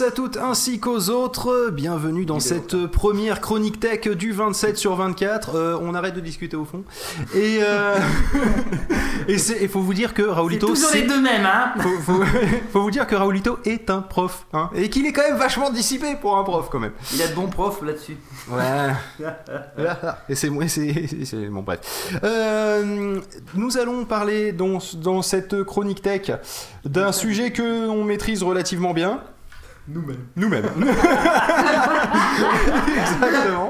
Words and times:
tous, 0.00 0.04
à 0.06 0.10
toutes 0.10 0.36
ainsi 0.38 0.80
qu'aux 0.80 1.10
autres. 1.10 1.70
Bienvenue 1.70 2.24
dans 2.24 2.40
cette 2.40 2.86
première 2.86 3.40
chronique 3.40 3.80
tech 3.80 4.08
du 4.08 4.32
27 4.32 4.76
sur 4.78 4.94
24. 4.96 5.54
Euh, 5.54 5.78
on 5.82 5.94
arrête 5.94 6.14
de 6.14 6.20
discuter 6.20 6.56
au 6.56 6.64
fond. 6.64 6.84
Et 7.34 7.58
euh, 7.60 7.98
et 9.28 9.36
il 9.60 9.68
faut 9.68 9.80
vous 9.80 9.92
dire 9.94 10.14
que 10.14 10.22
C'est 10.22 10.30
Raoulito, 10.30 10.68
toujours 10.68 10.90
les 10.94 11.06
deux 11.06 11.20
mêmes, 11.20 11.44
hein 11.44 11.72
faut, 11.78 11.98
faut- 12.00 12.24
faut 12.72 12.82
vous 12.82 12.90
dire 12.90 13.06
que 13.06 13.14
Raoulito 13.14 13.58
est 13.64 13.90
un 13.90 14.00
prof, 14.00 14.46
hein, 14.52 14.70
et 14.74 14.88
qu'il 14.88 15.04
est 15.06 15.12
quand 15.12 15.22
même 15.28 15.36
vachement 15.36 15.70
dissipé 15.70 16.16
pour 16.20 16.36
un 16.38 16.44
prof 16.44 16.68
quand 16.70 16.80
même. 16.80 16.92
Il 17.14 17.20
a 17.22 17.28
de 17.28 17.34
bons 17.34 17.48
profs 17.48 17.82
là-dessus. 17.82 18.16
Ouais. 18.48 19.26
Et 20.28 20.34
c'est 20.34 20.50
moi, 20.50 20.66
c'est 20.68 21.08
c'est- 21.24 21.46
bon 21.48 21.62
bref. 21.62 21.80
Euh, 22.24 23.20
nous 23.54 23.76
allons 23.76 24.04
parler 24.04 24.52
dans, 24.52 24.78
dans 24.96 25.22
cette 25.22 25.62
chronique 25.64 26.02
tech 26.02 26.30
d'un 26.84 27.12
sujet 27.12 27.50
que 27.52 27.88
on 27.88 28.04
maîtrise 28.04 28.42
relativement 28.42 28.94
bien. 28.94 29.20
Nous-mêmes. 29.88 30.26
Nous-mêmes. 30.36 30.64
Exactement. 32.88 33.68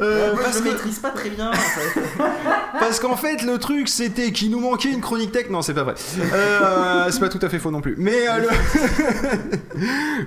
Euh, 0.00 0.32
Moi, 0.32 0.42
parce 0.42 0.56
je 0.58 0.62
que- 0.62 0.68
le 0.68 0.72
maîtrise 0.72 0.98
pas 0.98 1.10
très 1.10 1.30
bien, 1.30 1.50
en 1.50 1.52
fait. 1.54 2.00
Parce 2.80 2.98
qu'en 3.00 3.16
fait, 3.16 3.42
le 3.42 3.58
truc, 3.58 3.88
c'était 3.88 4.32
qu'il 4.32 4.50
nous 4.50 4.58
manquait 4.58 4.90
une 4.90 5.00
chronique 5.00 5.30
tech. 5.30 5.48
Non, 5.50 5.62
c'est 5.62 5.74
pas 5.74 5.84
vrai. 5.84 5.94
Euh, 6.32 7.06
c'est 7.10 7.20
pas 7.20 7.28
tout 7.28 7.38
à 7.42 7.48
fait 7.48 7.58
faux 7.58 7.70
non 7.70 7.80
plus. 7.80 7.94
Mais 7.98 8.26
euh, 8.28 8.38
le... 8.40 8.48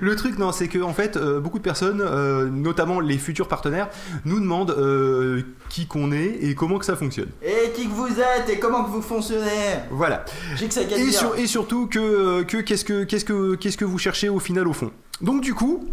le 0.00 0.16
truc, 0.16 0.38
non, 0.38 0.52
c'est 0.52 0.68
que 0.68 0.78
en 0.78 0.92
fait, 0.94 1.16
euh, 1.16 1.40
beaucoup 1.40 1.58
de 1.58 1.62
personnes, 1.64 2.00
euh, 2.04 2.46
notamment 2.48 3.00
les 3.00 3.18
futurs 3.18 3.48
partenaires, 3.48 3.88
nous 4.24 4.40
demandent 4.40 4.70
euh, 4.78 5.42
qui 5.68 5.86
qu'on 5.86 6.12
est 6.12 6.38
et 6.40 6.54
comment 6.54 6.78
que 6.78 6.84
ça 6.84 6.96
fonctionne. 6.96 7.28
Et 7.42 7.70
qui 7.72 7.86
que 7.88 7.92
vous 7.92 8.08
êtes 8.08 8.48
et 8.48 8.58
comment 8.58 8.84
que 8.84 8.90
vous 8.90 9.02
fonctionnez 9.02 9.80
Voilà. 9.90 10.24
J'ai 10.56 10.68
que 10.68 10.74
ça 10.74 10.84
qu'à 10.84 10.96
Et, 10.96 11.04
dire. 11.04 11.18
sur- 11.18 11.36
et 11.38 11.46
surtout 11.46 11.86
que, 11.88 12.42
que 12.44 12.58
qu'est-ce 12.58 12.84
que 12.84 13.04
qu'est-ce 13.04 13.24
que 13.24 13.54
qu'est-ce 13.56 13.76
que 13.76 13.84
vous 13.84 13.98
cherchez 13.98 14.28
au 14.28 14.38
final 14.40 14.66
au 14.68 14.72
fond? 14.72 14.90
Donc 15.22 15.40
du 15.40 15.54
coup, 15.54 15.84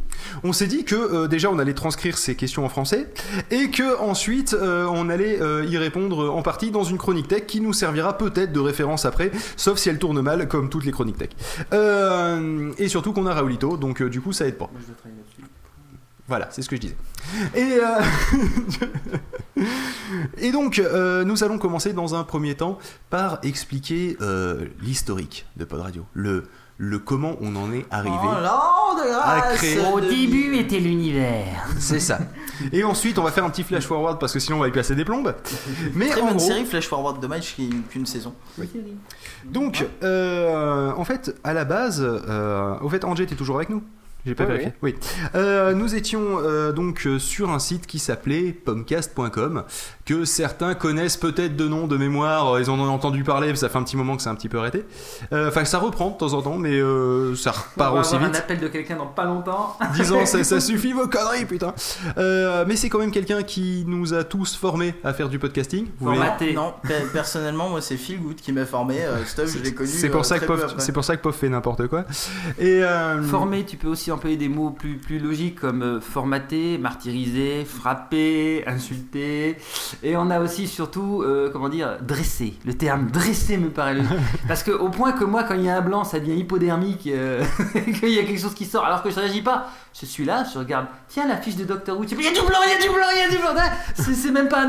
on 0.43 0.51
s'est 0.51 0.67
dit 0.67 0.83
que 0.83 0.95
euh, 0.95 1.27
déjà 1.27 1.49
on 1.49 1.57
allait 1.59 1.73
transcrire 1.73 2.17
ces 2.17 2.35
questions 2.35 2.65
en 2.65 2.69
français 2.69 3.09
et 3.51 3.69
que 3.69 3.97
ensuite 3.99 4.53
euh, 4.53 4.85
on 4.89 5.09
allait 5.09 5.41
euh, 5.41 5.65
y 5.65 5.77
répondre 5.77 6.33
en 6.33 6.41
partie 6.41 6.71
dans 6.71 6.83
une 6.83 6.97
chronique 6.97 7.29
tech 7.29 7.45
qui 7.45 7.61
nous 7.61 7.73
servira 7.73 8.17
peut-être 8.17 8.51
de 8.51 8.59
référence 8.59 9.05
après, 9.05 9.31
sauf 9.55 9.77
si 9.77 9.89
elle 9.89 9.99
tourne 9.99 10.21
mal 10.21 10.47
comme 10.47 10.69
toutes 10.69 10.85
les 10.85 10.91
chroniques 10.91 11.17
tech. 11.17 11.29
Et 12.77 12.87
surtout 12.89 13.13
qu'on 13.13 13.25
a 13.25 13.33
Raoulito, 13.33 13.77
donc 13.77 14.03
du 14.03 14.19
coup 14.19 14.33
ça 14.33 14.45
aide 14.45 14.57
pas. 14.57 14.69
Voilà, 16.27 16.47
c'est 16.51 16.61
ce 16.61 16.69
que 16.69 16.77
je 16.77 16.81
disais. 16.81 16.95
Et, 17.53 17.79
euh, 17.79 18.01
et 20.37 20.51
donc, 20.53 20.79
euh, 20.79 21.25
nous 21.25 21.43
allons 21.43 21.57
commencer 21.57 21.91
dans 21.91 22.15
un 22.15 22.23
premier 22.23 22.55
temps 22.55 22.79
par 23.09 23.39
expliquer 23.43 24.15
euh, 24.21 24.67
l'historique 24.81 25.45
de 25.57 25.65
Pod 25.65 25.81
Radio, 25.81 26.05
le, 26.13 26.45
le 26.77 26.99
comment 26.99 27.35
on 27.41 27.55
en 27.55 27.71
est 27.71 27.85
arrivé. 27.91 28.15
Oh 28.23 28.95
de 28.97 29.11
à 29.13 29.53
créer- 29.55 29.79
Au 29.93 29.99
début 29.99 30.55
était 30.55 30.79
l'univers. 30.79 31.65
C'est 31.79 31.99
ça. 31.99 32.19
Et 32.71 32.83
ensuite, 32.83 33.17
on 33.19 33.23
va 33.23 33.31
faire 33.31 33.43
un 33.45 33.49
petit 33.49 33.63
flash 33.63 33.85
forward 33.85 34.19
parce 34.19 34.33
que 34.33 34.39
sinon 34.39 34.57
on 34.57 34.61
va 34.61 34.67
y 34.67 34.71
passer 34.71 34.95
des 34.95 35.05
plombes. 35.05 35.35
Mais 35.95 36.07
Très 36.09 36.21
en 36.21 36.27
bonne 36.27 36.37
gros, 36.37 36.47
série, 36.47 36.65
Flash 36.65 36.87
Forward, 36.87 37.19
dommage 37.19 37.55
qu'il 37.55 37.69
n'y 37.69 37.75
ait 37.75 37.81
qu'une 37.89 38.05
saison. 38.05 38.33
donc, 39.45 39.85
euh, 40.03 40.91
en 40.95 41.03
fait, 41.03 41.35
à 41.43 41.53
la 41.53 41.65
base, 41.65 42.01
euh, 42.03 42.75
au 42.81 42.89
fait, 42.89 43.03
Angé, 43.05 43.25
t'es 43.25 43.35
toujours 43.35 43.57
avec 43.57 43.69
nous 43.69 43.83
j'ai 44.25 44.35
pas 44.35 44.43
Oui, 44.43 44.49
vérifié. 44.49 44.73
Oui. 44.81 44.95
Euh, 45.35 45.73
nous 45.73 45.95
étions 45.95 46.39
euh, 46.41 46.71
donc 46.71 47.05
euh, 47.05 47.19
sur 47.19 47.49
un 47.51 47.59
site 47.59 47.87
qui 47.87 47.99
s'appelait 47.99 48.51
pomcast.com 48.53 49.63
que 50.05 50.25
certains 50.25 50.73
connaissent 50.75 51.17
peut-être 51.17 51.55
de 51.55 51.67
nom 51.67 51.87
de 51.87 51.97
mémoire. 51.97 52.55
euh, 52.55 52.61
Ils 52.61 52.69
en 52.69 52.79
ont 52.79 52.89
entendu 52.89 53.23
parler. 53.23 53.55
Ça 53.55 53.69
fait 53.69 53.77
un 53.77 53.83
petit 53.83 53.97
moment 53.97 54.15
que 54.15 54.21
c'est 54.21 54.29
un 54.29 54.35
petit 54.35 54.49
peu 54.49 54.59
arrêté. 54.59 54.85
Euh, 55.31 55.49
Enfin, 55.49 55.65
ça 55.65 55.77
reprend 55.79 56.09
de 56.11 56.17
temps 56.17 56.33
en 56.33 56.41
temps, 56.41 56.57
mais 56.57 56.73
euh, 56.79 57.35
ça 57.35 57.51
On 57.55 57.71
repart 57.71 57.93
va 57.93 57.99
aussi 58.01 58.15
avoir 58.15 58.29
vite. 58.29 58.37
un 58.37 58.43
appel 58.43 58.59
de 58.59 58.67
quelqu'un 58.67 58.95
dans 58.97 59.07
pas 59.07 59.25
longtemps. 59.25 59.77
Disons, 59.95 60.25
ça, 60.25 60.43
ça 60.43 60.59
suffit 60.61 60.93
vos 60.93 61.07
conneries, 61.07 61.45
putain. 61.45 61.73
Euh, 62.17 62.65
mais 62.67 62.75
c'est 62.75 62.89
quand 62.89 62.99
même 62.99 63.11
quelqu'un 63.11 63.43
qui 63.43 63.83
nous 63.87 64.13
a 64.13 64.23
tous 64.23 64.55
formés 64.55 64.95
à 65.03 65.13
faire 65.13 65.29
du 65.29 65.39
podcasting. 65.39 65.87
Vous 65.99 66.13
voulez-. 66.13 66.53
Non, 66.53 66.73
pe- 66.83 67.07
personnellement, 67.13 67.69
moi, 67.69 67.81
c'est 67.81 67.97
Phil 67.97 68.19
Good 68.21 68.35
qui 68.37 68.51
m'a 68.51 68.65
formé. 68.65 69.01
Euh, 69.03 69.23
Stuff, 69.25 69.53
je 69.57 69.63
l'ai 69.63 69.73
connu. 69.73 69.89
C'est 69.89 70.09
pour 70.09 70.21
euh, 70.21 70.23
ça 70.23 70.39
que 70.39 70.45
Pof, 70.45 70.75
pour 70.93 71.03
ça 71.03 71.15
que 71.17 71.21
Pof 71.21 71.35
fait 71.35 71.49
n'importe 71.49 71.87
quoi. 71.87 72.05
Et 72.59 72.83
euh, 72.83 73.21
Former, 73.23 73.63
tu 73.65 73.77
peux 73.77 73.87
aussi 73.87 74.11
employer 74.13 74.37
des 74.37 74.49
mots 74.49 74.69
plus, 74.71 74.95
plus 74.97 75.19
logiques 75.19 75.59
comme 75.59 75.81
euh, 75.81 75.99
formater, 76.01 76.77
martyriser, 76.77 77.65
frapper, 77.65 78.63
insulter. 78.67 79.57
Et 80.01 80.15
on 80.17 80.29
a 80.29 80.39
aussi 80.39 80.67
surtout, 80.67 81.21
euh, 81.23 81.49
comment 81.51 81.69
dire, 81.69 81.97
dresser. 82.01 82.53
Le 82.65 82.73
terme 82.73 83.07
dresser 83.11 83.57
me 83.57 83.69
paraît 83.69 83.95
logique. 83.95 84.11
Parce 84.47 84.63
que 84.63 84.71
au 84.71 84.89
point 84.89 85.11
que 85.11 85.23
moi, 85.23 85.43
quand 85.43 85.55
il 85.55 85.63
y 85.63 85.69
a 85.69 85.77
un 85.77 85.81
blanc, 85.81 86.03
ça 86.03 86.19
devient 86.19 86.37
hypodermique, 86.37 87.07
euh, 87.07 87.43
qu'il 87.99 88.09
y 88.09 88.19
a 88.19 88.23
quelque 88.23 88.39
chose 88.41 88.53
qui 88.53 88.65
sort 88.65 88.85
alors 88.85 89.03
que 89.03 89.09
je 89.09 89.19
réagis 89.19 89.41
pas. 89.41 89.69
Je 89.99 90.05
suis 90.07 90.25
là, 90.25 90.43
je 90.51 90.57
regarde, 90.57 90.87
tiens 91.07 91.27
la 91.27 91.37
fiche 91.37 91.55
de 91.55 91.65
Doctor 91.65 91.97
Who, 91.97 92.05
il 92.05 92.21
y 92.23 92.27
a 92.27 92.31
du 92.31 92.39
blanc, 92.47 92.57
il 92.65 92.71
y 92.71 92.73
a 92.73 92.81
du 92.81 92.89
blanc, 92.89 93.05
il 93.13 93.19
y 93.19 93.21
a 93.21 93.29
du 93.29 93.37
blanc. 93.37 93.53
C'est 93.95 94.31
même 94.31 94.47
pas 94.47 94.65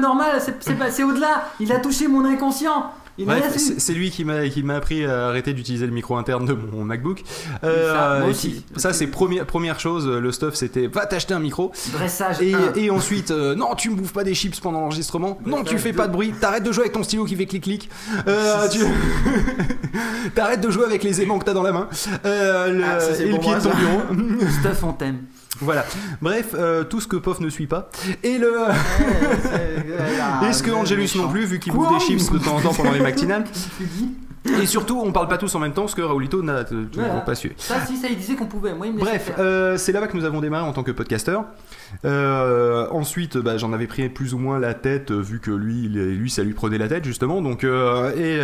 pas- 0.79 0.91
c'est 0.91 1.03
au-delà. 1.03 1.45
Il 1.61 1.73
a 1.73 1.79
touché 1.79 2.09
mon 2.09 2.25
inconscient. 2.25 2.93
Bref, 3.19 3.57
c'est 3.79 3.93
lui 3.95 4.11
qui 4.11 4.25
m'a 4.25 4.49
qui 4.49 4.63
m'a 4.63 4.75
appris 4.77 5.05
à 5.05 5.29
arrêter 5.29 5.53
d'utiliser 5.53 5.87
le 5.87 5.93
micro 5.93 6.17
interne 6.17 6.47
de 6.47 6.53
mon 6.55 6.85
MacBook. 6.85 7.23
Euh, 7.63 8.21
Ça, 8.21 8.27
aussi. 8.27 8.65
ça, 8.77 8.93
c'est 8.93 9.07
première 9.07 9.47
première 9.47 9.79
chose. 9.79 10.09
Le 10.09 10.33
stuff, 10.33 10.55
c'était 10.55 10.89
va 10.89 11.07
t'acheter 11.07 11.33
un 11.35 11.39
micro. 11.39 11.71
Dressage 11.93 12.41
Et, 12.43 12.55
1. 12.55 12.59
et 12.75 12.91
ensuite, 12.91 13.31
euh, 13.31 13.55
non, 13.55 13.75
tu 13.77 13.91
me 13.91 13.95
bouffes 13.97 14.13
pas 14.13 14.25
des 14.25 14.35
chips 14.35 14.59
pendant 14.61 14.81
l'enregistrement. 14.81 15.39
Non, 15.47 15.63
tu 15.63 15.79
fais 15.79 15.93
pas 15.93 16.09
de 16.09 16.13
bruit. 16.13 16.33
T'arrêtes 16.41 16.65
de 16.65 16.73
jouer 16.73 16.85
avec 16.85 16.93
ton 16.95 17.03
stylo 17.05 17.25
qui 17.25 17.37
fait 17.37 17.47
clic 17.47 17.63
clic. 17.63 17.89
Euh, 18.27 18.69
tu... 18.73 18.81
T'arrêtes 20.35 20.61
de 20.61 20.71
jouer 20.71 20.85
avec 20.85 21.03
les 21.05 21.21
aimants 21.23 21.39
que 21.39 21.45
t'as 21.45 21.53
dans 21.55 21.63
la 21.63 21.73
main. 21.73 21.89
Euh, 22.25 22.73
le- 22.73 22.85
Ah, 22.85 23.01
ça, 23.01 23.23
et 23.23 23.27
le 23.31 23.39
pied 23.39 23.55
de 23.55 23.61
ton 23.61 23.71
bureau. 23.71 24.01
Stuff 24.61 24.83
on 24.85 24.93
t'aime. 24.93 25.19
Voilà. 25.61 25.85
Bref, 26.23 26.55
euh, 26.55 26.85
tout 26.85 27.01
ce 27.01 27.07
que 27.09 27.17
Pof 27.17 27.41
ne 27.41 27.49
suit 27.49 27.67
pas. 27.67 27.89
Et 28.23 28.39
le. 28.39 28.51
Ouais, 28.51 28.75
c'est- 29.43 30.49
Et 30.49 30.53
ce 30.53 30.63
que 30.63 30.71
Angelus 30.71 31.09
non 31.17 31.29
plus, 31.29 31.45
vu 31.45 31.59
qu'il 31.59 31.73
bouffe 31.73 31.93
des 31.93 32.01
chips 32.05 32.31
de 32.33 32.39
temps 32.39 32.57
en 32.57 32.61
temps 32.61 32.75
pendant 32.75 32.93
les 32.93 33.01
matinales. 33.03 33.45
Et 34.61 34.67
surtout, 34.67 35.01
on 35.03 35.11
parle 35.11 35.29
pas 35.29 35.39
tous 35.39 35.55
en 35.55 35.59
même 35.59 35.73
temps, 35.73 35.89
ce 35.89 35.95
que 35.95 36.03
Raoulito 36.03 36.43
n'a 36.43 36.65
toujours 36.65 36.87
Voilà. 36.97 37.21
pas 37.21 37.35
su. 37.35 37.53
Ça, 37.57 37.77
si, 37.87 37.97
ça, 37.97 38.09
il 38.11 38.17
disait 38.19 38.35
qu'on 38.35 38.45
pouvait. 38.45 38.75
Moi, 38.75 38.89
il 38.89 38.93
me 38.93 38.99
laissait 38.99 39.11
Bref, 39.11 39.33
euh, 39.39 39.79
c'est 39.79 39.91
là-bas 39.93 40.07
que 40.07 40.17
nous 40.19 40.25
avons 40.27 40.43
démarré 40.43 40.65
en 40.69 40.73
tant 40.75 40.83
que 40.83 40.91
podcasteur. 40.93 41.45
Euh, 42.05 42.87
ensuite, 42.91 43.39
bah, 43.39 43.57
j'en 43.57 43.73
avais 43.73 43.87
pris 43.87 44.09
plus 44.11 44.35
ou 44.35 44.39
moins 44.39 44.59
la 44.59 44.75
tête, 44.75 45.13
vu 45.13 45.41
que 45.41 45.51
lui, 45.51 45.89
lui, 45.89 46.29
ça 46.31 46.43
lui 46.43 46.53
prenait 46.53 46.77
la 46.77 46.89
tête 46.89 47.05
justement. 47.07 47.41
Donc, 47.41 47.65
et 47.65 48.41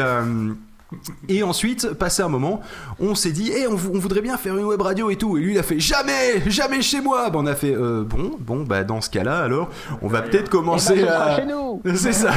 et 1.29 1.43
ensuite, 1.43 1.93
passé 1.95 2.23
un 2.23 2.29
moment, 2.29 2.61
on 2.99 3.15
s'est 3.15 3.31
dit, 3.33 3.53
eh, 3.55 3.67
on, 3.67 3.75
vou- 3.77 3.93
on 3.95 3.99
voudrait 3.99 4.21
bien 4.23 4.37
faire 4.37 4.57
une 4.57 4.65
web 4.65 4.81
radio 4.81 5.11
et 5.11 5.17
tout. 5.17 5.37
Et 5.39 5.41
lui, 5.41 5.53
il 5.55 5.59
a 5.59 5.63
fait, 5.63 5.79
jamais, 5.81 6.43
jamais 6.47 6.83
chez 6.83 7.01
moi. 7.01 7.31
Bah, 7.31 7.39
on 7.41 7.47
a 7.47 7.55
fait, 7.55 7.75
euh, 7.75 8.03
bon, 8.05 8.33
bon, 8.41 8.65
bah 8.65 8.83
dans 8.85 9.01
ce 9.01 9.09
cas-là, 9.11 9.39
alors, 9.39 9.71
on 10.03 10.09
va 10.09 10.23
peut-être 10.23 10.49
commencer 10.51 10.95
Eh 10.97 11.03
ben, 11.03 11.13
à. 11.13 11.37
chez 11.37 11.47
nous. 11.47 11.83
C'est 11.95 12.13
ça. 12.13 12.33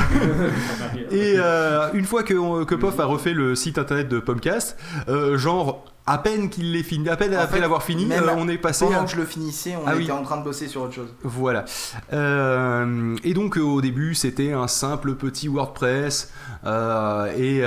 Et 1.12 1.34
euh, 1.38 1.90
une 1.94 2.06
fois 2.06 2.24
que, 2.24 2.64
que 2.64 2.75
Pof 2.75 3.00
a 3.00 3.06
refait 3.06 3.34
le 3.34 3.56
site 3.56 3.78
internet 3.78 4.08
de 4.09 4.19
Pomcast, 4.19 4.78
euh, 5.09 5.38
genre 5.38 5.85
à 6.06 6.18
peine 6.18 6.50
qu'il 6.50 6.72
l'ait 6.74 6.84
fini, 6.84 7.08
à 7.09 7.16
peine 7.16 7.34
En 7.34 7.40
après 7.40 7.59
l'avoir 7.62 7.81
fini, 7.84 8.06
même 8.06 8.24
euh, 8.24 8.34
on 8.38 8.47
est 8.50 8.58
passé 8.58 8.84
Pendant 8.86 9.02
à... 9.02 9.03
que 9.06 9.12
je 9.12 9.16
le 9.16 9.25
finissais, 9.25 9.75
on 9.75 9.84
Ah 9.88 9.96
était 9.96 10.03
oui. 10.06 10.12
en 10.12 10.24
train 10.24 10.38
de 10.38 10.44
bosser 10.44 10.67
sur 10.67 10.82
autre 10.82 10.94
chose. 10.94 11.08
Voilà. 11.23 11.64
Euh, 12.11 13.16
et 13.23 13.34
donc 13.34 13.58
euh, 13.58 13.61
au 13.61 13.82
début 13.82 14.16
c'était 14.16 14.52
un 14.52 14.67
simple 14.67 15.16
petit 15.16 15.47
WordPress 15.47 16.32
euh, 16.66 17.28
et, 17.38 17.64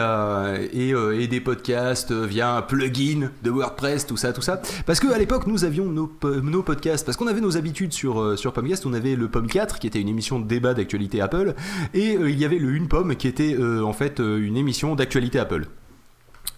et, 0.79 0.91
et 1.23 1.27
des 1.29 1.41
podcasts 1.41 2.13
via 2.13 2.55
un 2.57 2.63
plugin 2.63 3.31
de 3.43 3.51
WordPress, 3.51 4.07
tout 4.07 4.17
ça, 4.17 4.33
tout 4.33 4.43
ça. 4.43 4.61
Parce 4.87 5.01
qu'à 5.01 5.17
l'époque 5.19 5.47
nous 5.47 5.65
avions 5.65 5.87
nos, 5.87 6.07
po- 6.07 6.35
nos 6.41 6.63
podcasts, 6.63 7.05
parce 7.07 7.17
qu'on 7.17 7.27
avait 7.27 7.41
nos 7.41 7.57
habitudes 7.57 7.93
sur, 7.93 8.39
sur 8.39 8.53
Pomcast, 8.53 8.87
on 8.87 8.93
avait 8.95 9.17
le 9.17 9.29
Pom 9.29 9.47
4 9.47 9.79
qui 9.79 9.87
était 9.87 10.01
une 10.01 10.09
émission 10.09 10.39
de 10.41 10.47
débat 10.47 10.75
d'actualité 10.75 11.21
Apple 11.21 11.55
et 11.95 12.13
il 12.13 12.39
y 12.39 12.45
avait 12.45 12.59
le 12.59 12.71
Une 12.75 12.89
Pomme 12.89 13.17
qui 13.17 13.29
était 13.29 13.57
en 13.83 13.93
fait 13.93 14.19
une 14.19 14.57
émission 14.57 14.95
d'actualité 14.95 15.39
Apple. 15.39 15.67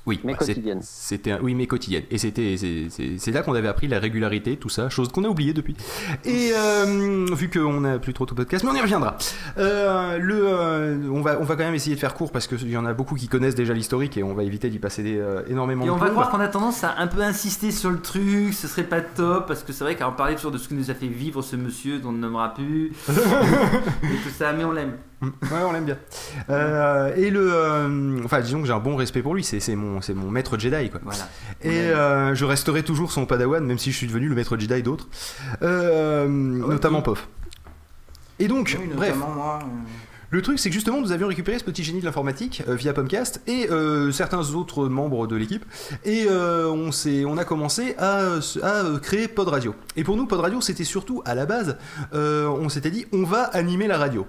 Oui, 0.08 0.18
Mais 0.24 0.32
bah, 0.32 0.38
quotidienne. 0.38 0.80
C'était 0.82 1.32
un- 1.32 1.40
oui, 1.42 1.54
mais 1.54 1.66
quotidienne. 1.66 2.04
Et 2.10 2.16
c'était 2.16 2.56
c'est- 2.56 3.30
là 3.30 3.42
qu'on 3.42 3.52
avait 3.54 3.68
appris 3.68 3.88
la 3.88 3.98
régularité, 3.98 4.56
tout 4.56 4.70
ça, 4.70 4.88
chose 4.88 5.08
qu'on 5.12 5.22
a 5.24 5.28
oublié 5.28 5.52
depuis. 5.52 5.76
Et 6.24 6.50
euh, 6.56 7.26
vu 7.36 7.50
qu'on 7.50 7.84
a 7.84 7.98
plus 7.98 8.14
trop 8.14 8.24
de 8.24 8.32
podcast, 8.32 8.64
mais 8.64 8.70
on 8.70 8.74
y 8.74 8.80
reviendra. 8.80 9.18
Euh, 9.58 10.16
le, 10.18 10.34
euh, 10.46 10.96
on 11.12 11.20
va 11.20 11.38
on 11.40 11.44
va 11.44 11.56
quand 11.56 11.64
même 11.64 11.74
essayer 11.74 11.94
de 11.94 12.00
faire 12.00 12.14
court 12.14 12.32
parce 12.32 12.46
qu'il 12.46 12.70
y 12.70 12.76
en 12.78 12.86
a 12.86 12.94
beaucoup 12.94 13.16
qui 13.16 13.28
connaissent 13.28 13.54
déjà 13.54 13.74
l'historique 13.74 14.16
et 14.16 14.22
on 14.22 14.32
va 14.34 14.44
éviter 14.44 14.70
d'y 14.70 14.78
passer 14.78 15.02
des, 15.02 15.18
euh, 15.18 15.42
énormément 15.48 15.84
Et 15.84 15.88
de 15.88 15.92
on 15.92 15.96
va 15.96 16.08
voir 16.08 16.30
qu'on 16.30 16.40
a 16.40 16.48
tendance 16.48 16.82
à 16.84 16.94
un 16.98 17.06
peu 17.06 17.20
insister 17.20 17.70
sur 17.70 17.90
le 17.90 18.00
truc, 18.00 18.54
ce 18.54 18.66
serait 18.66 18.84
pas 18.84 19.02
top, 19.02 19.46
parce 19.46 19.62
que 19.62 19.72
c'est 19.74 19.84
vrai 19.84 19.94
qu'à 19.94 20.08
en 20.08 20.12
parler 20.12 20.36
toujours 20.36 20.52
de 20.52 20.58
ce 20.58 20.68
que 20.68 20.74
nous 20.74 20.90
a 20.90 20.94
fait 20.94 21.06
vivre 21.06 21.42
ce 21.42 21.56
monsieur 21.56 21.98
dont 21.98 22.08
on 22.08 22.12
ne 22.12 22.18
nommera 22.18 22.54
plus, 22.54 22.92
et 23.10 23.12
tout 24.24 24.30
ça, 24.36 24.52
mais 24.54 24.64
on 24.64 24.72
l'aime. 24.72 24.92
Ouais, 25.22 25.62
on 25.66 25.72
l'aime 25.72 25.84
bien. 25.84 25.98
Euh, 26.48 27.14
et 27.16 27.30
le, 27.30 27.52
euh, 27.52 28.20
enfin, 28.24 28.40
disons 28.40 28.60
que 28.60 28.66
j'ai 28.66 28.72
un 28.72 28.78
bon 28.78 28.96
respect 28.96 29.22
pour 29.22 29.34
lui. 29.34 29.42
C'est 29.42 29.74
mon 29.74 30.00
mon 30.14 30.30
maître 30.30 30.58
Jedi 30.58 30.90
quoi. 30.90 31.00
Voilà. 31.04 31.28
Et 31.62 31.90
euh, 31.90 32.34
je 32.34 32.44
resterai 32.44 32.82
toujours 32.82 33.10
son 33.10 33.26
padawan, 33.26 33.64
même 33.64 33.78
si 33.78 33.90
je 33.90 33.96
suis 33.96 34.06
devenu 34.06 34.28
le 34.28 34.34
maître 34.34 34.56
Jedi 34.56 34.82
d'autres, 34.82 35.08
notamment 35.60 37.02
Pof. 37.02 37.28
Et 38.38 38.46
donc, 38.46 38.76
Oui, 38.80 38.88
bref, 38.94 39.16
moi. 39.16 39.58
Le 40.30 40.42
truc, 40.42 40.58
c'est 40.58 40.68
que 40.68 40.74
justement, 40.74 41.00
nous 41.00 41.10
avions 41.12 41.26
récupéré 41.26 41.58
ce 41.58 41.64
petit 41.64 41.82
génie 41.82 42.00
de 42.00 42.04
l'informatique 42.04 42.62
euh, 42.68 42.74
via 42.74 42.92
Pomcast 42.92 43.40
et 43.46 43.70
euh, 43.70 44.12
certains 44.12 44.50
autres 44.50 44.86
membres 44.86 45.26
de 45.26 45.34
l'équipe, 45.36 45.64
et 46.04 46.26
euh, 46.28 46.66
on, 46.68 46.90
on 47.26 47.38
a 47.38 47.44
commencé 47.44 47.94
à, 47.96 48.34
à 48.62 48.84
créer 49.00 49.26
Pod 49.26 49.48
Radio. 49.48 49.74
Et 49.96 50.04
pour 50.04 50.16
nous, 50.16 50.26
Pod 50.26 50.40
Radio, 50.40 50.60
c'était 50.60 50.84
surtout 50.84 51.22
à 51.24 51.34
la 51.34 51.46
base, 51.46 51.78
on 52.12 52.68
s'était 52.68 52.90
dit, 52.90 53.06
on 53.12 53.24
va 53.24 53.44
animer 53.44 53.86
la 53.86 53.96
radio. 53.96 54.26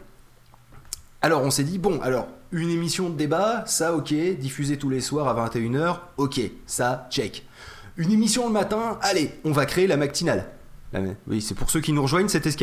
Alors 1.22 1.44
on 1.44 1.52
s'est 1.52 1.64
dit, 1.64 1.80
bon, 1.80 2.00
alors 2.02 2.28
une 2.52 2.70
émission 2.70 3.10
de 3.10 3.16
débat, 3.16 3.64
ça 3.68 3.94
ok, 3.94 4.14
diffusée 4.40 4.78
tous 4.78 4.90
les 4.90 5.02
soirs 5.02 5.28
à 5.28 5.50
21h, 5.50 5.98
ok, 6.18 6.40
ça 6.66 7.08
check. 7.12 7.46
Une 7.98 8.12
émission 8.12 8.48
le 8.48 8.54
matin, 8.54 8.98
allez, 9.02 9.32
on 9.44 9.52
va 9.52 9.66
créer 9.66 9.86
la 9.86 9.98
matinale. 9.98 10.50
Oui, 11.28 11.42
c'est 11.42 11.54
pour 11.54 11.70
ceux 11.70 11.82
qui 11.82 11.94
nous 11.94 12.02
rejoignent, 12.02 12.30
c'était 12.30 12.50
ce. 12.50 12.58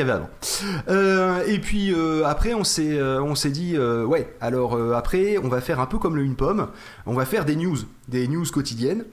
Euh, 0.88 1.44
et 1.46 1.60
puis 1.60 1.92
euh, 1.92 2.24
après, 2.24 2.54
on 2.54 2.64
s'est, 2.64 2.98
euh, 2.98 3.22
on 3.22 3.34
s'est 3.34 3.50
dit, 3.50 3.78
ouais, 3.78 4.34
alors 4.40 4.80
après, 4.94 5.36
on 5.38 5.48
va 5.48 5.60
faire 5.60 5.78
un 5.78 5.86
peu 5.86 5.98
comme 5.98 6.16
le 6.16 6.22
Une 6.22 6.34
Pomme, 6.34 6.68
on 7.04 7.14
va 7.14 7.26
faire 7.26 7.44
des 7.44 7.56
news, 7.56 7.76
des 8.08 8.26
news 8.26 8.46
quotidiennes, 8.46 9.04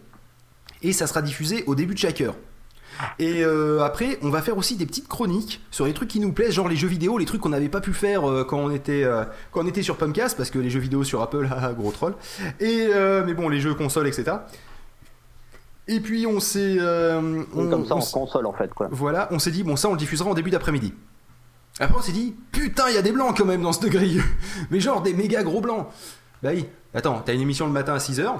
et 0.82 0.94
ça 0.94 1.06
sera 1.06 1.22
diffusé 1.22 1.64
au 1.68 1.76
début 1.76 1.94
de 1.94 2.00
chaque 2.00 2.22
heure. 2.22 2.36
Et 3.20 3.44
euh, 3.44 3.82
après, 3.84 4.18
on 4.22 4.30
va 4.30 4.42
faire 4.42 4.58
aussi 4.58 4.76
des 4.76 4.86
petites 4.86 5.08
chroniques 5.08 5.62
sur 5.72 5.86
les 5.86 5.94
trucs 5.94 6.10
qui 6.10 6.20
nous 6.20 6.32
plaisent, 6.34 6.54
genre 6.54 6.68
les 6.70 6.76
jeux 6.76 6.88
vidéo, 6.88 7.18
les 7.18 7.26
trucs 7.26 7.42
qu'on 7.42 7.50
n'avait 7.50 7.70
pas 7.70 7.82
pu 7.82 7.94
faire 7.94 8.30
euh, 8.30 8.44
quand 8.44 8.58
on 8.60 8.70
était 8.72 9.04
euh, 9.04 9.24
quand 9.52 9.62
on 9.64 9.68
était 9.68 9.82
sur 9.84 9.98
Pumpcast, 9.98 10.38
parce 10.38 10.50
que 10.50 10.60
les 10.60 10.70
jeux 10.70 10.80
vidéo 10.80 11.04
sur 11.04 11.22
Apple, 11.22 11.48
ah, 11.56 11.74
gros 11.74 11.92
troll. 11.92 12.16
Et 12.60 12.88
mais 13.26 13.34
bon, 13.34 13.50
les 13.50 13.60
jeux 13.60 13.74
consoles, 13.74 14.08
etc. 14.08 14.38
Et 15.88 16.00
puis 16.00 16.26
on 16.26 16.40
s'est, 16.40 16.78
on- 16.80 17.46
Comme 17.70 17.86
ça 17.86 17.96
on 17.96 18.00
en 18.00 18.06
console 18.06 18.46
en 18.46 18.54
fait 18.54 18.74
quoi. 18.74 18.88
voilà, 18.92 19.28
on 19.32 19.40
s'est 19.40 19.52
dit 19.52 19.64
bon 19.64 19.76
ça 19.76 19.90
on 19.90 19.94
le 19.94 19.98
diffusera 19.98 20.30
en 20.30 20.34
début 20.34 20.50
d'après-midi. 20.50 20.94
Après 21.80 21.98
on 21.98 22.02
s'est 22.02 22.14
dit 22.14 22.36
putain 22.52 22.86
il 22.90 22.96
y 22.96 22.98
a 22.98 23.02
des 23.02 23.12
blancs 23.12 23.36
quand 23.38 23.46
même 23.46 23.62
dans 23.62 23.74
cette 23.74 23.90
grille, 23.92 24.22
mais 24.72 24.80
genre 24.80 25.02
des 25.02 25.14
méga 25.14 25.44
gros 25.44 25.60
blancs. 25.60 25.88
Bah 26.42 26.52
oui, 26.54 26.68
attends, 26.94 27.22
t'as 27.26 27.34
une 27.34 27.42
émission 27.42 27.66
le 27.66 27.74
matin 27.74 27.94
à 27.94 27.98
6h, 27.98 28.34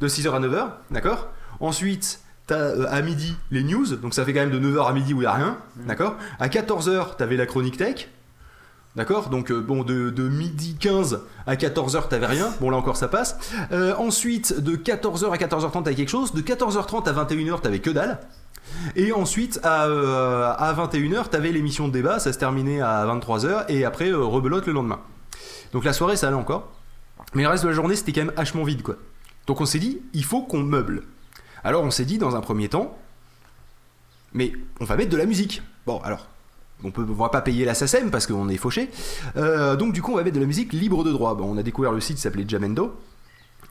de 0.00 0.08
6h 0.08 0.30
à 0.32 0.40
9h, 0.40 0.68
d'accord? 0.90 1.28
Ensuite, 1.60 2.20
t'as 2.52 2.58
euh, 2.58 2.86
à 2.90 3.00
midi 3.02 3.34
les 3.50 3.62
news, 3.62 3.86
donc 3.96 4.14
ça 4.14 4.24
fait 4.24 4.32
quand 4.32 4.40
même 4.40 4.50
de 4.50 4.60
9h 4.60 4.86
à 4.88 4.92
midi 4.92 5.14
où 5.14 5.18
il 5.18 5.20
n'y 5.20 5.26
a 5.26 5.32
rien, 5.32 5.56
d'accord? 5.86 6.16
À 6.38 6.48
14h, 6.48 7.16
t'avais 7.16 7.36
la 7.36 7.46
chronique 7.46 7.76
tech, 7.76 8.08
d'accord? 8.96 9.30
Donc 9.30 9.50
euh, 9.50 9.60
bon, 9.60 9.84
de, 9.84 10.10
de 10.10 10.28
midi 10.28 10.76
15 10.78 11.20
à 11.46 11.54
14h, 11.56 12.08
t'avais 12.08 12.26
rien, 12.26 12.52
bon 12.60 12.70
là 12.70 12.76
encore 12.76 12.96
ça 12.96 13.08
passe. 13.08 13.38
Euh, 13.72 13.94
ensuite, 13.96 14.60
de 14.60 14.76
14h 14.76 15.32
à 15.32 15.36
14h30, 15.36 15.84
t'avais 15.84 15.94
quelque 15.94 16.10
chose, 16.10 16.34
de 16.34 16.42
14h30 16.42 17.08
à 17.08 17.24
21h, 17.24 17.60
t'avais 17.60 17.78
que 17.80 17.90
dalle. 17.90 18.20
Et 18.96 19.12
ensuite, 19.12 19.60
à, 19.62 19.86
euh, 19.86 20.52
à 20.56 20.72
21h, 20.74 21.28
t'avais 21.28 21.52
l'émission 21.52 21.88
de 21.88 21.92
débat, 21.92 22.18
ça 22.18 22.32
se 22.32 22.38
terminait 22.38 22.80
à 22.80 23.04
23h, 23.06 23.64
et 23.68 23.84
après, 23.84 24.12
rebelote 24.12 24.66
le 24.66 24.72
lendemain. 24.72 25.00
Donc 25.72 25.84
la 25.84 25.92
soirée, 25.92 26.16
ça 26.16 26.28
allait 26.28 26.36
encore. 26.36 26.70
Mais 27.34 27.42
le 27.42 27.48
reste 27.48 27.64
de 27.64 27.68
la 27.68 27.74
journée, 27.74 27.96
c'était 27.96 28.12
quand 28.12 28.24
même 28.26 28.34
hachement 28.36 28.62
vide, 28.62 28.82
quoi. 28.82 28.96
Donc 29.46 29.60
on 29.60 29.66
s'est 29.66 29.78
dit, 29.78 30.00
il 30.12 30.24
faut 30.24 30.42
qu'on 30.42 30.62
meuble. 30.62 31.02
Alors 31.64 31.82
on 31.84 31.90
s'est 31.90 32.04
dit, 32.04 32.18
dans 32.18 32.36
un 32.36 32.40
premier 32.40 32.68
temps, 32.68 32.96
mais 34.32 34.52
on 34.80 34.84
va 34.84 34.96
mettre 34.96 35.10
de 35.10 35.16
la 35.16 35.26
musique. 35.26 35.62
Bon, 35.86 35.98
alors, 36.00 36.28
on 36.84 36.92
on 36.96 37.02
va 37.12 37.28
pas 37.28 37.42
payer 37.42 37.64
la 37.64 37.74
SACEM 37.74 38.10
parce 38.10 38.26
qu'on 38.26 38.48
est 38.48 38.56
fauché. 38.56 38.90
Euh, 39.36 39.76
donc 39.76 39.92
du 39.92 40.02
coup, 40.02 40.12
on 40.12 40.16
va 40.16 40.24
mettre 40.24 40.36
de 40.36 40.40
la 40.40 40.46
musique 40.46 40.72
libre 40.72 41.04
de 41.04 41.12
droit. 41.12 41.34
Bon, 41.34 41.44
on 41.52 41.56
a 41.58 41.62
découvert 41.62 41.92
le 41.92 42.00
site 42.00 42.16
qui 42.16 42.22
s'appelait 42.22 42.44
Jamendo. 42.46 42.94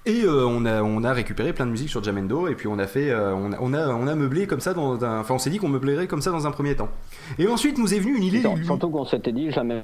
Et 0.07 0.23
euh, 0.23 0.45
on, 0.47 0.65
a, 0.65 0.81
on 0.81 1.03
a 1.03 1.13
récupéré 1.13 1.53
plein 1.53 1.67
de 1.67 1.71
musique 1.71 1.89
sur 1.89 2.03
Jamendo 2.03 2.47
et 2.47 2.55
puis 2.55 2.67
on 2.67 2.79
a 2.79 2.87
fait, 2.87 3.11
euh, 3.11 3.35
on, 3.35 3.51
a, 3.51 3.57
on, 3.59 3.71
a, 3.71 3.87
on 3.89 4.07
a 4.07 4.15
meublé 4.15 4.47
comme 4.47 4.59
ça 4.59 4.73
dans 4.73 5.03
un, 5.03 5.19
enfin 5.19 5.35
on 5.35 5.37
s'est 5.37 5.51
dit 5.51 5.59
qu'on 5.59 5.67
meublerait 5.67 6.07
comme 6.07 6.23
ça 6.23 6.31
dans 6.31 6.47
un 6.47 6.51
premier 6.51 6.75
temps. 6.75 6.89
Et 7.37 7.47
ensuite 7.47 7.77
nous 7.77 7.93
est 7.93 7.99
venue 7.99 8.17
une 8.17 8.23
idée. 8.23 8.41
Surtout- 8.41 8.89
qu'on 8.89 9.05
s'était 9.05 9.31
dit 9.31 9.51
jamais 9.51 9.83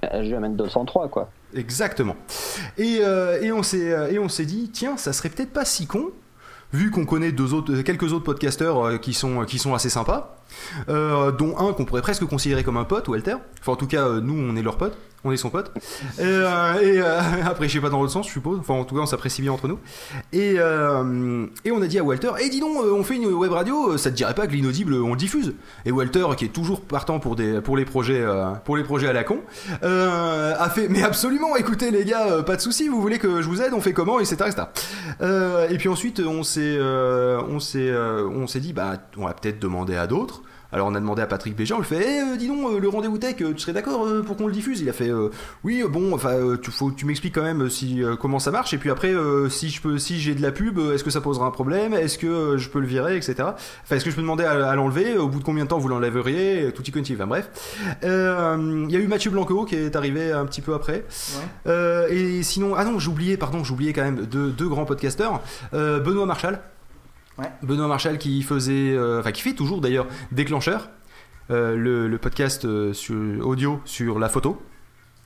203 0.50 1.10
quoi. 1.10 1.30
Exactement. 1.54 2.16
Et, 2.80 2.98
euh, 3.02 3.40
et 3.44 3.52
on 3.52 3.62
s'est 3.62 4.12
et 4.12 4.18
on 4.18 4.28
s'est 4.28 4.46
dit 4.46 4.72
tiens 4.74 4.98
ça 4.98 5.14
serait 5.14 5.30
peut-être 5.30 5.54
pas 5.54 5.66
si 5.66 5.86
con 5.86 6.06
vu 6.74 6.92
qu'on 6.92 7.06
connaît 7.06 7.32
euh, 7.70 7.84
quelques 7.84 8.14
autres 8.14 8.26
podcasteurs 8.26 8.86
euh, 8.86 8.98
qui 8.98 9.14
sont 9.14 9.46
qui 9.46 9.60
sont 9.60 9.74
assez 9.74 9.90
sympas, 9.90 10.37
euh, 10.90 11.32
dont 11.32 11.58
un 11.58 11.74
qu'on 11.74 11.86
pourrait 11.86 12.02
presque 12.02 12.26
considérer 12.26 12.64
comme 12.64 12.78
un 12.78 12.84
pote, 12.84 13.08
Walter. 13.08 13.36
Enfin 13.60 13.74
en 13.74 13.76
tout 13.76 13.88
cas 13.88 14.06
euh, 14.08 14.22
nous 14.22 14.34
on 14.34 14.56
est 14.56 14.62
leur 14.62 14.78
pote, 14.78 14.98
on 15.24 15.32
est 15.32 15.38
son 15.38 15.50
pote. 15.50 15.72
Et, 16.20 16.22
euh, 16.22 17.20
après 17.46 17.68
je 17.68 17.74
sais 17.74 17.82
pas 17.82 17.90
dans 17.90 18.00
l'autre 18.00 18.14
sens 18.14 18.28
je 18.28 18.32
suppose. 18.32 18.60
Enfin 18.60 18.74
en 18.74 18.84
tout 18.84 18.96
cas 18.96 19.02
on 19.02 19.06
s'apprécie 19.06 19.42
bien 19.42 19.52
entre 19.52 19.68
nous. 19.68 19.80
Et 20.34 20.58
et 21.66 21.72
on 21.72 21.82
a 21.82 21.88
dit 21.88 22.00
à 22.00 22.04
Walter, 22.04 22.32
et 22.40 22.50
dis 22.50 22.60
donc 22.60 22.78
on 22.78 23.04
fait 23.04 23.16
une 23.16 23.28
web 23.28 23.52
radio, 23.52 23.98
ça 23.98 24.10
te 24.10 24.16
dirait 24.16 24.34
pas 24.34 24.48
que 24.48 24.54
l'inaudible 24.54 24.94
on 24.96 25.12
le 25.12 25.18
diffuse? 25.18 25.54
Et 25.86 25.92
Walter 25.92 26.26
qui 26.38 26.46
est 26.46 26.50
toujours 26.50 26.82
partant 26.82 27.20
pour 27.20 27.36
des 27.36 27.62
pour 27.62 27.78
les 27.78 27.86
projets 27.86 28.26
pour 28.66 28.78
les 28.78 28.84
projets 28.84 29.08
à 29.08 29.14
la 29.14 29.24
con 29.24 29.40
a 29.82 30.70
fait 30.70 30.88
mais 30.90 31.04
absolument 31.04 31.56
écoutez 31.56 31.92
les 31.92 32.06
gars 32.06 32.44
pas 32.44 32.56
de 32.56 32.62
souci 32.62 32.88
vous 32.88 33.02
voulez 33.02 33.20
que 33.20 33.42
je 33.42 33.48
vous 33.48 33.62
aide 33.62 33.74
on 33.74 33.82
fait 33.82 33.94
comment? 33.94 34.20
etc 34.20 34.36
etc 34.48 34.64
et 35.70 35.78
puis 35.78 35.90
ensuite 35.90 36.20
on 36.20 36.44
s'est 36.44 36.80
on 36.80 37.60
s'est 37.60 38.60
dit 38.60 38.74
bah 38.74 38.94
on 39.18 39.26
va 39.26 39.34
peut-être 39.34 39.60
demander 39.60 39.96
à 39.96 40.08
d'autres 40.08 40.37
alors 40.72 40.88
on 40.88 40.96
a 40.96 41.00
demandé 41.00 41.22
à 41.22 41.28
Patrick 41.28 41.56
Béja, 41.56 41.76
on 41.76 41.80
lui 41.80 41.86
fait 41.86 42.06
Eh, 42.06 42.22
euh, 42.22 42.36
dis 42.38 42.48
donc 42.48 42.60
euh, 42.72 42.80
le 42.80 42.90
rendez-vous 42.90 43.18
tech, 43.18 43.36
euh, 43.42 43.54
tu 43.54 43.60
serais 43.60 43.74
d'accord 43.74 44.06
euh, 44.06 44.22
pour 44.22 44.36
qu'on 44.38 44.48
le 44.48 44.54
diffuse? 44.54 44.82
Il 44.82 44.90
a 44.90 44.94
fait 44.94 45.12
oui 45.64 45.84
bon 45.90 46.14
enfin 46.14 46.36
tu 46.62 46.72
faut 46.72 46.92
tu 46.92 47.06
m'expliques 47.06 47.36
quand 47.36 47.44
même 47.44 47.70
si 47.70 48.02
comment 48.20 48.40
ça 48.40 48.52
marche 48.52 48.74
et 48.74 48.78
puis 48.78 48.90
après 48.90 49.14
si 49.50 49.70
je 49.70 49.82
peux 49.82 49.98
si 49.98 50.20
j'ai 50.20 50.36
de 50.36 50.42
la 50.42 50.52
pub 50.52 50.80
est-ce 50.94 51.04
que 51.04 51.10
ça 51.10 51.22
posera 51.22 51.46
un 51.46 51.52
problème? 51.52 51.94
Est-ce 51.94 52.18
que 52.18 52.58
je 52.58 52.70
peux 52.70 52.80
le 52.80 52.88
virer 52.88 53.16
etc. 53.16 53.36
Enfin 53.40 53.96
est-ce 53.96 54.06
que 54.06 54.12
je 54.12 54.16
peux 54.16 54.22
demander 54.22 54.44
à, 54.44 54.70
à 54.70 54.76
l'enlever? 54.76 55.18
Au 55.18 55.28
bout 55.28 55.40
de 55.40 55.44
combien 55.44 55.64
de 55.64 55.70
temps 55.70 55.78
vous 55.80 55.88
l'enlèveriez? 55.88 56.72
Tout 56.74 56.84
y 56.84 56.92
continue. 56.92 57.18
Enfin 57.18 57.28
bref. 57.28 57.50
Il 58.04 58.92
y 58.92 58.96
a 58.96 59.00
eu 59.00 59.08
Mathieu 59.08 59.32
Blanco 59.32 59.66
qui 59.66 59.76
est 59.76 59.96
arrivé 59.96 60.32
un 60.32 60.46
petit 60.46 60.62
peu 60.62 60.74
après. 60.74 61.06
Ouais. 61.66 62.14
Et 62.14 62.44
sinon, 62.44 62.76
ah 62.76 62.84
non, 62.86 63.00
j'oubliais, 63.00 63.38
pardon, 63.38 63.64
j'oubliais 63.64 63.94
quand 63.94 64.04
même 64.04 64.26
deux, 64.26 64.50
deux 64.50 64.68
grands 64.68 64.86
podcasteurs. 64.86 65.42
Benoît 65.72 66.26
Marchal. 66.26 66.62
Ouais. 67.38 67.52
Benoît 67.62 67.88
Marchal 67.88 68.18
qui 68.18 68.42
faisait, 68.42 68.92
euh, 68.96 69.20
enfin 69.20 69.32
qui 69.32 69.42
fait 69.42 69.54
toujours 69.54 69.80
d'ailleurs 69.82 70.08
Déclencheur, 70.32 70.90
euh, 71.52 71.76
le, 71.76 72.08
le 72.08 72.18
podcast 72.18 72.66
euh, 72.66 72.94
sur, 72.94 73.16
audio 73.48 73.80
sur 73.86 74.18
la 74.20 74.28
photo. 74.30 74.62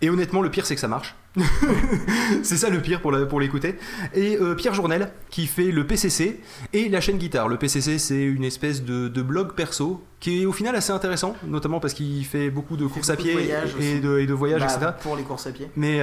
Et 0.03 0.09
honnêtement, 0.09 0.41
le 0.41 0.49
pire 0.49 0.65
c'est 0.65 0.73
que 0.75 0.81
ça 0.81 0.87
marche. 0.87 1.15
c'est 2.43 2.57
ça 2.57 2.69
le 2.69 2.81
pire 2.81 3.01
pour 3.01 3.11
la- 3.11 3.25
pour 3.25 3.39
l'écouter. 3.39 3.75
Et 4.15 4.37
Pierre 4.57 4.73
Journel 4.73 5.11
qui 5.29 5.45
fait 5.47 5.71
le 5.71 5.85
PCC 5.85 6.39
et 6.73 6.89
la 6.89 6.99
chaîne 7.01 7.17
guitare. 7.17 7.47
Le 7.47 7.57
PCC 7.57 7.99
c'est 7.99 8.21
une 8.23 8.43
espèce 8.43 8.83
de, 8.83 9.07
de 9.07 9.21
blog 9.21 9.53
perso 9.53 10.03
qui 10.19 10.41
est 10.41 10.45
au 10.45 10.51
final 10.51 10.75
assez 10.75 10.91
intéressant, 10.91 11.35
notamment 11.47 11.79
parce 11.79 11.93
qu'il 11.93 12.25
fait 12.25 12.49
beaucoup 12.49 12.77
de 12.77 12.85
courses 12.87 13.09
à 13.11 13.15
de 13.15 13.21
pied 13.21 13.31
voyages 13.33 13.75
et 13.79 13.99
de, 13.99 14.17
et 14.19 14.25
de 14.25 14.33
voyages, 14.33 14.61
Bah, 14.61 14.73
etc. 14.75 14.91
Pour 15.01 15.15
les 15.15 15.23
courses 15.23 15.47
à 15.47 15.51
pied. 15.51 15.69
Mais 15.75 16.01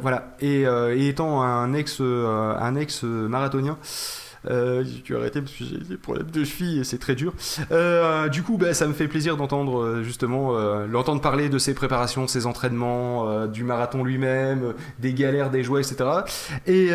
voilà, 0.00 0.36
et, 0.40 0.62
et 0.62 1.08
étant 1.08 1.42
un 1.42 1.72
ex, 1.74 2.00
un 2.00 2.76
ex 2.76 3.02
marathonien, 3.02 3.78
euh, 4.48 4.84
j'ai 4.84 5.02
dû 5.02 5.16
arrêter 5.16 5.40
parce 5.40 5.52
que 5.52 5.64
j'ai 5.64 5.78
des 5.78 5.96
problèmes 5.96 6.30
de 6.30 6.44
cheville 6.44 6.80
et 6.80 6.84
c'est 6.84 6.98
très 6.98 7.14
dur. 7.14 7.34
Euh, 7.70 8.28
du 8.28 8.42
coup, 8.42 8.56
bah, 8.56 8.72
ça 8.74 8.86
me 8.86 8.92
fait 8.92 9.08
plaisir 9.08 9.36
d'entendre 9.36 9.80
euh, 9.80 10.02
justement 10.02 10.56
euh, 10.56 10.86
l'entendre 10.86 11.20
parler 11.20 11.48
de 11.48 11.58
ses 11.58 11.74
préparations, 11.74 12.26
ses 12.26 12.46
entraînements, 12.46 13.28
euh, 13.28 13.46
du 13.46 13.64
marathon 13.64 14.02
lui-même, 14.04 14.74
des 14.98 15.12
galères, 15.12 15.50
des 15.50 15.62
joies, 15.62 15.80
etc. 15.80 16.04
Et, 16.66 16.90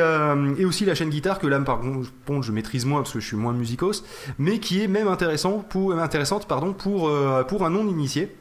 aussi 0.66 0.86
la 0.86 0.96
chaîne 0.96 1.12
guitare 1.12 1.38
que 1.38 1.46
là, 1.46 1.60
par 1.60 1.80
contre, 1.80 2.42
je 2.42 2.52
maîtrise 2.52 2.86
moins 2.86 3.02
parce 3.02 3.14
que 3.14 3.20
je 3.20 3.28
suis 3.28 3.38
moins 3.38 3.54
musicos, 3.54 4.04
mais 4.40 4.60
qui 4.60 4.82
est 4.82 4.88
même 4.88 5.08
intéressant 5.08 5.60
pour, 5.60 5.94
intéressante 5.94 6.48
pardon, 6.48 6.74
pour, 6.74 7.12
pour 7.48 7.66
un 7.66 7.70
non-initié 7.70 8.36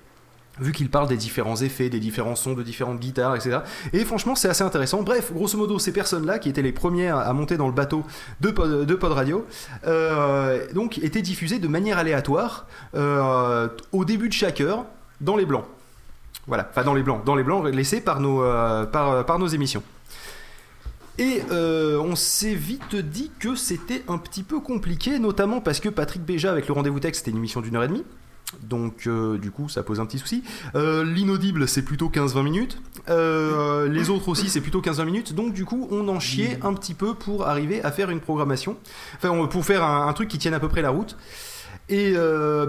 vu 0.60 0.72
qu'il 0.72 0.88
parle 0.88 1.08
des 1.08 1.16
différents 1.16 1.56
effets, 1.56 1.88
des 1.88 2.00
différents 2.00 2.36
sons 2.36 2.54
de 2.54 2.62
différentes 2.62 3.00
guitares, 3.00 3.34
etc. 3.34 3.58
Et 3.92 4.04
franchement, 4.04 4.34
c'est 4.34 4.48
assez 4.48 4.62
intéressant. 4.62 5.02
Bref, 5.02 5.32
grosso 5.32 5.58
modo, 5.58 5.78
ces 5.78 5.92
personnes-là, 5.92 6.38
qui 6.38 6.48
étaient 6.48 6.62
les 6.62 6.72
premières 6.72 7.16
à 7.18 7.32
monter 7.32 7.56
dans 7.56 7.66
le 7.66 7.72
bateau 7.72 8.04
de 8.40 8.50
Pod, 8.50 9.12
Radio, 9.12 9.46
euh, 9.86 10.66
donc 10.72 10.98
étaient 10.98 11.22
diffusées 11.22 11.58
de 11.58 11.68
manière 11.68 11.98
aléatoire 11.98 12.66
euh, 12.94 13.68
au 13.92 14.04
début 14.04 14.28
de 14.28 14.32
chaque 14.32 14.60
heure 14.60 14.86
dans 15.20 15.36
les 15.36 15.46
blancs. 15.46 15.64
Voilà, 16.46 16.68
enfin 16.70 16.84
dans 16.84 16.94
les 16.94 17.02
blancs, 17.02 17.24
dans 17.24 17.34
les 17.34 17.42
blancs 17.42 17.66
laissés 17.72 18.00
par 18.00 18.20
nos, 18.20 18.42
euh, 18.42 18.84
par, 18.84 19.38
nos 19.38 19.46
émissions. 19.46 19.82
Et 21.16 21.42
on 21.50 22.16
s'est 22.16 22.54
vite 22.54 22.96
dit 22.96 23.30
que 23.38 23.54
c'était 23.54 24.02
un 24.08 24.18
petit 24.18 24.42
peu 24.42 24.60
compliqué, 24.60 25.18
notamment 25.18 25.60
parce 25.60 25.80
que 25.80 25.88
Patrick 25.88 26.22
Béja 26.22 26.50
avec 26.50 26.66
le 26.66 26.74
rendez-vous 26.74 27.00
texte, 27.00 27.20
c'était 27.20 27.30
une 27.30 27.38
émission 27.38 27.60
d'une 27.60 27.76
heure 27.76 27.84
et 27.84 27.88
demie. 27.88 28.04
Donc 28.62 29.06
euh, 29.06 29.38
du 29.38 29.50
coup 29.50 29.68
ça 29.68 29.82
pose 29.82 30.00
un 30.00 30.06
petit 30.06 30.18
souci. 30.18 30.42
Euh, 30.74 31.04
L'inaudible 31.04 31.68
c'est 31.68 31.82
plutôt 31.82 32.08
15-20 32.08 32.42
minutes. 32.42 32.78
Euh, 33.08 33.88
les 33.88 34.10
autres 34.10 34.28
aussi 34.28 34.48
c'est 34.48 34.60
plutôt 34.60 34.80
15-20 34.80 35.04
minutes. 35.04 35.34
Donc 35.34 35.52
du 35.52 35.64
coup 35.64 35.88
on 35.90 36.08
en 36.08 36.20
chiait 36.20 36.58
un 36.62 36.72
petit 36.74 36.94
peu 36.94 37.14
pour 37.14 37.46
arriver 37.46 37.82
à 37.82 37.92
faire 37.92 38.10
une 38.10 38.20
programmation. 38.20 38.76
Enfin 39.16 39.46
pour 39.46 39.64
faire 39.64 39.84
un, 39.84 40.12
truc 40.12 40.28
qui 40.28 40.38
tienne 40.38 40.54
à 40.54 40.60
peu 40.60 40.68
près 40.68 40.82
la 40.82 40.90
route. 40.90 41.16
Et 41.88 42.14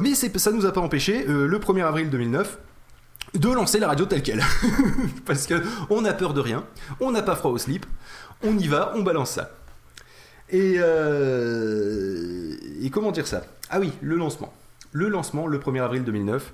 mais 0.01 0.15
ça 0.15 0.51
nous 0.51 0.65
a 0.65 0.71
pas 0.71 0.81
empêché 0.81 1.25
le 1.27 1.59
1er 1.59 1.85
avril 1.85 2.09
2009 2.09 2.59
de 3.33 3.49
lancer 3.49 3.79
la 3.79 3.87
radio 3.87 4.05
telle 4.05 4.23
quelle. 4.23 4.43
Parce 5.25 5.47
que 5.47 5.61
on 5.89 6.05
a 6.05 6.13
peur 6.13 6.33
de 6.33 6.41
rien, 6.41 6.63
on 6.99 7.11
n'a 7.11 7.21
pas 7.21 7.35
froid 7.35 7.51
au 7.51 7.57
slip, 7.57 7.85
on 8.43 8.57
y 8.57 8.67
va, 8.67 8.93
on 8.95 9.03
balance 9.03 9.31
ça. 9.31 9.51
Et 10.49 10.79
comment 12.91 13.11
dire 13.11 13.27
ça? 13.27 13.43
Ah 13.69 13.79
oui, 13.79 13.91
le 14.01 14.15
lancement. 14.15 14.53
Le 14.95 15.09
lancement 15.09 15.45
le 15.45 15.59
1er 15.59 15.81
avril 15.83 16.03
2009. 16.05 16.53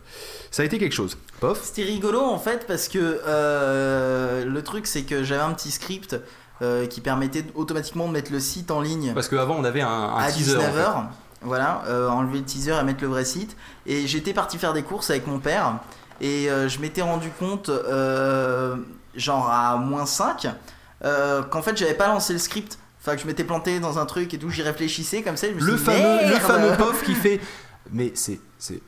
Ça 0.50 0.64
a 0.64 0.66
été 0.66 0.80
quelque 0.80 0.94
chose. 0.96 1.16
Pof 1.40 1.62
C'était 1.64 1.84
rigolo 1.84 2.20
en 2.22 2.40
fait 2.40 2.66
parce 2.66 2.88
que 2.88 3.22
euh, 3.28 4.44
le 4.46 4.64
truc 4.64 4.88
c'est 4.88 5.04
que 5.04 5.24
j'avais 5.24 5.44
un 5.44 5.54
petit 5.54 5.70
script 5.70 6.16
euh, 6.64 6.88
qui 6.88 7.02
permettait 7.02 7.46
automatiquement 7.54 8.08
de 8.08 8.14
mettre 8.14 8.32
le 8.32 8.40
site 8.40 8.72
en 8.72 8.82
ligne 8.82 9.14
Parce 9.14 9.28
qu'avant, 9.28 9.56
on 9.60 9.64
avait 9.64 9.82
un, 9.82 9.88
un 9.88 10.18
à 10.18 10.32
teaser. 10.32 10.58
en 10.58 10.60
19h. 10.60 11.04
Voilà, 11.44 11.84
euh, 11.88 12.08
enlever 12.10 12.40
le 12.40 12.44
teaser 12.46 12.74
et 12.80 12.84
mettre 12.84 13.02
le 13.02 13.08
vrai 13.10 13.26
site. 13.26 13.56
Et 13.86 14.08
j'étais 14.08 14.34
parti 14.34 14.58
faire 14.58 14.74
des 14.74 14.84
courses 14.84 15.10
avec 15.12 15.28
mon 15.28 15.40
père 15.40 15.76
et 16.20 16.48
je 16.68 16.80
m'étais 16.80 17.02
rendu 17.02 17.30
compte, 17.40 17.72
genre 19.16 19.50
à 19.50 19.78
moins 19.78 20.06
5, 20.06 20.48
euh, 21.04 21.42
qu'en 21.44 21.62
fait 21.62 21.76
j'avais 21.78 21.94
pas 21.94 22.08
lancé 22.08 22.34
le 22.34 22.40
script. 22.40 22.78
Enfin, 23.04 23.16
que 23.16 23.22
je 23.24 23.26
m'étais 23.28 23.44
planté 23.44 23.80
dans 23.80 23.98
un 23.98 24.06
truc 24.06 24.32
et 24.36 24.38
tout, 24.38 24.52
j'y 24.52 24.62
réfléchissais 24.62 25.24
comme 25.24 25.36
ça. 25.36 25.48
je 25.48 25.54
me 25.54 25.60
suis 25.60 25.72
Le 25.72 25.78
dit, 25.78 25.84
fameux, 25.84 26.30
le 26.30 26.36
fameux 26.36 26.78
pof 26.78 27.04
qui 27.06 27.16
fait. 27.16 27.40
Mais 27.92 28.12
c'est. 28.16 28.40
c'est... 28.58 28.82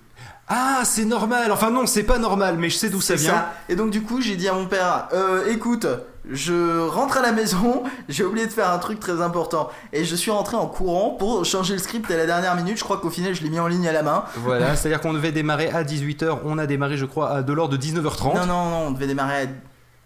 Ah, 0.47 0.81
c'est 0.83 1.05
normal. 1.05 1.51
Enfin, 1.51 1.71
non, 1.71 1.85
c'est 1.85 2.03
pas 2.03 2.19
normal, 2.19 2.57
mais 2.59 2.69
je 2.69 2.77
sais 2.77 2.89
d'où 2.89 3.01
ça 3.01 3.15
vient. 3.15 3.45
Et 3.69 3.75
donc 3.75 3.91
du 3.91 4.01
coup, 4.01 4.21
j'ai 4.21 4.35
dit 4.35 4.47
à 4.47 4.53
mon 4.53 4.65
père, 4.65 5.07
euh, 5.13 5.47
écoute, 5.47 5.87
je 6.29 6.87
rentre 6.87 7.17
à 7.17 7.21
la 7.21 7.31
maison, 7.31 7.83
j'ai 8.09 8.23
oublié 8.23 8.45
de 8.45 8.51
faire 8.51 8.69
un 8.69 8.77
truc 8.77 8.99
très 8.99 9.21
important. 9.21 9.69
Et 9.93 10.05
je 10.05 10.15
suis 10.15 10.31
rentré 10.31 10.55
en 10.55 10.67
courant 10.67 11.11
pour 11.11 11.45
changer 11.45 11.73
le 11.73 11.79
script 11.79 12.09
à 12.11 12.17
la 12.17 12.25
dernière 12.25 12.55
minute. 12.55 12.77
Je 12.77 12.83
crois 12.83 12.97
qu'au 12.97 13.09
final, 13.09 13.33
je 13.33 13.43
l'ai 13.43 13.49
mis 13.49 13.59
en 13.59 13.67
ligne 13.67 13.87
à 13.87 13.93
la 13.93 14.03
main. 14.03 14.25
Voilà, 14.35 14.75
c'est-à-dire 14.75 15.01
qu'on 15.01 15.13
devait 15.13 15.31
démarrer 15.31 15.69
à 15.69 15.83
18h. 15.83 16.39
On 16.45 16.57
a 16.57 16.65
démarré, 16.65 16.97
je 16.97 17.05
crois, 17.05 17.31
à 17.31 17.41
de 17.41 17.53
l'ordre 17.53 17.77
de 17.77 17.83
19h30. 17.83 18.35
Non, 18.35 18.45
non, 18.45 18.69
non, 18.69 18.87
on 18.87 18.91
devait 18.91 19.07
démarrer 19.07 19.43
à... 19.43 19.45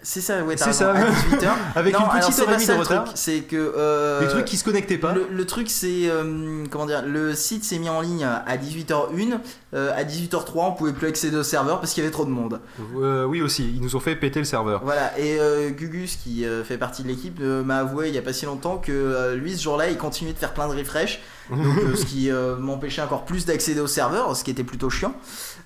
C'est 0.03 0.21
ça, 0.21 0.43
ouais, 0.43 0.55
C'est 0.55 0.71
ça. 0.73 0.91
à 0.93 1.09
18h. 1.09 1.49
Avec 1.75 1.93
non, 1.93 2.01
une 2.13 2.19
petite 2.19 2.39
heure 2.39 2.51
et 2.51 2.55
demie 2.55 2.67
de 2.67 2.71
retard. 2.73 3.11
C'est 3.15 3.39
que... 3.41 3.55
euh, 3.75 4.21
Des 4.21 4.27
trucs 4.27 4.45
qui 4.45 4.55
se 4.55 4.63
connectaient 4.63 4.97
pas. 4.99 5.13
Le, 5.13 5.27
le 5.31 5.45
truc, 5.45 5.69
c'est. 5.69 6.07
euh, 6.09 6.63
comment 6.69 6.85
dire 6.85 7.03
Le 7.05 7.33
site 7.33 7.63
s'est 7.65 7.79
mis 7.79 7.89
en 7.89 7.99
ligne 8.01 8.23
à 8.23 8.57
18h01. 8.57 9.39
euh, 9.73 9.91
à 9.95 10.03
18h03, 10.03 10.51
on 10.55 10.71
pouvait 10.73 10.93
plus 10.93 11.07
accéder 11.07 11.35
au 11.35 11.43
serveur 11.43 11.79
parce 11.81 11.93
qu'il 11.93 12.03
y 12.03 12.05
avait 12.05 12.13
trop 12.13 12.25
de 12.25 12.29
monde. 12.29 12.61
Euh, 13.01 13.25
oui, 13.25 13.41
aussi. 13.41 13.69
Ils 13.75 13.81
nous 13.81 13.95
ont 13.95 13.99
fait 13.99 14.15
péter 14.15 14.39
le 14.39 14.45
serveur. 14.45 14.81
Voilà, 14.83 15.17
et 15.19 15.39
euh, 15.39 15.71
Gugus, 15.71 16.15
qui 16.23 16.45
euh, 16.45 16.63
fait 16.63 16.77
partie 16.77 17.01
de 17.03 17.07
l'équipe, 17.07 17.39
euh, 17.41 17.63
m'a 17.63 17.77
avoué 17.79 18.07
il 18.09 18.15
y 18.15 18.19
a 18.19 18.21
pas 18.21 18.33
si 18.33 18.45
longtemps 18.45 18.77
que 18.77 18.91
euh, 18.91 19.35
lui, 19.35 19.57
ce 19.57 19.63
jour-là, 19.63 19.89
il 19.89 19.97
continuait 19.97 20.33
de 20.33 20.37
faire 20.39 20.53
plein 20.53 20.67
de 20.69 20.75
refresh. 20.77 21.19
donc, 21.49 21.59
euh, 21.65 21.95
ce 21.95 22.05
qui 22.05 22.29
euh, 22.29 22.57
m'empêchait 22.57 23.01
encore 23.01 23.23
plus 23.25 23.45
d'accéder 23.45 23.79
au 23.79 23.87
serveur, 23.87 24.35
ce 24.35 24.43
qui 24.43 24.51
était 24.51 24.65
plutôt 24.65 24.89
chiant. 24.89 25.13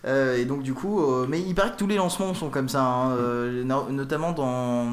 Euh, 0.05 0.37
et 0.37 0.45
donc, 0.45 0.63
du 0.63 0.73
coup, 0.73 0.99
euh, 1.03 1.25
mais 1.29 1.39
il 1.41 1.53
paraît 1.53 1.71
que 1.71 1.77
tous 1.77 1.87
les 1.87 1.95
lancements 1.97 2.33
sont 2.33 2.49
comme 2.49 2.69
ça, 2.69 2.83
hein, 2.83 3.11
euh, 3.11 3.63
no- 3.63 3.89
notamment 3.91 4.31
dans 4.31 4.91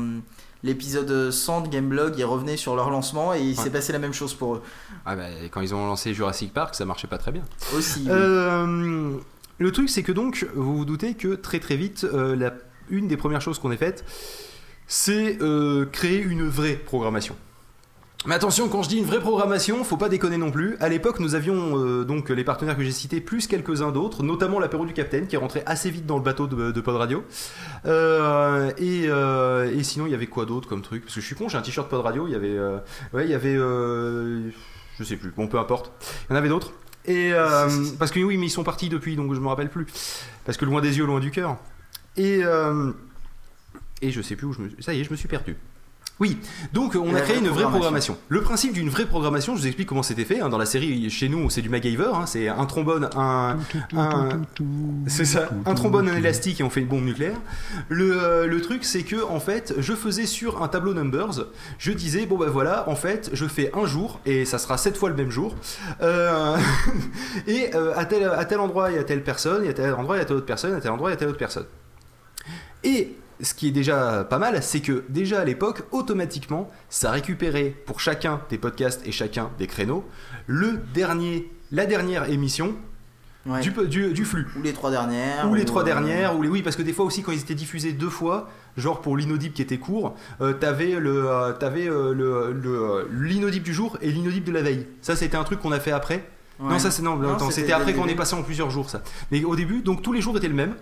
l'épisode 0.62 1.30
100 1.30 1.62
de 1.62 1.68
Gameblog, 1.68 2.14
ils 2.18 2.24
revenaient 2.24 2.56
sur 2.56 2.74
leur 2.76 2.90
lancement 2.90 3.32
et 3.32 3.40
il 3.40 3.54
s'est 3.56 3.64
Ouais. 3.64 3.70
passé 3.70 3.92
la 3.92 3.98
même 4.00 4.12
chose 4.12 4.34
pour 4.34 4.56
eux 4.56 4.62
Ah 5.06 5.14
bah, 5.16 5.24
quand 5.50 5.60
ils 5.60 5.74
ont 5.74 5.86
lancé 5.86 6.12
Jurassic 6.14 6.52
Park, 6.52 6.74
ça 6.74 6.84
marchait 6.84 7.06
pas 7.06 7.18
très 7.18 7.32
bien. 7.32 7.42
aussi. 7.76 8.00
oui. 8.00 8.08
Euh, 8.10 9.16
le 9.58 9.72
truc, 9.72 9.88
c'est 9.88 10.02
que 10.02 10.12
donc, 10.12 10.46
vous 10.54 10.78
vous 10.78 10.84
doutez 10.84 11.14
que 11.14 11.34
très 11.36 11.58
très 11.60 11.76
vite, 11.76 12.04
euh, 12.12 12.36
la, 12.36 12.52
une 12.90 13.08
des 13.08 13.16
premières 13.16 13.40
choses 13.40 13.58
qu'on 13.58 13.70
ait 13.70 13.76
faites, 13.76 14.04
c'est 14.86 15.38
euh, 15.42 15.84
créer 15.86 16.20
une 16.20 16.46
vraie 16.48 16.74
programmation. 16.74 17.36
Mais 18.26 18.34
attention, 18.34 18.68
quand 18.68 18.82
je 18.82 18.88
dis 18.88 18.98
une 18.98 19.04
vraie 19.04 19.20
programmation, 19.20 19.84
faut 19.84 19.96
pas 19.96 20.08
déconner 20.08 20.38
non 20.38 20.50
plus. 20.50 20.76
À 20.80 20.88
l'époque, 20.88 21.20
nous 21.20 21.36
avions 21.36 21.78
euh, 21.78 22.04
donc 22.04 22.30
les 22.30 22.42
partenaires 22.42 22.76
que 22.76 22.82
j'ai 22.82 22.90
cités, 22.90 23.20
plus 23.20 23.46
quelques-uns 23.46 23.92
d'autres, 23.92 24.24
notamment 24.24 24.58
l'apéro 24.58 24.84
du 24.84 24.92
Capitaine, 24.92 25.28
qui 25.28 25.36
est 25.36 25.38
rentré 25.38 25.62
assez 25.66 25.88
vite 25.88 26.04
dans 26.04 26.16
le 26.16 26.22
bateau 26.22 26.48
de, 26.48 26.72
de 26.72 26.80
Pod 26.80 26.96
Radio. 26.96 27.24
Euh, 27.86 28.72
et, 28.76 29.04
euh, 29.06 29.72
et 29.72 29.84
sinon, 29.84 30.06
il 30.06 30.10
y 30.10 30.14
avait 30.14 30.26
quoi 30.26 30.46
d'autre 30.46 30.68
comme 30.68 30.82
truc? 30.82 31.04
Parce 31.04 31.14
que 31.14 31.20
je 31.20 31.26
suis 31.26 31.36
con, 31.36 31.48
j'ai 31.48 31.58
un 31.58 31.62
t-shirt 31.62 31.88
Pod 31.88 32.00
Radio. 32.00 32.26
Il 32.26 32.32
y 32.32 32.34
avait, 32.34 32.58
ouais, 33.12 33.24
il 33.24 33.30
y 33.30 33.34
avait, 33.34 33.54
je 33.54 35.04
sais 35.04 35.16
plus. 35.16 35.30
Bon, 35.30 35.46
peu 35.46 35.58
importe. 35.60 35.92
Il 36.28 36.32
y 36.32 36.34
en 36.34 36.36
avait 36.36 36.48
d'autres. 36.48 36.72
Et 37.06 37.32
parce 37.98 38.10
que 38.10 38.18
oui, 38.18 38.36
mais 38.36 38.46
ils 38.46 38.50
sont 38.50 38.64
partis 38.64 38.88
depuis, 38.88 39.14
donc 39.14 39.32
je 39.32 39.40
me 39.40 39.46
rappelle 39.46 39.70
plus. 39.70 39.86
Parce 40.44 40.58
que 40.58 40.64
loin 40.64 40.80
des 40.80 40.98
yeux, 40.98 41.06
loin 41.06 41.20
du 41.20 41.30
cœur. 41.30 41.56
Et 42.16 42.42
et 44.02 44.10
je 44.10 44.22
sais 44.22 44.34
plus 44.36 44.46
où 44.46 44.52
je 44.52 44.60
me. 44.60 44.70
Ça 44.80 44.92
y 44.92 45.00
est, 45.00 45.04
je 45.04 45.10
me 45.10 45.16
suis 45.16 45.28
perdu. 45.28 45.56
Oui, 46.20 46.38
donc 46.72 46.96
on 47.00 47.14
a 47.14 47.20
créé 47.20 47.38
une 47.38 47.46
vraie 47.48 47.62
programmation. 47.70 48.16
Le 48.28 48.40
principe 48.42 48.72
d'une 48.72 48.88
vraie 48.88 49.06
programmation, 49.06 49.54
je 49.54 49.60
vous 49.60 49.66
explique 49.68 49.86
comment 49.88 50.02
c'était 50.02 50.24
fait. 50.24 50.40
hein. 50.40 50.48
Dans 50.48 50.58
la 50.58 50.66
série, 50.66 51.08
chez 51.10 51.28
nous, 51.28 51.48
c'est 51.48 51.62
du 51.62 51.68
MacGyver. 51.68 52.10
hein. 52.12 52.26
C'est 52.26 52.48
un 52.48 52.66
trombone, 52.66 53.08
un, 53.16 53.56
un- 53.96 54.28
c'est 55.06 55.24
ça, 55.24 55.48
un 55.64 55.74
trombone, 55.74 56.08
un 56.08 56.16
élastique 56.16 56.60
et 56.60 56.64
on 56.64 56.70
fait 56.70 56.80
une 56.80 56.88
bombe 56.88 57.04
nucléaire. 57.04 57.36
Le, 57.88 58.20
euh, 58.20 58.46
le 58.48 58.60
truc, 58.60 58.84
c'est 58.84 59.04
que 59.04 59.22
en 59.22 59.38
fait, 59.38 59.74
je 59.78 59.92
faisais 59.92 60.26
sur 60.26 60.62
un 60.62 60.68
tableau 60.68 60.92
numbers, 60.92 61.44
je 61.78 61.92
disais 61.92 62.26
bon 62.26 62.36
ben 62.36 62.48
voilà, 62.50 62.88
en 62.88 62.96
fait, 62.96 63.30
je 63.32 63.44
fais 63.46 63.70
un 63.76 63.86
jour 63.86 64.18
et 64.26 64.44
ça 64.44 64.58
sera 64.58 64.76
sept 64.76 64.96
fois 64.96 65.10
le 65.10 65.14
même 65.16 65.30
jour. 65.30 65.54
Euh, 66.02 66.56
et 67.46 67.74
euh, 67.76 67.92
à 67.96 68.04
tel 68.06 68.24
à 68.24 68.44
tel 68.44 68.58
endroit 68.58 68.90
il 68.90 68.96
y 68.96 68.98
a 68.98 69.04
telle 69.04 69.22
personne, 69.22 69.64
et 69.64 69.68
à 69.68 69.72
tel 69.72 69.94
endroit 69.94 70.16
il 70.16 70.18
y 70.18 70.22
a 70.22 70.24
telle 70.24 70.36
autre 70.38 70.46
personne, 70.46 70.74
à 70.74 70.80
tel 70.80 70.90
endroit 70.90 71.10
il 71.10 71.12
y 71.12 71.14
a 71.14 71.18
telle 71.18 71.28
autre 71.28 71.38
personne. 71.38 71.66
Et 72.84 73.16
ce 73.40 73.54
qui 73.54 73.68
est 73.68 73.72
déjà 73.72 74.24
pas 74.24 74.38
mal, 74.38 74.62
c'est 74.62 74.80
que 74.80 75.04
déjà 75.08 75.40
à 75.40 75.44
l'époque, 75.44 75.82
automatiquement, 75.92 76.70
ça 76.88 77.10
récupérait 77.10 77.74
pour 77.86 78.00
chacun 78.00 78.40
des 78.50 78.58
podcasts 78.58 79.06
et 79.06 79.12
chacun 79.12 79.50
des 79.58 79.66
créneaux 79.66 80.04
le 80.46 80.78
dernier, 80.94 81.50
la 81.72 81.86
dernière 81.86 82.28
émission 82.30 82.74
Ouais. 83.46 83.60
du, 83.60 83.70
du, 83.86 84.12
du 84.12 84.24
flux. 84.26 84.46
Ou 84.58 84.62
les 84.62 84.74
trois 84.74 84.90
dernières. 84.90 85.48
Ou 85.48 85.54
les 85.54 85.62
ou, 85.62 85.64
trois 85.64 85.80
euh, 85.82 85.84
dernières, 85.86 86.36
ou 86.36 86.42
les 86.42 86.50
oui, 86.50 86.60
parce 86.60 86.76
que 86.76 86.82
des 86.82 86.92
fois 86.92 87.06
aussi 87.06 87.22
quand 87.22 87.32
ils 87.32 87.40
étaient 87.40 87.54
diffusés 87.54 87.92
deux 87.92 88.10
fois, 88.10 88.50
genre 88.76 89.00
pour 89.00 89.16
l'inaudible 89.16 89.54
qui 89.54 89.62
était 89.62 89.78
court, 89.78 90.16
euh, 90.42 90.52
t'avais 90.52 90.98
le, 90.98 91.30
euh, 91.30 91.52
t'avais 91.52 91.88
euh, 91.88 92.12
le, 92.12 92.52
le, 92.52 93.08
l'inaudible 93.10 93.64
du 93.64 93.72
jour 93.72 93.96
et 94.02 94.10
l'inaudible 94.10 94.44
de 94.44 94.52
la 94.52 94.60
veille. 94.60 94.86
Ça 95.00 95.16
c'était 95.16 95.36
un 95.36 95.44
truc 95.44 95.60
qu'on 95.60 95.72
a 95.72 95.80
fait 95.80 95.92
après. 95.92 96.28
ouais. 96.60 96.72
Non, 96.72 96.78
ça 96.78 96.90
c'est 96.90 97.00
non, 97.00 97.18
c'était 97.50 97.72
après 97.72 97.94
qu'on 97.94 98.08
est 98.08 98.16
passé 98.16 98.34
en 98.34 98.42
plusieurs 98.42 98.68
jours 98.68 98.90
ça. 98.90 99.02
Mais 99.30 99.42
au 99.44 99.56
début, 99.56 99.80
donc 99.80 100.02
tous 100.02 100.12
les 100.12 100.20
jours 100.20 100.36
étaient 100.36 100.48
le 100.48 100.54
même. 100.54 100.74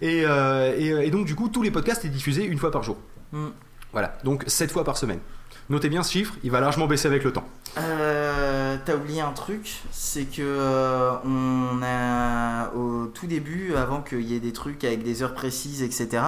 Et, 0.00 0.22
euh, 0.24 0.74
et, 0.76 1.06
et 1.06 1.10
donc 1.10 1.26
du 1.26 1.34
coup 1.34 1.48
tous 1.48 1.62
les 1.62 1.70
podcasts 1.70 2.04
étaient 2.04 2.14
diffusés 2.14 2.44
une 2.44 2.58
fois 2.58 2.70
par 2.70 2.82
jour. 2.82 2.96
Mm. 3.32 3.48
Voilà, 3.92 4.18
donc 4.24 4.44
7 4.46 4.70
fois 4.70 4.84
par 4.84 4.96
semaine. 4.96 5.20
Notez 5.68 5.88
bien 5.88 6.02
ce 6.02 6.10
chiffre, 6.10 6.34
il 6.42 6.50
va 6.50 6.60
largement 6.60 6.88
baisser 6.88 7.06
avec 7.06 7.22
le 7.22 7.32
temps. 7.32 7.44
Euh, 7.78 8.76
T'as 8.84 8.96
oublié 8.96 9.20
un 9.20 9.30
truc, 9.30 9.82
c'est 9.92 10.24
que 10.24 10.42
euh, 10.42 11.12
on 11.24 11.80
a 11.82 12.72
au 12.74 13.06
tout 13.06 13.26
début, 13.26 13.74
avant 13.76 14.00
qu'il 14.00 14.22
y 14.22 14.34
ait 14.34 14.40
des 14.40 14.52
trucs 14.52 14.82
avec 14.82 15.04
des 15.04 15.22
heures 15.22 15.34
précises, 15.34 15.82
etc. 15.82 16.22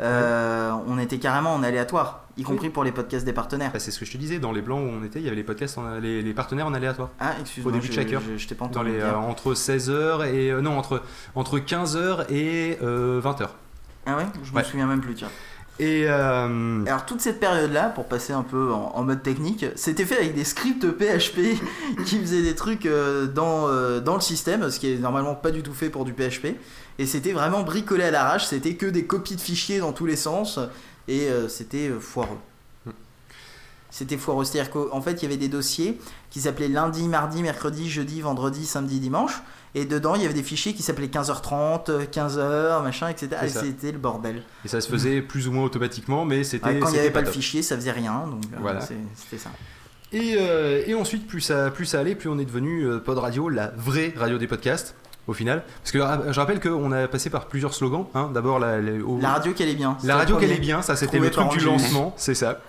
euh, 0.00 0.72
on 0.88 0.98
était 0.98 1.18
carrément 1.18 1.54
en 1.54 1.62
aléatoire, 1.62 2.24
y 2.36 2.42
compris 2.42 2.68
pour 2.70 2.82
les 2.84 2.90
podcasts 2.92 3.24
des 3.24 3.32
partenaires. 3.32 3.70
Bah, 3.72 3.78
c'est 3.78 3.90
ce 3.92 4.00
que 4.00 4.04
je 4.04 4.12
te 4.12 4.16
disais, 4.18 4.38
dans 4.38 4.52
les 4.52 4.60
blancs 4.62 4.80
où 4.80 4.90
on 4.90 5.04
était, 5.04 5.20
il 5.20 5.24
y 5.24 5.28
avait 5.28 5.36
les 5.36 5.44
podcasts, 5.44 5.78
en- 5.78 5.98
les, 6.00 6.20
les 6.22 6.34
partenaires 6.34 6.66
en 6.66 6.74
aléatoire. 6.74 7.10
Ah, 7.20 7.34
excuse-moi, 7.40 7.70
Au 7.72 7.74
début 7.74 7.88
de 7.88 7.92
chaque 7.92 8.12
heure. 8.12 8.22
je, 8.28 8.36
je 8.36 8.48
t'ai 8.48 8.54
pas 8.56 8.66
Dans 8.68 8.82
les, 8.82 8.98
euh, 9.00 9.14
entre 9.16 9.54
16h 9.54 10.26
et. 10.32 10.50
euh, 10.50 10.60
non, 10.60 10.76
entre, 10.78 11.02
entre 11.36 11.58
15h 11.58 12.26
et 12.30 12.78
euh, 12.82 13.20
20h. 13.20 13.48
Ah 14.06 14.16
ouais, 14.16 14.26
je 14.42 14.52
Ouais. 14.52 14.62
me 14.62 14.64
souviens 14.66 14.86
même 14.86 15.00
plus. 15.00 15.14
Tiens. 15.14 15.28
Et. 15.78 16.04
euh, 16.08 16.84
Alors 16.86 17.06
toute 17.06 17.20
cette 17.20 17.38
période-là, 17.40 17.88
pour 17.88 18.06
passer 18.06 18.32
un 18.32 18.42
peu 18.42 18.72
en, 18.72 18.92
en 18.94 19.02
mode 19.04 19.22
technique, 19.22 19.64
c'était 19.76 20.04
fait 20.04 20.18
avec 20.18 20.34
des 20.34 20.44
scripts 20.44 20.86
PHP 20.90 21.58
qui 22.04 22.18
faisaient 22.20 22.42
des 22.42 22.54
trucs 22.54 22.88
dans, 23.34 23.68
dans 24.00 24.14
le 24.14 24.20
système, 24.20 24.68
ce 24.70 24.78
qui 24.80 24.92
est 24.92 24.98
normalement 24.98 25.34
pas 25.36 25.50
du 25.52 25.62
tout 25.62 25.72
fait 25.72 25.88
pour 25.88 26.04
du 26.04 26.12
PHP. 26.12 26.56
Et 26.98 27.06
c'était 27.06 27.32
vraiment 27.32 27.62
bricolé 27.62 28.04
à 28.04 28.10
l'arrache, 28.10 28.46
c'était 28.46 28.74
que 28.74 28.86
des 28.86 29.04
copies 29.04 29.36
de 29.36 29.40
fichiers 29.40 29.78
dans 29.78 29.92
tous 29.92 30.06
les 30.06 30.16
sens, 30.16 30.58
et 31.08 31.28
euh, 31.28 31.48
c'était 31.48 31.88
euh, 31.88 31.98
foireux. 31.98 32.38
Mm. 32.86 32.90
C'était 33.90 34.16
foireux, 34.16 34.44
c'est-à-dire 34.44 34.70
qu'en 34.70 35.00
fait 35.00 35.12
il 35.14 35.22
y 35.22 35.26
avait 35.26 35.36
des 35.36 35.48
dossiers 35.48 35.98
qui 36.30 36.40
s'appelaient 36.40 36.68
lundi, 36.68 37.08
mardi, 37.08 37.42
mercredi, 37.42 37.90
jeudi, 37.90 38.20
vendredi, 38.20 38.64
samedi, 38.64 39.00
dimanche, 39.00 39.42
et 39.74 39.84
dedans 39.86 40.14
il 40.14 40.22
y 40.22 40.24
avait 40.24 40.34
des 40.34 40.44
fichiers 40.44 40.72
qui 40.72 40.82
s'appelaient 40.82 41.08
15h30, 41.08 42.06
15h, 42.08 42.82
machin, 42.82 43.08
etc. 43.08 43.28
Et 43.44 43.48
c'était 43.48 43.90
le 43.90 43.98
bordel. 43.98 44.42
et 44.64 44.68
ça 44.68 44.80
se 44.80 44.88
faisait 44.88 45.20
plus 45.20 45.48
ou 45.48 45.52
moins 45.52 45.64
automatiquement, 45.64 46.24
mais 46.24 46.44
c'était. 46.44 46.66
Ouais, 46.66 46.78
quand 46.78 46.88
il 46.88 46.94
n'y 46.94 46.98
avait 47.00 47.10
pas, 47.10 47.20
le 47.20 47.26
top. 47.26 47.34
fichier, 47.34 47.62
ça 47.62 47.76
faisait 47.76 47.90
rien, 47.90 48.26
donc 48.26 48.44
euh, 48.52 48.56
Voilà. 48.60 48.80
c'était 48.80 49.38
ça. 49.38 49.50
Et, 50.12 50.36
euh, 50.38 50.84
et 50.86 50.94
ensuite, 50.94 51.26
plus 51.26 51.40
ça, 51.40 51.72
plus 51.72 51.86
ça 51.86 51.98
allait, 51.98 52.14
plus 52.14 52.28
on 52.28 52.38
est 52.38 52.44
devenu 52.44 52.82
euh, 52.84 53.00
Pod 53.00 53.18
Radio, 53.18 53.48
la 53.48 53.72
vraie 53.76 54.14
radio 54.16 54.38
des 54.38 54.46
podcasts, 54.46 54.94
au 55.26 55.32
final. 55.32 55.62
Parce 55.82 55.92
que 55.92 55.98
euh, 55.98 56.32
je 56.32 56.40
rappelle 56.40 56.60
qu'on 56.60 56.92
a 56.92 57.08
passé 57.08 57.30
par 57.30 57.46
plusieurs 57.46 57.74
slogans. 57.74 58.06
hein. 58.14 58.30
D'abord, 58.34 58.58
la, 58.58 58.80
la- 58.80 59.02
au- 59.04 59.18
La 59.20 59.30
radio 59.34 59.52
qu'elle 59.52 59.68
est 59.68 59.74
bien. 59.74 59.96
la 60.04 60.16
radio 60.16 60.36
qu'elle 60.36 60.52
est 60.52 60.58
bien, 60.58 60.82
ça 60.82 60.96
c'était 60.96 61.18
le 61.18 61.30
truc 61.30 61.48
du 61.50 61.60
lancement, 61.60 62.12
c'est 62.16 62.34
ça. 62.34 62.60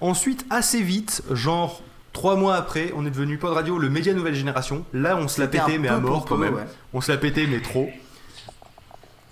Ensuite, 0.00 0.44
assez 0.50 0.82
vite, 0.82 1.22
genre 1.30 1.82
trois 2.12 2.36
mois 2.36 2.56
après, 2.56 2.92
on 2.96 3.06
est 3.06 3.10
devenu 3.10 3.38
Pod 3.38 3.52
Radio, 3.54 3.78
le 3.78 3.88
média 3.88 4.12
nouvelle 4.12 4.34
génération. 4.34 4.84
Là, 4.92 5.16
on 5.16 5.28
se 5.28 5.40
l'a 5.40 5.46
pété, 5.48 5.78
mais 5.78 5.88
à 5.88 5.98
mort 5.98 6.24
quand 6.26 6.36
même. 6.36 6.54
ouais. 6.54 6.66
On 6.92 7.00
se 7.00 7.10
l'a 7.10 7.18
pété, 7.18 7.46
mais 7.46 7.60
trop. 7.60 7.88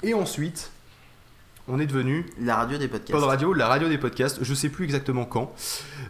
Et 0.02 0.14
ensuite, 0.14 0.70
on 1.70 1.78
est 1.80 1.86
devenu 1.86 2.26
La 2.40 2.56
radio 2.56 2.78
des 2.78 2.88
podcasts. 2.88 3.12
Pod 3.12 3.22
Radio, 3.24 3.52
la 3.52 3.68
radio 3.68 3.88
des 3.88 3.98
podcasts. 3.98 4.38
Je 4.42 4.54
sais 4.54 4.68
plus 4.68 4.84
exactement 4.84 5.24
quand, 5.24 5.52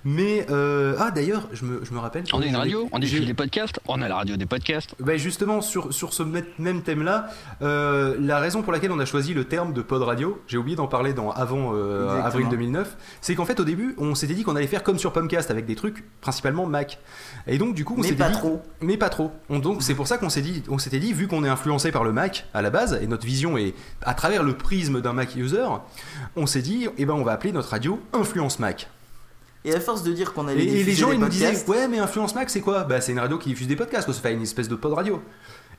mais 0.05 0.47
euh, 0.50 0.95
ah 0.99 1.11
d'ailleurs, 1.11 1.49
je 1.52 1.64
me, 1.64 1.85
je 1.85 1.93
me 1.93 1.99
rappelle. 1.99 2.25
On 2.33 2.43
est 2.43 2.49
une 2.49 2.57
radio, 2.57 2.88
on 2.93 2.99
diffuse 2.99 3.21
j'ai- 3.21 3.26
des 3.26 3.35
podcasts, 3.35 3.81
on 3.88 4.00
a 4.02 4.09
la 4.09 4.17
radio 4.17 4.37
des 4.37 4.47
podcasts. 4.47 4.95
bah, 5.00 5.17
justement, 5.17 5.61
sur, 5.61 5.93
sur 5.93 6.12
ce 6.12 6.23
même 6.59 6.83
thème-là, 6.83 7.29
euh, 7.62 8.17
la 8.21 8.38
raison 8.38 8.62
pour 8.62 8.73
laquelle 8.73 8.93
on 8.93 8.99
a 8.99 9.05
choisi 9.05 9.35
le 9.35 9.45
terme 9.45 9.73
de 9.73 9.83
pod 9.83 10.02
radio, 10.02 10.40
j'ai 10.47 10.57
oublié 10.59 10.76
d'en 10.76 10.87
parler 10.88 11.12
dans, 11.12 11.31
avant 11.31 11.73
euh, 11.75 12.21
avril 12.23 12.49
2009, 12.49 12.97
c'est 13.21 13.35
qu'en 13.35 13.45
fait 13.45 13.61
au 13.61 13.64
début, 13.64 13.95
on 13.99 14.14
s'était 14.14 14.35
dit 14.35 14.43
qu'on 14.43 14.57
allait 14.57 14.67
faire 14.67 14.83
comme 14.83 14.99
sur 14.99 15.12
Pomcast 15.12 15.50
avec 15.50 15.67
des 15.67 15.76
trucs 15.76 16.05
principalement 16.21 16.67
Mac. 16.67 16.99
Et 17.47 17.59
donc 17.59 17.75
du 17.75 17.85
coup, 17.85 17.95
on 17.97 18.00
Mais 18.02 18.09
s'était 18.09 18.19
pas 18.25 18.31
dit, 18.31 18.37
trop. 18.38 18.62
mais 18.81 18.97
pas 18.97 19.09
trop. 19.09 19.33
On- 19.49 19.59
donc 19.59 19.83
c'est 19.83 19.95
pour 19.95 20.07
ça 20.07 20.19
qu'on 20.19 20.31
s'est 20.31 20.43
dit, 20.43 20.62
on 20.69 20.79
s'était 20.79 21.00
dit, 21.00 21.12
vu 21.12 21.26
qu'on 21.29 21.45
est 21.45 21.49
influencé 21.49 21.90
par 21.93 22.05
le 22.05 22.12
Mac 22.12 22.47
à 22.55 22.62
la 22.62 22.71
base 22.71 22.99
et 23.02 23.07
notre 23.07 23.26
vision 23.26 23.57
est 23.59 23.75
à 24.02 24.14
travers 24.14 24.43
le 24.43 24.55
prisme 24.55 25.00
d'un 25.00 25.12
Mac 25.12 25.35
user, 25.37 25.50
on 26.37 26.47
s'est 26.47 26.62
dit, 26.62 26.88
eh 26.99 27.04
ben 27.07 27.14
on 27.14 27.23
va 27.25 27.33
appeler 27.33 27.52
notre 27.52 27.71
radio 27.71 28.00
Influence 28.12 28.59
Mac. 28.59 28.88
Et 29.64 29.75
à 29.75 29.80
force 29.80 30.02
de 30.02 30.12
dire 30.12 30.33
qu'on 30.33 30.49
allait 30.49 30.64
Et, 30.64 30.80
et 30.80 30.85
les 30.85 30.95
gens 30.95 31.09
des 31.09 31.14
ils 31.16 31.21
nous 31.21 31.28
disaient 31.28 31.64
ouais 31.66 31.87
mais 31.87 31.99
Influence 31.99 32.35
Mac 32.35 32.49
c'est 32.49 32.61
quoi? 32.62 32.85
Bah 32.85 33.00
c'est 33.02 33.12
une 33.12 33.19
radio 33.21 33.37
qui 33.38 33.50
diffuse 33.50 33.69
des 33.69 33.76
podcasts, 33.76 34.07
quoi. 34.07 34.14
ça 34.14 34.21
fait 34.21 34.33
une 34.33 34.42
espèce 34.42 34.69
de 34.69 34.75
pod 34.75 34.92
radio. 34.95 35.23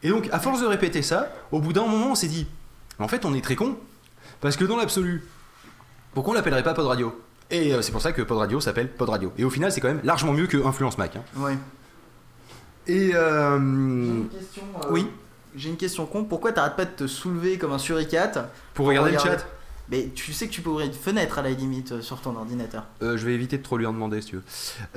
Et 0.03 0.09
donc 0.09 0.29
à 0.31 0.39
force 0.39 0.61
de 0.61 0.65
répéter 0.67 1.01
ça, 1.01 1.31
au 1.51 1.59
bout 1.59 1.73
d'un 1.73 1.85
moment 1.87 2.11
on 2.11 2.15
s'est 2.15 2.27
dit 2.27 2.45
en 2.99 3.07
fait 3.07 3.25
on 3.25 3.33
est 3.33 3.41
très 3.41 3.55
con 3.55 3.75
parce 4.39 4.55
que 4.55 4.65
dans 4.65 4.77
l'absolu 4.77 5.23
pourquoi 6.13 6.33
on 6.33 6.35
l'appellerait 6.35 6.61
pas 6.63 6.73
pod 6.75 6.85
radio? 6.85 7.19
Et 7.49 7.73
euh, 7.73 7.81
c'est 7.81 7.91
pour 7.91 8.01
ça 8.01 8.11
que 8.11 8.21
pod 8.21 8.37
radio 8.37 8.59
s'appelle 8.59 8.87
pod 8.89 9.09
radio. 9.09 9.33
Et 9.37 9.43
au 9.45 9.49
final 9.49 9.71
c'est 9.71 9.81
quand 9.81 9.87
même 9.87 10.01
largement 10.03 10.33
mieux 10.33 10.47
que 10.47 10.63
Influence 10.63 10.97
Mac. 10.99 11.15
hein. 11.15 11.21
Ouais. 11.37 11.57
Et 12.87 13.11
euh, 13.15 13.57
J'ai 13.57 13.63
une 13.63 14.29
question, 14.29 14.63
euh, 14.83 14.87
oui 14.91 15.07
J'ai 15.55 15.69
une 15.69 15.77
question 15.77 16.05
con. 16.05 16.23
Pourquoi 16.23 16.51
t'arrêtes 16.51 16.75
pas 16.75 16.85
de 16.85 16.91
te 16.91 17.07
soulever 17.07 17.57
comme 17.57 17.71
un 17.73 17.77
suricate 17.77 18.39
pour 18.73 18.85
regarder 18.87 19.11
le 19.11 19.19
chat, 19.19 19.45
Mais 19.89 20.09
tu 20.15 20.31
sais 20.33 20.47
que 20.47 20.51
tu 20.53 20.61
peux 20.61 20.69
ouvrir 20.69 20.87
une 20.87 20.93
fenêtre 20.93 21.39
à 21.39 21.41
la 21.41 21.49
limite 21.51 21.91
euh, 21.91 22.01
sur 22.01 22.21
ton 22.21 22.35
ordinateur. 22.35 22.85
euh, 23.01 23.17
je 23.17 23.25
vais 23.25 23.33
éviter 23.33 23.57
de 23.57 23.63
trop 23.63 23.77
lui 23.77 23.85
en 23.85 23.93
demander 23.93 24.21
si 24.21 24.27
tu 24.29 24.35
veux. 24.37 24.43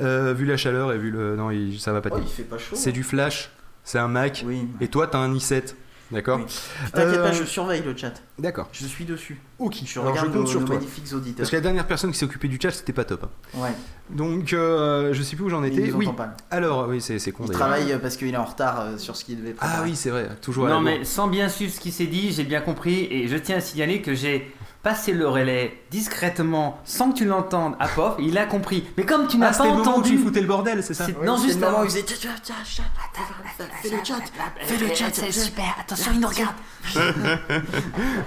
Euh, 0.01 0.33
vu 0.35 0.45
la 0.47 0.57
chaleur 0.57 0.93
et 0.93 0.99
vu 0.99 1.11
le 1.11 1.37
non 1.37 1.51
il- 1.51 1.81
ça 1.81 1.93
va 1.93 2.01
pas. 2.01 2.11
Oh, 2.13 2.19
il 2.21 2.29
fait 2.29 2.43
pas 2.45 2.59
chaud. 2.59 2.77
c'est 2.77 2.93
du 2.93 3.03
flash, 3.03 3.51
c'est 3.83 3.99
un 3.99 4.09
Mac. 4.09 4.45
Oui. 4.47 4.69
Et 4.81 4.89
toi 4.89 5.07
t'as 5.09 5.19
un 5.19 5.33
i7, 5.35 5.75
d'accord 6.13 6.39
Oui. 6.39 6.45
T'inquiète 6.93 7.19
Euh, 7.19 7.23
pas, 7.25 7.33
je 7.33 7.45
surveille 7.45 7.83
le 7.83 7.97
chat. 7.97 8.13
D'accord. 8.39 8.69
Je 8.73 8.87
suis 8.87 9.05
dessus. 9.05 9.41
Ok. 9.59 9.77
Je 9.85 9.99
Alors 9.99 10.15
je 10.15 10.21
regarde 10.21 10.33
compte 10.33 10.43
nos, 10.43 10.47
sur 10.47 10.61
nos 10.61 10.67
toi. 10.67 10.77
magnifiques 10.77 11.13
auditeurs. 11.13 11.39
Parce 11.39 11.51
que 11.51 11.57
la 11.57 11.63
dernière 11.63 11.87
personne 11.87 12.13
qui 12.13 12.19
s'est 12.19 12.25
occupée 12.27 12.49
du 12.49 12.59
chat, 12.61 12.71
c'était 12.71 12.93
pas 12.93 13.05
top. 13.05 13.25
hein. 13.55 13.59
Ouais. 13.61 13.71
Donc, 14.11 14.53
euh, 14.53 15.13
je 15.15 15.23
sais 15.23 15.35
plus 15.35 15.47
où 15.47 15.49
j'en 15.49 15.65
étais. 15.65 15.91
Oui. 15.93 16.07
pas. 16.17 16.37
Alors, 16.51 16.87
oui, 16.89 17.01
c'est 17.01 17.19
c'est 17.19 17.33
con 17.33 17.45
Il 17.47 17.53
travaille 17.53 17.99
parce 18.01 18.17
qu'il 18.17 18.29
est 18.33 18.37
en 18.37 18.45
retard 18.45 18.81
euh, 18.81 18.99
sur 18.99 19.17
ce 19.17 19.25
qu'il 19.25 19.39
devait 19.39 19.53
préparer. 19.55 19.79
Ah 19.81 19.83
oui, 19.85 19.97
c'est 19.97 20.11
vrai. 20.11 20.29
Toujours. 20.43 20.69
Non 20.69 20.81
mais 20.81 21.05
sans 21.05 21.27
bien 21.29 21.49
suivre 21.49 21.73
ce 21.73 21.81
qui 21.81 21.91
s'est 21.91 22.07
dit, 22.07 22.33
j'ai 22.33 22.45
bien 22.45 22.61
compris 22.61 23.07
et 23.11 23.27
je 23.29 23.37
tiens 23.37 23.57
à 23.57 23.61
signaler 23.61 24.03
que 24.03 24.15
j'ai 24.15 24.53
passé 24.85 25.13
le 25.13 25.27
relais 25.27 25.83
discrètement 25.91 26.79
sans 26.85 27.11
que 27.11 27.17
tu 27.19 27.25
l'entendes 27.25 27.75
à 27.81 27.89
Pof. 27.89 28.15
Il 28.19 28.37
a 28.39 28.45
compris. 28.45 28.85
Mais 28.97 29.05
comme 29.05 29.27
tu 29.27 29.37
Ah, 29.39 29.47
n'as 29.47 29.53
c'était 29.53 29.65
pas 29.65 29.71
le 29.71 29.79
moment 29.79 29.91
où 29.91 29.95
entendu, 29.95 30.11
tu 30.11 30.19
foutais 30.19 30.41
le 30.43 30.47
bordel, 30.47 30.83
c'est 30.85 30.95
ça 30.95 31.07
non 31.25 31.39
juste 31.39 31.63
avant. 31.63 31.83
il 31.83 31.91
faisait 31.91 32.05
fais 32.05 33.89
le 33.89 34.05
chat. 34.05 34.15
Fais 34.61 34.77
le 34.77 34.95
chat. 34.95 35.11
C'est 35.13 35.33
super. 35.33 35.75
Attention, 35.81 36.13
il 36.15 36.21
nous 36.21 36.29
regarde. 36.29 36.55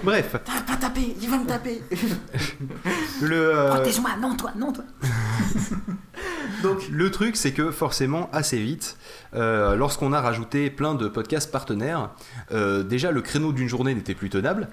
Bref, 0.03 0.35
Ah, 0.47 0.61
pas 0.65 0.75
taper, 0.77 1.15
il 1.21 1.29
va 1.29 1.37
me 1.37 1.45
taper. 1.45 1.81
le, 3.21 3.55
euh, 3.55 3.75
Protège-moi. 3.75 4.11
Non 4.19 4.35
toi, 4.35 4.51
non 4.57 4.71
toi. 4.73 4.83
Donc, 6.63 6.87
le 6.89 7.11
truc, 7.11 7.35
c'est 7.35 7.51
que 7.51 7.69
forcément, 7.69 8.29
assez 8.33 8.57
vite, 8.57 8.97
euh, 9.35 9.75
lorsqu'on 9.75 10.11
a 10.11 10.21
rajouté 10.21 10.71
plein 10.71 10.95
de 10.95 11.07
podcasts 11.07 11.51
partenaires, 11.51 12.09
euh, 12.51 12.81
déjà 12.81 13.11
le 13.11 13.21
créneau 13.21 13.51
d'une 13.53 13.67
journée 13.67 13.93
n'était 13.93 14.15
plus 14.15 14.29
tenable. 14.31 14.67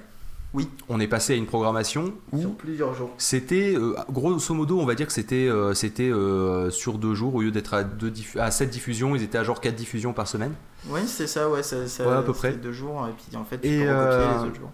Oui. 0.55 0.69
On 0.89 1.01
est 1.01 1.09
passé 1.09 1.33
à 1.33 1.37
une 1.37 1.47
programmation 1.47 2.15
où 2.33 2.41
sur 2.41 2.55
plusieurs 2.55 2.95
jours. 2.95 3.11
C'était, 3.19 3.75
euh, 3.77 3.95
grosso 4.11 4.55
modo, 4.55 4.79
on 4.79 4.87
va 4.87 4.95
dire 4.95 5.07
que 5.09 5.13
c'était 5.13 5.49
euh, 5.49 5.75
c'était 5.75 6.09
euh, 6.11 6.71
sur 6.71 6.99
deux 6.99 7.15
jours, 7.15 7.35
au 7.35 7.43
lieu 7.43 7.51
d'être 7.51 7.75
à, 7.75 7.83
deux 7.85 8.13
à 8.39 8.51
7 8.51 8.71
diffusions, 8.71 9.17
ils 9.17 9.23
étaient 9.25 9.39
à 9.39 9.43
genre 9.45 9.61
4 9.61 9.75
diffusions 9.75 10.13
par 10.13 10.29
semaine. 10.29 10.53
Oui, 10.89 11.01
c'est 11.07 11.27
ça, 11.27 11.51
ouais. 11.51 11.63
Ça, 11.63 11.87
ça, 11.89 12.07
Ouais, 12.09 12.15
à 12.15 12.23
peu 12.23 12.33
près. 12.33 12.53
deux 12.53 12.73
jours, 12.73 13.07
et 13.09 13.13
puis 13.13 13.37
en 13.37 13.45
fait, 13.45 13.59
tu 13.61 13.69
Et, 13.69 13.85
peux 13.85 13.91
recopier 13.91 14.39
les 14.39 14.45
autres 14.49 14.61
jours. 14.61 14.73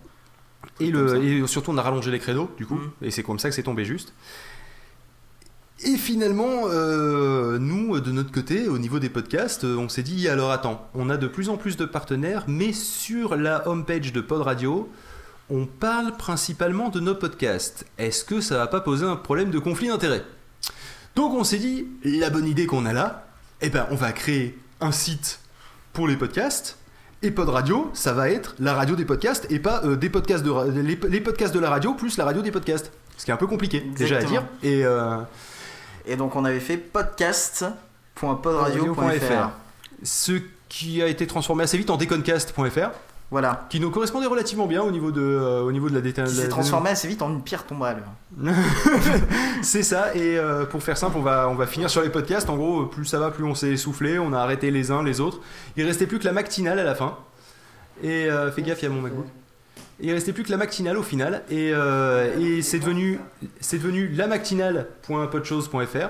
Et, 0.80 0.90
le, 0.90 1.24
et 1.24 1.46
surtout, 1.46 1.70
on 1.70 1.78
a 1.78 1.82
rallongé 1.82 2.10
les 2.10 2.18
créneaux, 2.18 2.50
du 2.58 2.66
coup, 2.66 2.74
Mhm. 2.74 2.90
et 3.02 3.10
c'est 3.10 3.22
comme 3.22 3.38
ça 3.38 3.48
que 3.48 3.54
c'est 3.54 3.62
tombé 3.62 3.84
juste. 3.86 4.12
Et 5.82 5.96
finalement, 5.96 6.64
euh, 6.66 7.58
nous, 7.58 7.98
de 8.00 8.12
notre 8.12 8.30
côté, 8.32 8.68
au 8.68 8.76
niveau 8.76 8.98
des 8.98 9.08
podcasts, 9.08 9.64
on 9.64 9.88
s'est 9.88 10.02
dit, 10.02 10.28
alors 10.28 10.50
attends, 10.50 10.86
on 10.94 11.08
a 11.08 11.16
de 11.16 11.26
plus 11.26 11.48
en 11.48 11.56
plus 11.56 11.78
de 11.78 11.86
partenaires, 11.86 12.44
mais 12.48 12.74
sur 12.74 13.34
la 13.36 13.66
homepage 13.66 14.12
de 14.12 14.20
Pod 14.20 14.42
Radio, 14.42 14.90
on 15.50 15.66
parle 15.66 16.16
principalement 16.16 16.88
de 16.88 17.00
nos 17.00 17.14
podcasts. 17.14 17.84
Est-ce 17.98 18.24
que 18.24 18.40
ça 18.40 18.56
va 18.58 18.66
pas 18.66 18.80
poser 18.80 19.04
un 19.04 19.16
problème 19.16 19.50
de 19.50 19.58
conflit 19.58 19.88
d'intérêts? 19.88 20.24
Donc 21.16 21.34
on 21.34 21.44
s'est 21.44 21.58
dit, 21.58 21.86
la 22.04 22.30
bonne 22.30 22.46
idée 22.46 22.66
qu'on 22.66 22.86
a 22.86 22.92
là, 22.92 23.26
eh 23.60 23.68
ben 23.68 23.86
on 23.90 23.96
va 23.96 24.12
créer 24.12 24.56
un 24.80 24.92
site 24.92 25.40
pour 25.92 26.08
les 26.08 26.16
podcasts. 26.16 26.76
Et 27.22 27.30
Pod 27.30 27.50
Radio, 27.50 27.90
ça 27.92 28.14
va 28.14 28.30
être 28.30 28.54
la 28.58 28.72
radio 28.72 28.96
des 28.96 29.04
podcasts 29.04 29.46
et 29.50 29.58
pas 29.58 29.82
euh, 29.84 29.94
des 29.96 30.08
podcasts 30.08 30.42
de 30.42 30.80
les, 30.80 30.98
les 31.10 31.20
podcasts 31.20 31.52
de 31.52 31.60
la 31.60 31.68
radio 31.68 31.92
plus 31.92 32.16
la 32.16 32.24
radio 32.24 32.40
des 32.40 32.50
podcasts. 32.50 32.90
Ce 33.18 33.26
qui 33.26 33.30
est 33.30 33.34
un 33.34 33.36
peu 33.36 33.46
compliqué 33.46 33.80
déjà 33.94 34.16
à 34.16 34.22
dire. 34.22 34.42
Et 34.62 34.86
euh, 34.86 35.18
Et 36.06 36.16
donc, 36.16 36.34
on 36.36 36.46
avait 36.46 36.60
fait 36.60 36.78
podcast.podradio.fr. 36.78 39.50
ce 40.02 40.32
qui 40.70 41.02
a 41.02 41.08
été 41.08 41.26
transformé 41.26 41.64
assez 41.64 41.76
vite 41.76 41.90
en 41.90 41.98
deconcast.fr, 41.98 42.90
Voilà. 43.30 43.66
qui 43.70 43.78
nous 43.78 43.90
correspondait 43.90 44.26
relativement 44.26 44.66
bien 44.66 44.82
au 44.82 44.90
niveau 44.90 45.12
de, 45.12 45.20
euh, 45.22 45.62
au 45.62 45.70
niveau 45.70 45.88
de 45.88 45.94
la 45.94 46.00
déta- 46.00 46.24
Qui 46.24 46.34
s'est 46.34 46.48
transformé 46.48 46.90
assez 46.90 47.06
vite 47.06 47.22
en 47.22 47.30
une 47.30 47.42
pierre 47.42 47.64
tombale. 47.64 48.02
C'est 49.62 49.82
ça, 49.82 50.14
et 50.14 50.36
euh, 50.38 50.64
pour 50.64 50.82
faire 50.82 50.96
simple, 50.96 51.16
on 51.18 51.22
va, 51.22 51.48
on 51.48 51.54
va 51.54 51.66
finir 51.66 51.90
sur 51.90 52.02
les 52.02 52.08
podcasts. 52.10 52.48
En 52.50 52.56
gros, 52.56 52.86
plus 52.86 53.04
ça 53.04 53.18
va, 53.18 53.30
plus 53.30 53.44
on 53.44 53.54
s'est 53.54 53.70
essoufflé, 53.70 54.18
on 54.18 54.32
a 54.32 54.38
arrêté 54.40 54.70
les 54.70 54.90
uns, 54.90 55.02
les 55.02 55.20
autres. 55.20 55.40
Il 55.76 55.84
restait 55.86 56.06
plus 56.06 56.18
que 56.18 56.24
la 56.24 56.32
matinale 56.32 56.78
à 56.78 56.84
la 56.84 56.94
fin. 56.94 57.16
Et 58.02 58.30
euh, 58.30 58.50
fais 58.50 58.62
gaffe, 58.62 58.82
il 58.82 58.86
y 58.86 58.88
a 58.88 58.90
mon 58.90 59.02
MacBook. 59.02 59.26
Il 60.02 60.12
restait 60.12 60.32
plus 60.32 60.42
que 60.44 60.50
la 60.50 60.56
matinale 60.56 60.96
au 60.96 61.02
final, 61.02 61.42
et, 61.50 61.72
euh, 61.74 62.30
et 62.40 62.62
c'est 62.62 62.78
devenu, 62.78 63.18
c'est 63.60 63.78
devenu 63.78 64.08
lamatinale.podchose.fr. 64.08 66.08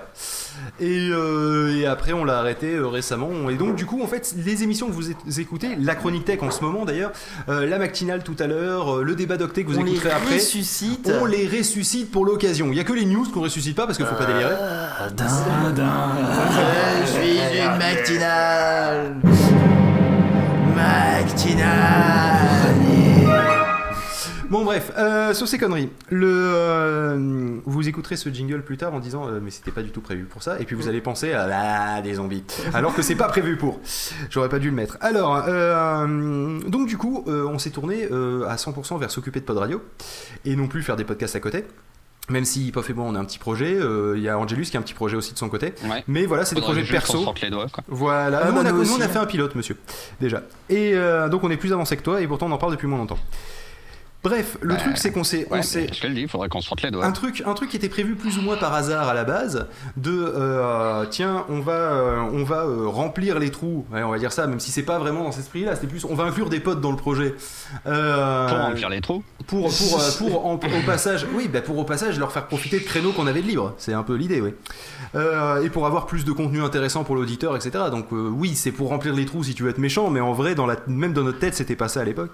Et, 0.80 1.08
euh, 1.10 1.76
et 1.76 1.86
après, 1.86 2.12
on 2.12 2.24
l'a 2.24 2.38
arrêté 2.38 2.74
euh, 2.74 2.86
récemment. 2.86 3.48
Et 3.50 3.54
donc, 3.56 3.76
du 3.76 3.86
coup, 3.86 4.02
en 4.02 4.06
fait, 4.06 4.34
les 4.44 4.62
émissions 4.62 4.88
que 4.88 4.92
vous 4.92 5.10
écoutez, 5.40 5.76
la 5.78 5.94
chronique 5.94 6.24
tech 6.24 6.42
en 6.42 6.50
ce 6.50 6.62
moment 6.62 6.84
d'ailleurs, 6.84 7.12
euh, 7.48 7.66
la 7.66 7.78
matinale 7.78 8.22
tout 8.22 8.36
à 8.38 8.46
l'heure, 8.46 8.98
euh, 8.98 9.02
le 9.02 9.14
débat 9.14 9.36
d'octet 9.36 9.64
que 9.64 9.70
vous 9.70 9.78
on 9.78 9.84
les 9.84 9.92
écouterez 9.92 10.12
après. 10.12 10.34
ressuscite. 10.34 11.10
On 11.20 11.24
les 11.24 11.46
ressuscite 11.48 12.10
pour 12.10 12.24
l'occasion. 12.24 12.68
Il 12.70 12.76
y 12.76 12.80
a 12.80 12.84
que 12.84 12.92
les 12.92 13.06
news 13.06 13.26
qu'on 13.32 13.40
ressuscite 13.42 13.76
pas 13.76 13.86
parce 13.86 13.96
qu'il 13.96 14.06
faut 14.06 14.14
pas 14.14 14.26
délirer. 14.26 14.54
Je 17.02 17.10
suis 17.10 17.38
une 17.58 17.78
matinale. 17.78 19.16
Matinale. 20.76 22.59
Bon 24.50 24.64
bref, 24.64 24.90
euh, 24.98 25.32
sur 25.32 25.46
ces 25.46 25.58
conneries, 25.58 25.90
le, 26.08 26.26
euh, 26.28 27.58
vous 27.66 27.88
écouterez 27.88 28.16
ce 28.16 28.28
jingle 28.30 28.62
plus 28.62 28.76
tard 28.76 28.92
en 28.92 28.98
disant 28.98 29.28
euh, 29.28 29.38
mais 29.40 29.52
c'était 29.52 29.70
pas 29.70 29.82
du 29.82 29.90
tout 29.90 30.00
prévu 30.00 30.24
pour 30.24 30.42
ça 30.42 30.58
et 30.58 30.64
puis 30.64 30.74
vous 30.74 30.88
allez 30.88 31.00
penser 31.00 31.32
à 31.32 31.94
ah, 31.96 32.02
des 32.02 32.14
zombies 32.14 32.42
alors 32.74 32.92
que 32.92 33.00
c'est 33.02 33.14
pas 33.14 33.28
prévu 33.28 33.56
pour. 33.56 33.78
J'aurais 34.28 34.48
pas 34.48 34.58
dû 34.58 34.70
le 34.70 34.74
mettre. 34.74 34.98
Alors 35.00 35.44
euh, 35.46 36.58
donc 36.66 36.88
du 36.88 36.96
coup 36.96 37.24
euh, 37.28 37.46
on 37.46 37.60
s'est 37.60 37.70
tourné 37.70 38.08
euh, 38.10 38.44
à 38.48 38.56
100% 38.56 38.98
vers 38.98 39.12
s'occuper 39.12 39.38
de 39.38 39.44
Pod 39.44 39.56
Radio 39.56 39.82
et 40.44 40.56
non 40.56 40.66
plus 40.66 40.82
faire 40.82 40.96
des 40.96 41.04
podcasts 41.04 41.36
à 41.36 41.40
côté. 41.40 41.64
Même 42.28 42.44
si 42.44 42.70
Pof 42.72 42.88
et 42.90 42.92
moi 42.92 43.04
on 43.08 43.14
a 43.14 43.18
un 43.18 43.24
petit 43.24 43.38
projet, 43.38 43.74
euh, 43.74 44.14
il 44.16 44.22
y 44.22 44.28
a 44.28 44.36
Angelus 44.38 44.64
qui 44.64 44.76
a 44.76 44.80
un 44.80 44.82
petit 44.82 44.94
projet 44.94 45.16
aussi 45.16 45.32
de 45.32 45.38
son 45.38 45.48
côté. 45.48 45.74
Ouais. 45.84 46.04
Mais 46.06 46.26
voilà, 46.26 46.44
c'est 46.44 46.54
des 46.54 46.60
projets 46.60 46.82
perso. 46.82 47.24
les 47.42 47.50
doigts, 47.50 47.66
quoi. 47.72 47.82
Voilà, 47.88 48.40
Ah, 48.44 48.48
nous, 48.48 48.54
bah, 48.54 48.60
on 48.62 48.66
a, 48.66 48.72
nous 48.72 48.84
nous, 48.84 48.90
on 48.90 49.00
a 49.00 49.04
aussi, 49.04 49.12
fait 49.12 49.18
un 49.18 49.26
pilote, 49.26 49.54
monsieur, 49.56 49.76
déjà. 50.20 50.42
Et 50.68 50.92
euh, 50.94 51.28
donc 51.28 51.42
on 51.42 51.50
est 51.50 51.56
plus 51.56 51.72
avancé 51.72 51.96
que 51.96 52.02
toi, 52.02 52.20
et 52.20 52.28
pourtant 52.28 52.46
on 52.46 52.52
en 52.52 52.58
parle 52.58 52.72
depuis 52.72 52.86
moins 52.86 52.98
longtemps. 52.98 53.18
Bref, 54.22 54.58
le 54.60 54.76
truc 54.76 54.98
c'est 54.98 55.12
qu'on 55.12 55.24
s'est, 55.24 55.46
Ouais, 55.50 55.62
je 55.62 55.98
te 55.98 56.06
le 56.06 56.12
dis, 56.12 56.20
il 56.22 56.28
faudrait 56.28 56.50
qu'on 56.50 56.60
se 56.60 56.66
frotte 56.66 56.82
les 56.82 56.90
doigts. 56.90 57.06
un 57.06 57.12
truc, 57.12 57.42
un 57.46 57.54
truc 57.54 57.70
qui 57.70 57.76
était 57.76 57.88
prévu 57.88 58.16
plus 58.16 58.36
ou 58.36 58.42
moins 58.42 58.56
par 58.58 58.74
hasard 58.74 59.08
à 59.08 59.14
la 59.14 59.24
base, 59.24 59.66
de 59.96 60.12
euh, 60.12 61.06
tiens, 61.10 61.46
on 61.48 61.60
va, 61.60 61.72
euh, 61.72 62.18
on 62.30 62.44
va 62.44 62.64
euh, 62.64 62.86
remplir 62.86 63.38
les 63.38 63.50
trous, 63.50 63.86
ouais, 63.90 64.02
on 64.02 64.10
va 64.10 64.18
dire 64.18 64.30
ça, 64.32 64.46
même 64.46 64.60
si 64.60 64.70
c'est 64.72 64.82
pas 64.82 64.98
vraiment 64.98 65.24
dans 65.24 65.32
cet 65.32 65.44
esprit-là, 65.44 65.74
c'était 65.74 65.86
plus, 65.86 66.04
on 66.04 66.14
va 66.14 66.24
inclure 66.24 66.50
des 66.50 66.60
potes 66.60 66.82
dans 66.82 66.90
le 66.90 66.98
projet. 66.98 67.34
Pour 67.84 67.92
remplir 67.94 68.90
les 68.90 69.00
trous. 69.00 69.22
pour, 69.46 69.70
pour, 69.70 70.00
pour 70.18 70.46
en- 70.46 70.54
au 70.56 70.82
passage, 70.84 71.26
oui, 71.34 71.48
bah 71.48 71.62
pour 71.62 71.78
au 71.78 71.84
passage 71.84 72.18
leur 72.18 72.30
faire 72.30 72.46
profiter 72.46 72.78
de 72.78 72.84
créneaux 72.84 73.12
qu'on 73.12 73.26
avait 73.26 73.40
de 73.40 73.46
libre. 73.48 73.74
C'est 73.78 73.94
un 73.94 74.02
peu 74.02 74.16
l'idée, 74.16 74.42
oui. 74.42 74.50
Et 75.64 75.70
pour 75.70 75.86
avoir 75.86 76.04
plus 76.04 76.26
de 76.26 76.32
contenu 76.32 76.62
intéressant 76.62 77.04
pour 77.04 77.14
l'auditeur, 77.16 77.56
etc. 77.56 77.84
Donc 77.90 78.08
oui, 78.12 78.54
c'est 78.54 78.70
pour 78.72 78.88
remplir 78.90 79.14
les 79.14 79.24
trous 79.24 79.44
si 79.44 79.54
tu 79.54 79.62
veux 79.62 79.70
être 79.70 79.78
méchant, 79.78 80.10
mais 80.10 80.20
en 80.20 80.32
vrai, 80.34 80.54
dans 80.54 80.66
la, 80.66 80.76
même 80.88 81.14
dans 81.14 81.22
notre 81.22 81.38
tête, 81.38 81.54
c'était 81.54 81.74
pas 81.76 81.88
ça 81.88 82.00
à 82.02 82.04
l'époque. 82.04 82.30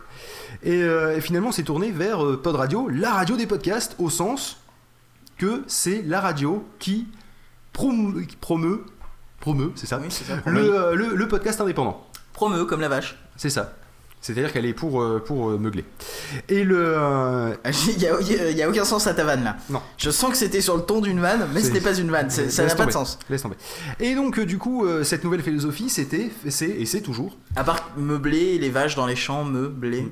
Et, 0.65 0.81
et 0.81 1.21
finalement, 1.21 1.53
c'est 1.53 1.63
tourné 1.63 1.76
vers 1.85 2.25
euh, 2.25 2.41
Pod 2.41 2.57
Radio, 2.57 2.89
la 2.89 3.13
radio 3.13 3.37
des 3.37 3.47
podcasts, 3.47 3.95
au 3.99 4.11
sens 4.11 4.59
que 5.39 5.63
c'est 5.67 6.03
la 6.03 6.21
radio 6.21 6.65
qui 6.79 7.07
promeut, 7.73 8.27
promeut, 8.41 8.85
promeut, 9.41 9.73
c'est 9.75 9.87
ça, 9.87 9.99
Oui, 9.99 10.07
c'est 10.09 10.25
ça. 10.25 10.41
le, 10.47 10.75
euh, 10.75 10.95
le, 10.95 11.15
le 11.15 11.29
podcast 11.29 11.61
indépendant. 11.61 12.07
Promeux 12.33 12.65
comme 12.65 12.81
la 12.81 12.89
vache. 12.89 13.19
C'est 13.37 13.51
ça. 13.51 13.75
C'est-à-dire 14.23 14.53
qu'elle 14.53 14.65
est 14.65 14.75
pour, 14.75 15.01
euh, 15.03 15.23
pour 15.25 15.51
meugler. 15.51 15.85
Et 16.49 16.65
le. 16.65 16.97
Il 17.97 18.03
y 18.03 18.63
a, 18.63 18.69
aucun 18.69 18.85
sens 18.85 19.07
à 19.07 19.15
ta 19.15 19.25
vanne 19.25 19.45
là. 19.45 19.57
Non. 19.71 19.81
Je 19.99 20.11
sens 20.11 20.31
que 20.31 20.37
c'était 20.37 20.61
sur 20.61 20.77
le 20.77 20.83
ton 20.83 21.01
d'une 21.01 21.21
vanne, 21.21 21.47
mais 21.53 21.63
ce 21.63 21.71
n'est 21.71 21.81
pas 21.81 21.95
une 21.95 22.11
vanne. 22.11 22.31
Ça 22.31 22.67
n'a 22.67 22.75
pas 22.75 22.87
de 22.87 22.91
sens. 22.91 23.19
Laisse 23.31 23.43
tomber. 23.43 23.57
Et 24.01 24.15
donc, 24.15 24.41
du 24.41 24.59
coup, 24.59 24.85
cette 25.05 25.23
nouvelle 25.23 25.43
philosophie, 25.43 25.91
c'était, 25.91 26.31
et 26.45 26.87
c'est 26.87 27.01
toujours, 27.03 27.37
À 27.55 27.63
part 27.63 27.91
meubler 27.97 28.59
les 28.59 28.71
vaches 28.71 28.97
dans 28.97 29.07
les 29.07 29.17
champs, 29.17 29.45
meubler. 29.45 30.11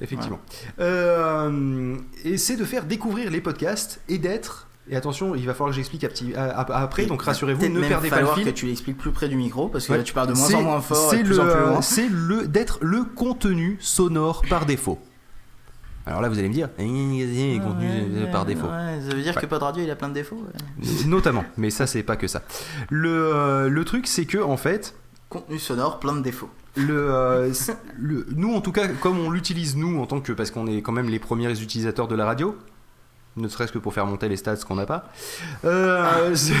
Effectivement. 0.00 0.40
Euh, 0.80 1.96
et 2.24 2.36
c'est 2.38 2.56
de 2.56 2.64
faire 2.64 2.84
découvrir 2.84 3.30
les 3.30 3.40
podcasts 3.40 4.00
et 4.08 4.18
d'être. 4.18 4.66
Et 4.88 4.96
attention, 4.96 5.34
il 5.36 5.46
va 5.46 5.52
falloir 5.54 5.70
que 5.70 5.76
j'explique 5.76 6.04
après, 6.36 7.06
donc 7.06 7.22
rassurez-vous, 7.22 7.68
ne 7.68 7.80
perdez 7.80 8.08
pas 8.08 8.16
le 8.16 8.20
falloir 8.22 8.34
fil. 8.36 8.44
que 8.46 8.50
tu 8.50 8.66
l'expliques 8.66 8.98
plus 8.98 9.12
près 9.12 9.28
du 9.28 9.36
micro 9.36 9.68
parce 9.68 9.86
que 9.86 9.92
Ouais. 9.92 9.98
là 9.98 10.04
tu 10.04 10.12
parles 10.12 10.28
de 10.28 10.32
moins 10.32 10.54
en 10.54 10.62
moins 10.62 10.80
fort 10.80 11.12
et 11.14 11.16
c'est 11.18 11.22
de 11.22 11.28
plus 11.28 11.38
en 11.38 11.44
le- 11.44 11.52
plus 11.52 11.60
loin. 11.60 11.82
C'est 11.82 12.08
le 12.10 12.48
d'être 12.48 12.78
le 12.82 13.04
contenu 13.04 13.76
sonore 13.80 14.42
par 14.48 14.66
défaut. 14.66 14.98
Alors 16.06 16.22
là, 16.22 16.28
vous 16.28 16.38
allez 16.38 16.48
me 16.48 16.54
dire, 16.54 16.70
contenu 16.74 16.88
Ouais, 16.88 18.08
euh, 18.26 18.32
par 18.32 18.46
défaut. 18.46 18.66
ouais, 18.66 18.98
ça 19.06 19.14
veut 19.14 19.22
dire 19.22 19.34
Ouais. 19.36 19.40
que 19.42 19.46
Pod 19.46 19.62
Radio 19.62 19.84
il 19.84 19.90
a 19.90 19.94
plein 19.96 20.08
de 20.08 20.14
défauts. 20.14 20.42
Notamment, 21.06 21.44
mais 21.56 21.70
ça, 21.70 21.86
c'est 21.86 22.02
pas 22.02 22.16
que 22.16 22.26
ça. 22.26 22.42
Le, 22.88 23.10
euh, 23.34 23.68
le 23.68 23.84
truc, 23.84 24.06
c'est 24.08 24.24
que 24.24 24.38
en 24.38 24.56
fait, 24.56 24.94
Contenu 25.28 25.60
sonore, 25.60 26.00
plein 26.00 26.14
de 26.14 26.22
défauts. 26.22 26.50
Euh, 26.78 27.52
nous, 27.98 28.54
en 28.54 28.60
tout 28.60 28.72
cas, 28.72 28.88
comme 28.88 29.18
on 29.18 29.30
l'utilise 29.30 29.76
nous 29.76 30.00
en 30.00 30.06
tant 30.06 30.20
que, 30.20 30.32
parce 30.32 30.50
qu'on 30.50 30.66
est 30.66 30.82
quand 30.82 30.92
même 30.92 31.08
les 31.08 31.18
premiers 31.18 31.50
utilisateurs 31.60 32.08
de 32.08 32.14
la 32.14 32.24
radio. 32.24 32.56
Ne 33.36 33.46
serait-ce 33.46 33.70
que 33.70 33.78
pour 33.78 33.94
faire 33.94 34.06
monter 34.06 34.28
les 34.28 34.36
stats 34.36 34.56
qu'on 34.56 34.74
n'a 34.74 34.86
pas. 34.86 35.08
Euh, 35.64 36.34
c'est 36.34 36.52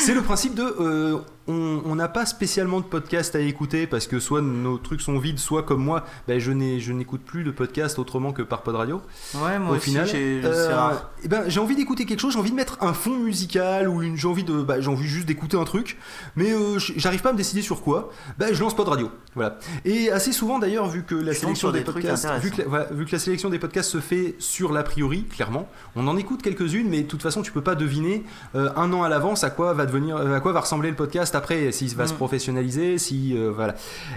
c'est 0.00 0.14
le 0.14 0.22
principe 0.22 0.54
de. 0.54 1.20
On 1.52 1.94
n'a 1.94 2.08
pas 2.08 2.26
spécialement 2.26 2.80
de 2.80 2.84
podcast 2.84 3.34
à 3.34 3.40
écouter 3.40 3.86
parce 3.86 4.06
que 4.06 4.20
soit 4.20 4.42
nos 4.42 4.78
trucs 4.78 5.00
sont 5.00 5.18
vides, 5.18 5.38
soit 5.38 5.62
comme 5.62 5.82
moi, 5.82 6.04
ben, 6.28 6.38
je 6.38 6.52
n'écoute 6.52 7.22
plus 7.22 7.44
de 7.44 7.50
podcast 7.50 7.98
autrement 7.98 8.32
que 8.32 8.42
par 8.42 8.62
Pod 8.62 8.76
Radio. 8.76 9.00
Ouais, 9.34 9.58
moi 9.58 9.72
au 9.72 9.76
aussi, 9.76 9.90
final, 9.90 10.06
j'ai- 10.06 10.40
euh, 10.44 10.92
eh 11.24 11.28
ben, 11.28 11.44
j'ai 11.48 11.60
envie 11.60 11.76
d'écouter 11.76 12.04
quelque 12.06 12.20
chose, 12.20 12.32
j'ai 12.32 12.38
envie 12.38 12.50
de 12.50 12.56
mettre 12.56 12.78
un 12.80 12.92
fond 12.92 13.16
musical 13.16 13.88
ou 13.88 14.02
une, 14.02 14.16
j'ai 14.16 14.28
envie 14.28 14.44
de, 14.44 14.62
bah, 14.62 14.80
j'ai 14.80 14.88
envie 14.88 15.06
juste 15.06 15.26
d'écouter 15.26 15.56
un 15.56 15.64
truc, 15.64 15.98
mais 16.36 16.52
euh, 16.52 16.78
j'arrive 16.78 17.22
pas 17.22 17.30
à 17.30 17.32
me 17.32 17.38
décider 17.38 17.62
sur 17.62 17.82
quoi. 17.82 18.10
Bah, 18.38 18.52
je 18.52 18.60
lance 18.60 18.74
de 18.76 18.80
radio, 18.82 19.10
voilà. 19.34 19.58
Et 19.84 20.10
assez 20.10 20.32
souvent 20.32 20.58
d'ailleurs, 20.58 20.88
vu 20.88 21.02
que 21.02 21.14
la 21.14 21.34
sélection 21.34 21.70
des, 21.70 21.82
podcasts, 21.82 22.26
vu 22.40 22.50
que, 22.50 22.62
la, 22.62 22.68
voilà, 22.68 22.86
vu 22.92 23.04
que 23.04 23.12
la 23.12 23.18
sélection 23.18 23.50
des 23.50 23.58
podcasts 23.58 23.90
se 23.90 24.00
fait 24.00 24.36
sur 24.38 24.72
l'a 24.72 24.82
priori, 24.82 25.24
clairement, 25.24 25.68
on 25.96 26.06
en 26.08 26.16
écoute 26.16 26.42
quelques-unes, 26.42 26.88
mais 26.88 27.02
de 27.02 27.08
toute 27.08 27.22
façon, 27.22 27.42
tu 27.42 27.52
peux 27.52 27.60
pas 27.60 27.74
deviner 27.74 28.24
euh, 28.54 28.70
un 28.76 28.92
an 28.92 29.02
à 29.02 29.08
l'avance 29.08 29.44
à 29.44 29.50
quoi 29.50 29.72
va 29.74 29.86
devenir, 29.86 30.16
à 30.16 30.40
quoi 30.40 30.52
va 30.52 30.60
ressembler 30.60 30.90
le 30.90 30.96
podcast 30.96 31.34
après, 31.40 31.72
s'il 31.72 31.88
va 31.96 32.06
se 32.06 32.12
Mm. 32.12 32.16
professionnaliser, 32.16 32.98
si 32.98 33.36
euh, 33.36 33.50
voilà. 33.54 33.74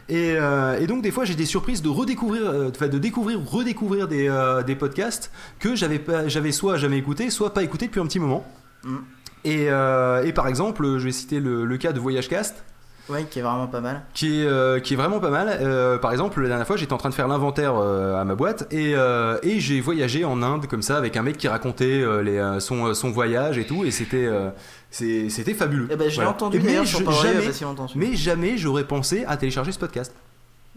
Et, 0.09 0.35
euh, 0.37 0.79
et 0.79 0.85
donc 0.85 1.01
des 1.01 1.11
fois 1.11 1.25
j'ai 1.25 1.35
des 1.35 1.45
surprises 1.47 1.81
de 1.81 1.89
redécouvrir, 1.89 2.43
euh, 2.45 2.69
de 2.69 2.97
découvrir, 2.99 3.39
redécouvrir 3.43 4.07
des, 4.07 4.29
des 4.67 4.75
podcasts 4.75 5.31
que 5.59 5.75
j'avais 5.75 5.99
pas, 5.99 6.27
j'avais 6.27 6.51
soit 6.51 6.77
jamais 6.77 6.97
écouté, 6.97 7.29
soit 7.31 7.53
pas 7.53 7.63
écouté 7.63 7.87
depuis 7.87 8.01
un 8.01 8.05
petit 8.05 8.19
moment. 8.19 8.45
Mm. 8.83 8.97
Et, 9.45 9.63
et 10.27 10.33
par 10.33 10.47
exemple, 10.47 10.83
je 10.99 11.03
vais 11.05 11.11
citer 11.11 11.39
le, 11.39 11.65
le 11.65 11.77
cas 11.77 11.91
de 11.93 11.99
Voyage 11.99 12.29
Cast, 12.29 12.63
Ouais, 13.09 13.25
qui 13.29 13.39
est 13.39 13.41
vraiment 13.41 13.67
pas 13.67 13.81
mal. 13.81 14.03
qui 14.13 14.39
est, 14.39 14.45
euh, 14.45 14.79
qui 14.79 14.93
est 14.93 14.95
vraiment 14.95 15.19
pas 15.19 15.29
mal. 15.29 15.49
Euh, 15.59 15.97
par 15.97 16.13
exemple, 16.13 16.41
la 16.41 16.47
dernière 16.47 16.65
fois, 16.65 16.77
j'étais 16.77 16.93
en 16.93 16.97
train 16.97 17.09
de 17.09 17.13
faire 17.13 17.27
l'inventaire 17.27 17.73
euh, 17.75 18.15
à 18.15 18.23
ma 18.23 18.35
boîte 18.35 18.65
et, 18.71 18.93
et 19.43 19.59
j'ai 19.59 19.81
voyagé 19.81 20.23
en 20.23 20.41
Inde 20.41 20.67
comme 20.67 20.81
ça 20.81 20.95
avec 20.95 21.17
un 21.17 21.21
mec 21.21 21.35
qui 21.37 21.49
racontait 21.49 22.01
les, 22.23 22.41
son, 22.59 22.93
son 22.93 23.09
voyage 23.11 23.57
et 23.57 23.65
tout, 23.65 23.83
et 23.83 23.91
c'était 23.91 24.29
c'était 25.29 25.53
fabuleux. 25.55 25.87
Eh 25.91 25.95
ben, 25.95 26.03
je 26.05 26.09
l'ai 26.09 26.15
Voilà. 26.15 26.29
entendu 26.31 26.59
mais 26.63 26.73
je- 26.85 26.97
a 26.97 27.11
jamais, 27.11 27.51
si 27.51 27.63
mais 27.97 28.15
j'aurais 28.57 28.85
pensé 28.87 29.25
à 29.27 29.37
télécharger 29.37 29.71
ce 29.71 29.79
podcast. 29.79 30.13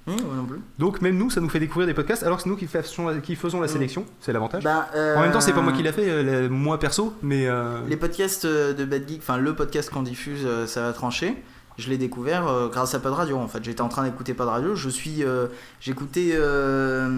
Non 0.07 0.45
plus. 0.49 0.61
Donc 0.79 1.03
même 1.03 1.19
nous, 1.19 1.31
ça 1.31 1.41
nous 1.41 1.49
fait 1.49 1.59
découvrir 1.59 1.87
des 1.89 1.93
podcasts, 1.95 2.23
alors 2.23 2.37
que 2.37 2.45
c'est 2.45 2.49
nous 2.49 2.55
qui 2.57 2.67
faisons 2.69 3.09
la, 3.09 3.19
qui 3.19 3.35
faisons 3.35 3.61
la 3.61 3.67
Mm. 3.67 3.71
sélection, 3.71 4.07
c'est 4.21 4.33
l'avantage. 4.33 4.63
Bah, 4.63 4.89
en 4.95 5.21
même 5.21 5.33
temps, 5.33 5.41
c'est 5.41 5.53
pas 5.53 5.61
moi 5.63 5.73
euh, 5.73 5.77
qui 5.77 5.83
l'a 5.83 5.93
fait, 5.93 6.09
euh, 6.09 6.49
moi 6.49 6.79
perso, 6.79 7.13
mais 7.23 7.47
euh, 7.49 7.79
Les 7.89 7.97
podcasts 7.97 8.45
euh, 8.45 8.73
de 8.73 8.85
Bad 8.85 9.09
Geek, 9.09 9.19
enfin 9.21 9.37
le 9.37 9.55
podcast 9.57 9.91
qu'on 9.91 10.03
diffuse, 10.03 10.43
euh, 10.45 10.67
ça 10.69 10.83
va 10.83 10.93
trancher. 10.93 11.35
Je 11.79 11.91
l'ai 11.91 11.99
découvert 11.99 12.49
euh, 12.49 12.69
grâce 12.69 12.95
à 12.95 13.01
Pod 13.01 13.13
Radio 13.13 13.37
en 13.37 13.49
fait. 13.49 13.63
J'étais 13.63 13.83
en 13.83 13.89
train 13.89 14.05
d'écouter 14.05 14.33
Pod 14.33 14.49
Radio. 14.49 14.75
Je 14.75 14.89
suis, 14.89 15.23
euh, 15.23 15.47
j'écoutais, 15.81 16.31
euh, 16.33 17.11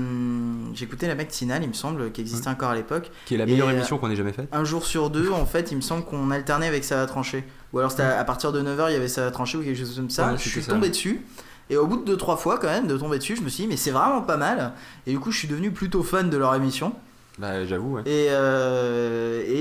j'écoutais 0.75 1.07
la 1.07 1.15
matinale, 1.15 1.63
il 1.63 1.69
me 1.69 1.75
semble, 1.75 2.11
qui 2.11 2.21
existait 2.21 2.49
encore 2.49 2.71
à 2.71 2.75
l'époque. 2.75 3.11
qui 3.25 3.35
est 3.35 3.39
la 3.39 3.47
meilleure 3.47 3.71
et, 3.71 3.75
émission 3.75 3.99
qu'on 3.99 4.11
ait 4.11 4.17
jamais 4.17 4.33
faite. 4.33 4.49
Un 4.53 4.65
jour 4.65 4.85
sur 4.85 5.11
deux, 5.11 5.31
en 5.31 5.47
fait, 5.47 5.71
il 5.71 5.77
me 5.77 5.81
semble 5.81 6.05
qu'on 6.05 6.31
alternait 6.31 6.67
avec 6.67 6.85
Ça 6.85 6.97
va 6.97 7.07
trancher. 7.07 7.45
Ou 7.73 7.79
alors 7.79 7.91
c'était 7.91 8.03
à, 8.03 8.19
à 8.19 8.25
partir 8.25 8.51
de 8.51 8.61
9h, 8.61 8.87
il 8.89 8.95
y 8.95 8.97
avait 8.97 9.09
Ça 9.09 9.25
va 9.25 9.31
trancher 9.31 9.59
ou 9.59 9.63
quelque 9.63 9.79
chose 9.79 9.95
comme 9.95 10.11
ça. 10.11 10.33
Ouais, 10.33 10.39
je 10.39 10.49
suis 10.49 10.63
ça. 10.63 10.73
tombé 10.73 10.89
dessus. 10.89 11.25
Et 11.71 11.77
au 11.77 11.87
bout 11.87 12.03
de 12.03 12.17
2-3 12.17 12.39
fois, 12.39 12.59
quand 12.59 12.69
même, 12.69 12.87
de 12.89 12.97
tomber 12.97 13.19
dessus, 13.19 13.37
je 13.37 13.43
me 13.43 13.49
suis 13.49 13.65
dit, 13.65 13.69
mais 13.69 13.77
c'est 13.77 13.91
vraiment 13.91 14.23
pas 14.23 14.39
mal. 14.39 14.73
Et 15.07 15.13
du 15.13 15.21
coup, 15.21 15.31
je 15.31 15.39
suis 15.39 15.49
devenu 15.49 15.71
plutôt 15.71 16.03
fan 16.03 16.31
de 16.31 16.37
leur 16.37 16.55
émission. 16.55 16.95
Bah 17.39 17.65
j'avoue, 17.65 17.99
ouais. 17.99 18.03
Et, 18.07 18.27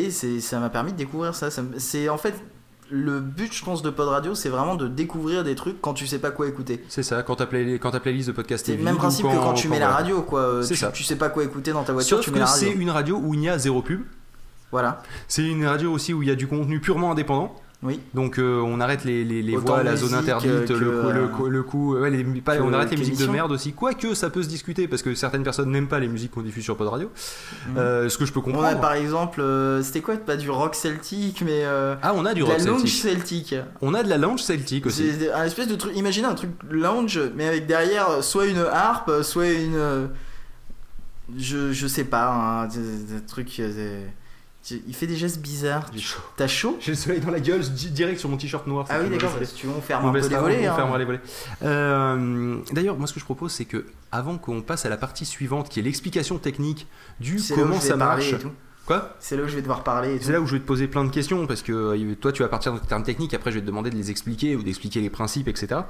et 0.08 0.10
ça 0.10 0.60
m'a 0.60 0.70
permis 0.70 0.94
de 0.94 0.98
découvrir 0.98 1.36
ça. 1.36 1.52
Ça 1.52 1.62
C'est 1.78 2.10
en 2.10 2.18
fait 2.18 2.34
le 2.90 3.20
but, 3.20 3.54
je 3.54 3.64
pense, 3.64 3.82
de 3.82 3.90
Pod 3.90 4.08
Radio, 4.08 4.34
c'est 4.36 4.50
vraiment 4.50 4.76
de 4.76 4.88
découvrir 4.88 5.44
des 5.44 5.56
trucs 5.56 5.82
quand 5.82 5.94
tu 5.94 6.08
sais 6.08 6.20
pas 6.20 6.32
quoi 6.32 6.48
écouter. 6.48 6.84
C'est 6.90 7.04
ça, 7.04 7.22
quand 7.24 7.36
ta, 7.36 7.46
play, 7.46 7.80
quand 7.80 7.92
ta 7.92 8.00
playlist 8.00 8.28
de 8.28 8.34
podcast 8.34 8.64
est 8.64 8.66
C'est 8.66 8.72
le 8.74 8.78
vide 8.78 8.86
même 8.86 8.98
principe 8.98 9.26
que 9.26 9.36
quand 9.36 9.54
tu 9.54 9.68
mets 9.68 9.80
la 9.80 9.90
radio, 9.90 10.22
quoi. 10.22 10.40
Euh, 10.42 10.62
C'est 10.62 10.74
tu, 10.76 10.80
ça. 10.80 10.92
tu 10.92 11.04
sais 11.04 11.16
pas 11.18 11.30
quoi 11.30 11.44
écouter 11.44 11.72
dans 11.74 11.84
ta 11.84 11.94
voiture, 11.94 12.18
Sauf 12.18 12.26
tu 12.26 12.32
mets 12.32 12.36
que 12.36 12.40
la 12.42 12.48
c'est 12.48 12.66
radio. 12.68 12.82
une 12.82 12.90
radio 12.90 13.18
où 13.24 13.34
il 13.34 13.42
y 13.42 13.50
a 13.50 13.58
zéro 13.58 13.82
pub. 13.82 14.02
Voilà. 14.72 15.02
C'est 15.28 15.44
une 15.46 15.66
radio 15.66 15.92
aussi 15.92 16.14
où 16.14 16.22
il 16.24 16.28
y 16.28 16.32
a 16.32 16.36
du 16.36 16.48
contenu 16.48 16.80
purement 16.80 17.12
indépendant. 17.12 17.56
Oui. 17.84 18.00
Donc 18.16 18.40
euh, 18.40 18.60
on 18.66 18.80
arrête 18.80 19.04
les, 19.04 19.24
les, 19.24 19.44
les 19.44 19.56
voix, 19.56 19.84
la 19.84 19.96
zone 19.96 20.16
interdite, 20.16 20.50
euh, 20.72 20.80
le, 20.80 20.80
le, 20.80 20.92
euh, 21.26 21.28
coup- 21.28 21.48
le 21.48 21.62
coup, 21.62 21.96
ouais, 21.96 22.10
les- 22.10 22.24
pas- 22.42 22.58
que- 22.58 22.64
on 22.64 22.74
arrête 22.74 22.90
les 22.90 22.98
musiques 22.98 23.20
de 23.20 23.28
merde 23.28 23.52
aussi. 23.52 23.74
Quoique 23.74 24.16
ça 24.16 24.32
peut 24.32 24.42
se 24.42 24.48
discuter 24.50 24.88
parce 24.88 25.04
que 25.04 25.14
certaines 25.14 25.44
personnes 25.44 25.70
n'aiment 25.72 25.88
pas 25.88 26.00
les 26.00 26.08
musiques 26.08 26.32
qu'on 26.32 26.42
diffuse 26.42 26.64
sur 26.64 26.76
Pod 26.76 26.88
Radio. 26.88 27.12
Mhm. 27.70 27.78
Euh, 27.78 28.10
ce 28.10 28.18
que 28.18 28.26
je 28.26 28.34
peux 28.34 28.40
On 28.40 28.44
comprendre. 28.44 28.66
a 28.68 28.76
par 28.76 28.94
exemple, 28.94 29.42
euh, 29.42 29.84
c'était 29.84 30.02
quoi 30.02 30.16
Pas 30.18 30.38
du 30.38 30.50
rock 30.50 30.74
celtique, 30.74 31.44
mais 31.46 31.66
euh, 31.66 31.94
Ah, 32.02 32.14
on 32.16 32.26
a 32.26 32.34
du 32.34 32.40
de 32.42 32.46
rock 32.46 32.58
la 32.58 32.64
lounge 32.66 32.90
celtique. 32.92 33.54
On 33.84 33.94
a 33.94 34.02
de 34.02 34.10
la 34.10 34.18
lounge 34.18 34.42
celtique 34.42 34.88
aussi. 34.88 35.12
C'est 35.20 35.32
un 35.32 35.44
espèce 35.44 35.68
de 35.68 35.76
truc. 35.76 35.96
Imaginez 35.96 36.26
un 36.28 36.34
truc 36.34 36.50
lounge, 36.72 37.20
mais 37.36 37.48
avec 37.48 37.68
derrière 37.68 38.24
soit 38.24 38.48
une 38.48 38.58
harpe, 38.74 39.12
soit 39.22 39.50
une. 39.50 39.76
euh, 39.76 40.08
Je, 41.38 41.74
je 41.74 41.88
sais 41.88 42.06
pas, 42.06 42.30
un, 42.32 42.68
des, 42.68 42.80
des 42.80 43.22
trucs. 43.28 43.60
euh, 43.60 43.68
des- 43.74 44.08
Il 44.70 44.94
fait 44.94 45.08
des 45.08 45.16
gestes 45.16 45.40
bizarres. 45.40 45.86
J'ai 45.94 46.00
chaud. 46.02 46.20
T'as 46.36 46.48
chaud? 46.48 46.78
J'ai 46.82 46.92
le 46.92 46.98
soleil 46.98 47.20
dans 47.22 47.32
la 47.32 47.40
gueule, 47.40 47.62
di- 47.62 47.90
direct 47.92 48.20
sur 48.20 48.28
mon 48.30 48.38
t-shirt 48.38 48.68
noir. 48.68 48.86
Ah 48.90 48.98
oui, 49.02 49.10
d'accord, 49.10 49.32
tu 49.56 49.68
on 49.68 49.82
ferme 49.82 50.06
On 50.06 50.10
un 50.10 50.12
peu 50.12 50.28
les 50.28 50.36
volets. 50.36 50.68
on 50.68 50.72
hein. 50.72 50.76
fermera 50.76 50.98
les 50.98 51.06
volets. 51.06 51.22
Euh, 51.64 52.58
D'ailleurs, 52.72 52.98
moi 52.98 53.08
ce 53.08 53.14
que 53.14 53.20
je 53.20 53.26
propose, 53.26 53.52
c'est 53.52 53.66
que 53.66 53.86
avant 54.12 54.38
qu'on 54.38 54.62
passe 54.62 54.86
à 54.86 54.90
la 54.90 54.98
partie 54.98 55.26
suivante, 55.26 55.70
qui 55.70 55.80
est 55.80 55.84
l'explication 55.84 56.38
technique 56.38 56.88
du 57.20 57.40
comment 57.56 57.80
ça 57.80 57.96
marche. 57.96 58.34
Quoi 58.88 59.16
C'est 59.20 59.36
là 59.36 59.44
où 59.44 59.48
je 59.50 59.56
vais 59.56 59.62
devoir 59.62 59.84
parler. 59.84 60.18
C'est 60.22 60.32
là 60.32 60.40
où 60.40 60.48
je 60.48 60.54
vais 60.54 60.60
te 60.62 60.66
poser 60.66 60.88
plein 60.88 61.04
de 61.04 61.10
questions 61.12 61.46
parce 61.46 61.62
que 61.62 61.74
euh, 61.74 62.16
toi 62.16 62.32
tu 62.32 62.42
vas 62.42 62.48
partir 62.48 62.72
dans 62.72 62.80
tes 62.80 62.88
termes 62.88 63.04
techniques, 63.04 63.34
après 63.34 63.52
je 63.52 63.56
vais 63.56 63.62
te 63.62 63.68
demander 63.68 63.90
de 63.90 63.96
les 63.96 64.12
expliquer 64.12 64.56
ou 64.56 64.64
d'expliquer 64.64 65.02
les 65.02 65.10
principes, 65.10 65.50
etc. 65.50 65.82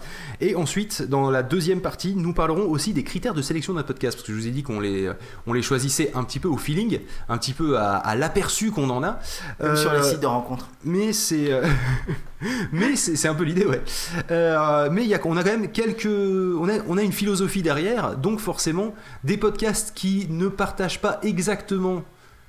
Et 0.42 0.56
ensuite, 0.56 1.04
dans 1.04 1.30
la 1.30 1.44
deuxième 1.44 1.82
partie, 1.82 2.16
nous 2.16 2.34
parlerons 2.34 2.64
aussi 2.68 2.94
des 2.94 3.04
critères 3.04 3.36
de 3.36 3.44
sélection 3.44 3.74
d'un 3.76 3.84
podcast 3.84 4.18
parce 4.18 4.26
que 4.28 4.34
je 4.34 4.38
vous 4.40 4.48
ai 4.48 4.52
dit 4.52 4.64
qu'on 4.64 4.80
les, 4.80 5.12
on 5.46 5.54
les 5.54 5.62
choisissait 5.62 6.12
un 6.16 6.24
petit 6.24 6.40
peu 6.40 6.48
au 6.48 6.58
feeling, 6.58 7.00
un 7.30 7.38
petit 7.38 7.54
peu 7.54 7.78
à, 7.78 7.98
à 7.98 8.16
l'aperçu 8.16 8.72
qu'on 8.72 8.90
en 8.90 9.04
a. 9.04 9.20
Même 9.62 9.76
sur 9.78 9.94
les 9.94 10.00
Euh, 10.00 10.04
sites 10.04 10.20
de 10.22 10.26
rencontres. 10.26 10.68
mais 10.84 11.14
c'est 11.14 11.52
euh, 11.54 11.68
mais 12.72 12.96
c'est 12.96 13.28
un 13.28 13.36
peu 13.36 13.44
l'idée 13.44 13.66
ouais 13.66 13.82
Euh, 14.32 14.90
mais 14.92 15.04
il 15.04 15.08
y 15.08 15.14
a 15.14 15.20
on 15.26 15.38
a 15.38 15.44
quand 15.44 15.52
même 15.52 15.72
quelques 15.72 16.06
on 16.08 16.68
a 16.68 16.80
on 16.88 16.98
a 16.98 17.04
une 17.04 17.12
philosophie 17.12 17.62
derrière 17.62 18.18
donc 18.18 18.40
forcément 18.40 18.96
des 19.24 19.38
podcasts 19.38 19.92
qui 19.94 20.26
ne 20.30 20.48
partagent 20.48 21.00
pas 21.02 21.20
exactement 21.22 22.04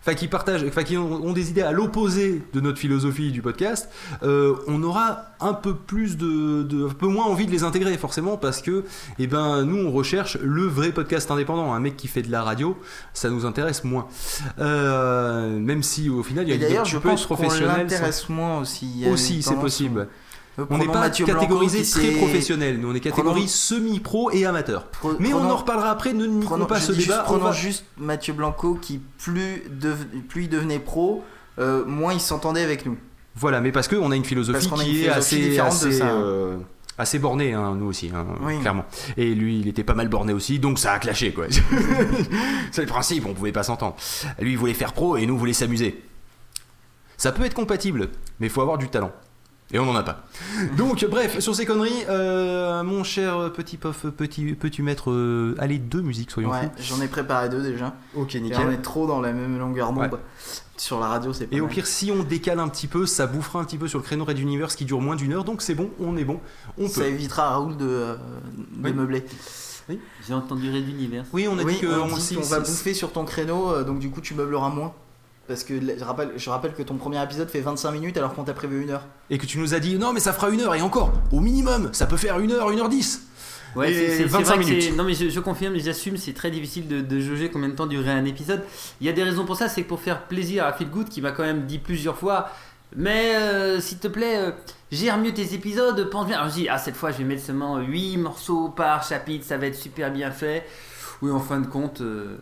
Enfin, 0.09 0.16
qui 0.16 0.27
partagent, 0.27 0.64
enfin, 0.66 0.85
qui 0.85 0.97
ont, 0.97 1.23
ont 1.23 1.35
des 1.35 1.51
idées 1.51 1.61
à 1.61 1.71
l'opposé 1.71 2.40
de 2.55 2.61
notre 2.61 2.79
philosophie 2.79 3.31
du 3.31 3.42
podcast, 3.42 3.90
euh, 4.23 4.55
on 4.66 4.83
aura 4.83 5.25
un 5.38 5.53
peu 5.53 5.75
plus 5.75 6.16
de, 6.16 6.62
de- 6.62 6.87
un 6.87 6.94
peu 6.94 7.09
moins 7.09 7.27
envie 7.27 7.44
de 7.44 7.51
les 7.51 7.62
intégrer 7.62 7.99
forcément 7.99 8.38
parce 8.38 8.62
que, 8.62 8.85
eh 9.18 9.27
ben, 9.27 9.64
nous 9.64 9.77
on 9.87 9.92
recherche 9.92 10.38
le 10.42 10.62
vrai 10.62 10.92
podcast 10.92 11.31
indépendant, 11.31 11.75
un 11.75 11.81
mec 11.81 11.99
qui 11.99 12.09
fait 12.09 12.23
de 12.23 12.33
la 12.33 12.42
radio, 12.42 12.75
ça 13.12 13.29
nous 13.29 13.44
intéresse 13.44 13.85
moins. 13.85 14.07
Euh, 14.59 15.59
même 15.59 15.83
si 15.83 16.09
au 16.09 16.23
final 16.23 16.44
il 16.47 16.51
y 16.51 16.53
a 16.53 16.57
une 16.81 16.87
je 16.87 16.97
pense 16.99 17.21
être 17.23 17.29
qu'on 17.29 17.35
professionnel 17.35 17.71
sans- 17.71 17.77
l'intéresse 17.83 18.29
moins 18.31 18.61
aussi. 18.61 19.05
Aussi, 19.12 19.42
c'est 19.42 19.57
possible. 19.61 20.09
On 20.71 20.79
n'est 20.79 20.87
pas 20.87 21.09
catégorisé 21.11 21.83
très 21.83 22.11
professionnel. 22.12 22.81
Nous, 22.81 22.90
on 22.90 22.94
est 22.94 23.01
catégorie 23.01 23.35
Prenons- 23.42 23.47
semi-pro 23.47 24.31
et 24.33 24.44
amateur. 24.44 24.87
Mais 25.21 25.33
on 25.33 25.49
en 25.51 25.57
reparlera 25.57 25.90
après. 25.90 26.12
Ne 26.12 26.27
niquons 26.27 26.47
Prenons, 26.47 26.66
pas 26.66 26.79
je 26.81 26.87
ce 26.87 26.92
juste, 26.92 27.09
débat. 27.09 27.23
on 27.23 27.33
prenons 27.33 27.44
va- 27.44 27.53
juste 27.53 27.85
Mathieu 27.97 28.33
Blanco 28.33 28.75
qui 28.75 29.01
plus, 29.18 29.62
il 30.37 30.49
devenait 30.49 30.79
pro, 30.81 31.23
euh, 31.59 31.85
moins 31.85 32.12
il 32.12 32.21
s'entendait 32.21 32.62
avec 32.62 32.87
nous. 32.87 32.97
Voilà, 33.37 33.61
mais 33.61 33.71
parce 33.71 33.87
qu'on 33.88 34.11
a 34.11 34.16
une 34.16 34.25
philosophie 34.25 34.68
qui 34.68 35.05
est 35.05 35.09
assez, 35.11 35.57
de 35.57 35.61
assez, 35.61 35.92
ça. 35.92 36.09
euh, 36.09 36.57
assez 36.99 37.21
hein, 37.53 37.77
nous 37.79 37.87
aussi, 37.87 38.11
hein, 38.12 38.27
Oui. 38.42 38.59
clairement. 38.59 38.85
Et 39.16 39.33
lui, 39.35 39.61
il 39.61 39.68
était 39.68 39.85
pas 39.85 39.94
mal 39.94 40.09
borné 40.09 40.33
aussi, 40.33 40.59
donc 40.59 40.81
ça 40.81 40.94
a 40.94 40.99
clashé, 40.99 41.33
quoi. 41.33 41.44
C'est 42.73 42.81
le 42.83 42.88
principe, 42.88 43.27
on 43.27 43.35
pouvait 43.35 43.53
pas 43.53 43.62
s'entendre. 43.62 43.94
Lui, 44.40 44.53
il 44.53 44.59
voulait 44.59 44.75
faire 44.75 44.92
pro 44.92 45.16
et 45.16 45.25
nous, 45.25 45.35
on 45.35 45.38
voulait 45.38 45.53
s'amuser. 45.53 46.03
Ça 47.16 47.31
peut 47.31 47.44
être 47.44 47.55
compatible, 47.55 48.09
mais 48.40 48.49
il 48.49 48.51
faut 48.51 48.61
avoir 48.61 48.79
du 48.79 48.88
talent. 48.88 49.12
Et 49.70 49.78
on 49.78 49.85
n'en 49.85 49.94
a 49.96 50.02
pas. 50.02 50.24
Donc, 50.78 51.04
bref, 51.11 51.40
sur 51.40 51.54
ces 51.54 51.66
conneries, 51.66 51.92
euh, 52.09 52.83
mon 52.83 53.04
cher 53.04 53.52
petit 53.52 53.76
pof, 53.76 54.07
petit, 54.16 54.54
peux-tu 54.54 54.83
mettre, 54.83 55.11
euh, 55.11 55.54
allez, 55.59 55.78
deux 55.78 56.00
musiques, 56.00 56.31
soyons 56.31 56.50
Ouais, 56.50 56.70
j'en 56.81 57.00
ai 57.02 57.09
préparé 57.09 57.50
deux 57.50 57.62
déjà. 57.62 57.94
fous. 58.14 58.22
Ok, 58.22 58.35
Et 58.35 58.38
on 58.38 58.42
nickel. 58.44 58.72
est 58.72 58.83
trop 58.83 59.07
dans 59.07 59.20
la 59.20 59.33
même 59.33 59.59
longueur 59.59 59.92
d'onde. 59.92 60.11
Ouais. 60.11 60.18
Sur 60.78 61.00
la 61.00 61.09
radio, 61.09 61.33
c'est 61.35 61.48
pas 61.48 61.57
Et 61.57 61.61
au 61.61 61.66
pire, 61.66 61.87
si 61.87 62.11
on 62.11 62.22
décale 62.22 62.61
un 62.61 62.68
petit 62.68 62.87
peu, 62.87 63.04
ça 63.04 63.26
bouffera 63.26 63.59
un 63.61 63.64
petit 63.64 63.76
peu 63.78 63.88
sur 63.88 63.98
le 63.98 64.04
créneau 64.04 64.24
Red 64.24 64.38
Universe 64.38 64.74
qui 64.76 64.85
dure 64.87 65.00
moins 65.02 65.16
d'une 65.16 65.33
heure, 65.35 65.44
donc 65.44 65.61
c'est 65.61 65.74
bon, 65.74 65.90
on 66.00 66.16
est 66.16 66.24
bon, 66.24 66.40
on 66.78 66.88
ça 66.88 67.00
peut. 67.02 67.09
évitera 67.09 67.48
à 67.48 67.50
Raoul 67.50 67.76
de, 67.76 67.85
euh, 67.87 68.14
de 68.76 68.85
Oui. 68.88 68.92
meubler. 68.94 69.24
J'ai 70.26 70.35
entendu 70.35 70.70
Red 70.70 70.88
Univers. 70.88 71.24
Oui, 71.33 71.48
on 71.48 71.59
a 71.59 71.62
oui, 71.62 71.78
dit 71.81 71.87
on, 71.87 72.09
qu'on 72.09 72.16
dit 72.16 72.35
qu'on 72.37 72.42
va 72.42 72.61
bouffer 72.61 72.94
sur 72.94 73.11
ton 73.12 73.24
créneau, 73.24 73.70
euh, 73.72 73.85
donc 73.85 73.98
du 73.98 74.09
coup 74.11 74.20
tu 74.20 74.35
meubleras 74.35 74.68
moins. 74.68 74.92
Parce 75.49 75.65
que 75.65 75.75
je 75.81 76.05
rappelle, 76.05 76.31
je 76.37 76.51
rappelle 76.51 76.75
que 76.75 76.83
ton 76.83 76.97
premier 76.97 77.23
épisode 77.23 77.49
fait 77.49 77.61
25 77.61 77.91
minutes 77.93 78.17
alors 78.19 78.35
qu'on 78.35 78.45
t'a 78.45 78.53
prévu 78.53 78.83
une 78.83 78.91
heure. 78.91 79.03
Et 79.31 79.39
que 79.39 79.47
tu 79.47 79.59
nous 79.59 79.73
as 79.75 79.81
dit, 79.81 79.97
non, 79.99 80.13
mais 80.13 80.21
ça 80.21 80.33
fera 80.35 80.51
une 80.51 80.61
heure, 80.61 80.75
et 80.75 80.83
encore, 80.83 81.13
au 81.33 81.41
minimum, 81.41 81.89
ça 81.93 82.05
peut 82.07 82.19
faire 82.19 82.39
une 82.39 82.53
heure, 82.53 82.71
une 82.71 82.79
heure 82.81 82.89
dix. 82.91 83.23
Ouais, 83.75 83.93
c'est- 83.93 84.09
c'est 84.11 84.17
c'est 84.19 84.25
25 84.25 84.45
vrai 84.57 84.65
que 84.65 84.71
minutes. 84.71 84.97
Non, 84.97 85.05
mais 85.05 85.15
je, 85.15 85.29
je 85.31 85.41
confirme, 85.41 85.77
j'assume, 85.79 86.17
c'est 86.19 86.33
très 86.35 86.51
difficile 86.51 86.87
de, 86.89 87.01
de 87.01 87.21
jauger 87.21 87.51
combien 87.51 87.69
de 87.69 87.75
temps 87.75 87.87
durerait 87.87 88.11
un 88.13 88.25
épisode. 88.27 88.63
Il 89.01 89.07
y 89.07 89.11
a 89.11 89.13
des 89.13 89.23
raisons 89.23 89.45
pour 89.47 89.57
ça, 89.57 89.69
c'est 89.69 89.83
que 89.83 89.89
pour 89.89 90.01
faire 90.01 90.27
plaisir 90.27 90.65
à 90.67 90.73
Phil 90.75 90.91
Good, 90.91 91.09
qui 91.09 91.23
m'a 91.23 91.33
quand 91.33 91.43
même 91.45 91.65
dit 91.67 91.79
plusieurs 91.79 92.17
fois, 92.19 92.49
mais 92.97 93.37
euh, 93.37 93.81
s'il 93.81 93.99
te 93.99 94.09
plaît, 94.09 94.37
euh, 94.39 94.51
gère 94.91 95.19
mieux 95.19 95.33
tes 95.33 95.55
épisodes, 95.55 96.09
pense 96.11 96.27
bien. 96.27 96.37
Alors 96.39 96.49
je 96.51 96.55
dis, 96.55 96.69
ah, 96.69 96.79
cette 96.79 96.97
fois, 96.97 97.11
je 97.11 97.19
vais 97.19 97.25
mettre 97.25 97.43
seulement 97.43 97.79
8 97.79 98.17
morceaux 98.19 98.69
par 98.71 99.03
chapitre, 99.07 99.45
ça 99.47 99.57
va 99.59 99.67
être 99.67 99.77
super 99.77 100.11
bien 100.11 100.31
fait. 100.31 100.67
Oui, 101.23 101.31
en 101.31 101.41
fin 101.41 101.61
de 101.61 101.67
compte. 101.67 102.01
euh, 102.01 102.37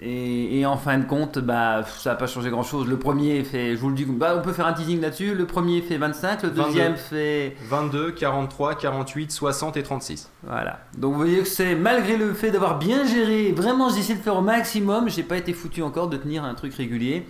Et, 0.00 0.60
et 0.60 0.66
en 0.66 0.76
fin 0.76 0.98
de 0.98 1.04
compte, 1.04 1.38
bah, 1.40 1.82
ça 1.98 2.10
n'a 2.10 2.16
pas 2.16 2.26
changé 2.28 2.50
grand 2.50 2.62
chose. 2.62 2.86
Le 2.86 2.98
premier 2.98 3.42
fait, 3.42 3.74
je 3.74 3.80
vous 3.80 3.88
le 3.88 3.96
dis, 3.96 4.04
bah, 4.04 4.34
on 4.38 4.42
peut 4.42 4.52
faire 4.52 4.66
un 4.66 4.72
teasing 4.72 5.00
là-dessus. 5.00 5.34
Le 5.34 5.44
premier 5.44 5.80
fait 5.82 5.96
25, 5.96 6.42
le 6.44 6.48
22. 6.50 6.62
deuxième 6.62 6.96
fait 6.96 7.56
22, 7.68 8.12
43, 8.12 8.76
48, 8.76 9.32
60 9.32 9.76
et 9.76 9.82
36. 9.82 10.30
voilà. 10.46 10.80
Donc 10.96 11.12
vous 11.14 11.18
voyez 11.18 11.38
que 11.40 11.48
c'est 11.48 11.74
malgré 11.74 12.16
le 12.16 12.32
fait 12.32 12.50
d'avoir 12.50 12.78
bien 12.78 13.04
géré, 13.04 13.52
vraiment 13.52 13.88
j'ai 13.88 13.98
essayé 14.00 14.18
de 14.18 14.22
faire 14.22 14.36
au 14.36 14.42
maximum, 14.42 15.08
j'ai 15.08 15.22
pas 15.24 15.36
été 15.36 15.52
foutu 15.52 15.82
encore 15.82 16.08
de 16.08 16.16
tenir 16.16 16.44
un 16.44 16.54
truc 16.54 16.74
régulier. 16.74 17.26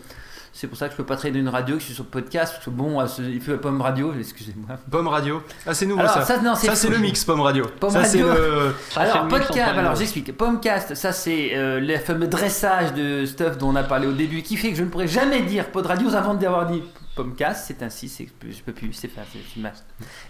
C'est 0.61 0.67
pour 0.67 0.77
ça 0.77 0.87
que 0.87 0.93
je 0.93 0.97
peux 0.97 1.05
pas 1.05 1.15
traiter 1.15 1.35
d'une 1.39 1.49
radio, 1.49 1.77
que 1.77 1.81
je 1.81 1.87
suis 1.87 1.95
sur 1.95 2.05
podcast, 2.07 2.55
parce 2.55 2.65
que 2.65 2.71
bon, 2.71 3.01
euh, 3.01 3.07
il 3.21 3.41
fait 3.41 3.57
pomme 3.59 3.81
radio, 3.81 4.13
excusez-moi. 4.19 4.77
Pomme 4.91 5.07
radio. 5.07 5.41
Ah, 5.65 5.73
c'est 5.73 5.87
nouveau 5.87 6.01
Alors 6.01 6.13
ça. 6.15 6.25
ça, 6.25 6.41
non, 6.41 6.57
Ça, 6.57 6.75
c'est 6.75 6.89
le 6.89 6.99
mix, 6.99 7.25
Pomme 7.25 7.43
radio. 7.43 7.65
Pomme 7.79 7.93
ça, 7.93 8.03
c'est 8.03 8.25
radio. 8.25 8.35
le. 8.35 8.75
Ça, 8.91 9.05
c'est 9.05 9.11
Alors, 9.13 9.29
podcast, 9.29 9.79
alors 9.79 9.95
j'explique. 9.95 10.37
Pomcast, 10.37 10.97
ça 10.97 11.13
c'est 11.13 11.51
euh, 11.55 11.79
le 11.79 11.97
fameux 11.99 12.27
dressage 12.27 12.93
de 12.95 13.25
stuff 13.25 13.57
dont 13.57 13.69
on 13.69 13.77
a 13.77 13.85
parlé 13.85 14.09
au 14.09 14.13
début, 14.13 14.43
qui 14.43 14.57
fait 14.57 14.71
que 14.71 14.77
je 14.77 14.83
ne 14.83 14.89
pourrais 14.89 15.07
jamais 15.07 15.43
dire 15.43 15.67
pod 15.67 15.87
radio 15.87 16.13
avant 16.13 16.35
d'avoir 16.35 16.67
dit 16.67 16.83
Pomcast. 17.23 17.65
C'est 17.67 17.83
ainsi, 17.83 18.09
c'est, 18.09 18.27
je 18.49 18.63
peux 18.63 18.73
plus, 18.73 18.93
c'est 18.93 19.09
fait, 19.09 19.21
c'est 19.33 19.39
c'est 19.55 19.61
mal. 19.61 19.73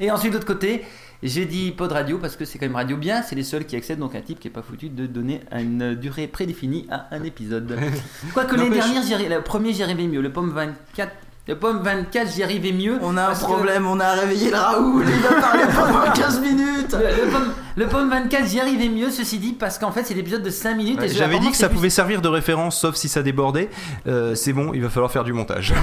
Et 0.00 0.10
ensuite, 0.10 0.32
de 0.32 0.36
l'autre 0.36 0.46
côté, 0.46 0.84
j'ai 1.22 1.44
dit 1.46 1.70
pod 1.72 1.92
radio 1.92 2.18
parce 2.18 2.36
que 2.36 2.44
c'est 2.44 2.58
quand 2.58 2.66
même 2.66 2.76
radio 2.76 2.96
bien, 2.96 3.22
c'est 3.22 3.34
les 3.36 3.42
seuls 3.44 3.64
qui 3.66 3.76
accèdent, 3.76 3.98
donc 3.98 4.14
un 4.14 4.20
type 4.20 4.40
qui 4.40 4.48
est 4.48 4.50
pas 4.52 4.62
foutu 4.62 4.88
de 4.88 5.06
donner 5.06 5.40
une 5.52 5.94
durée 5.94 6.26
prédéfinie 6.26 6.86
à 6.90 7.08
un 7.12 7.22
épisode. 7.24 7.78
Quoique 8.34 8.54
l'année 8.56 8.70
N'empêche- 8.70 8.84
dernière, 8.92 9.02
j'y 9.02 9.14
arri- 9.14 9.28
le 9.34 9.42
premier 9.42 9.72
j'y 9.72 9.82
arrivais 9.82 10.06
mieux, 10.06 10.20
le 10.20 10.32
Pomme 10.32 10.50
24. 10.50 11.12
Le 11.48 11.56
Pomme 11.58 11.80
24, 11.82 12.30
j'y 12.30 12.42
arrivais 12.42 12.72
mieux. 12.72 12.98
On 13.00 13.16
a 13.16 13.28
un 13.28 13.34
que- 13.34 13.38
problème, 13.40 13.86
on 13.86 13.98
a 14.00 14.12
réveillé 14.12 14.50
le 14.50 14.56
Raoul, 14.56 15.04
il 15.08 15.20
va 15.22 15.40
parler 15.40 15.64
pendant 15.74 16.12
15 16.14 16.40
minutes. 16.40 16.92
Le, 16.92 17.24
le 17.24 17.30
pomme, 17.32 17.52
le 17.78 17.86
pomme 17.86 18.10
24, 18.10 18.46
j'y 18.48 18.60
arrivais 18.60 18.88
mieux, 18.88 19.10
ceci 19.10 19.38
dit, 19.38 19.52
parce 19.52 19.78
qu'en 19.78 19.92
fait, 19.92 20.04
c'est 20.04 20.14
l'épisode 20.14 20.42
de 20.42 20.50
5 20.50 20.74
minutes. 20.74 21.02
et 21.02 21.08
je- 21.08 21.14
J'avais 21.16 21.38
dit 21.38 21.50
que 21.50 21.56
ça 21.56 21.68
plus- 21.68 21.76
pouvait 21.76 21.90
servir 21.90 22.20
de 22.20 22.28
référence, 22.28 22.78
sauf 22.80 22.96
si 22.96 23.08
ça 23.08 23.22
débordait. 23.22 23.70
Euh, 24.06 24.34
c'est 24.34 24.52
bon, 24.52 24.72
il 24.74 24.82
va 24.82 24.88
falloir 24.88 25.10
faire 25.12 25.24
du 25.24 25.32
montage. 25.32 25.72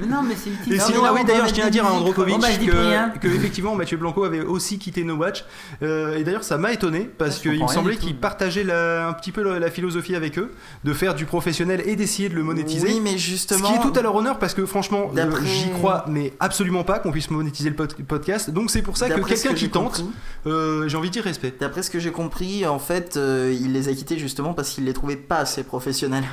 Mais 0.00 0.06
non, 0.08 0.22
mais 0.22 0.34
c'est 0.34 0.50
utile. 0.50 0.72
Et 0.72 0.78
Non, 0.78 0.84
sinon, 0.84 1.02
ah 1.04 1.12
oui, 1.14 1.20
d'ailleurs, 1.24 1.46
je 1.46 1.52
tiens 1.54 1.66
à 1.66 1.70
dire 1.70 1.86
à. 1.86 1.92
Androkovic 1.92 2.34
Bon, 2.34 2.40
bah, 2.40 2.48
que, 2.48 3.18
que 3.20 3.28
effectivement 3.28 3.76
Mathieu 3.76 3.96
Blanco 3.98 4.24
avait 4.24 4.40
aussi 4.40 4.78
quitté 4.78 5.04
No 5.04 5.14
Watch. 5.14 5.44
Euh, 5.82 6.16
et 6.18 6.24
d'ailleurs, 6.24 6.42
ça 6.42 6.58
m'a 6.58 6.72
étonné 6.72 7.08
parce 7.18 7.38
qu'il 7.38 7.62
me 7.62 7.68
semblait 7.68 7.96
qu'il 7.96 8.16
partageait 8.16 8.64
la- 8.64 9.06
un 9.06 9.12
petit 9.12 9.30
peu 9.30 9.42
la, 9.42 9.58
la 9.60 9.70
philosophie 9.70 10.16
avec 10.16 10.38
eux, 10.38 10.50
de 10.82 10.92
faire 10.92 11.14
du 11.14 11.24
professionnel 11.24 11.82
et 11.86 11.94
d'essayer 11.94 12.28
de 12.28 12.34
le 12.34 12.42
monétiser. 12.42 12.88
Oui, 12.88 13.00
mais 13.00 13.12
Ce 13.12 13.18
justement. 13.18 13.68
qui 13.68 13.74
est 13.74 13.80
tout 13.80 13.96
à 13.96 14.02
leur 14.02 14.14
honneur 14.16 14.38
parce 14.40 14.54
que 14.54 14.66
franchement, 14.66 15.10
euh, 15.16 15.30
j'y 15.44 15.70
crois, 15.70 16.04
mais 16.08 16.32
absolument 16.40 16.82
pas 16.84 16.98
qu'on 16.98 17.12
puisse 17.12 17.30
monétiser 17.30 17.68
le 17.68 17.76
pod- 17.76 17.94
podcast. 18.08 18.50
Donc 18.50 18.70
c'est 18.72 18.82
pour 18.82 18.96
ça 18.96 19.08
que 19.08 19.22
ce 19.22 19.26
quelqu'un 19.28 19.54
qui 19.54 19.68
tente, 19.68 20.04
euh, 20.46 20.88
j'ai 20.88 20.96
envie 20.96 21.08
de 21.08 21.12
dire 21.12 21.24
respect. 21.24 21.54
D'après 21.60 21.82
ce 21.82 21.90
que 21.90 21.98
j'ai 22.00 22.12
compris, 22.12 22.66
en 22.66 22.78
fait, 22.78 23.16
euh, 23.16 23.54
il 23.60 23.72
les 23.72 23.88
a 23.88 23.92
quittés 23.94 24.18
justement 24.18 24.54
parce 24.54 24.70
qu'il 24.70 24.84
les 24.84 24.92
trouvait 24.92 25.16
pas 25.16 25.38
assez 25.38 25.62
professionnels. 25.64 26.24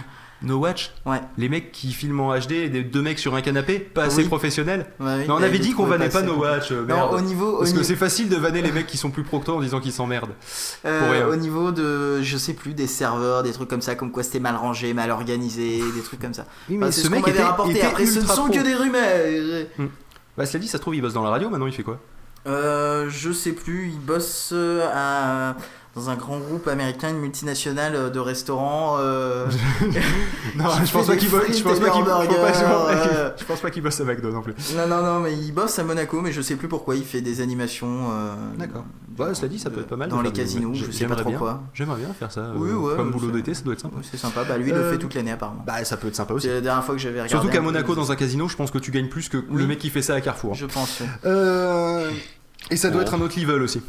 No 0.42 0.56
Watch, 0.58 0.94
Ouais. 1.06 1.20
les 1.38 1.50
mecs 1.50 1.74
qui 1.74 1.92
filment 1.92 2.22
en 2.22 2.34
HD, 2.40 2.70
des 2.70 2.82
deux 2.82 3.02
mecs 3.02 3.20
sur 3.20 3.36
un 3.36 3.42
canapé, 3.42 3.78
pas 3.78 4.06
assez 4.06 4.22
Oui. 4.22 4.28
professionnels. 4.30 4.86
Ouais, 5.02 5.16
oui, 5.20 5.28
Non, 5.28 5.36
on 5.36 5.40
mais 5.42 5.48
avait 5.48 5.60
dit 5.60 5.72
qu'on 5.72 5.84
trouvait 5.84 5.98
vannait 5.98 6.10
pas 6.10 6.20
assez 6.20 6.28
No 6.28 6.36
Watch, 6.38 6.72
euh, 6.72 6.86
Non, 6.88 7.10
au 7.12 7.20
niveau, 7.20 7.48
au, 7.50 7.58
Parce 7.58 7.72
que 7.72 7.76
niveau- 7.76 7.86
c'est 7.86 7.98
facile 7.98 8.30
de 8.30 8.38
vanner 8.38 8.62
les 8.62 8.72
mecs 8.72 8.88
qui 8.88 8.96
sont 8.96 9.10
plus 9.12 9.24
proctants 9.24 9.58
en 9.58 9.62
disant 9.62 9.82
qu'ils 9.82 9.92
s'emmerdent. 9.92 10.32
euh, 10.86 11.00
pour 11.02 11.12
rien. 11.12 11.28
au 11.28 11.36
niveau 11.36 11.72
de, 11.74 12.22
je 12.22 12.38
sais 12.38 12.54
plus, 12.54 12.74
des 12.74 12.88
serveurs, 12.88 13.44
des 13.44 13.52
trucs 13.52 13.68
comme 13.70 13.82
ça, 13.82 13.96
comme 13.96 14.14
quoi 14.14 14.24
c'était 14.24 14.40
mal 14.40 14.56
rangé, 14.56 14.94
mal 14.94 15.12
organisé, 15.12 15.82
des 15.94 16.02
trucs 16.02 16.22
comme 16.22 16.34
ça. 16.34 16.46
Oui, 16.70 16.78
Enfin, 16.78 16.86
mais 16.86 16.92
c'est 16.94 17.02
ce 17.02 17.08
qu'on 17.10 17.16
mec 17.16 17.26
m'avait 17.26 17.38
était, 17.38 17.44
rapporté. 17.46 17.82
Après, 17.82 18.06
ce 18.06 18.16
ne 18.16 18.20
ultra 18.22 18.36
sont 18.36 18.44
pro. 18.46 18.54
que 18.54 18.64
des 18.64 18.76
rumeurs. 18.76 19.66
Bah, 20.38 20.46
cela 20.46 20.62
dit, 20.62 20.70
ça 20.70 20.78
se 20.78 20.82
trouve, 20.82 20.96
il 20.96 21.02
bosse 21.02 21.12
dans 21.14 21.24
la 21.24 21.32
radio, 21.32 21.50
maintenant 21.50 21.68
il 21.68 21.74
fait 21.74 21.84
quoi? 21.84 22.00
Euh, 22.48 23.10
je 23.10 23.32
sais 23.32 23.52
plus, 23.52 23.90
il 23.90 24.00
bosse 24.00 24.52
euh, 24.54 24.88
à- 24.94 25.56
dans 25.96 26.10
un 26.10 26.16
grand 26.16 26.38
groupe 26.40 26.68
américain, 26.68 27.10
une 27.10 27.20
multinationale 27.20 27.96
euh, 27.96 28.10
de 28.10 28.20
restaurants. 28.20 28.98
euh, 29.00 29.48
Non, 30.56 30.66
je 30.86 30.92
pense 30.92 31.08
pas 31.08 31.16
qu'il 31.18 31.30
bosse. 31.30 31.58
Je 31.58 31.64
pense 31.64 31.80
pas 31.80 31.90
qu'il 31.90 32.04
euh. 32.08 33.32
je 33.38 33.44
pense 33.44 33.60
pas 33.60 33.70
qu'il 33.72 33.82
bosse 33.84 34.00
à 34.00 34.04
McDo 34.06 34.32
non 34.32 34.42
plus. 34.42 34.54
Non, 34.76 34.88
non, 34.88 35.02
non, 35.04 35.20
mais 35.20 35.34
il 35.34 35.52
bosse 35.52 35.78
à 35.80 35.84
Monaco, 35.84 36.22
mais 36.22 36.32
je 36.32 36.42
sais 36.42 36.56
plus 36.56 36.68
pourquoi. 36.68 36.96
Il 36.96 37.04
fait 37.04 37.22
des 37.22 37.42
animations. 37.42 38.10
euh, 38.12 38.34
D'accord. 38.58 38.86
Ouais, 39.18 39.34
cela 39.36 39.48
dit, 39.50 39.60
ça 39.60 39.70
peut 39.70 39.82
être 39.82 39.88
pas 39.88 39.98
mal 39.98 40.08
Dans 40.10 40.22
les 40.22 40.32
casinos, 40.32 40.74
je 40.74 40.80
sais 40.86 40.86
pas 40.92 40.92
j'aimerais 40.98 41.16
trop 41.22 41.30
bien. 41.32 41.40
quoi. 41.40 41.62
J'aimerais 41.74 41.98
bien 42.00 42.14
faire 42.14 42.32
ça. 42.32 42.52
Oui, 42.56 42.70
euh, 42.70 42.76
ouais, 42.76 42.96
Comme 42.96 43.12
boulot 43.12 43.32
d'été, 43.32 43.54
ça 43.54 43.64
doit 43.64 43.74
être 43.74 43.82
sympa. 43.82 43.98
C'est 44.10 44.18
sympa, 44.18 44.44
bah 44.46 44.58
lui 44.58 44.70
il 44.70 44.76
le 44.76 44.92
fait 44.92 44.98
toute 44.98 45.14
l'année 45.16 45.32
apparemment. 45.32 45.64
Bah, 45.68 45.84
ça 45.84 45.98
peut 45.98 46.08
être 46.08 46.16
sympa 46.16 46.34
aussi. 46.36 46.48
C'est 46.48 46.54
la 46.54 46.62
dernière 46.62 46.86
fois 46.86 46.96
que 46.96 47.02
j'avais 47.02 47.22
regardé. 47.22 47.32
Surtout 47.32 47.50
qu'à 47.50 47.62
Monaco, 47.62 47.96
dans 47.96 48.12
un 48.12 48.16
casino, 48.16 48.48
je 48.48 48.56
pense 48.56 48.72
que 48.72 48.78
tu 48.78 48.92
gagnes 48.92 49.10
plus 49.10 49.28
que 49.28 49.38
Oui. 49.38 49.46
le 49.52 49.68
mec 49.68 49.80
qui 49.80 49.90
fait 49.90 50.02
ça 50.02 50.14
à 50.14 50.22
Carrefour. 50.22 50.54
Je 50.54 50.66
pense. 50.68 51.02
Et 52.72 52.78
ça 52.78 52.90
doit 52.92 53.02
être 53.02 53.14
un 53.16 53.22
autre 53.22 53.40
level 53.40 53.62
aussi. 53.64 53.82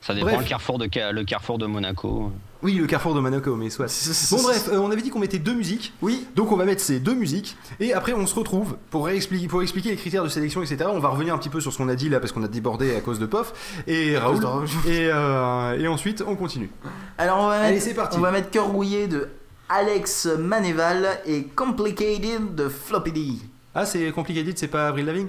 Ça 0.00 0.14
dépend 0.14 0.26
Bref. 0.26 0.38
le 0.40 0.44
carrefour 0.48 0.78
de 0.78 0.88
Ca- 0.92 1.12
le 1.12 1.24
carrefour 1.24 1.58
de 1.58 1.66
Monaco. 1.66 2.32
Oui, 2.60 2.74
le 2.74 2.86
Carrefour 2.88 3.14
de 3.14 3.20
Monaco, 3.20 3.54
mais 3.54 3.70
soit. 3.70 3.86
Bon, 4.32 4.42
bref, 4.42 4.68
euh, 4.72 4.78
on 4.80 4.90
avait 4.90 5.00
dit 5.02 5.10
qu'on 5.10 5.20
mettait 5.20 5.38
deux 5.38 5.54
musiques. 5.54 5.92
Oui, 6.02 6.26
Donc 6.34 6.50
on 6.50 6.56
va 6.56 6.64
mettre 6.64 6.80
ces 6.82 6.98
deux 6.98 7.14
musiques 7.14 7.56
et 7.78 7.92
après 7.92 8.12
on 8.14 8.26
se 8.26 8.34
retrouve 8.34 8.76
pour 8.90 9.06
réexpliquer 9.06 9.46
pour 9.46 9.62
expliquer 9.62 9.90
les 9.90 9.96
critères 9.96 10.24
de 10.24 10.28
sélection 10.28 10.60
etc. 10.60 10.90
On 10.92 10.98
va 10.98 11.08
revenir 11.10 11.34
un 11.34 11.38
petit 11.38 11.50
peu 11.50 11.60
sur 11.60 11.72
ce 11.72 11.78
qu'on 11.78 11.88
a 11.88 11.94
dit 11.94 12.08
là 12.08 12.18
parce 12.18 12.32
qu'on 12.32 12.42
a 12.42 12.48
débordé 12.48 12.96
à 12.96 13.00
cause 13.00 13.20
de 13.20 13.26
Pof 13.26 13.80
et 13.86 14.18
Raoul 14.18 14.40
de 14.40 14.44
Raoul. 14.46 14.66
et, 14.88 15.08
euh, 15.12 15.78
et 15.78 15.86
ensuite 15.86 16.24
on 16.26 16.34
continue. 16.34 16.68
alors 17.16 17.38
on 17.38 17.46
va 17.48 17.60
Allez 17.60 17.74
mettre, 17.74 17.84
c'est 17.86 17.94
parti. 17.94 18.18
on 18.18 18.22
va 18.22 18.32
mettre 18.32 18.50
Cœur 18.50 18.66
rouillé 18.66 19.06
de 19.06 19.28
Alex 19.68 20.26
Manéval 20.26 21.06
et 21.26 21.44
Complicated 21.44 22.56
de 22.56 22.68
Floppy 22.68 23.12
D. 23.12 23.28
Ah 23.72 23.86
c'est 23.86 24.10
compliqué 24.10 24.42
dit 24.42 24.52
c'est 24.56 24.66
pas 24.66 24.88
Avril 24.88 25.06
Lavigne? 25.06 25.28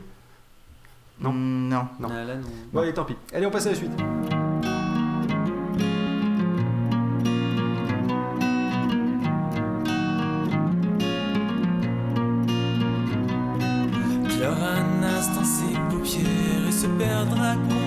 Non. 1.21 1.31
Mm, 1.31 1.67
non. 1.69 1.87
Non. 1.99 2.09
Ah, 2.11 2.23
là, 2.23 2.35
non. 2.37 2.47
Bon 2.73 2.79
allez 2.81 2.93
tant 2.95 3.05
pis. 3.05 3.15
Allez 3.33 3.45
on 3.45 3.51
passe 3.51 3.67
à 3.67 3.69
la 3.69 3.75
suite. 3.75 3.91
Et 17.31 17.78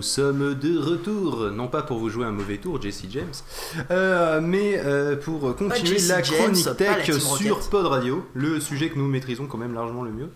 nous 0.00 0.04
sommes 0.04 0.54
de 0.54 0.78
retour, 0.78 1.50
non 1.54 1.68
pas 1.68 1.82
pour 1.82 1.98
vous 1.98 2.08
jouer 2.08 2.24
un 2.24 2.30
mauvais 2.32 2.56
tour, 2.56 2.80
Jesse 2.80 3.02
James, 3.10 3.26
euh, 3.90 4.40
mais 4.42 4.80
euh, 4.82 5.14
pour 5.14 5.54
continuer 5.54 5.98
la 6.08 6.22
chronique 6.22 6.74
tech 6.78 7.04
sur 7.04 7.28
Rocket. 7.56 7.68
Pod 7.70 7.84
Radio, 7.84 8.26
le 8.32 8.60
sujet 8.60 8.88
que 8.88 8.96
nous 8.98 9.06
maîtrisons 9.06 9.44
quand 9.44 9.58
même 9.58 9.74
largement 9.74 10.02
le 10.02 10.10
mieux. 10.10 10.30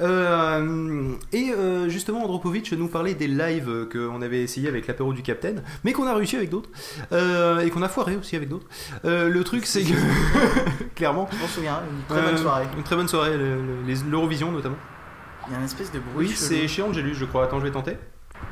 Euh, 0.00 1.12
et 1.32 1.52
justement, 1.86 2.24
Andropovitch 2.24 2.72
nous 2.72 2.88
parlait 2.88 3.14
des 3.14 3.28
lives 3.28 3.86
qu'on 3.92 4.20
avait 4.22 4.42
essayé 4.42 4.66
avec 4.68 4.88
l'apéro 4.88 5.12
du 5.12 5.22
Capitaine, 5.22 5.62
mais 5.84 5.92
qu'on 5.92 6.08
a 6.08 6.12
réussi 6.14 6.34
avec 6.34 6.50
d'autres, 6.50 6.70
et 7.12 7.70
qu'on 7.70 7.82
a 7.82 7.88
foiré 7.88 8.16
aussi 8.16 8.34
avec 8.34 8.48
d'autres. 8.48 8.66
Le 9.04 9.40
truc, 9.44 9.66
c'est 9.66 9.84
que, 9.84 9.94
clairement, 10.96 11.28
Je 11.32 11.38
m'en 11.38 11.46
souviens, 11.46 11.80
une 11.88 12.12
très 12.16 12.26
bonne 12.26 12.38
soirée. 12.38 12.64
Une 12.76 12.82
très 12.82 12.96
bonne 12.96 13.06
soirée, 13.08 13.36
le- 13.38 13.54
le- 13.54 13.82
les- 13.86 14.10
l'Eurovision 14.10 14.50
notamment. 14.50 14.74
Il 15.46 15.52
y 15.52 15.54
a 15.54 15.58
une 15.60 15.64
espèce 15.64 15.92
de 15.92 16.00
bruit. 16.00 16.26
Oui, 16.26 16.32
c'est 16.34 16.66
chez 16.66 16.82
Angelus, 16.82 17.14
je 17.14 17.24
crois. 17.24 17.44
Attends, 17.44 17.60
je 17.60 17.64
vais 17.66 17.70
tenter. 17.70 17.96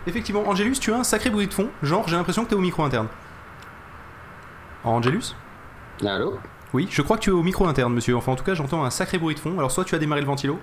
Effectivement, 0.07 0.47
Angelus, 0.49 0.75
tu 0.81 0.93
as 0.93 0.99
un 0.99 1.05
sacré 1.05 1.31
bruit 1.31 1.47
de 1.47 1.55
fond. 1.55 1.69
Genre, 1.83 2.07
j'ai 2.09 2.17
l'impression 2.17 2.45
que 2.45 2.49
tu 2.49 2.55
es 2.55 2.59
au 2.59 2.61
micro 2.61 2.83
interne. 2.85 3.09
Angelus 4.85 5.35
Allô 6.05 6.35
Oui, 6.73 6.89
je 6.91 7.01
crois 7.03 7.17
que 7.17 7.23
tu 7.23 7.31
es 7.31 7.33
au 7.33 7.43
micro 7.43 7.67
interne, 7.67 7.95
monsieur. 7.95 8.17
Enfin, 8.17 8.33
en 8.33 8.37
tout 8.37 8.45
cas, 8.45 8.55
j'entends 8.55 8.85
un 8.85 8.91
sacré 8.91 9.19
bruit 9.19 9.35
de 9.35 9.41
fond. 9.41 9.57
Alors, 9.59 9.71
soit 9.71 9.85
tu 9.85 9.95
as 9.95 9.99
démarré 9.99 10.21
le 10.21 10.27
ventilo, 10.27 10.59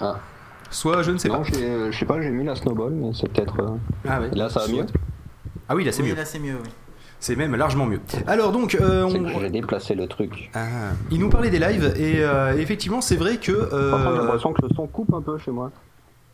Ah. 0.00 0.16
soit 0.70 1.02
je 1.02 1.10
ne 1.10 1.18
sais 1.18 1.28
Non, 1.28 1.38
pas. 1.38 1.44
j'ai- 1.44 1.64
euh, 1.68 1.92
je 1.92 1.98
sais 1.98 2.06
pas, 2.06 2.20
j'ai 2.22 2.30
mis 2.30 2.44
la 2.44 2.54
snowball, 2.56 2.92
mais 2.92 3.12
c'est 3.12 3.28
peut-être. 3.30 3.60
euh, 3.60 3.76
Ah, 4.08 4.20
ouais. 4.20 4.30
Là, 4.32 4.48
ça 4.48 4.60
va 4.60 4.66
Soit- 4.66 4.74
mieux 4.74 4.86
Ah 5.68 5.74
oui, 5.74 5.84
là, 5.84 5.92
c'est 5.92 6.02
oui, 6.02 6.08
mieux. 6.10 6.14
là 6.14 6.24
c'est 6.24 6.38
mieux, 6.38 6.56
oui. 6.62 6.70
C'est 7.20 7.36
même 7.36 7.54
largement 7.56 7.86
mieux. 7.86 8.00
Alors, 8.26 8.52
donc, 8.52 8.74
euh, 8.74 9.04
on- 9.04 9.40
j'ai 9.40 9.48
déplacé 9.50 9.94
le 9.94 10.06
truc. 10.06 10.50
Ah. 10.54 10.66
il 11.10 11.18
nous 11.20 11.30
parlait 11.30 11.48
des 11.50 11.58
lives, 11.58 11.92
et 11.96 12.22
euh, 12.22 12.56
effectivement, 12.58 13.00
c'est 13.00 13.16
vrai 13.16 13.36
que. 13.38 13.50
euh, 13.52 13.90
Par 13.90 14.00
contre, 14.00 14.12
j'ai 14.12 14.18
l'impression 14.22 14.52
que 14.52 14.62
le 14.62 14.68
son 14.74 14.86
coupe 14.86 15.12
un 15.14 15.22
peu 15.22 15.38
chez 15.38 15.50
moi. 15.50 15.70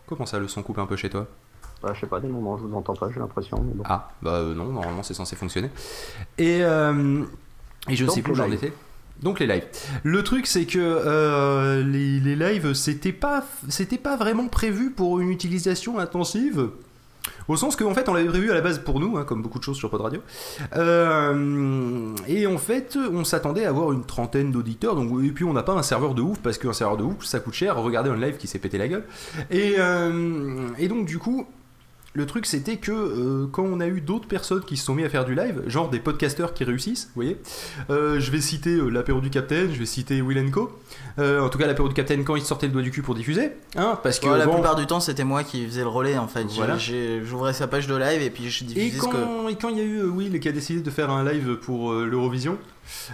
Comment 0.08 0.26
ça, 0.26 0.38
le 0.40 0.48
son 0.48 0.62
coupe 0.62 0.78
un 0.78 0.86
peu 0.86 0.96
chez 0.96 1.08
toi? 1.10 1.26
Bah, 1.82 1.92
je 1.94 2.00
sais 2.00 2.06
pas, 2.06 2.20
des 2.20 2.28
moments 2.28 2.58
je 2.58 2.64
vous 2.64 2.74
entends 2.76 2.94
pas, 2.94 3.08
j'ai 3.12 3.20
l'impression. 3.20 3.56
bon. 3.58 3.82
Ah, 3.86 4.10
bah 4.22 4.34
euh, 4.34 4.54
non, 4.54 4.66
normalement 4.66 5.02
c'est 5.02 5.14
censé 5.14 5.34
fonctionner. 5.36 5.70
Et, 6.38 6.58
euh, 6.62 7.22
et 7.88 7.96
je 7.96 8.04
ne 8.04 8.10
sais 8.10 8.20
plus 8.22 8.32
où 8.32 8.36
j'en 8.36 8.50
étais. 8.50 8.72
Donc 9.22 9.38
les 9.40 9.46
lives. 9.46 9.64
Le 10.02 10.22
truc 10.22 10.46
c'est 10.46 10.64
que 10.64 10.78
euh, 10.78 11.82
les, 11.84 12.20
les 12.20 12.36
lives 12.36 12.72
c'était 12.74 13.12
pas 13.12 13.44
c'était 13.68 13.98
pas 13.98 14.16
vraiment 14.16 14.48
prévu 14.48 14.90
pour 14.90 15.20
une 15.20 15.30
utilisation 15.30 15.98
intensive. 15.98 16.68
Au 17.48 17.56
sens 17.56 17.76
qu'en 17.76 17.92
fait 17.94 18.08
on 18.08 18.14
l'avait 18.14 18.28
prévu 18.28 18.50
à 18.50 18.54
la 18.54 18.60
base 18.62 18.78
pour 18.78 18.98
nous, 18.98 19.18
hein, 19.18 19.24
comme 19.24 19.42
beaucoup 19.42 19.58
de 19.58 19.64
choses 19.64 19.76
sur 19.76 19.90
Pod 19.90 20.00
Radio. 20.00 20.22
Euh, 20.76 22.14
et 22.28 22.46
en 22.46 22.56
fait 22.58 22.96
on 23.12 23.24
s'attendait 23.24 23.66
à 23.66 23.68
avoir 23.68 23.92
une 23.92 24.04
trentaine 24.04 24.50
d'auditeurs. 24.52 24.96
Donc 24.96 25.22
et 25.22 25.30
puis 25.32 25.44
on 25.44 25.52
n'a 25.52 25.62
pas 25.62 25.72
un 25.74 25.82
serveur 25.82 26.14
de 26.14 26.22
ouf 26.22 26.38
parce 26.38 26.56
qu'un 26.58 26.72
serveur 26.72 26.96
de 26.96 27.02
ouf 27.04 27.24
ça 27.24 27.40
coûte 27.40 27.54
cher. 27.54 27.76
Regardez 27.76 28.08
un 28.10 28.16
live 28.16 28.36
qui 28.38 28.46
s'est 28.46 28.58
pété 28.58 28.78
la 28.78 28.88
gueule. 28.88 29.04
Et, 29.50 29.74
euh, 29.78 30.68
et 30.78 30.88
donc 30.88 31.06
du 31.06 31.18
coup 31.18 31.46
le 32.12 32.26
truc 32.26 32.46
c'était 32.46 32.76
que 32.76 32.90
euh, 32.90 33.46
quand 33.52 33.62
on 33.62 33.78
a 33.80 33.86
eu 33.86 34.00
d'autres 34.00 34.26
personnes 34.26 34.64
qui 34.64 34.76
se 34.76 34.84
sont 34.84 34.94
mis 34.94 35.04
à 35.04 35.08
faire 35.08 35.24
du 35.24 35.34
live, 35.34 35.62
genre 35.66 35.88
des 35.88 36.00
podcasteurs 36.00 36.54
qui 36.54 36.64
réussissent, 36.64 37.06
vous 37.14 37.22
voyez, 37.22 37.36
euh, 37.88 38.18
je 38.18 38.30
vais 38.32 38.40
citer 38.40 38.74
euh, 38.74 38.88
l'apéro 38.88 39.20
du 39.20 39.30
Capitaine, 39.30 39.72
je 39.72 39.78
vais 39.78 39.86
citer 39.86 40.20
Will 40.20 40.50
Co. 40.50 40.72
En 41.18 41.48
tout 41.50 41.58
cas 41.58 41.66
l'apéro 41.66 41.88
du 41.88 41.94
Capitaine 41.94 42.24
quand 42.24 42.36
il 42.36 42.42
sortait 42.42 42.66
le 42.66 42.72
doigt 42.72 42.82
du 42.82 42.90
cul 42.90 43.02
pour 43.02 43.14
diffuser, 43.14 43.52
hein, 43.76 43.98
parce 44.02 44.18
que 44.18 44.28
la 44.28 44.46
bon, 44.46 44.54
plupart 44.54 44.74
du 44.74 44.86
temps, 44.86 45.00
c'était 45.00 45.24
moi 45.24 45.44
qui 45.44 45.66
faisais 45.66 45.82
le 45.82 45.88
relais 45.88 46.16
en 46.16 46.28
fait. 46.28 46.44
Voilà. 46.44 46.78
J'ouvrais 46.78 47.52
sa 47.52 47.66
page 47.68 47.86
de 47.86 47.94
live 47.94 48.22
et 48.22 48.30
puis 48.30 48.48
je 48.48 48.64
et 48.64 48.66
diffusais 48.66 48.96
ce 48.96 49.02
quand, 49.02 49.10
que. 49.10 49.50
et 49.50 49.54
quand 49.56 49.68
il 49.68 49.78
y 49.78 49.80
a 49.80 49.84
eu 49.84 50.02
Will 50.04 50.40
qui 50.40 50.48
a 50.48 50.52
décidé 50.52 50.80
de 50.80 50.90
faire 50.90 51.10
un 51.10 51.30
live 51.30 51.56
pour 51.56 51.92
l'Eurovision, 51.92 52.58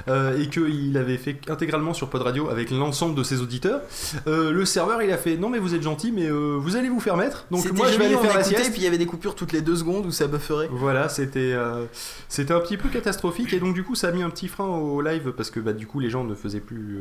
euh, 0.09 0.39
et 0.41 0.49
qu'il 0.49 0.97
avait 0.97 1.17
fait 1.19 1.37
intégralement 1.49 1.95
sur 1.95 2.09
Pod 2.09 2.23
Radio 2.23 2.49
avec 2.49 2.71
l'ensemble 2.71 3.15
de 3.15 3.23
ses 3.23 3.41
auditeurs, 3.41 3.81
euh, 4.27 4.51
le 4.53 4.65
serveur 4.65 5.03
il 5.03 5.11
a 5.13 5.19
fait 5.19 5.37
non 5.37 5.49
mais 5.49 5.59
vous 5.59 5.75
êtes 5.75 5.83
gentil 5.83 6.13
mais 6.13 6.27
euh, 6.27 6.57
vous 6.59 6.77
allez 6.77 6.89
vous 6.89 7.01
faire 7.01 7.17
mettre, 7.17 7.47
donc 7.51 7.71
moi 7.73 7.91
je 7.91 7.99
vais 7.99 8.07
aller 8.07 8.17
faire 8.17 8.35
la 8.37 8.45
sieste. 8.45 8.71
puis 8.73 8.81
il 8.81 8.85
y 8.85 8.87
avait 8.87 8.99
des 8.99 9.07
coupures 9.07 9.35
toutes 9.35 9.53
les 9.53 9.61
deux 9.63 9.77
secondes 9.77 10.07
où 10.07 10.11
ça 10.11 10.27
bufferait. 10.27 10.69
Voilà, 10.71 11.09
c'était 11.09 11.53
euh, 11.53 11.85
c'était 12.29 12.53
un 12.55 12.61
petit 12.61 12.77
peu 12.77 12.89
catastrophique 12.89 13.53
et 13.53 13.61
donc 13.61 13.75
du 13.75 13.85
coup 13.85 13.95
ça 13.95 14.09
a 14.09 14.13
mis 14.13 14.23
un 14.23 14.31
petit 14.31 14.49
frein 14.49 14.67
au 14.67 15.01
live 15.03 15.33
parce 15.37 15.51
que 15.51 15.61
bah, 15.61 15.73
du 15.73 15.87
coup 15.87 16.01
les 16.01 16.11
gens 16.11 16.25
ne 16.25 16.35
faisaient 16.35 16.61
plus 16.61 16.99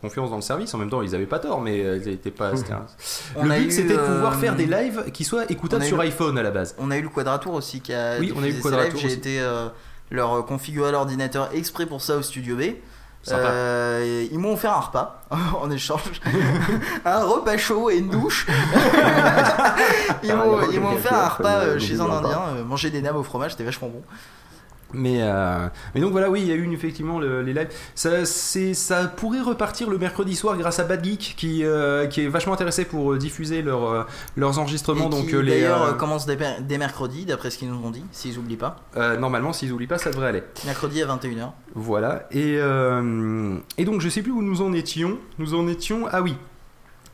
confiance 0.00 0.30
dans 0.30 0.36
le 0.36 0.42
service. 0.42 0.72
En 0.74 0.78
même 0.78 0.90
temps, 0.90 1.02
ils 1.02 1.14
avaient 1.14 1.26
pas 1.26 1.38
tort, 1.38 1.60
mais 1.60 1.78
ils 1.98 2.08
étaient 2.08 2.30
pas. 2.30 2.50
un- 2.50 3.42
Le 3.42 3.48
but 3.48 3.70
c'était 3.72 3.94
de 3.94 3.98
pouvoir 3.98 4.34
faire 4.36 4.56
des 4.56 4.66
lives 4.66 5.04
qui 5.12 5.24
soient 5.24 5.50
écoutables 5.50 5.84
sur 5.84 5.96
le- 5.96 6.02
iPhone 6.04 6.38
à 6.38 6.42
la 6.42 6.50
base. 6.50 6.74
On 6.78 6.90
a 6.90 6.96
eu 6.98 7.02
le 7.02 7.08
Quadratour 7.08 7.54
aussi 7.54 7.80
qui 7.80 7.92
a. 7.92 8.18
Oui, 8.18 8.32
on 8.36 8.42
a 8.42 8.48
eu 8.48 8.52
le 8.52 8.60
Quadratour. 8.62 8.98
J'ai 9.00 9.12
été 9.12 9.40
leur 10.10 10.44
configurer 10.46 10.92
l'ordinateur 10.92 11.50
exprès 11.54 11.86
pour 11.86 12.00
ça 12.02 12.16
au 12.16 12.22
studio 12.22 12.56
B. 12.56 12.62
Euh, 13.30 14.26
ils 14.30 14.38
m'ont 14.38 14.54
offert 14.54 14.72
un 14.72 14.80
repas 14.80 15.20
en 15.60 15.70
échange, 15.70 16.20
un 17.04 17.24
repas 17.24 17.58
chaud 17.58 17.90
et 17.90 17.98
une 17.98 18.08
douche. 18.08 18.46
ils 20.22 20.30
Ah, 20.30 20.36
m'ont 20.36 20.62
il 20.62 20.66
y 20.66 20.70
a 20.70 20.72
ils 20.74 20.80
m'ont 20.80 20.92
quelqu'un 20.92 21.08
offert 21.10 21.14
un 21.14 21.28
repas 21.28 21.58
euh, 21.58 21.78
chez 21.78 22.00
un 22.00 22.06
Indien, 22.10 22.40
euh, 22.56 22.64
manger 22.64 22.90
des 22.90 23.02
names 23.02 23.16
au 23.16 23.22
fromage, 23.22 23.50
c'était 23.52 23.64
vachement 23.64 23.88
bon. 23.88 24.02
Mais, 24.94 25.18
euh, 25.20 25.68
mais 25.94 26.00
donc 26.00 26.12
voilà, 26.12 26.30
oui, 26.30 26.40
il 26.40 26.46
y 26.48 26.52
a 26.52 26.54
eu 26.54 26.72
effectivement 26.72 27.18
le- 27.20 27.42
les 27.42 27.52
lives. 27.52 27.68
Ça, 27.94 29.04
pourrait 29.16 29.40
repartir 29.42 29.90
le 29.90 29.98
mercredi 29.98 30.34
soir 30.34 30.56
grâce 30.56 30.78
à 30.78 30.84
Bad 30.84 31.04
Geek 31.04 31.34
qui, 31.36 31.62
euh, 31.64 32.06
qui 32.06 32.22
est 32.22 32.28
vachement 32.28 32.54
intéressé 32.54 32.84
pour 32.86 33.12
euh, 33.12 33.18
diffuser 33.18 33.60
leur, 33.62 34.06
leurs 34.36 34.58
enregistrements. 34.58 35.06
Et 35.08 35.10
donc 35.10 35.26
qui, 35.26 35.32
les, 35.36 35.50
d'ailleurs 35.50 35.82
euh, 35.82 35.92
commence 35.92 36.24
dès, 36.26 36.38
dès 36.60 36.78
mercredi, 36.78 37.26
d'après 37.26 37.50
ce 37.50 37.58
qu'ils 37.58 37.70
nous 37.70 37.84
ont 37.86 37.90
dit, 37.90 38.04
s'ils 38.12 38.38
oublient 38.38 38.56
pas. 38.56 38.76
normalement, 39.18 39.52
s'ils 39.52 39.72
oublient 39.72 39.86
pas, 39.86 39.98
ça 39.98 40.10
devrait 40.10 40.28
aller. 40.28 40.42
Mercredi 40.64 41.02
à 41.02 41.06
21h. 41.06 41.50
Voilà. 41.74 42.26
Et, 42.30 42.54
et 42.56 43.84
donc, 43.84 44.00
je 44.00 44.08
sais 44.08 44.22
plus 44.22 44.32
où 44.32 44.42
nous 44.42 44.62
en 44.62 44.72
étions. 44.72 45.18
Nous 45.38 45.54
en 45.54 45.68
étions. 45.68 46.06
Ah 46.10 46.22
oui. 46.22 46.34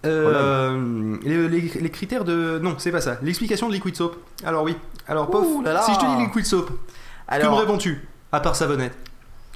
Euh, 0.07 1.17
les, 1.25 1.49
les- 1.49 1.81
les 1.81 1.91
critères 1.91 2.25
de. 2.25 2.59
Non, 2.63 2.75
c'est 2.79 2.93
pas 2.93 3.01
ça. 3.01 3.19
L'explication 3.23 3.69
de 3.69 3.73
Liquid 3.75 3.97
Soap. 3.97 4.17
Alors, 4.45 4.63
oui. 4.65 4.77
Alors, 5.09 5.31
pof. 5.31 5.47
Ouh 5.47 5.63
là 5.63 5.73
là. 5.73 5.83
Si 5.83 5.93
je 5.95 5.99
te 5.99 6.05
dis 6.05 6.23
Liquid 6.25 6.45
Soap, 6.45 6.71
que 7.29 7.35
me 7.35 7.41
Alors, 7.41 7.59
réponds-tu 7.61 8.07
À 8.33 8.41
part 8.41 8.57
savonnette. 8.57 8.95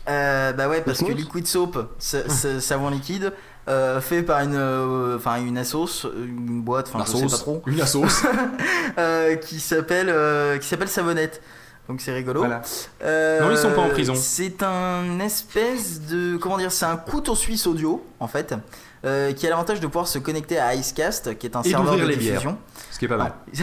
euh, 0.09 0.53
bah 0.53 0.69
ouais, 0.69 0.81
parce 0.81 0.99
que 1.01 1.13
Liquid 1.13 1.47
Soap, 1.47 1.79
sa- 1.99 2.61
savon 2.61 2.91
liquide, 2.91 3.33
euh, 3.69 4.01
fait 4.01 4.23
par 4.23 4.41
une, 4.41 4.55
euh, 4.55 5.17
enfin 5.17 5.37
une 5.37 5.59
assos, 5.59 6.07
une 6.17 6.63
boîte, 6.63 6.89
enfin 6.93 7.05
je 7.07 7.11
sais 7.13 7.23
pas 7.23 7.29
sauce. 7.29 7.41
trop, 7.41 7.63
Une 7.67 7.85
sauce. 7.87 8.23
euh, 8.99 9.37
qui 9.37 9.61
s'appelle, 9.61 10.09
euh, 10.09 10.57
qui 10.59 10.67
s'appelle 10.67 10.89
Savonnette. 10.89 11.43
Donc 11.89 12.01
c'est 12.03 12.13
rigolo. 12.13 12.41
voilà. 12.41 12.61
Euh, 13.03 13.41
Non, 13.41 13.51
ils 13.51 13.57
sont 13.59 13.73
pas 13.73 13.81
en 13.83 13.89
prison. 13.89 14.15
C'est 14.15 14.63
un 14.63 15.21
espèce 15.21 16.03
de. 16.03 16.37
Comment 16.37 16.59
dire 16.59 16.71
C'est 16.73 16.85
un 16.87 16.97
couteau 16.99 17.35
suisse 17.35 17.67
audio, 17.67 18.05
en 18.21 18.29
fait, 18.29 18.55
euh, 19.05 19.33
qui 19.33 19.47
a 19.47 19.51
l'avantage 19.51 19.81
de 19.81 19.87
pouvoir 19.87 20.09
se 20.09 20.19
connecter 20.19 20.59
à 20.59 20.75
Icecast, 20.75 21.39
qui 21.39 21.47
est 21.47 21.57
un 21.57 21.63
Et 21.63 21.71
serveur 21.71 21.95
de 21.97 22.05
bières. 22.07 22.19
diffusion. 22.19 22.59
Ce 22.91 22.99
qui 22.99 23.05
est 23.05 23.09
pas 23.09 23.17
mal. 23.17 23.33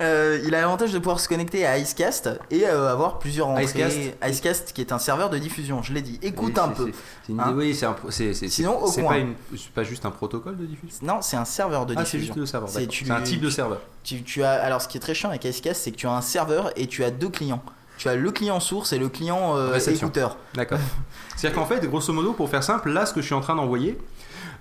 Euh, 0.00 0.40
il 0.46 0.54
a 0.54 0.60
l'avantage 0.60 0.92
de 0.92 0.98
pouvoir 0.98 1.18
se 1.20 1.28
connecter 1.28 1.66
à 1.66 1.76
Icecast 1.76 2.30
et 2.50 2.64
euh, 2.66 2.90
avoir 2.92 3.18
plusieurs 3.18 3.48
entrées. 3.48 3.64
Icecast. 3.64 3.98
Icecast, 4.26 4.72
qui 4.72 4.80
est 4.80 4.92
un 4.92 4.98
serveur 4.98 5.28
de 5.30 5.36
diffusion, 5.36 5.82
je 5.82 5.92
l'ai 5.92 6.00
dit. 6.00 6.18
Écoute 6.22 6.52
Oui, 6.56 6.60
un 6.62 6.68
c'est- 6.68 6.74
peu. 6.74 6.86
c'est- 6.86 6.92
c'est 7.26 7.32
une 7.32 7.40
Hein 7.40 7.52
oui, 7.56 7.74
c'est 7.74 7.86
un. 7.86 7.96
c'est- 8.08 8.32
c'est- 8.34 8.48
Sinon, 8.48 8.82
au 8.82 8.86
c'est 8.86 9.02
coin. 9.02 9.12
pas, 9.14 9.18
une- 9.18 9.34
c'est 9.56 9.72
pas 9.72 9.82
juste 9.82 10.06
un 10.06 10.10
protocole 10.10 10.56
de 10.56 10.64
diffusion? 10.64 10.96
Non, 11.02 11.18
c'est 11.20 11.36
un 11.36 11.44
serveur 11.44 11.86
de 11.86 11.94
Ah, 11.96 12.04
c'est 12.04 12.16
diffusion. 12.18 12.26
juste 12.34 12.38
le 12.38 12.46
serveur. 12.46 12.68
C'est- 12.70 12.86
tu- 12.86 13.04
C'est 13.04 13.10
un 13.10 13.20
type 13.20 13.40
de 13.40 13.50
serveur. 13.50 13.80
Tu, 14.04 14.22
tu 14.22 14.42
as, 14.44 14.52
alors, 14.52 14.80
ce 14.80 14.88
qui 14.88 14.96
est 14.96 15.00
très 15.00 15.12
chiant 15.14 15.28
avec 15.30 15.44
Icecast, 15.44 15.82
c'est 15.82 15.90
que 15.90 15.96
tu 15.96 16.06
as 16.06 16.12
un 16.12 16.22
serveur 16.22 16.70
et 16.76 16.86
tu 16.86 17.02
as 17.04 17.10
deux 17.10 17.28
clients. 17.28 17.62
Tu 17.98 18.08
as 18.08 18.14
le 18.14 18.30
client 18.30 18.60
source 18.60 18.92
et 18.94 18.98
le 18.98 19.08
client 19.08 19.56
euh, 19.56 19.76
écouteur. 19.78 20.36
D'accord. 20.54 20.78
C'est-à-dire 21.36 21.58
qu'en 21.60 21.66
fait, 21.66 21.84
grosso 21.86 22.12
modo, 22.12 22.32
pour 22.32 22.48
faire 22.48 22.62
simple, 22.62 22.90
là, 22.90 23.04
ce 23.06 23.12
que 23.12 23.20
je 23.20 23.26
suis 23.26 23.34
en 23.34 23.40
train 23.42 23.56
d'envoyer, 23.56 23.98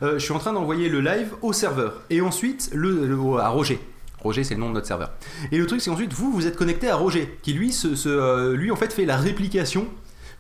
euh, 0.01 0.13
je 0.13 0.19
suis 0.19 0.33
en 0.33 0.39
train 0.39 0.53
d'envoyer 0.53 0.89
le 0.89 1.01
live 1.01 1.33
au 1.41 1.53
serveur 1.53 2.01
et 2.09 2.21
ensuite 2.21 2.69
le, 2.73 3.15
à 3.39 3.49
Roger. 3.49 3.79
Roger, 4.21 4.43
c'est 4.43 4.53
le 4.55 4.59
nom 4.59 4.69
de 4.69 4.73
notre 4.73 4.87
serveur. 4.87 5.11
Et 5.51 5.57
le 5.57 5.65
truc, 5.65 5.79
c'est 5.81 5.89
qu'ensuite, 5.89 6.11
vous, 6.13 6.31
vous 6.31 6.45
êtes 6.45 6.57
connecté 6.57 6.89
à 6.89 6.95
Roger, 6.97 7.37
qui 7.41 7.53
lui, 7.53 7.71
se, 7.71 7.95
se, 7.95 8.09
euh, 8.09 8.53
lui, 8.55 8.69
en 8.69 8.75
fait, 8.75 8.91
fait 8.91 9.05
la 9.05 9.15
réplication 9.15 9.87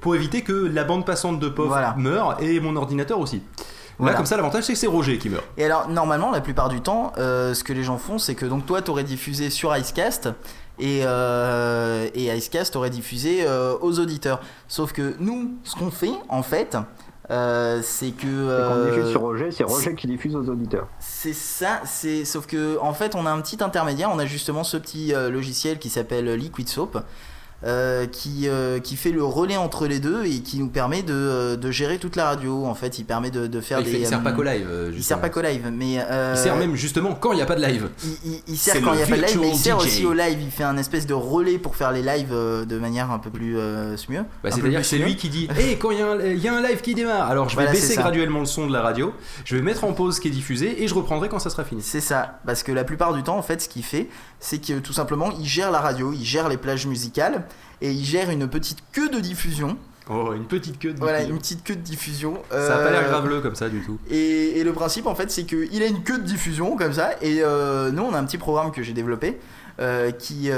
pour 0.01 0.15
éviter 0.15 0.41
que 0.41 0.51
la 0.51 0.83
bande 0.83 1.05
passante 1.05 1.39
de 1.39 1.47
POF 1.47 1.67
Voilà. 1.67 1.95
meure 1.97 2.41
et 2.41 2.59
mon 2.59 2.75
ordinateur 2.75 3.19
aussi. 3.19 3.41
Là, 4.01 4.13
comme 4.13 4.25
ça, 4.25 4.37
l'avantage, 4.37 4.63
c'est 4.63 4.73
que 4.73 4.79
c'est 4.79 4.87
Roger 4.87 5.17
qui 5.17 5.29
meurt. 5.29 5.43
Et 5.57 5.65
alors, 5.65 5.89
normalement, 5.89 6.31
la 6.31 6.39
plupart 6.39 6.69
du 6.69 6.79
temps, 6.79 7.11
euh, 7.17 7.53
ce 7.53 7.65
que 7.65 7.73
les 7.73 7.83
gens 7.83 7.97
font, 7.97 8.17
c'est 8.17 8.33
que 8.35 8.45
donc 8.45 8.65
toi, 8.65 8.81
t'aurais 8.81 9.03
diffusé 9.03 9.49
sur 9.49 9.75
Icecast 9.75 10.29
et, 10.79 11.01
euh, 11.03 12.07
et 12.13 12.33
Icecast 12.35 12.77
aurait 12.77 12.89
diffusé 12.89 13.45
aux 13.81 13.99
auditeurs. 13.99 14.39
Sauf 14.69 14.93
que 14.93 15.15
nous, 15.19 15.53
ce 15.65 15.75
qu'on 15.75 15.91
fait, 15.91 16.11
en 16.29 16.43
fait, 16.43 16.77
euh, 17.31 17.81
c'est 17.83 18.11
que. 18.11 18.27
Euh, 18.27 18.89
diffuse 18.89 19.11
sur 19.11 19.21
Roger, 19.21 19.51
c'est 19.51 19.63
Roger 19.63 19.95
qui 19.95 20.07
diffuse 20.07 20.35
aux 20.35 20.49
auditeurs. 20.49 20.87
C'est 20.99 21.33
ça, 21.33 21.81
c'est 21.85 22.25
sauf 22.25 22.47
que 22.47 22.79
en 22.79 22.93
fait 22.93 23.15
on 23.15 23.25
a 23.25 23.31
un 23.31 23.41
petit 23.41 23.63
intermédiaire, 23.63 24.09
on 24.11 24.19
a 24.19 24.25
justement 24.25 24.63
ce 24.63 24.77
petit 24.77 25.13
euh, 25.13 25.29
logiciel 25.29 25.77
qui 25.77 25.89
s'appelle 25.89 26.33
Liquid 26.33 26.67
Soap 26.67 26.97
euh, 27.65 28.05
qui, 28.07 28.47
euh, 28.47 28.79
qui 28.79 28.95
fait 28.95 29.11
le 29.11 29.23
relais 29.23 29.57
entre 29.57 29.85
les 29.87 29.99
deux 29.99 30.25
et 30.25 30.39
qui 30.39 30.59
nous 30.59 30.69
permet 30.69 31.03
de, 31.03 31.13
euh, 31.13 31.55
de 31.57 31.71
gérer 31.71 31.97
toute 31.97 32.15
la 32.15 32.25
radio. 32.25 32.65
En 32.65 32.73
fait, 32.75 32.99
il 32.99 33.03
permet 33.05 33.31
de, 33.31 33.47
de 33.47 33.61
faire 33.61 33.79
il, 33.79 33.85
des. 33.85 33.91
fait- 33.91 33.99
il 33.99 34.07
sert 34.07 34.21
pas 34.23 34.31
qu'au 34.31 34.43
live. 34.43 34.65
euh, 34.69 34.85
Il 34.89 34.95
justement. 34.97 35.07
sert 35.17 35.21
pas 35.21 35.29
qu'au 35.29 35.41
live, 35.41 35.69
mais. 35.73 35.97
euh, 36.09 36.33
Il 36.35 36.39
sert 36.39 36.55
même 36.55 36.75
justement 36.75 37.15
quand 37.15 37.31
il 37.33 37.35
n'y 37.35 37.41
a 37.41 37.45
pas 37.45 37.55
de 37.55 37.61
live. 37.65 37.89
il, 38.03 38.31
il- 38.31 38.41
il 38.47 38.57
sert 38.57 38.75
quand 38.81 38.93
il 38.93 38.97
n'y 38.97 39.03
a 39.03 39.07
pas 39.07 39.17
de 39.17 39.21
live, 39.23 39.37
mais 39.41 39.49
il 39.49 39.55
sert 39.57 39.79
DJ. 39.79 39.83
aussi 39.85 40.05
au 40.05 40.13
live. 40.13 40.39
Il 40.41 40.51
fait 40.51 40.63
un 40.63 40.77
espèce 40.77 41.05
de 41.05 41.13
relais 41.13 41.57
pour 41.57 41.75
faire 41.75 41.91
les 41.91 42.01
lives 42.01 42.31
de 42.33 42.77
manière 42.79 43.11
un 43.11 43.19
peu 43.19 43.29
plus 43.29 43.55
mieux. 43.55 44.23
Bah, 44.43 44.51
C'est-à-dire 44.51 44.85
c'est 44.85 44.97
lui 44.97 45.15
qui 45.15 45.29
dit 45.29 45.47
Hé, 45.59 45.77
quand 45.77 45.91
il 45.91 45.99
y, 45.99 46.01
a 46.01 46.07
un- 46.11 46.19
il 46.21 46.39
y 46.39 46.47
a 46.47 46.55
un 46.55 46.61
live 46.61 46.81
qui 46.81 46.95
démarre, 46.95 47.29
alors 47.29 47.49
je 47.49 47.55
vais 47.57 47.63
Voilà, 47.63 47.71
baisser 47.71 47.95
graduellement 47.95 48.39
le 48.39 48.45
son 48.45 48.67
de 48.67 48.73
la 48.73 48.81
radio, 48.81 49.13
je 49.45 49.55
vais 49.55 49.61
mettre 49.61 49.83
en 49.83 49.93
pause 49.93 50.15
ce 50.15 50.21
qui 50.21 50.29
est 50.29 50.31
diffusé 50.31 50.81
et 50.83 50.87
je 50.87 50.93
reprendrai 50.95 51.27
quand 51.29 51.39
ça 51.39 51.49
sera 51.49 51.63
fini. 51.65 51.81
C'est 51.81 51.99
ça, 52.01 52.39
parce 52.45 52.63
que 52.63 52.71
la 52.71 52.83
plupart 52.83 53.13
du 53.13 53.21
temps, 53.23 53.37
en 53.37 53.41
fait, 53.41 53.61
ce 53.61 53.67
qu'il 53.69 53.83
fait, 53.83 54.07
c'est 54.39 54.59
que 54.59 54.79
tout 54.79 54.93
simplement, 54.93 55.29
il 55.39 55.45
gère 55.45 55.71
la 55.71 55.79
radio, 55.79 56.13
il 56.13 56.23
gère 56.23 56.47
les 56.49 56.57
plages 56.57 56.87
musicales 56.87 57.43
et 57.81 57.91
il 57.91 58.03
gère 58.05 58.29
une 58.29 58.47
petite 58.47 58.79
queue 58.91 59.09
de 59.09 59.19
diffusion. 59.19 59.77
Oh, 60.11 60.33
une 60.33 60.45
petite 60.45 60.79
queue 60.79 60.93
de 60.93 60.99
Voilà, 60.99 61.19
diffusion. 61.19 61.35
une 61.35 61.39
petite 61.41 61.63
queue 61.63 61.75
de 61.75 61.81
diffusion. 61.81 62.37
Ça 62.49 62.77
a 62.77 62.79
pas 62.79 62.89
l'air 62.89 63.03
Euh, 63.05 63.09
graveleux 63.09 63.41
comme 63.41 63.53
ça 63.55 63.69
du 63.69 63.81
tout. 63.81 63.99
Et, 64.09 64.59
et 64.59 64.63
le 64.63 64.73
principe, 64.73 65.05
en 65.05 65.13
fait, 65.13 65.29
c'est 65.29 65.43
qu'il 65.43 65.83
a 65.83 65.85
une 65.85 66.01
queue 66.01 66.17
de 66.17 66.23
diffusion 66.23 66.75
comme 66.77 66.93
ça. 66.93 67.11
Et 67.21 67.41
euh, 67.43 67.91
nous, 67.91 68.01
on 68.01 68.13
a 68.15 68.17
un 68.19 68.23
petit 68.25 68.39
programme 68.39 68.71
que 68.71 68.81
j'ai 68.81 68.93
développé 68.93 69.37
euh, 69.79 70.09
qui, 70.09 70.49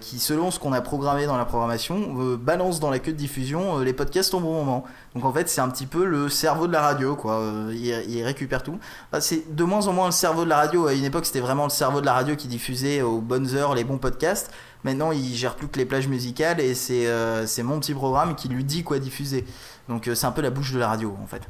qui, 0.00 0.18
selon 0.18 0.50
ce 0.50 0.58
qu'on 0.58 0.72
a 0.72 0.80
programmé 0.80 1.26
dans 1.26 1.36
la 1.36 1.44
programmation, 1.44 2.14
balance 2.38 2.80
dans 2.80 2.88
la 2.90 2.98
queue 2.98 3.12
de 3.12 3.18
diffusion 3.18 3.80
les 3.80 3.92
podcasts 3.92 4.32
au 4.32 4.40
bon 4.40 4.54
moment. 4.54 4.84
Donc 5.14 5.26
en 5.26 5.32
fait, 5.34 5.50
c'est 5.50 5.60
un 5.60 5.68
petit 5.68 5.86
peu 5.86 6.06
le 6.06 6.30
cerveau 6.30 6.66
de 6.66 6.72
la 6.72 6.80
radio, 6.80 7.14
quoi. 7.14 7.42
Il, 7.72 7.86
il 8.08 8.24
récupère 8.24 8.62
tout. 8.62 8.78
Enfin, 9.12 9.20
c'est 9.20 9.54
de 9.54 9.64
moins 9.64 9.86
en 9.86 9.92
moins 9.92 10.06
le 10.06 10.12
cerveau 10.12 10.44
de 10.44 10.48
la 10.48 10.56
radio. 10.56 10.86
À 10.86 10.94
une 10.94 11.04
époque, 11.04 11.26
c'était 11.26 11.40
vraiment 11.40 11.64
le 11.64 11.70
cerveau 11.70 12.00
de 12.00 12.06
la 12.06 12.14
radio 12.14 12.36
qui 12.36 12.48
diffusait 12.48 13.02
aux 13.02 13.20
bonnes 13.20 13.54
heures 13.54 13.74
les 13.74 13.84
bons 13.84 13.98
podcasts. 13.98 14.50
Maintenant, 14.84 15.12
il 15.12 15.34
gère 15.34 15.56
plus 15.56 15.66
que 15.66 15.78
les 15.78 15.86
plages 15.86 16.08
musicales 16.08 16.60
et 16.60 16.74
c'est 16.74 17.06
euh, 17.06 17.46
mon 17.64 17.80
petit 17.80 17.94
programme 17.94 18.34
qui 18.36 18.48
lui 18.48 18.64
dit 18.64 18.84
quoi 18.84 18.98
diffuser. 18.98 19.46
Donc 19.88 20.08
euh, 20.08 20.14
c'est 20.14 20.26
un 20.26 20.32
peu 20.32 20.42
la 20.42 20.50
bouche 20.50 20.72
de 20.72 20.78
la 20.78 20.88
radio, 20.88 21.16
en 21.22 21.26
fait. 21.26 21.42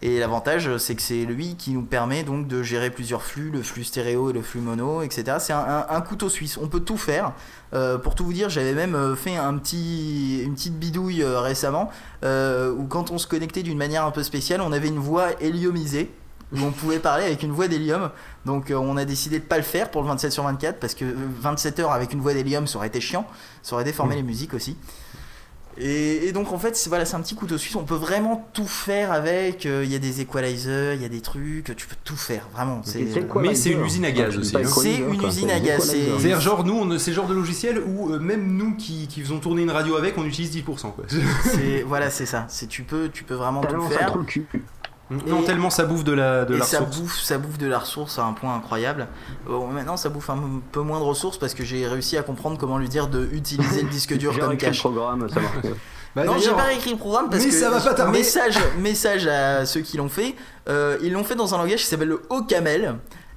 Et 0.00 0.18
l'avantage, 0.18 0.78
c'est 0.78 0.96
que 0.96 1.02
c'est 1.02 1.24
lui 1.24 1.54
qui 1.54 1.70
nous 1.70 1.82
permet 1.82 2.24
donc 2.24 2.48
de 2.48 2.62
gérer 2.62 2.90
plusieurs 2.90 3.22
flux, 3.22 3.50
le 3.50 3.62
flux 3.62 3.84
stéréo 3.84 4.30
et 4.30 4.32
le 4.32 4.42
flux 4.42 4.60
mono, 4.60 5.02
etc. 5.02 5.36
C'est 5.38 5.52
un, 5.52 6.00
couteau 6.00 6.28
suisse. 6.28 6.58
On 6.60 6.66
peut 6.66 6.80
tout 6.80 6.96
faire. 6.96 7.34
Euh, 7.72 7.98
pour 7.98 8.16
tout 8.16 8.24
vous 8.24 8.32
dire, 8.32 8.48
j'avais 8.48 8.72
même 8.72 9.14
fait 9.14 9.36
un 9.36 9.56
petit, 9.58 10.42
une 10.42 10.54
petite 10.54 10.76
bidouille 10.76 11.22
récemment 11.22 11.90
où 12.24 12.84
quand 12.88 13.12
on 13.12 13.18
se 13.18 13.28
connectait 13.28 13.62
d'une 13.62 13.78
manière 13.78 14.04
un 14.04 14.10
peu 14.10 14.24
spéciale, 14.24 14.60
on 14.60 14.72
avait 14.72 14.88
une 14.88 14.98
voix 14.98 15.40
héliumisée 15.40 16.10
où 16.54 16.58
on 16.64 16.70
pouvait 16.70 16.98
parler 16.98 17.24
avec 17.24 17.42
une 17.42 17.52
voix 17.52 17.68
d'hélium. 17.68 18.10
Donc 18.46 18.70
euh, 18.70 18.74
on 18.76 18.96
a 18.96 19.04
décidé 19.04 19.38
de 19.38 19.44
pas 19.44 19.56
le 19.56 19.62
faire 19.62 19.90
pour 19.90 20.02
le 20.02 20.08
27 20.08 20.32
sur 20.32 20.42
24 20.44 20.78
parce 20.80 20.94
que 20.94 21.04
euh, 21.04 21.14
27 21.40 21.80
heures 21.80 21.92
avec 21.92 22.12
une 22.12 22.20
voix 22.20 22.34
d'hélium, 22.34 22.66
ça 22.66 22.78
aurait 22.78 22.88
été 22.88 23.00
chiant. 23.00 23.26
Ça 23.62 23.74
aurait 23.74 23.84
déformé 23.84 24.14
les 24.16 24.22
musiques 24.22 24.54
aussi. 24.54 24.76
Et, 25.78 26.26
et 26.26 26.32
donc 26.32 26.52
en 26.52 26.58
fait, 26.58 26.76
c'est 26.76 26.90
voilà, 26.90 27.06
c'est 27.06 27.16
un 27.16 27.22
petit 27.22 27.34
couteau 27.34 27.56
suisse. 27.56 27.74
On 27.76 27.84
peut 27.84 27.94
vraiment 27.94 28.46
tout 28.52 28.66
faire 28.66 29.10
avec. 29.10 29.64
euh, 29.64 29.82
Il 29.84 29.90
y 29.90 29.94
a 29.94 29.98
des 29.98 30.20
equalizers, 30.20 30.92
il 30.94 31.00
y 31.00 31.04
a 31.06 31.08
des 31.08 31.22
trucs. 31.22 31.74
Tu 31.74 31.86
peux 31.86 31.96
tout 32.04 32.14
faire, 32.16 32.46
vraiment. 32.52 32.82
Mais 33.48 33.54
c'est 33.54 33.70
une 33.70 33.86
usine 33.86 34.04
à 34.04 34.10
gaz 34.10 34.36
aussi, 34.36 34.52
hein. 34.64 34.68
C'est 34.82 34.96
une 35.14 35.20
usine 35.28 35.48
à 35.50 35.60
gaz, 35.60 35.80
c'est- 36.18 36.30
genre, 36.42 36.64
nous, 36.64 36.98
c'est 36.98 37.14
genre 37.14 37.26
de 37.26 37.32
logiciel 37.32 37.80
où 37.86 38.12
euh, 38.12 38.18
même 38.18 38.54
nous 38.54 38.74
qui, 38.76 39.06
qui 39.08 39.22
faisons 39.22 39.38
tourner 39.38 39.62
une 39.62 39.70
radio 39.70 39.96
avec, 39.96 40.18
on 40.18 40.26
utilise 40.26 40.54
10%. 40.54 40.62
Quoi. 40.92 41.04
c'est- 41.44 41.82
voilà, 41.86 42.10
c'est 42.10 42.26
ça. 42.26 42.44
C'est 42.48 42.66
tu 42.66 42.82
peux, 42.82 43.08
tu 43.08 43.24
peux 43.24 43.34
vraiment 43.34 43.62
tout 43.70 43.76
faire. 43.96 44.12
Cul. 45.20 45.30
non, 45.30 45.42
tellement 45.42 45.70
ça 45.70 45.84
bouffe 45.84 46.04
de 46.04 46.12
la, 46.12 46.44
de 46.44 46.54
et 46.54 46.58
la 46.58 46.64
ça 46.64 46.80
ressource. 46.80 46.98
bouffe, 47.00 47.20
ça 47.20 47.38
bouffe 47.38 47.58
de 47.58 47.66
la 47.66 47.78
ressource 47.78 48.18
à 48.18 48.24
un 48.24 48.32
point 48.32 48.54
incroyable. 48.54 49.06
Bon, 49.46 49.66
maintenant, 49.68 49.96
ça 49.96 50.08
bouffe 50.08 50.30
un 50.30 50.38
peu 50.72 50.80
moins 50.80 50.98
de 51.00 51.04
ressources 51.04 51.38
parce 51.38 51.54
que 51.54 51.64
j'ai 51.64 51.86
réussi 51.86 52.16
à 52.16 52.22
comprendre 52.22 52.58
comment 52.58 52.78
lui 52.78 52.88
dire 52.88 53.08
de 53.08 53.28
utiliser 53.32 53.82
le 53.82 53.88
disque 53.88 54.16
dur 54.16 54.32
J'ai 54.34 54.40
comme 54.40 54.56
cache. 54.56 54.80
programme, 54.80 55.28
ça 55.28 55.40
marche. 55.40 55.54
Bah, 56.14 56.24
non, 56.24 56.36
j'ai 56.38 56.50
pas 56.50 56.74
écrit 56.74 56.90
le 56.90 56.98
programme 56.98 57.30
parce 57.30 57.42
mais 57.42 57.48
que 57.48 57.56
ça 57.56 57.70
va 57.70 57.80
pas 57.80 57.94
tarder. 57.94 58.18
message, 58.18 58.58
message 58.78 59.26
à 59.26 59.64
ceux 59.64 59.80
qui 59.80 59.96
l'ont 59.96 60.10
fait. 60.10 60.34
Euh, 60.68 60.98
ils 61.00 61.10
l'ont 61.10 61.24
fait 61.24 61.34
dans 61.36 61.54
un 61.54 61.56
langage 61.56 61.80
qui 61.80 61.86
s'appelle 61.86 62.08
le 62.08 62.20
OCaml. 62.28 62.96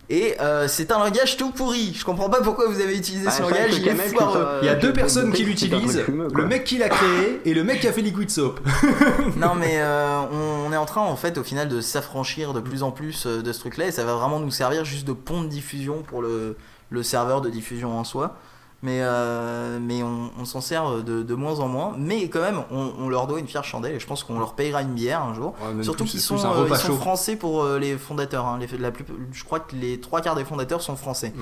Et 0.09 0.35
euh, 0.39 0.67
c'est 0.67 0.91
un 0.91 0.99
langage 0.99 1.35
tout 1.37 1.49
pourri. 1.51 1.93
Je 1.97 2.05
comprends 2.05 2.29
pas 2.29 2.41
pourquoi 2.41 2.67
vous 2.67 2.79
avez 2.79 2.95
utilisé 2.95 3.25
Ah, 3.27 3.31
ce 3.31 3.41
langage. 3.41 3.75
Il 3.77 3.87
est 3.87 3.95
foireux. 3.95 4.59
y 4.63 4.69
a 4.69 4.75
deux 4.75 4.93
personnes 4.93 5.31
qui 5.33 5.43
l'utilisent, 5.43 6.03
le 6.07 6.45
mec 6.45 6.63
qui 6.63 6.77
l'a 6.77 6.89
créé 6.89 7.41
et 7.45 7.53
le 7.53 7.63
mec 7.63 7.79
qui 7.79 7.87
a 7.87 7.91
fait 7.93 8.01
Liquid 8.01 8.29
Soap. 8.29 8.59
Non 9.37 9.55
mais 9.55 9.77
euh, 9.79 10.19
on, 10.31 10.67
on 10.69 10.71
est 10.71 10.77
en 10.77 10.85
train 10.85 11.01
en 11.01 11.15
fait 11.15 11.37
au 11.37 11.43
final 11.43 11.67
de 11.67 11.81
s'affranchir 11.81 12.53
de 12.53 12.59
plus 12.59 12.83
en 12.83 12.91
plus 12.91 13.25
euh, 13.25 13.41
de 13.41 13.51
ce 13.51 13.59
truc 13.59 13.77
là 13.77 13.87
et 13.87 13.91
ça 13.91 14.03
va 14.03 14.13
vraiment 14.13 14.39
nous 14.39 14.51
servir 14.51 14.85
juste 14.85 15.07
de 15.07 15.13
pont 15.13 15.41
de 15.43 15.47
diffusion 15.47 16.03
pour 16.03 16.21
le, 16.21 16.55
le 16.89 17.03
serveur 17.03 17.41
de 17.41 17.49
diffusion 17.49 17.97
en 17.97 18.03
soi. 18.03 18.37
Mais, 18.85 18.99
euh, 19.01 19.79
mais 19.81 20.03
on, 20.03 20.29
on 20.39 20.45
s'en 20.45 20.61
sert 20.61 21.01
de, 21.03 21.23
de 21.23 21.33
moins 21.33 21.59
en 21.59 21.67
moins. 21.67 21.95
Mais 21.97 22.29
quand 22.29 22.41
même, 22.41 22.61
on, 22.69 22.91
on 22.99 23.09
leur 23.09 23.25
doit 23.25 23.39
une 23.39 23.47
fière 23.47 23.63
chandelle 23.63 23.95
et 23.95 23.99
je 23.99 24.05
pense 24.05 24.23
qu'on 24.23 24.37
leur 24.37 24.53
payera 24.53 24.83
une 24.83 24.93
bière 24.93 25.23
un 25.23 25.33
jour. 25.33 25.55
Ouais, 25.75 25.83
Surtout 25.83 26.03
qu'ils 26.05 26.19
sont, 26.21 26.35
euh, 26.37 26.67
ils 26.69 26.75
sont 26.77 26.95
français 26.97 27.35
pour 27.35 27.63
euh, 27.63 27.79
les 27.79 27.97
fondateurs. 27.97 28.45
hein. 28.45 28.59
Les- 28.59 28.77
la 28.77 28.91
plus- 28.91 29.05
je 29.31 29.43
crois 29.43 29.59
que 29.59 29.75
les 29.75 29.99
trois 29.99 30.21
quarts 30.21 30.35
des 30.35 30.45
fondateurs 30.45 30.81
sont 30.83 30.95
français. 30.95 31.33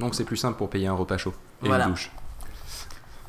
Donc 0.00 0.14
c'est 0.16 0.24
plus 0.24 0.36
simple 0.36 0.58
pour 0.58 0.68
payer 0.68 0.88
un 0.88 0.94
repas 0.94 1.16
chaud 1.16 1.32
et 1.62 1.68
Voilà. 1.68 1.84
une 1.84 1.90
douche. 1.92 2.10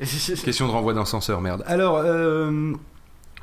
Question 0.44 0.66
de 0.66 0.72
renvoi 0.72 0.94
d'ascenseur, 0.94 1.40
merde. 1.40 1.62
Alors, 1.66 1.98
euh, 1.98 2.72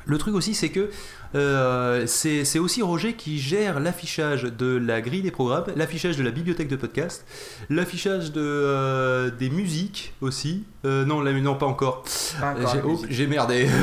le 0.04 0.18
truc 0.18 0.34
aussi, 0.34 0.54
c'est 0.54 0.68
que 0.70 0.90
euh, 1.34 2.04
c'est 2.06 2.58
aussi 2.58 2.82
Roger 2.82 3.14
qui 3.14 3.38
gère 3.38 3.80
l'affichage 3.80 4.44
de 4.44 4.76
la 4.76 5.00
grille 5.00 5.22
des 5.22 5.30
programmes, 5.30 5.64
l'affichage 5.76 6.16
de 6.16 6.22
la 6.22 6.30
bibliothèque 6.30 6.68
de 6.68 6.76
podcast, 6.76 7.24
l'affichage 7.68 8.32
de, 8.32 8.40
euh, 8.42 9.30
des 9.30 9.50
musiques 9.50 10.14
aussi. 10.20 10.64
Euh, 10.86 11.04
non, 11.04 11.22
non, 11.22 11.54
pas 11.56 11.66
encore. 11.66 12.04
J'ai 12.72 12.80
oh, 12.84 12.98
j'ai 13.08 13.26
merdé. 13.26 13.68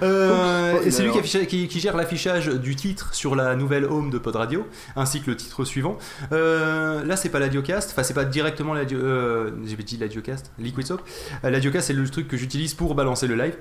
C'est 0.00 1.02
lui 1.02 1.10
qui, 1.10 1.18
alors. 1.18 1.18
affiche- 1.18 1.46
qui- 1.46 1.68
qui 1.68 1.80
gère 1.80 1.96
l'affichage 1.96 2.48
du 2.48 2.74
titre 2.76 3.14
sur 3.14 3.34
la 3.36 3.54
nouvelle 3.56 3.84
home 3.84 4.10
de 4.10 4.18
Pod 4.18 4.36
Radio, 4.36 4.66
ainsi 4.96 5.20
que 5.20 5.30
le 5.30 5.36
titre 5.36 5.64
suivant. 5.64 5.96
Là, 6.30 7.16
c'est 7.16 7.28
pas 7.28 7.38
l'Adiocast, 7.38 7.90
enfin, 7.92 8.02
c'est 8.02 8.14
pas 8.14 8.24
directement. 8.24 8.74
Euh, 8.74 9.50
J'ai 9.64 9.76
dit 9.76 9.96
l'Adiocast, 9.98 10.50
Liquid 10.58 10.86
Soap. 10.86 11.02
Euh, 11.44 11.50
L'Adiocast, 11.50 11.88
c'est 11.88 11.92
le 11.92 12.08
truc 12.08 12.26
que 12.28 12.36
j'utilise 12.36 12.74
pour 12.74 12.94
balancer 12.94 13.26
le 13.26 13.34
live. 13.36 13.56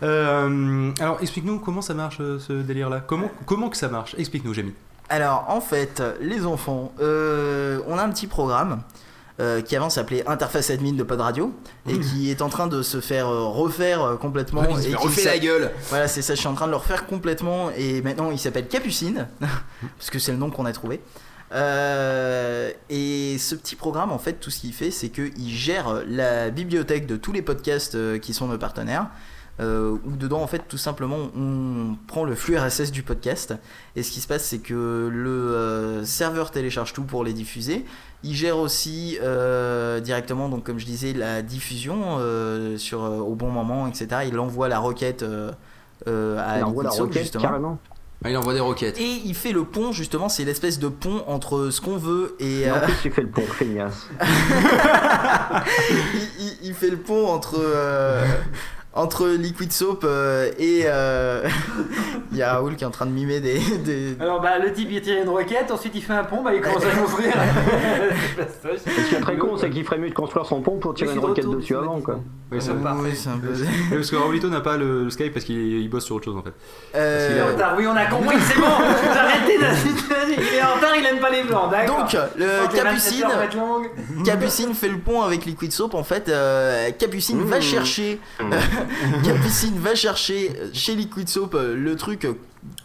Alors, 0.00 1.18
explique-nous 1.20 1.58
comment 1.58 1.82
ça 1.82 1.94
marche 1.94 2.18
ce 2.38 2.52
délire-là. 2.52 3.02
Comment, 3.06 3.30
comment 3.46 3.68
que 3.68 3.76
ça 3.76 3.88
marche 3.88 4.14
Explique-nous, 4.18 4.54
Jamie. 4.54 4.74
Alors, 5.08 5.44
en 5.48 5.60
fait, 5.60 6.02
les 6.20 6.46
enfants, 6.46 6.92
euh, 7.00 7.80
on 7.86 7.98
a 7.98 8.02
un 8.02 8.10
petit 8.10 8.26
programme 8.26 8.82
euh, 9.40 9.62
qui 9.62 9.74
avant 9.76 9.88
s'appelait 9.88 10.28
Interface 10.28 10.70
Admin 10.70 10.92
de 10.92 11.02
Pod 11.02 11.20
Radio 11.20 11.54
et 11.88 11.98
qui 11.98 12.30
est 12.30 12.42
en 12.42 12.50
train 12.50 12.66
de 12.66 12.82
se 12.82 13.00
faire 13.00 13.28
euh, 13.28 13.46
refaire 13.46 14.18
complètement. 14.20 14.62
Il 14.78 14.90
et 14.90 14.94
refait 14.94 15.24
la 15.24 15.38
gueule 15.38 15.72
Voilà, 15.88 16.06
c'est 16.06 16.20
ça, 16.20 16.34
je 16.34 16.40
suis 16.40 16.48
en 16.48 16.54
train 16.54 16.66
de 16.66 16.70
le 16.70 16.76
refaire 16.76 17.06
complètement 17.06 17.70
et 17.76 18.02
maintenant 18.02 18.30
il 18.30 18.38
s'appelle 18.38 18.68
Capucine, 18.68 19.26
parce 19.98 20.10
que 20.10 20.18
c'est 20.18 20.32
le 20.32 20.38
nom 20.38 20.50
qu'on 20.50 20.66
a 20.66 20.72
trouvé. 20.72 21.00
Euh, 21.52 22.70
et 22.90 23.36
ce 23.38 23.54
petit 23.54 23.74
programme, 23.74 24.12
en 24.12 24.18
fait, 24.18 24.34
tout 24.34 24.50
ce 24.50 24.60
qu'il 24.60 24.72
fait, 24.74 24.90
c'est 24.90 25.08
qu'il 25.08 25.48
gère 25.48 26.02
la 26.06 26.50
bibliothèque 26.50 27.06
de 27.06 27.16
tous 27.16 27.32
les 27.32 27.42
podcasts 27.42 28.20
qui 28.20 28.34
sont 28.34 28.48
nos 28.48 28.58
partenaires. 28.58 29.06
Euh, 29.60 29.96
où 30.06 30.16
dedans, 30.16 30.40
en 30.40 30.46
fait, 30.46 30.62
tout 30.66 30.78
simplement, 30.78 31.18
on 31.36 31.94
prend 32.06 32.24
le 32.24 32.34
flux 32.34 32.56
RSS 32.58 32.90
du 32.90 33.02
podcast. 33.02 33.54
Et 33.96 34.02
ce 34.02 34.10
qui 34.10 34.20
se 34.20 34.26
passe, 34.26 34.44
c'est 34.44 34.58
que 34.60 35.08
le 35.12 35.30
euh, 35.30 36.04
serveur 36.04 36.50
télécharge 36.50 36.92
tout 36.94 37.04
pour 37.04 37.22
les 37.22 37.32
diffuser. 37.34 37.84
Il 38.24 38.34
gère 38.34 38.56
aussi 38.56 39.18
euh, 39.22 40.00
directement, 40.00 40.48
donc 40.48 40.64
comme 40.64 40.78
je 40.78 40.86
disais, 40.86 41.12
la 41.12 41.42
diffusion 41.42 42.16
euh, 42.18 42.78
sur, 42.78 43.04
euh, 43.04 43.18
au 43.18 43.34
bon 43.34 43.50
moment, 43.50 43.86
etc. 43.86 44.22
Il 44.26 44.38
envoie 44.38 44.68
la 44.68 44.78
requête 44.78 45.22
euh, 45.22 45.50
euh, 46.08 46.38
à 46.38 46.58
Il 46.58 46.64
envoie 46.64 46.84
la 46.84 46.90
roquette 46.90 47.22
justement. 47.22 47.44
carrément. 47.44 47.78
Ah, 48.24 48.30
Il 48.30 48.36
envoie 48.36 48.54
des 48.54 48.60
roquettes. 48.60 48.98
Et 49.00 49.20
il 49.24 49.34
fait 49.34 49.52
le 49.52 49.64
pont, 49.64 49.90
justement, 49.92 50.28
c'est 50.28 50.44
l'espèce 50.44 50.78
de 50.78 50.86
pont 50.88 51.24
entre 51.26 51.70
ce 51.70 51.80
qu'on 51.80 51.98
veut 51.98 52.36
et. 52.40 52.70
En 52.70 52.76
euh, 52.76 52.80
plus, 52.80 52.94
tu 53.02 53.10
fais 53.10 53.22
le 53.22 53.28
pont, 53.28 53.42
feignasse. 53.42 54.06
il, 55.90 55.96
il- 56.38 56.58
il 56.68 56.74
fait 56.74 56.90
le 56.90 56.96
pont 56.98 57.26
entre. 57.28 57.56
euh, 57.58 58.24
entre 58.94 59.26
Liquid 59.28 59.72
Soap 59.72 60.02
euh, 60.04 60.50
et. 60.58 60.82
euh, 60.86 61.48
Il 62.32 62.38
y 62.38 62.42
a 62.42 62.54
Raoul 62.54 62.76
qui 62.76 62.84
est 62.84 62.86
en 62.86 62.90
train 62.90 63.04
de 63.04 63.10
mimer 63.10 63.40
des. 63.40 63.58
des- 63.84 64.16
Alors 64.18 64.40
bah 64.40 64.58
le 64.58 64.72
type 64.72 64.88
il 64.90 65.02
tire 65.02 65.22
une 65.22 65.28
roquette, 65.28 65.70
ensuite 65.70 65.92
il 65.94 66.02
fait 66.02 66.14
un 66.14 66.24
pont, 66.24 66.42
bah 66.42 66.54
il 66.54 66.62
commence 66.62 66.82
à 66.84 66.94
l'ouvrir. 66.98 67.30
Ce 68.62 69.08
qui 69.08 69.14
est 69.16 69.20
très 69.20 69.36
con, 69.36 69.56
c'est 69.58 69.68
qu'il 69.70 69.84
ferait 69.84 69.98
mieux 69.98 70.08
de 70.08 70.14
construire 70.14 70.46
son 70.46 70.62
pont 70.62 70.78
pour 70.78 70.94
tirer 70.94 71.12
une 71.12 71.18
roquette 71.18 71.46
dessus 71.48 71.76
avant, 71.76 72.00
quoi. 72.00 72.20
Oui, 72.50 72.60
ça- 72.60 72.72
Oui, 72.72 73.10
c'est 73.14 73.28
un 73.28 73.38
peu. 73.38 73.48
Parce 73.94 74.10
que 74.10 74.16
Raulito 74.16 74.48
n'a 74.48 74.60
pas 74.60 74.76
le, 74.76 75.04
le 75.04 75.10
Skype 75.10 75.32
parce 75.32 75.44
qu'il 75.44 75.56
il 75.56 75.88
bosse 75.90 76.04
sur 76.06 76.16
autre 76.16 76.24
chose 76.26 76.36
en 76.36 76.42
fait. 76.42 76.52
Euh, 76.94 77.44
en 77.44 77.52
retard, 77.52 77.74
oui 77.78 77.86
on 77.86 77.96
a 77.96 78.06
compris, 78.06 78.36
c'est 78.40 78.58
bon 78.58 78.66
Arrêtez 78.66 79.58
il 79.58 80.56
est 80.58 80.62
en 80.62 80.74
retard, 80.74 80.96
il 80.98 81.04
aime 81.06 81.18
pas 81.18 81.30
les 81.30 81.42
blancs, 81.42 81.70
d'accord 81.70 81.98
Donc, 81.98 82.12
le 82.36 82.46
Faut 82.46 82.68
que 82.68 82.76
les 82.76 82.82
27 82.82 83.20
Capucine. 83.20 84.24
Capucine 84.24 84.74
fait 84.74 84.88
le 84.88 84.98
pont 84.98 85.22
avec 85.22 85.44
Liquid 85.44 85.70
Soap. 85.72 85.94
En 85.94 86.04
fait, 86.04 86.28
euh, 86.28 86.90
Capucine 86.98 87.42
va 87.44 87.60
chercher, 87.60 88.18
Capucine 89.24 89.78
va 89.78 89.94
chercher 89.94 90.52
chez 90.72 90.94
Liquid 90.94 91.28
Soap 91.28 91.54
euh, 91.54 91.74
le 91.76 91.96
truc. 91.96 92.24
euh, 92.24 92.34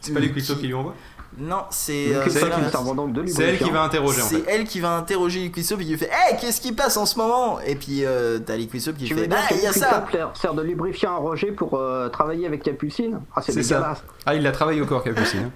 C'est 0.02 0.14
pas 0.14 0.20
les 0.20 0.32
qui- 0.32 0.42
Soap 0.42 0.60
qui 0.60 0.68
lui 0.68 0.74
envoie 0.74 0.94
Non, 1.40 1.64
c'est. 1.70 2.16
Euh, 2.16 2.24
elle 2.26 3.58
qui 3.60 3.70
va 3.70 3.84
interroger 3.84 4.22
en 4.22 4.26
C'est 4.26 4.40
fait. 4.40 4.46
elle 4.52 4.64
qui 4.66 4.80
va 4.80 4.96
interroger 4.98 5.40
Liquidsoap 5.42 5.82
et 5.82 5.84
qui 5.84 5.92
lui 5.92 5.98
fait 5.98 6.10
Hey, 6.12 6.38
qu'est-ce 6.40 6.60
qui 6.62 6.72
passe 6.72 6.98
en 6.98 7.06
ce 7.06 7.16
moment? 7.18 7.60
Et 7.62 7.76
puis 7.76 8.04
euh, 8.06 8.40
t'as 8.40 8.56
Liquidsoap 8.56 8.98
qui 8.98 9.06
Tu 9.06 9.14
fait 9.16 9.30
Ah, 9.32 9.48
que 9.50 9.54
il 9.56 9.62
y 9.62 9.68
a 9.68 9.72
ça 9.74 10.08
sert- 10.12 10.32
sert 10.36 10.54
de 10.56 10.64
lubrifiant 10.64 11.12
à 11.14 11.18
Roger 11.18 11.52
pour 11.52 11.76
euh, 11.76 12.10
travailler 12.10 12.48
avec 12.48 12.64
Capucine? 12.64 13.20
Ah, 13.36 13.42
c'est 13.44 13.62
ça. 13.62 13.98
Ah, 14.26 14.34
il 14.36 14.42
la 14.42 14.52
travaille 14.52 14.82
au 14.82 14.86
corps, 14.88 15.04
Capucine. 15.04 15.44
hein. 15.46 15.52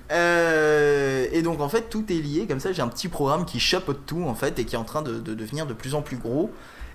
Euh, 0.46 1.26
et 1.32 1.42
donc 1.42 1.62
en 1.62 1.70
fait 1.70 1.90
tout 1.90 2.06
est 2.10 2.14
lié 2.22 2.46
comme 2.48 2.60
ça 2.60 2.72
j'ai 2.72 2.82
un 2.82 2.88
petit 2.88 3.08
programme 3.08 3.46
qui 3.46 3.60
chapeaute 3.60 4.06
tout 4.06 4.24
en 4.28 4.36
fait 4.36 4.60
et 4.60 4.66
qui 4.66 4.76
est 4.76 4.78
en 4.80 4.84
train 4.84 5.02
de, 5.02 5.14
de 5.20 5.34
devenir 5.34 5.66
de 5.66 5.74
plus 5.74 5.96
en 5.96 6.02
plus 6.02 6.18
gros 6.18 6.52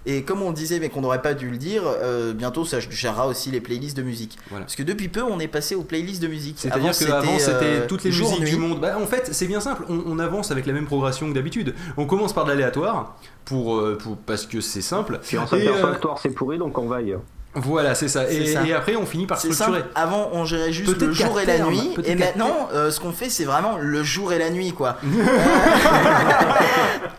et 0.07 0.22
comme 0.22 0.40
on 0.42 0.48
le 0.50 0.54
disait 0.54 0.78
mais 0.80 0.88
qu'on 0.88 1.00
n'aurait 1.02 1.20
pas 1.22 1.34
dû 1.34 1.50
le 1.50 1.57
dire 1.57 1.82
euh, 1.84 2.32
bientôt 2.32 2.64
ça 2.64 2.78
gérera 2.80 3.26
aussi 3.26 3.50
les 3.50 3.61
playlists 3.61 3.96
de 3.96 4.02
musique 4.02 4.38
Voilà. 4.50 4.64
parce 4.64 4.76
que 4.76 4.82
depuis 4.82 5.09
peu 5.09 5.22
on 5.22 5.38
est 5.40 5.48
passé 5.48 5.74
aux 5.74 5.82
playlists 5.82 6.22
de 6.22 6.28
musique 6.28 6.57
C'est-à-dire 6.59 6.96
qu'avant 6.96 7.38
c'était 7.38 7.64
euh, 7.64 7.86
toutes 7.88 8.04
les 8.04 8.11
musiques 8.11 8.40
nuit. 8.40 8.50
du 8.50 8.57
monde. 8.57 8.80
Bah, 8.80 8.96
en 9.00 9.07
fait, 9.07 9.28
c'est 9.32 9.46
bien 9.46 9.61
simple. 9.61 9.84
On, 9.88 10.02
on 10.07 10.18
avance 10.18 10.50
avec 10.50 10.66
la 10.66 10.72
même 10.72 10.86
progression 10.86 11.28
que 11.28 11.34
d'habitude. 11.34 11.74
On 11.96 12.07
commence 12.07 12.32
par 12.32 12.44
de 12.44 12.50
l'aléatoire 12.50 13.16
pour, 13.44 13.76
euh, 13.76 13.98
pour 14.00 14.16
parce 14.16 14.46
que 14.46 14.61
c'est 14.61 14.80
simple. 14.82 15.18
Puis 15.22 15.36
euh, 15.36 15.40
que 15.44 16.00
Thor 16.00 16.18
c'est 16.22 16.30
pourri 16.30 16.59
donc 16.59 16.76
on 16.78 16.86
va 16.86 16.96
ailleurs. 16.96 17.20
Voilà, 17.57 17.94
c'est 17.94 18.09
ça. 18.09 18.28
Et, 18.30 18.46
C'est 18.46 18.52
ça. 18.52 18.66
et 18.66 18.72
après, 18.74 18.96
on 18.96 19.07
finit 19.07 19.26
par 19.26 19.38
structurer. 19.38 19.78
simple, 19.78 19.84
avant 19.94 20.28
on 20.32 20.44
gérait 20.44 20.72
juste 20.72 20.86
Peut-être 20.92 21.09
le 21.09 21.12
jour 21.14 21.40
et 21.40 21.46
la 21.46 21.54
terme, 21.57 21.70
nuit, 21.70 21.94
et 22.04 22.14
maintenant 22.14 22.68
euh, 22.74 22.90
ce 22.90 23.00
qu'on 23.00 23.12
fait 23.12 23.30
c'est 23.30 23.44
vraiment 23.44 23.78
le 23.80 24.02
jour 24.02 24.32
et 24.32 24.38
la 24.38 24.50
nuit 24.50 24.72
quoi. 24.72 24.96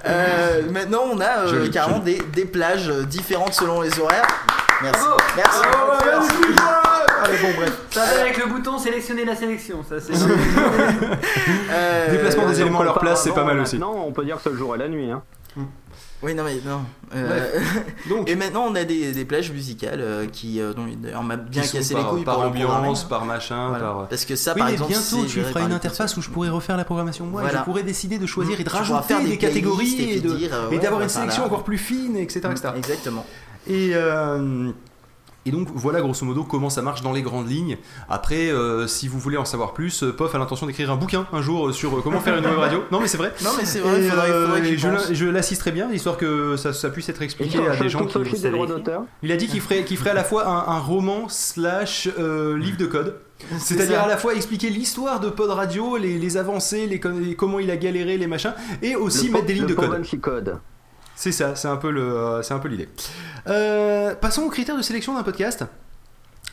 Euh, 0.05 0.61
maintenant 0.71 1.01
on 1.11 1.19
a 1.19 1.39
euh, 1.39 1.47
Joli, 1.47 1.69
carrément 1.69 1.99
des, 1.99 2.21
des 2.33 2.45
plages 2.45 2.87
euh, 2.89 3.03
différentes 3.03 3.53
selon 3.53 3.81
les 3.81 3.99
horaires. 3.99 4.25
Merci. 4.81 5.05
Merci. 5.35 5.59
Merci. 6.05 6.31
Allez, 7.23 7.37
bon, 7.41 7.47
bref. 7.57 7.73
Ça 7.89 8.05
va 8.05 8.21
avec 8.21 8.37
le 8.37 8.45
bouton 8.45 8.77
sélectionner 8.77 9.25
la 9.25 9.35
sélection, 9.35 9.83
ça 9.87 9.95
c'est. 9.99 10.13
Euh, 11.69 12.11
Déplacement 12.11 12.47
des 12.47 12.61
éléments 12.61 12.79
à 12.79 12.83
leur 12.85 12.99
place, 12.99 13.23
c'est 13.23 13.33
pas 13.33 13.43
mal 13.43 13.59
aussi. 13.59 13.77
Maintenant 13.77 14.05
on 14.07 14.11
peut 14.13 14.23
dire 14.23 14.37
que 14.37 14.43
c'est 14.43 14.49
le 14.51 14.55
jour 14.57 14.73
et 14.75 14.77
la 14.77 14.87
nuit. 14.87 15.11
Hein. 15.11 15.21
Oui, 16.23 16.33
non, 16.33 16.43
mais 16.43 16.55
non. 16.65 16.81
Euh, 17.15 17.59
Donc, 18.09 18.27
et 18.27 18.35
maintenant, 18.35 18.65
on 18.67 18.73
a 18.73 18.83
des, 18.83 19.11
des 19.11 19.23
plages 19.25 19.51
musicales 19.51 19.99
euh, 20.01 20.25
qui, 20.25 20.59
euh, 20.59 20.73
dont 20.73 20.85
d'ailleurs, 20.97 21.21
on 21.21 21.23
m'a 21.23 21.35
bien 21.37 21.61
cassé 21.61 21.93
par, 21.93 22.03
les 22.03 22.09
couilles 22.09 22.23
par 22.23 22.39
ambiance, 22.39 23.03
par 23.07 23.23
machin, 23.25 23.69
Voilà. 23.69 23.83
par. 23.85 24.07
Parce 24.07 24.25
que 24.25 24.35
ça, 24.35 24.53
Oui, 24.53 24.59
par 24.59 24.67
mais 24.67 24.73
exemple, 24.73 24.91
bientôt 24.93 25.25
tu 25.27 25.41
feras 25.41 25.61
une 25.61 25.73
interface 25.73 26.17
où 26.17 26.21
je 26.23 26.31
pourrais 26.31 26.49
refaire 26.49 26.75
la 26.75 26.85
programmation 26.85 27.25
moi. 27.27 27.43
et. 27.43 27.55
Je 27.55 27.61
pourrais 27.63 27.83
décider 27.83 28.17
de 28.17 28.25
choisir 28.25 28.59
et 28.59 28.63
de 28.63 28.69
rajouter 28.69 29.03
faire 29.03 29.21
des, 29.21 29.27
des 29.27 29.37
catégories 29.37 30.01
et 30.01 30.21
euh, 30.51 30.69
ouais, 30.69 30.79
d'avoir 30.79 31.01
une 31.01 31.09
sélection 31.09 31.45
encore 31.45 31.63
plus 31.63 31.77
fine, 31.77 32.17
etc. 32.17 32.47
etc. 32.51 32.69
Exactement. 32.77 33.23
Et, 33.67 33.91
euh, 33.93 34.71
et 35.47 35.51
donc 35.51 35.67
voilà 35.73 36.01
grosso 36.01 36.25
modo 36.25 36.43
comment 36.43 36.69
ça 36.69 36.81
marche 36.81 37.01
dans 37.01 37.13
les 37.13 37.21
grandes 37.21 37.49
lignes. 37.49 37.77
Après, 38.09 38.49
euh, 38.51 38.87
si 38.87 39.07
vous 39.07 39.19
voulez 39.19 39.37
en 39.37 39.45
savoir 39.45 39.73
plus, 39.73 40.03
euh, 40.03 40.11
Pof 40.11 40.33
a 40.35 40.37
l'intention 40.37 40.67
d'écrire 40.67 40.91
un 40.91 40.95
bouquin 40.97 41.25
un 41.33 41.41
jour 41.41 41.67
euh, 41.69 41.71
sur 41.71 41.97
euh, 41.97 42.01
comment 42.03 42.19
faire 42.19 42.37
une 42.37 42.45
web 42.45 42.57
radio. 42.57 42.83
Non 42.91 42.99
mais 42.99 43.07
c'est 43.07 43.17
vrai. 43.17 43.33
Non, 43.43 43.51
mais 43.57 43.65
c'est 43.65 43.79
vrai, 43.79 44.01
Et, 44.03 44.09
faudrait, 44.09 44.27
faudrait 44.27 44.61
que 44.61 44.65
et 44.67 44.77
j'y 44.77 45.15
je 45.15 45.25
l'assisterai 45.25 45.71
bien, 45.71 45.91
histoire 45.91 46.17
que 46.17 46.55
ça, 46.57 46.73
ça 46.73 46.89
puisse 46.89 47.09
être 47.09 47.21
expliqué 47.21 47.59
à 47.67 47.75
des 47.75 47.89
gens 47.89 48.05
qui. 48.05 48.41
des 48.41 48.49
droits 48.51 48.67
d'auteur. 48.67 49.03
Il 49.23 49.31
a 49.31 49.37
dit 49.37 49.47
qu'il 49.47 49.61
ferait, 49.61 49.83
qu'il 49.83 49.97
ferait 49.97 50.11
à 50.11 50.15
la 50.15 50.23
fois 50.23 50.47
un, 50.47 50.73
un 50.75 50.79
roman 50.79 51.27
slash 51.29 52.09
euh, 52.19 52.57
livre 52.57 52.77
de 52.77 52.85
code. 52.85 53.15
C'est 53.59 53.75
C'est-à-dire 53.75 53.97
ça. 53.97 54.03
à 54.03 54.07
la 54.07 54.17
fois 54.17 54.33
expliquer 54.33 54.69
l'histoire 54.69 55.19
de 55.19 55.29
Pod 55.29 55.49
Radio, 55.51 55.97
les, 55.97 56.17
les 56.17 56.37
avancées, 56.37 56.87
les, 56.87 56.99
com- 56.99 57.21
les- 57.21 57.35
comment 57.35 57.59
il 57.59 57.69
a 57.69 57.77
galéré, 57.77 58.17
les 58.17 58.25
machins, 58.27 58.53
et 58.81 58.95
aussi 58.95 59.27
Le 59.27 59.33
mettre 59.33 59.43
po- 59.43 59.47
des 59.47 59.53
lignes 59.53 59.65
de 59.67 59.73
code. 60.19 60.59
C'est 61.19 61.31
ça, 61.31 61.55
c'est 61.55 61.67
un 61.67 61.77
peu 61.77 61.89
le, 61.89 62.01
euh, 62.03 62.41
c'est 62.43 62.53
un 62.53 62.59
peu 62.59 62.67
l'idée. 62.69 62.87
Euh, 63.47 64.13
passons 64.13 64.43
aux 64.43 64.49
critères 64.49 64.77
de 64.77 64.83
sélection 64.83 65.15
d'un 65.15 65.23
podcast. 65.23 65.63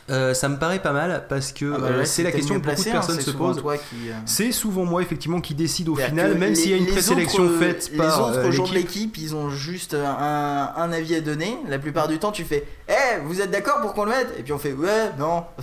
Euh, 0.09 0.33
ça 0.35 0.49
me 0.49 0.57
paraît 0.57 0.81
pas 0.83 0.91
mal 0.91 1.25
parce 1.29 1.51
que 1.51 1.65
Ah 1.75 1.79
bah 1.79 1.97
ouais, 1.97 2.05
c'est 2.05 2.21
la 2.23 2.31
question 2.31 2.55
que 2.55 2.59
beaucoup 2.59 2.69
de 2.69 2.75
placé, 2.75 2.89
hein, 2.91 2.93
personnes 2.93 3.19
se 3.19 3.31
posent. 3.31 3.61
qui, 3.89 3.95
C'est 4.27 4.51
souvent 4.51 4.85
moi 4.85 5.01
effectivement 5.03 5.41
qui 5.41 5.53
décide 5.55 5.89
au 5.89 5.95
C'est-à-dire 5.95 6.09
final, 6.25 6.37
même 6.37 6.49
les- 6.49 6.55
s'il 6.55 6.71
y 6.71 6.73
a 6.73 6.77
une 6.77 6.85
les 6.85 6.91
présélection 6.91 7.43
autres, 7.45 7.57
faite 7.59 7.89
les 7.91 7.97
par 7.97 8.21
autres 8.27 8.37
euh, 8.37 8.51
gens 8.51 8.67
de 8.67 8.73
l'équipe. 8.73 9.17
ils 9.17 9.35
ont 9.35 9.49
juste 9.49 9.95
un, 9.95 10.71
un 10.75 10.91
avis 10.91 11.15
à 11.15 11.21
donner. 11.21 11.57
La 11.67 11.77
plupart 11.79 12.07
du 12.07 12.17
temps, 12.19 12.31
tu 12.31 12.43
fais 12.43 12.65
Eh, 12.87 13.19
vous 13.23 13.41
êtes 13.41 13.49
d'accord 13.51 13.81
pour 13.81 13.93
qu'on 13.95 14.05
le 14.05 14.11
mette? 14.11 14.33
Et 14.39 14.43
puis 14.43 14.53
on 14.53 14.59
fait 14.59 14.73
Ouais, 14.73 15.09
non. 15.17 15.43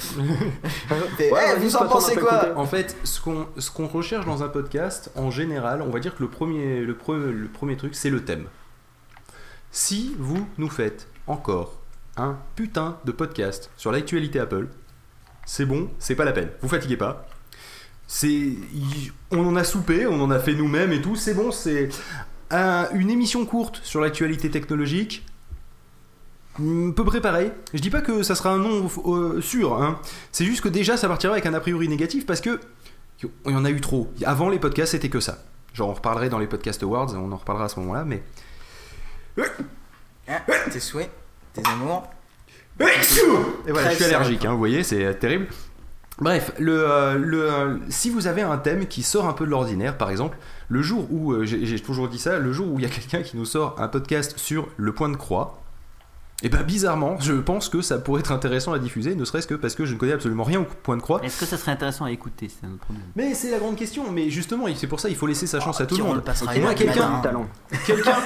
Fait, 1.16 1.30
Ouais, 1.32 1.40
Eh, 1.56 1.60
vous 1.60 1.76
en 1.76 1.86
pensez 1.86 2.16
quoi. 2.16 2.48
En 2.56 2.66
fait, 2.66 2.96
ce 3.04 3.20
qu'on 3.20 3.46
ce 3.58 3.70
qu'on 3.70 3.86
recherche 3.86 4.26
dans 4.26 4.42
un 4.42 4.48
podcast, 4.48 5.10
en 5.16 5.30
général, 5.30 5.82
on 5.82 5.90
va 5.90 5.98
dire 6.00 6.16
que 6.16 6.22
le 6.22 6.28
premier, 6.28 6.80
le 6.80 6.94
pre- 6.94 7.16
le 7.30 7.46
premier 7.48 7.76
truc, 7.76 7.94
c'est 7.94 8.10
le 8.10 8.24
thème. 8.24 8.46
Si 9.72 10.14
vous 10.18 10.46
nous 10.58 10.68
faites 10.68 11.08
encore 11.26 11.78
un 12.16 12.36
putain 12.56 12.98
de 13.06 13.12
podcast 13.12 13.70
sur 13.76 13.90
l'actualité 13.90 14.38
Apple, 14.38 14.68
c'est 15.46 15.64
bon, 15.64 15.88
c'est 15.98 16.14
pas 16.14 16.24
la 16.26 16.32
peine. 16.32 16.50
Vous 16.60 16.68
fatiguez 16.68 16.96
pas. 16.98 17.26
C'est, 18.06 18.52
on 19.30 19.46
en 19.46 19.56
a 19.56 19.64
soupé, 19.64 20.06
on 20.06 20.20
en 20.20 20.30
a 20.30 20.38
fait 20.38 20.54
nous-mêmes 20.54 20.92
et 20.92 21.00
tout. 21.00 21.16
C'est 21.16 21.32
bon, 21.34 21.50
c'est 21.50 21.88
un- 22.50 22.88
une 22.92 23.08
émission 23.10 23.46
courte 23.46 23.80
sur 23.82 24.00
l'actualité 24.02 24.50
technologique. 24.50 25.24
Hmm, 26.58 26.92
Peu 26.92 27.04
préparé. 27.04 27.50
Je 27.72 27.80
dis 27.80 27.88
pas 27.88 28.02
que 28.02 28.22
ça 28.22 28.34
sera 28.34 28.50
un 28.52 28.58
nom 28.58 28.90
euh, 29.06 29.40
sûr, 29.40 29.82
hein. 29.82 29.98
c'est 30.32 30.44
juste 30.44 30.60
que 30.60 30.68
déjà 30.68 30.98
ça 30.98 31.08
partira 31.08 31.32
avec 31.32 31.46
un 31.46 31.54
a 31.54 31.60
priori 31.60 31.88
négatif 31.88 32.26
parce 32.26 32.42
que 32.42 32.60
il 33.46 33.52
y 33.52 33.54
en 33.54 33.64
a 33.64 33.70
eu 33.70 33.80
trop. 33.80 34.12
Avant 34.26 34.50
les 34.50 34.58
podcasts, 34.58 34.92
c'était 34.92 35.08
que 35.08 35.20
ça. 35.20 35.38
Genre, 35.72 35.88
on 35.88 35.94
reparlerait 35.94 36.28
dans 36.28 36.38
les 36.40 36.46
podcast 36.48 36.82
awards, 36.82 37.14
on 37.14 37.32
en 37.32 37.36
reparlera 37.36 37.66
à 37.66 37.68
ce 37.70 37.80
moment-là, 37.80 38.04
mais. 38.04 38.22
Tes 40.70 40.80
souhaits, 40.80 41.10
tes 41.52 41.62
amours. 41.68 42.08
Et 43.66 43.72
voilà, 43.72 43.88
Très 43.88 43.98
je 43.98 44.04
suis 44.04 44.14
allergique, 44.14 44.44
hein, 44.44 44.52
vous 44.52 44.58
voyez, 44.58 44.82
c'est 44.82 45.04
euh, 45.04 45.12
terrible. 45.12 45.46
Bref, 46.18 46.52
le, 46.58 46.88
euh, 46.88 47.14
le, 47.18 47.50
euh, 47.50 47.76
si 47.88 48.10
vous 48.10 48.26
avez 48.26 48.42
un 48.42 48.58
thème 48.58 48.86
qui 48.86 49.02
sort 49.02 49.26
un 49.26 49.32
peu 49.32 49.44
de 49.44 49.50
l'ordinaire, 49.50 49.96
par 49.96 50.10
exemple, 50.10 50.36
le 50.68 50.82
jour 50.82 51.06
où, 51.10 51.32
euh, 51.32 51.44
j'ai 51.44 51.80
toujours 51.80 52.08
dit 52.08 52.18
ça, 52.18 52.38
le 52.38 52.52
jour 52.52 52.68
où 52.70 52.78
il 52.78 52.82
y 52.82 52.86
a 52.86 52.90
quelqu'un 52.90 53.22
qui 53.22 53.36
nous 53.36 53.44
sort 53.44 53.76
un 53.78 53.88
podcast 53.88 54.38
sur 54.38 54.68
le 54.76 54.92
point 54.92 55.08
de 55.08 55.16
croix, 55.16 55.61
et 56.42 56.48
ben 56.48 56.62
bizarrement, 56.62 57.16
je 57.20 57.32
pense 57.34 57.68
que 57.68 57.80
ça 57.82 57.98
pourrait 57.98 58.20
être 58.20 58.32
intéressant 58.32 58.72
à 58.72 58.78
diffuser, 58.78 59.14
ne 59.14 59.24
serait-ce 59.24 59.46
que 59.46 59.54
parce 59.54 59.74
que 59.74 59.84
je 59.84 59.94
ne 59.94 59.98
connais 59.98 60.12
absolument 60.12 60.44
rien 60.44 60.60
au 60.60 60.64
point 60.82 60.96
de 60.96 61.02
croix. 61.02 61.20
Est-ce 61.22 61.40
que 61.40 61.46
ça 61.46 61.56
serait 61.56 61.72
intéressant 61.72 62.04
à 62.04 62.10
écouter 62.10 62.48
C'est 62.48 62.66
un 62.66 62.76
problème. 62.76 63.04
Mais 63.16 63.34
c'est 63.34 63.50
la 63.50 63.58
grande 63.58 63.76
question, 63.76 64.10
mais 64.10 64.28
justement, 64.30 64.66
c'est 64.74 64.86
pour 64.86 65.00
ça 65.00 65.08
il 65.08 65.16
faut 65.16 65.26
laisser 65.26 65.46
sa 65.46 65.60
chance 65.60 65.80
à 65.80 65.86
tout 65.86 65.96
le 65.96 66.02
on 66.02 66.06
monde. 66.08 66.16
le 66.16 66.22
passera 66.22 66.52
Et 66.54 66.56
une 66.56 66.62
moi, 66.62 66.70
heure 66.72 66.76
du 66.76 66.84
quelqu'un-. 66.84 67.20
Talent. 67.22 67.46
Quelqu'un. 67.86 68.12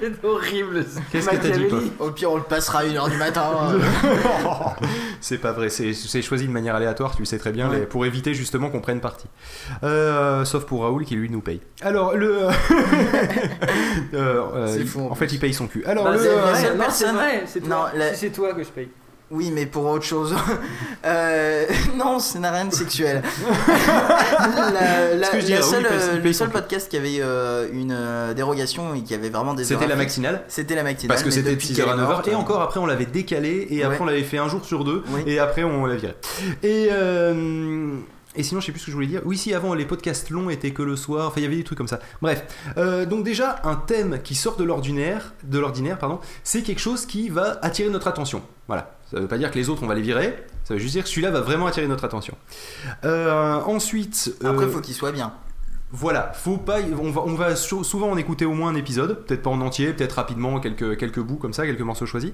C'est 0.00 0.24
horrible. 0.24 0.84
Qu'est-ce 1.10 1.28
que 1.30 1.36
t'as 1.36 1.50
dit, 1.50 1.92
Au 1.98 2.10
pire, 2.10 2.30
on 2.32 2.36
le 2.36 2.42
passera 2.42 2.80
à 2.80 2.84
1h 2.84 3.10
du 3.10 3.16
matin. 3.16 3.42
C'est 5.20 5.38
pas 5.38 5.52
vrai, 5.52 5.68
c'est 5.70 5.92
choisi 6.22 6.46
de 6.46 6.52
manière 6.52 6.74
aléatoire, 6.74 7.14
tu 7.14 7.22
le 7.22 7.26
sais 7.26 7.38
très 7.38 7.52
bien, 7.52 7.70
Ouais. 7.70 7.80
les- 7.80 7.86
pour 7.86 8.04
éviter 8.06 8.34
justement 8.34 8.70
qu'on 8.70 8.80
prenne 8.80 9.00
parti. 9.00 9.26
Euh, 9.84 10.44
sauf 10.44 10.64
pour 10.64 10.82
Raoul 10.82 11.04
qui 11.04 11.14
lui 11.14 11.30
nous 11.30 11.40
paye. 11.40 11.60
Alors 11.80 12.14
le. 12.16 12.38
Euh, 14.14 14.42
euh, 14.54 14.66
C'est 14.68 14.80
il- 14.80 14.86
fou, 14.86 15.00
en 15.00 15.10
en 15.10 15.14
fait, 15.14 15.32
il 15.32 15.38
paye 15.38 15.54
son 15.54 15.66
cul. 15.66 15.84
Alors 15.86 16.04
Bah, 16.04 16.12
le. 16.16 16.18
C'est 17.06 17.12
vrai, 17.12 17.42
c'est 17.46 17.60
toi. 17.60 17.68
Non, 17.92 17.98
la- 17.98 18.14
Si 18.14 18.20
c'est 18.20 18.30
toi 18.30 18.52
que 18.54 18.62
je 18.62 18.68
paye. 18.70 18.88
Oui, 19.30 19.50
mais 19.50 19.64
pour 19.64 19.86
autre 19.86 20.04
chose. 20.04 20.34
Euh, 21.04 21.64
non, 21.96 22.20
ça 22.20 22.38
n'a 22.38 22.52
rien 22.52 22.66
de 22.66 22.72
sexuel. 22.72 23.22
la, 24.38 25.14
la- 25.16 25.26
Ce 25.26 25.32
que 25.32 25.40
je 25.40 25.46
dis, 25.46 25.52
la 25.52 25.60
Raoul, 25.60 25.68
il 25.80 25.82
seule, 25.82 25.82
paye- 25.82 25.98
il 26.14 26.20
paye 26.20 26.22
le 26.28 26.32
seul 26.32 26.50
podcast 26.50 26.88
qui 26.88 26.96
avait 26.96 27.16
euh, 27.20 27.66
une 27.72 27.90
euh, 27.92 28.34
dérogation 28.34 28.94
et 28.94 29.00
qui 29.02 29.12
avait 29.14 29.30
vraiment 29.30 29.54
des 29.54 29.64
C'était 29.64 29.88
la 29.88 29.96
matinale. 29.96 30.42
C'était 30.46 30.76
la 30.76 30.84
matinale. 30.84 31.08
Parce 31.08 31.22
que 31.24 31.30
c'était 31.30 31.50
de 31.50 31.54
depuis 31.54 31.68
6h 31.68 31.76
qu'elle 31.76 31.88
à 31.88 31.92
est 31.94 31.96
9h. 31.96 32.06
morte, 32.06 32.28
Et 32.28 32.34
encore 32.36 32.60
après, 32.62 32.78
on 32.78 32.86
l'avait 32.86 33.06
décalé. 33.06 33.66
Et 33.70 33.82
après, 33.82 33.96
Ouais. 33.96 34.02
on 34.02 34.06
l'avait 34.06 34.22
fait 34.22 34.38
un 34.38 34.48
jour 34.48 34.64
sur 34.64 34.84
deux. 34.84 35.02
Oui. 35.08 35.22
Et 35.26 35.38
après, 35.40 35.64
on 35.64 35.86
l'a 35.86 35.96
viré. 35.96 36.14
Et. 36.62 36.88
euh, 36.92 37.94
Et 38.34 38.42
sinon, 38.42 38.60
je 38.60 38.66
sais 38.66 38.72
plus 38.72 38.80
ce 38.80 38.86
que 38.86 38.90
je 38.90 38.96
voulais 38.96 39.06
dire. 39.08 39.20
Oui, 39.26 39.36
si 39.36 39.52
avant 39.52 39.74
les 39.74 39.84
podcasts 39.84 40.30
longs 40.30 40.48
étaient 40.48 40.70
que 40.72 40.82
le 40.82 40.96
soir, 40.96 41.26
enfin 41.28 41.40
il 41.40 41.42
y 41.42 41.46
avait 41.46 41.56
des 41.56 41.64
trucs 41.64 41.76
comme 41.78 41.88
ça. 41.88 42.00
Bref, 42.22 42.42
Euh, 42.78 43.04
donc 43.04 43.24
déjà 43.24 43.60
un 43.64 43.76
thème 43.76 44.20
qui 44.24 44.34
sort 44.34 44.56
de 44.56 44.64
l'ordinaire, 44.64 45.34
de 45.44 45.58
l'ordinaire, 45.58 45.98
pardon, 45.98 46.18
c'est 46.42 46.62
quelque 46.62 46.80
chose 46.80 47.04
qui 47.04 47.28
va 47.28 47.58
attirer 47.62 47.90
notre 47.90 48.08
attention. 48.08 48.42
Voilà. 48.68 48.96
Ça 49.10 49.20
veut 49.20 49.28
pas 49.28 49.36
dire 49.36 49.50
que 49.50 49.58
les 49.58 49.68
autres 49.68 49.82
on 49.82 49.86
va 49.86 49.94
les 49.94 50.00
virer. 50.00 50.34
Ça 50.64 50.72
veut 50.74 50.80
juste 50.80 50.94
dire 50.94 51.02
que 51.02 51.10
celui-là 51.10 51.30
va 51.30 51.40
vraiment 51.42 51.66
attirer 51.66 51.86
notre 51.88 52.04
attention. 52.04 52.34
Euh, 53.04 53.60
ensuite, 53.66 54.34
Après, 54.42 54.64
euh, 54.64 54.70
faut 54.70 54.80
qu'il 54.80 54.94
soit 54.94 55.12
bien. 55.12 55.34
voilà, 55.90 56.32
faut 56.34 56.56
pas, 56.56 56.78
on 56.98 57.10
va, 57.10 57.22
on 57.26 57.34
va 57.34 57.54
sou- 57.56 57.84
souvent 57.84 58.10
en 58.10 58.16
écouter 58.16 58.46
au 58.46 58.54
moins 58.54 58.70
un 58.70 58.74
épisode, 58.76 59.24
peut-être 59.26 59.42
pas 59.42 59.50
en 59.50 59.60
entier, 59.60 59.92
peut-être 59.92 60.12
rapidement 60.14 60.58
quelques, 60.60 60.96
quelques 60.96 61.20
bouts 61.20 61.36
comme 61.36 61.52
ça, 61.52 61.66
quelques 61.66 61.80
morceaux 61.82 62.06
choisis. 62.06 62.32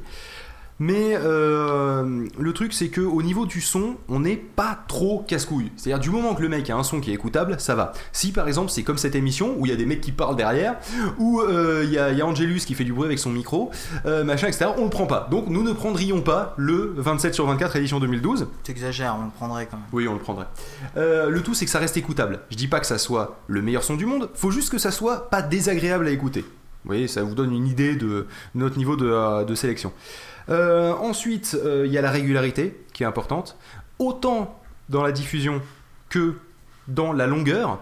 Mais 0.81 1.17
euh, 1.17 2.27
le 2.39 2.53
truc 2.53 2.73
c'est 2.73 2.89
que 2.89 3.01
au 3.01 3.23
niveau 3.23 3.47
du 3.47 3.61
son, 3.61 3.97
on 4.09 4.21
n'est 4.21 4.37
pas 4.37 4.79
trop 4.87 5.25
casse-couille. 5.27 5.73
C'est-à-dire 5.77 6.01
du 6.01 6.11
moment 6.11 6.35
que 6.35 6.43
le 6.43 6.49
mec 6.49 6.71
a 6.71 6.77
un 6.77 6.85
son 6.85 7.01
qui 7.01 7.11
est 7.11 7.15
écoutable, 7.15 7.57
ça 7.59 7.75
va. 7.75 7.93
Si 8.13 8.33
par 8.33 8.47
exemple 8.47 8.71
c'est 8.71 8.85
comme 8.85 8.99
cette 8.99 9.15
émission 9.15 9.57
où 9.59 9.67
il 9.67 9.71
y 9.71 9.73
a 9.73 9.77
des 9.77 9.87
mecs 9.87 10.01
qui 10.01 10.13
parlent 10.13 10.37
derrière, 10.37 10.77
où 11.19 11.41
euh, 11.41 11.83
il 11.85 11.91
y, 11.91 11.99
a, 11.99 12.13
il 12.13 12.19
y 12.19 12.21
a 12.21 12.27
Angelus 12.27 12.61
qui 12.61 12.75
fait 12.75 12.85
du 12.85 12.93
bruit 12.93 13.07
avec 13.07 13.19
son 13.19 13.31
micro, 13.31 13.71
euh, 14.07 14.23
machin, 14.23 14.47
etc. 14.47 14.67
On 14.77 14.85
le 14.85 14.91
prend 14.91 15.07
pas. 15.07 15.27
Donc 15.31 15.49
nous 15.49 15.63
ne 15.63 15.73
prendrions 15.73 16.23
pas 16.23 16.55
le 16.57 16.95
27 16.97 17.35
sur 17.35 17.47
24 17.47 17.77
édition 17.77 17.99
2012. 17.99 18.47
T'exagères, 18.63 19.17
on 19.21 19.25
le 19.25 19.31
prendrait 19.31 19.67
quand 19.71 19.79
même. 19.79 19.87
Oui, 19.93 20.07
on 20.07 20.15
le 20.15 20.21
prendrait. 20.21 20.47
Le 20.97 21.41
tout, 21.41 21.55
c'est 21.55 21.65
que 21.65 21.71
ça 21.71 21.79
reste 21.79 21.97
écoutable. 21.97 22.41
Je 22.51 22.57
dis 22.57 22.69
pas 22.69 22.81
que 22.81 22.87
ça 22.87 22.99
soit 22.99 23.41
le 23.49 23.63
meilleur 23.63 23.83
son 23.83 23.97
du 23.97 24.07
monde, 24.07 24.31
faut 24.35 24.51
juste 24.51 24.71
que 24.71 24.79
ça 24.79 24.91
soit 24.91 25.29
pas 25.31 25.43
désagréable 25.43 26.07
à 26.07 26.11
écouter. 26.11 26.41
Vous 26.85 26.95
voyez, 26.95 27.09
ça 27.09 27.23
vous 27.23 27.35
donne 27.35 27.53
une 27.53 27.67
idée 27.67 27.97
de 27.97 28.27
notre 28.55 28.79
niveau 28.79 28.97
de, 28.97 29.45
de 29.45 29.55
sélection. 29.55 29.93
Euh, 30.51 30.95
ensuite, 30.95 31.57
euh, 31.63 31.85
il 31.87 31.93
y 31.93 31.99
a 31.99 32.03
la 32.03 32.11
régularité 32.11 32.79
qui 32.93 33.03
est 33.03 33.07
importante, 33.07 33.57
autant 33.99 34.59
dans 34.89 35.03
la 35.03 35.13
diffusion 35.13 35.61
que 36.09 36.35
dans 36.87 37.13
la 37.13 37.27
longueur. 37.27 37.79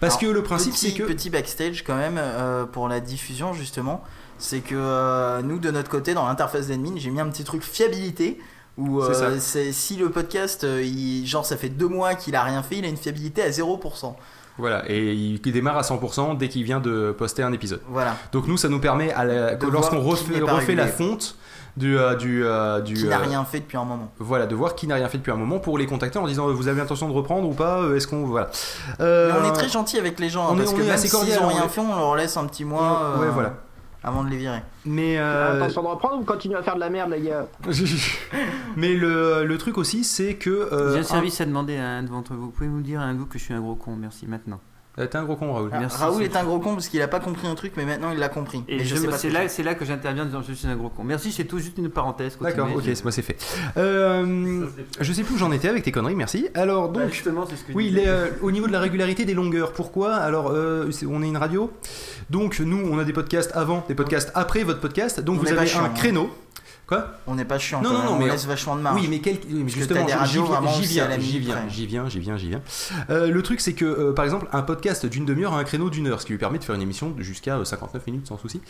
Parce 0.00 0.14
Alors, 0.14 0.20
que 0.20 0.26
le 0.38 0.42
principe, 0.42 0.74
c'est 0.74 0.92
que. 0.92 1.02
Petit 1.04 1.30
backstage 1.30 1.82
quand 1.82 1.96
même 1.96 2.18
euh, 2.18 2.64
pour 2.66 2.88
la 2.88 3.00
diffusion 3.00 3.52
justement, 3.52 4.04
c'est 4.38 4.60
que 4.60 5.40
nous 5.42 5.58
de 5.58 5.70
notre 5.70 5.88
côté 5.90 6.14
dans 6.14 6.26
l'interface 6.26 6.68
d'admin, 6.68 6.92
j'ai 6.96 7.10
mis 7.10 7.20
un 7.20 7.28
petit 7.28 7.44
truc 7.44 7.62
fiabilité 7.62 8.38
où 8.76 9.00
euh, 9.00 9.38
si 9.40 9.96
le 9.96 10.10
podcast, 10.10 10.64
il- 10.64 11.26
genre 11.26 11.46
ça 11.46 11.56
fait 11.56 11.68
deux 11.68 11.88
mois 11.88 12.14
qu'il 12.14 12.34
a 12.36 12.42
rien 12.42 12.62
fait, 12.62 12.76
il 12.78 12.84
a 12.84 12.88
une 12.88 12.96
fiabilité 12.96 13.42
à 13.42 13.50
0%. 13.50 14.14
Voilà, 14.58 14.88
et 14.88 15.12
il, 15.14 15.40
il 15.44 15.52
démarre 15.52 15.76
à 15.78 15.82
100% 15.82 16.36
dès 16.36 16.48
qu'il 16.48 16.62
vient 16.62 16.78
de 16.80 17.12
poster 17.16 17.42
un 17.42 17.52
épisode. 17.52 17.80
Voilà, 17.88 18.14
Donc 18.32 18.46
nous, 18.46 18.56
ça 18.56 18.68
nous 18.68 18.78
permet, 18.78 19.12
à 19.12 19.24
la- 19.24 19.54
De 19.56 19.66
que 19.66 19.70
lorsqu'on 19.70 20.00
refait, 20.00 20.74
la 20.76 20.86
fonte 20.86 21.36
du... 21.76 21.98
euh, 21.98 22.14
du, 22.14 22.44
euh, 22.44 22.80
du 22.80 22.94
qui 22.94 23.04
n'a 23.08 23.18
euh, 23.18 23.24
rien 23.24 23.44
fait 23.44 23.58
depuis 23.58 23.76
un 23.76 23.84
moment. 23.84 24.12
Voilà, 24.20 24.46
de 24.46 24.54
voir 24.54 24.76
qui 24.76 24.86
n'a 24.86 24.94
rien 24.94 25.08
fait 25.08 25.18
depuis 25.18 25.32
un 25.32 25.36
moment 25.36 25.58
pour 25.58 25.76
les 25.76 25.86
contacter 25.86 26.20
en 26.20 26.26
disant 26.28 26.46
vous 26.52 26.68
avez 26.68 26.80
intention 26.80 27.08
de 27.08 27.12
reprendre 27.14 27.48
ou 27.48 27.52
pas 27.52 27.82
Est-ce 27.96 28.06
qu'on 28.06 28.24
voilà. 28.26 28.48
Mais 29.00 29.04
on 29.42 29.44
est 29.48 29.52
très 29.54 29.68
gentil 29.68 29.98
avec 29.98 30.20
les 30.20 30.28
gens, 30.28 30.44
hein, 30.44 30.50
on 30.52 30.54
est- 30.54 30.58
parce 30.58 30.70
on 30.72 30.76
que 30.76 30.82
est 30.82 30.84
même 30.84 30.94
assez 30.94 31.08
s'ils 31.08 31.18
cordial, 31.18 31.40
ont 31.40 31.46
on 31.46 31.48
rien 31.48 31.64
est- 31.64 31.68
fait, 31.68 31.80
on 31.80 31.96
leur 31.98 32.14
laisse 32.14 32.36
un 32.36 32.44
petit 32.46 32.64
mois 32.64 33.16
ouais, 33.20 33.28
voilà. 33.32 33.54
Avant 34.04 34.22
de 34.24 34.28
les 34.30 34.36
virer. 34.36 34.60
Mais 34.84 35.18
euh, 35.18 35.56
Attention 35.56 35.82
de 35.82 35.88
reprendre 35.88 36.20
ou 36.20 36.24
continuez 36.24 36.56
à 36.56 36.62
faire 36.62 36.74
de 36.76 36.80
la 36.80 36.90
merde, 36.90 37.10
les 37.10 37.22
gars 37.22 37.46
mais 38.76 38.94
le, 38.94 39.44
le 39.44 39.58
truc 39.58 39.78
aussi, 39.78 40.04
c'est 40.04 40.34
que 40.34 40.50
euh, 40.50 40.92
J'ai 40.92 40.98
un 40.98 41.00
un- 41.00 41.04
service 41.04 41.40
à 41.40 41.44
demander 41.46 41.76
à 41.76 41.88
un 41.88 42.02
d'entre 42.02 42.34
vous. 42.34 42.46
Vous 42.46 42.50
pouvez 42.50 42.68
me 42.68 42.82
dire 42.82 43.00
à 43.00 43.04
un 43.04 43.14
de 43.14 43.18
vous 43.18 43.26
que 43.26 43.38
je 43.38 43.44
suis 43.44 43.54
un 43.54 43.60
gros 43.60 43.74
con, 43.74 43.96
merci 43.96 44.26
maintenant. 44.26 44.60
Euh, 44.98 45.06
T'es 45.06 45.16
un 45.16 45.24
gros 45.24 45.34
con, 45.34 45.52
Raoul. 45.52 45.70
Ah, 45.72 45.80
Merci, 45.80 45.96
Raoul 45.98 46.22
est 46.22 46.36
un 46.36 46.44
gros 46.44 46.60
con 46.60 46.74
parce 46.74 46.88
qu'il 46.88 47.02
a 47.02 47.08
pas 47.08 47.18
compris 47.18 47.48
un 47.48 47.56
truc, 47.56 47.72
mais 47.76 47.84
maintenant 47.84 48.12
il 48.12 48.18
l'a 48.18 48.28
compris. 48.28 48.62
Et 48.68 48.84
je 48.84 48.94
je 48.94 49.10
c'est 49.16 49.30
là, 49.30 49.48
c'est 49.48 49.64
là 49.64 49.74
que 49.74 49.84
j'interviens 49.84 50.22
en 50.22 50.26
disant 50.26 50.42
je 50.46 50.52
suis 50.52 50.68
un 50.68 50.76
gros 50.76 50.88
con. 50.88 51.02
Merci, 51.02 51.32
c'est 51.32 51.44
tout 51.44 51.58
juste 51.58 51.78
une 51.78 51.88
parenthèse. 51.88 52.38
D'accord, 52.40 52.68
ok, 52.74 52.84
moi 53.02 53.10
c'est 53.12 53.22
fait. 53.22 53.36
Euh, 53.76 54.66
je 55.00 55.12
sais 55.12 55.22
plus 55.24 55.34
où 55.34 55.38
j'en 55.38 55.50
étais 55.50 55.68
avec 55.68 55.82
tes 55.82 55.90
conneries, 55.90 56.14
merci. 56.14 56.48
Alors 56.54 56.90
Bah, 56.90 57.02
donc, 57.02 57.12
justement, 57.12 57.44
c'est 57.48 57.56
ce 57.56 57.64
que 57.64 57.72
je 57.72 57.76
oui, 57.76 57.90
les, 57.90 58.04
euh, 58.06 58.28
au 58.40 58.52
niveau 58.52 58.68
de 58.68 58.72
la 58.72 58.80
régularité 58.80 59.24
des 59.24 59.34
longueurs, 59.34 59.72
pourquoi? 59.72 60.14
Alors, 60.14 60.50
euh, 60.52 60.88
on 61.08 61.22
est 61.22 61.28
une 61.28 61.36
radio, 61.38 61.72
donc 62.30 62.60
nous, 62.60 62.88
on 62.88 62.98
a 62.98 63.04
des 63.04 63.12
podcasts 63.12 63.50
avant, 63.54 63.84
des 63.88 63.94
podcasts 63.96 64.30
après 64.34 64.62
votre 64.62 64.80
podcast, 64.80 65.20
donc 65.20 65.40
On 65.40 65.42
vous 65.42 65.52
avez 65.52 65.66
chiant, 65.66 65.80
un 65.80 65.86
hein. 65.86 65.92
créneau. 65.94 66.30
Quoi 66.86 67.12
On 67.26 67.34
n'est 67.34 67.46
pas 67.46 67.58
chiant, 67.58 67.80
Non, 67.80 67.88
quand 67.88 67.92
non, 67.94 67.98
même, 68.00 68.08
non, 68.10 68.16
on 68.16 68.18
mais- 68.18 68.28
laisse 68.30 68.46
vachement 68.46 68.76
de 68.76 68.82
marge. 68.82 69.00
Oui, 69.00 69.06
mais 69.08 69.20
quel... 69.20 69.36
oui, 69.36 69.40
mais 69.50 69.60
Parce 69.62 69.72
que 69.74 69.78
justement, 69.80 70.00
j'y 70.00 70.06
viens, 70.06 70.24
j'y 70.26 70.38
viens, 70.38 71.18
j'y 71.18 71.38
viens, 71.38 71.68
j'y 71.68 71.86
viens, 71.86 72.08
j'y 72.08 72.18
viens, 72.20 72.36
j'y 72.36 72.48
viens. 72.50 72.60
Euh, 73.08 73.30
le 73.30 73.42
truc, 73.42 73.60
c'est 73.62 73.72
que, 73.72 73.84
euh, 73.86 74.12
par 74.12 74.24
exemple, 74.26 74.46
un 74.52 74.60
podcast 74.62 75.06
d'une 75.06 75.24
demi-heure 75.24 75.54
a 75.54 75.58
un 75.58 75.64
créneau 75.64 75.88
d'une 75.88 76.06
heure, 76.08 76.20
ce 76.20 76.26
qui 76.26 76.32
lui 76.32 76.38
permet 76.38 76.58
de 76.58 76.64
faire 76.64 76.74
une 76.74 76.82
émission 76.82 77.08
de 77.10 77.22
jusqu'à 77.22 77.56
euh, 77.56 77.64
59 77.64 78.06
minutes 78.06 78.26
sans 78.26 78.36
souci. 78.36 78.60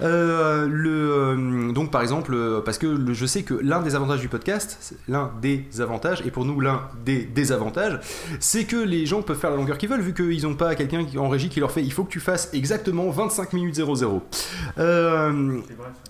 Euh, 0.00 0.66
le, 0.66 0.90
euh, 0.90 1.72
donc, 1.72 1.90
par 1.90 2.00
exemple, 2.00 2.32
euh, 2.34 2.60
parce 2.62 2.78
que 2.78 2.86
le- 2.86 3.12
je 3.12 3.26
sais 3.26 3.42
que 3.42 3.52
l'un 3.54 3.82
des 3.82 3.94
avantages 3.94 4.20
du 4.20 4.28
podcast, 4.28 4.94
l'un 5.08 5.30
des 5.42 5.66
avantages, 5.80 6.22
et 6.24 6.30
pour 6.30 6.46
nous 6.46 6.60
l'un 6.60 6.82
des 7.04 7.24
désavantages, 7.24 8.00
c'est 8.40 8.64
que 8.64 8.76
les 8.76 9.04
gens 9.04 9.20
peuvent 9.22 9.38
faire 9.38 9.50
la 9.50 9.56
longueur 9.56 9.76
qu'ils 9.76 9.88
veulent, 9.90 10.00
vu 10.00 10.14
qu'ils 10.14 10.42
n'ont 10.44 10.54
pas 10.54 10.74
quelqu'un 10.74 11.04
en 11.18 11.28
régie 11.28 11.48
qui 11.50 11.60
leur 11.60 11.70
fait 11.70 11.82
il 11.82 11.92
faut 11.92 12.04
que 12.04 12.10
tu 12.10 12.20
fasses 12.20 12.48
exactement 12.54 13.10
25 13.10 13.52
minutes 13.52 13.74
00. 13.74 14.22
Euh, 14.78 15.58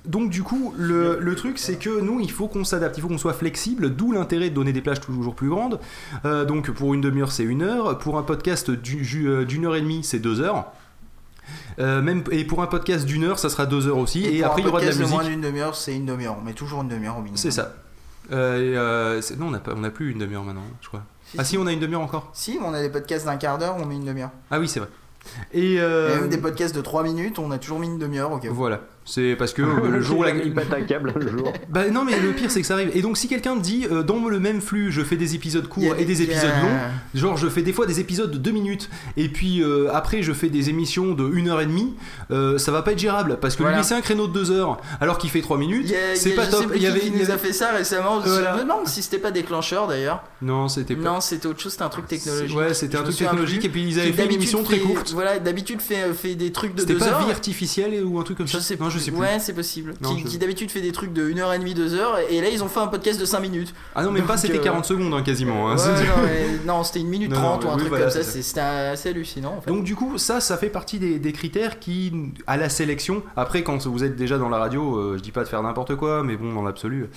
donc 0.04 0.30
du 0.30 0.42
coup, 0.42 0.74
le, 0.78 1.18
le 1.20 1.34
truc 1.34 1.47
c'est 1.56 1.76
que 1.76 2.00
nous, 2.00 2.20
il 2.20 2.30
faut 2.30 2.48
qu'on 2.48 2.64
s'adapte, 2.64 2.98
il 2.98 3.00
faut 3.00 3.08
qu'on 3.08 3.18
soit 3.18 3.32
flexible, 3.32 3.94
d'où 3.96 4.12
l'intérêt 4.12 4.50
de 4.50 4.54
donner 4.54 4.72
des 4.72 4.80
plages 4.82 5.00
toujours 5.00 5.34
plus 5.34 5.48
grandes. 5.48 5.80
Euh, 6.24 6.44
donc 6.44 6.70
pour 6.70 6.92
une 6.94 7.00
demi-heure, 7.00 7.32
c'est 7.32 7.44
une 7.44 7.62
heure. 7.62 7.98
Pour 7.98 8.18
un 8.18 8.22
podcast 8.22 8.68
euh, 8.70 9.44
d'une 9.44 9.64
heure 9.66 9.76
et 9.76 9.80
demie, 9.80 10.04
c'est 10.04 10.18
deux 10.18 10.40
heures. 10.40 10.66
Euh, 11.78 12.02
même, 12.02 12.24
et 12.30 12.44
pour 12.44 12.62
un 12.62 12.66
podcast 12.66 13.06
d'une 13.06 13.24
heure, 13.24 13.38
ça 13.38 13.48
sera 13.48 13.66
deux 13.66 13.86
heures 13.86 13.98
aussi. 13.98 14.24
Et, 14.24 14.42
après, 14.42 14.62
il 14.62 14.66
y 14.66 14.68
aura 14.68 14.80
de 14.80 14.86
la 14.86 14.94
musique. 14.94 15.08
moins 15.10 15.24
d'une 15.24 15.40
demi-heure, 15.40 15.74
c'est 15.74 15.94
une 15.94 16.06
demi-heure. 16.06 16.36
On 16.38 16.44
met 16.44 16.52
toujours 16.52 16.82
une 16.82 16.88
demi-heure 16.88 17.14
au 17.16 17.20
minimum. 17.20 17.36
C'est 17.36 17.50
ça. 17.50 17.74
Euh, 18.32 19.20
et, 19.20 19.36
non, 19.36 19.46
on 19.46 19.50
n'a 19.50 19.58
pas- 19.58 19.72
on 19.74 19.90
plus 19.90 20.10
une 20.12 20.18
demi-heure 20.18 20.44
maintenant, 20.44 20.64
je 20.82 20.88
crois. 20.88 21.02
Si, 21.24 21.36
Ah 21.38 21.44
si. 21.44 21.50
si, 21.50 21.58
on 21.58 21.66
a 21.66 21.72
une 21.72 21.80
demi-heure 21.80 22.02
encore. 22.02 22.30
Si, 22.32 22.58
mais 22.60 22.66
on 22.66 22.74
a 22.74 22.80
des 22.82 22.90
podcasts 22.90 23.24
d'un 23.24 23.36
quart 23.36 23.58
d'heure, 23.58 23.76
on 23.78 23.86
met 23.86 23.96
une 23.96 24.04
demi-heure. 24.04 24.30
Ah 24.50 24.58
oui, 24.58 24.68
c'est 24.68 24.80
vrai. 24.80 24.88
Et, 25.52 25.74
Et 25.74 25.80
même 25.80 26.28
des 26.28 26.38
podcasts 26.38 26.74
de 26.74 26.80
3 26.80 27.02
minutes, 27.02 27.38
on 27.38 27.50
a 27.50 27.58
toujours 27.58 27.78
mis 27.78 27.86
une 27.86 27.98
demi-heure. 27.98 28.32
ok. 28.32 28.46
voilà. 28.50 28.80
C'est 29.10 29.36
parce 29.36 29.52
que 29.54 29.62
euh, 29.62 29.88
le 29.88 30.00
jour 30.00 30.18
où 30.18 30.22
la... 30.22 30.30
Il 30.34 30.52
pète 30.52 30.72
un 30.72 30.82
câble 30.82 31.12
un 31.16 31.20
jour. 31.26 31.52
Bah 31.70 31.88
non 31.90 32.04
mais 32.04 32.18
le 32.20 32.32
pire 32.32 32.50
c'est 32.50 32.60
que 32.60 32.66
ça 32.66 32.74
arrive. 32.74 32.90
Et 32.94 33.02
donc 33.02 33.16
si 33.16 33.26
quelqu'un 33.28 33.56
dit 33.56 33.86
euh, 33.90 34.02
dans 34.02 34.26
le 34.28 34.38
même 34.38 34.60
flux 34.60 34.90
je 34.92 35.02
fais 35.02 35.16
des 35.16 35.34
épisodes 35.34 35.66
courts 35.68 35.94
et 35.98 36.04
des 36.04 36.22
épisodes 36.22 36.50
longs, 36.62 36.78
genre 37.20 37.36
je 37.36 37.48
fais 37.48 37.62
des 37.62 37.72
fois 37.72 37.86
des 37.86 38.00
épisodes 38.00 38.30
de 38.30 38.38
2 38.38 38.50
minutes 38.50 38.88
et 39.16 39.28
puis 39.28 39.62
euh, 39.62 39.88
après 39.92 40.22
je 40.22 40.32
fais 40.32 40.48
des 40.50 40.68
émissions 40.70 41.14
de 41.14 41.24
1 41.24 41.46
heure 41.48 41.60
et 41.60 41.66
demie, 41.66 41.94
ça 42.30 42.72
va 42.72 42.82
pas 42.82 42.92
être 42.92 42.98
gérable 42.98 43.38
parce 43.40 43.54
que 43.56 43.62
Voilà. 43.62 43.76
lui 43.76 43.82
laisser 43.82 43.94
un 43.94 44.00
créneau 44.00 44.26
de 44.26 44.32
2 44.32 44.50
heures 44.50 44.78
alors 45.00 45.18
qu'il 45.18 45.30
fait 45.30 45.40
3 45.40 45.58
minutes, 45.58 45.92
c'est 46.14 46.30
pas 46.34 46.44
je 46.46 46.50
top. 46.50 46.72
Il 46.74 46.82
y 46.82 46.86
avait, 46.86 47.00
qui 47.00 47.10
nous 47.10 47.30
a 47.30 47.38
fait 47.38 47.52
ça 47.52 47.70
récemment. 47.72 48.20
Je 48.24 48.28
Voilà. 48.28 48.56
me 48.56 48.60
demande 48.62 48.86
si 48.86 49.02
c'était 49.02 49.18
pas 49.18 49.30
déclencheur 49.30 49.86
d'ailleurs. 49.88 50.22
Non, 50.42 50.68
c'était 50.68 50.94
pas. 50.96 51.02
Non, 51.10 51.20
c'était 51.20 51.46
autre 51.46 51.60
chose, 51.60 51.72
c'était 51.72 51.84
un 51.84 51.88
truc 51.88 52.06
technologique. 52.06 52.56
Ouais, 52.56 52.74
c'était 52.74 52.96
Je 52.96 53.02
un 53.02 53.04
truc 53.04 53.16
technologique 53.16 53.64
et 53.64 53.68
puis 53.68 53.84
ils 53.88 53.98
avaient 54.00 54.12
fait 54.12 54.26
une 54.26 54.32
émission 54.32 54.62
très 54.62 54.78
courte. 54.78 55.12
Voilà, 55.12 55.38
d'habitude 55.38 55.80
fait, 55.80 56.12
fait 56.14 56.34
des 56.34 56.52
trucs 56.52 56.74
de 56.74 56.80
C'était 56.80 56.92
2 56.94 56.98
pas 56.98 57.06
heures. 57.06 57.24
vie 57.24 57.30
artificielle 57.30 58.04
ou 58.04 58.18
un 58.18 58.22
truc 58.22 58.38
comme 58.38 58.46
ça 58.46 58.58
Je 58.58 58.62
sais, 58.64 58.76
Non, 58.76 58.88
je 58.98 59.04
sais 59.04 59.10
plus. 59.10 59.20
Ouais, 59.20 59.38
c'est 59.40 59.52
possible. 59.54 59.94
Non, 60.00 60.14
qui 60.14 60.22
je- 60.22 60.26
qui 60.26 60.38
d'habitude 60.38 60.70
fait 60.70 60.80
des 60.80 60.92
trucs 60.92 61.12
de 61.12 61.28
1h30, 61.30 61.74
2h, 61.74 62.00
et 62.30 62.40
là 62.40 62.48
ils 62.48 62.62
ont 62.62 62.68
fait 62.68 62.80
un 62.80 62.86
podcast 62.88 63.18
de 63.20 63.24
5 63.24 63.40
minutes. 63.40 63.74
Ah 63.94 64.02
non, 64.04 64.10
même 64.12 64.24
pas, 64.26 64.36
c'était 64.36 64.58
euh, 64.58 64.62
40 64.62 64.84
secondes 64.84 65.14
hein, 65.14 65.22
quasiment. 65.22 65.70
hein. 65.70 65.76
Ouais, 65.76 65.84
non, 66.06 66.22
mais- 66.24 66.66
non, 66.66 66.84
c'était 66.84 67.00
une 67.00 67.08
minute 67.08 67.30
Non, 67.30 67.36
30 67.36 67.62
non, 67.64 67.68
ou 67.68 67.72
un 67.72 67.74
oui, 67.74 67.78
truc 67.80 67.88
voilà, 67.90 68.04
comme 68.06 68.22
ça, 68.22 68.22
c'était 68.42 68.60
assez 68.60 69.08
hallucinant 69.10 69.54
en 69.58 69.60
fait. 69.60 69.70
Donc 69.70 69.84
du 69.84 69.94
coup, 69.94 70.18
ça, 70.18 70.40
ça 70.40 70.56
fait 70.56 70.68
partie 70.68 70.98
des, 70.98 71.18
des 71.18 71.32
critères 71.32 71.78
qui, 71.78 72.12
à 72.46 72.56
la 72.56 72.68
sélection, 72.68 73.22
après 73.36 73.62
quand 73.62 73.86
vous 73.86 74.04
êtes 74.04 74.16
déjà 74.16 74.38
dans 74.38 74.48
la 74.48 74.58
radio, 74.58 74.96
euh, 74.96 75.14
je 75.16 75.22
dis 75.22 75.32
pas 75.32 75.44
de 75.44 75.48
faire 75.48 75.62
n'importe 75.62 75.94
quoi, 75.96 76.22
mais 76.22 76.36
bon, 76.36 76.52
dans 76.52 76.62
l'absolu, 76.62 77.08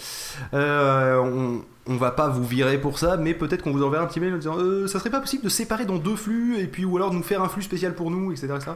euh, 0.53 1.17
on, 1.19 1.61
on 1.91 1.95
va 1.97 2.11
pas 2.11 2.27
vous 2.29 2.43
virer 2.43 2.77
pour 2.79 2.99
ça, 2.99 3.17
mais 3.17 3.33
peut-être 3.33 3.63
qu'on 3.63 3.71
vous 3.71 3.83
enverra 3.83 4.03
un 4.03 4.07
petit 4.07 4.19
mail 4.19 4.33
en 4.33 4.37
disant, 4.37 4.57
euh, 4.57 4.87
ça 4.87 4.99
serait 4.99 5.09
pas 5.09 5.19
possible 5.19 5.43
de 5.43 5.49
séparer 5.49 5.85
dans 5.85 5.97
deux 5.97 6.15
flux, 6.15 6.57
et 6.59 6.67
puis 6.67 6.85
ou 6.85 6.95
alors 6.97 7.09
de 7.09 7.15
nous 7.15 7.23
faire 7.23 7.41
un 7.41 7.49
flux 7.49 7.63
spécial 7.63 7.95
pour 7.95 8.11
nous, 8.11 8.31
etc. 8.31 8.47
etc. 8.55 8.71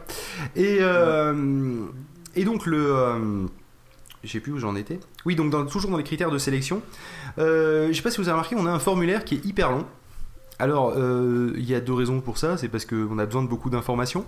Et, 0.56 0.78
euh, 0.82 1.34
et 2.36 2.44
donc 2.44 2.66
le... 2.66 2.96
euh, 2.96 3.46
je 4.24 4.32
sais 4.32 4.40
plus 4.40 4.52
où 4.52 4.58
j'en 4.58 4.76
étais. 4.76 5.00
Oui, 5.26 5.36
donc 5.36 5.52
toujours 5.70 5.92
dans 5.92 5.98
les 5.98 6.04
critères 6.04 6.32
de 6.32 6.38
sélection. 6.38 6.82
Euh, 7.38 7.88
je 7.90 7.94
sais 7.94 8.02
pas 8.02 8.12
si 8.12 8.18
vous 8.18 8.28
avez 8.28 8.34
remarqué, 8.34 8.56
on 8.58 8.66
a 8.66 8.72
un 8.72 8.80
formulaire 8.80 9.24
qui 9.24 9.36
est 9.36 9.46
hyper 9.46 9.72
long. 9.72 9.86
Alors, 10.58 10.94
euh, 10.96 11.54
il 11.58 11.70
y 11.70 11.76
a 11.76 11.82
deux 11.82 11.94
raisons 11.94 12.22
pour 12.22 12.38
ça. 12.38 12.58
C'est 12.58 12.70
parce 12.70 12.86
qu'on 12.86 13.20
a 13.20 13.26
besoin 13.26 13.44
de 13.44 13.48
beaucoup 13.48 13.70
d'informations. 13.70 14.26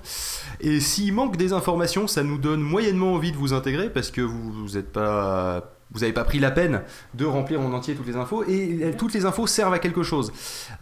Et 0.60 0.80
s'il 0.80 1.14
manque 1.14 1.38
des 1.38 1.54
informations, 1.54 2.06
ça 2.08 2.22
nous 2.24 2.38
donne 2.38 2.62
moyennement 2.62 3.14
envie 3.14 3.32
de 3.32 3.38
vous 3.38 3.54
intégrer 3.54 3.90
parce 3.90 4.12
que 4.12 4.22
vous 4.22 4.52
vous 4.52 4.78
êtes 4.78 4.92
pas. 4.92 5.77
Vous 5.92 6.02
n'avez 6.02 6.12
pas 6.14 6.24
pris 6.26 6.40
la 6.40 6.52
peine 6.52 6.82
de 7.14 7.26
remplir 7.26 7.62
en 7.62 7.72
entier 7.74 7.96
toutes 7.96 8.08
les 8.08 8.18
infos 8.18 8.44
et 8.48 8.92
toutes 8.98 9.14
les 9.14 9.26
infos 9.26 9.48
servent 9.48 9.74
à 9.74 9.80
quelque 9.80 10.04
chose. 10.04 10.32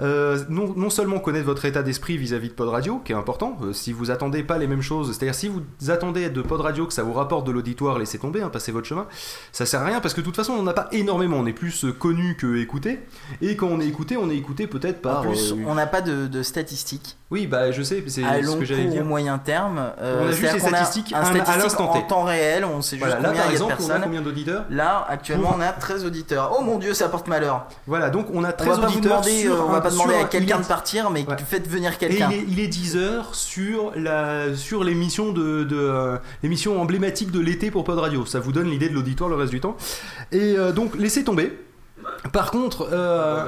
Euh, 0.01 0.39
non, 0.49 0.73
non 0.75 0.89
seulement 0.89 1.19
connaître 1.19 1.45
votre 1.45 1.65
état 1.65 1.83
d'esprit 1.83 2.17
vis-à-vis 2.17 2.49
de 2.49 2.53
Pod 2.53 2.69
Radio, 2.69 2.99
qui 3.05 3.11
est 3.11 3.15
important. 3.15 3.57
Euh, 3.61 3.71
si 3.73 3.93
vous 3.93 4.09
attendez 4.11 4.41
pas 4.43 4.57
les 4.57 4.67
mêmes 4.67 4.81
choses, 4.81 5.09
c'est-à-dire 5.15 5.35
si 5.35 5.47
vous 5.47 5.61
attendez 5.91 6.29
de 6.29 6.41
Pod 6.41 6.59
Radio 6.61 6.87
que 6.87 6.93
ça 6.93 7.03
vous 7.03 7.13
rapporte 7.13 7.45
de 7.45 7.51
l'auditoire, 7.51 7.99
laissez 7.99 8.17
tomber, 8.17 8.41
hein, 8.41 8.49
passez 8.49 8.71
votre 8.71 8.87
chemin. 8.87 9.05
Ça 9.51 9.65
sert 9.65 9.81
à 9.81 9.85
rien 9.85 10.01
parce 10.01 10.13
que 10.13 10.21
de 10.21 10.25
toute 10.25 10.35
façon 10.35 10.53
on 10.53 10.63
n'en 10.63 10.67
a 10.71 10.73
pas 10.73 10.87
énormément. 10.91 11.37
On 11.37 11.45
est 11.45 11.53
plus 11.53 11.85
euh, 11.85 11.91
connu 11.91 12.35
que 12.35 12.57
écouté. 12.57 12.99
Et 13.41 13.55
quand 13.55 13.67
on 13.67 13.79
est 13.79 13.87
écouté, 13.87 14.17
on 14.17 14.29
est 14.29 14.35
écouté 14.37 14.65
peut-être 14.67 15.01
par. 15.01 15.19
en 15.19 15.23
plus, 15.29 15.51
euh, 15.51 15.55
on 15.67 15.75
n'a 15.75 15.85
pas 15.87 16.01
de, 16.01 16.25
de 16.27 16.41
statistiques 16.43 17.17
Oui, 17.29 17.45
bah 17.47 17.71
je 17.71 17.83
sais, 17.83 18.03
c'est 18.07 18.23
à 18.23 18.41
ce 18.43 18.55
que 18.57 18.65
j'allais 18.65 18.87
ou 18.87 18.91
dire. 18.91 19.05
moyen 19.05 19.37
terme. 19.37 19.91
On 20.01 20.27
a 20.27 20.31
juste 20.31 20.41
les 20.41 20.47
a 20.49 20.59
statistiques 20.59 21.13
un 21.13 21.19
à- 21.21 21.57
l'instant 21.57 21.91
en 21.91 22.01
T. 22.01 22.07
temps 22.07 22.23
réel, 22.23 22.65
on 22.65 22.81
sait 22.81 22.95
juste 22.97 23.07
Voilà, 23.07 23.21
là 23.21 23.29
combien 23.29 23.41
par 23.43 23.51
il 23.51 23.53
y 23.53 23.55
a 23.55 23.59
de 23.59 23.63
exemple, 23.63 23.73
on 23.79 23.83
a 23.83 23.87
personnes. 23.87 24.01
combien 24.03 24.21
d'auditeurs 24.21 24.65
Là, 24.69 24.94
actuellement, 25.09 25.49
Pour- 25.49 25.57
on 25.57 25.61
a 25.61 25.71
13 25.71 26.05
auditeurs. 26.05 26.55
Oh 26.57 26.63
mon 26.63 26.77
dieu, 26.79 26.93
ça 26.93 27.09
porte 27.09 27.27
malheur. 27.27 27.67
Voilà, 27.87 28.09
donc 28.09 28.27
on 28.33 28.43
a 28.43 28.49
On 28.49 28.51
13 28.51 28.67
va 28.67 28.75
pas 28.75 28.87
vous 28.87 28.97
auditeurs 28.97 29.21
demander, 29.21 29.41
sur 29.41 29.53
euh, 29.55 29.65
on 29.67 29.71
va 29.71 29.77
un- 29.77 29.81
pas 29.81 29.89
demander 29.91 30.15
à 30.15 30.19
un- 30.21 30.23
quelqu'un 30.25 30.59
est- 30.59 30.63
de 30.63 30.67
partir, 30.67 31.09
mais 31.09 31.25
Ouais. 31.27 31.35
faites 31.47 31.67
venir 31.67 31.93
Et 31.93 31.97
quelqu'un. 31.97 32.29
il 32.31 32.37
est, 32.37 32.45
il 32.47 32.59
est 32.59 32.67
10 32.67 32.95
heures 32.97 33.35
sur 33.35 33.91
la 33.95 34.55
sur 34.55 34.83
l'émission 34.83 35.31
de, 35.31 35.63
de 35.63 35.75
euh, 35.77 36.17
l'émission 36.43 36.81
emblématique 36.81 37.31
de 37.31 37.39
l'été 37.39 37.71
pour 37.71 37.83
Pod 37.83 37.99
Radio. 37.99 38.25
Ça 38.25 38.39
vous 38.39 38.51
donne 38.51 38.69
l'idée 38.69 38.89
de 38.89 38.93
l'auditoire 38.93 39.29
le 39.29 39.35
reste 39.35 39.51
du 39.51 39.59
temps. 39.61 39.75
Et 40.31 40.55
euh, 40.57 40.71
donc 40.71 40.95
laissez 40.95 41.23
tomber. 41.23 41.57
Par 42.33 42.51
contre, 42.51 42.87
euh, 42.91 43.45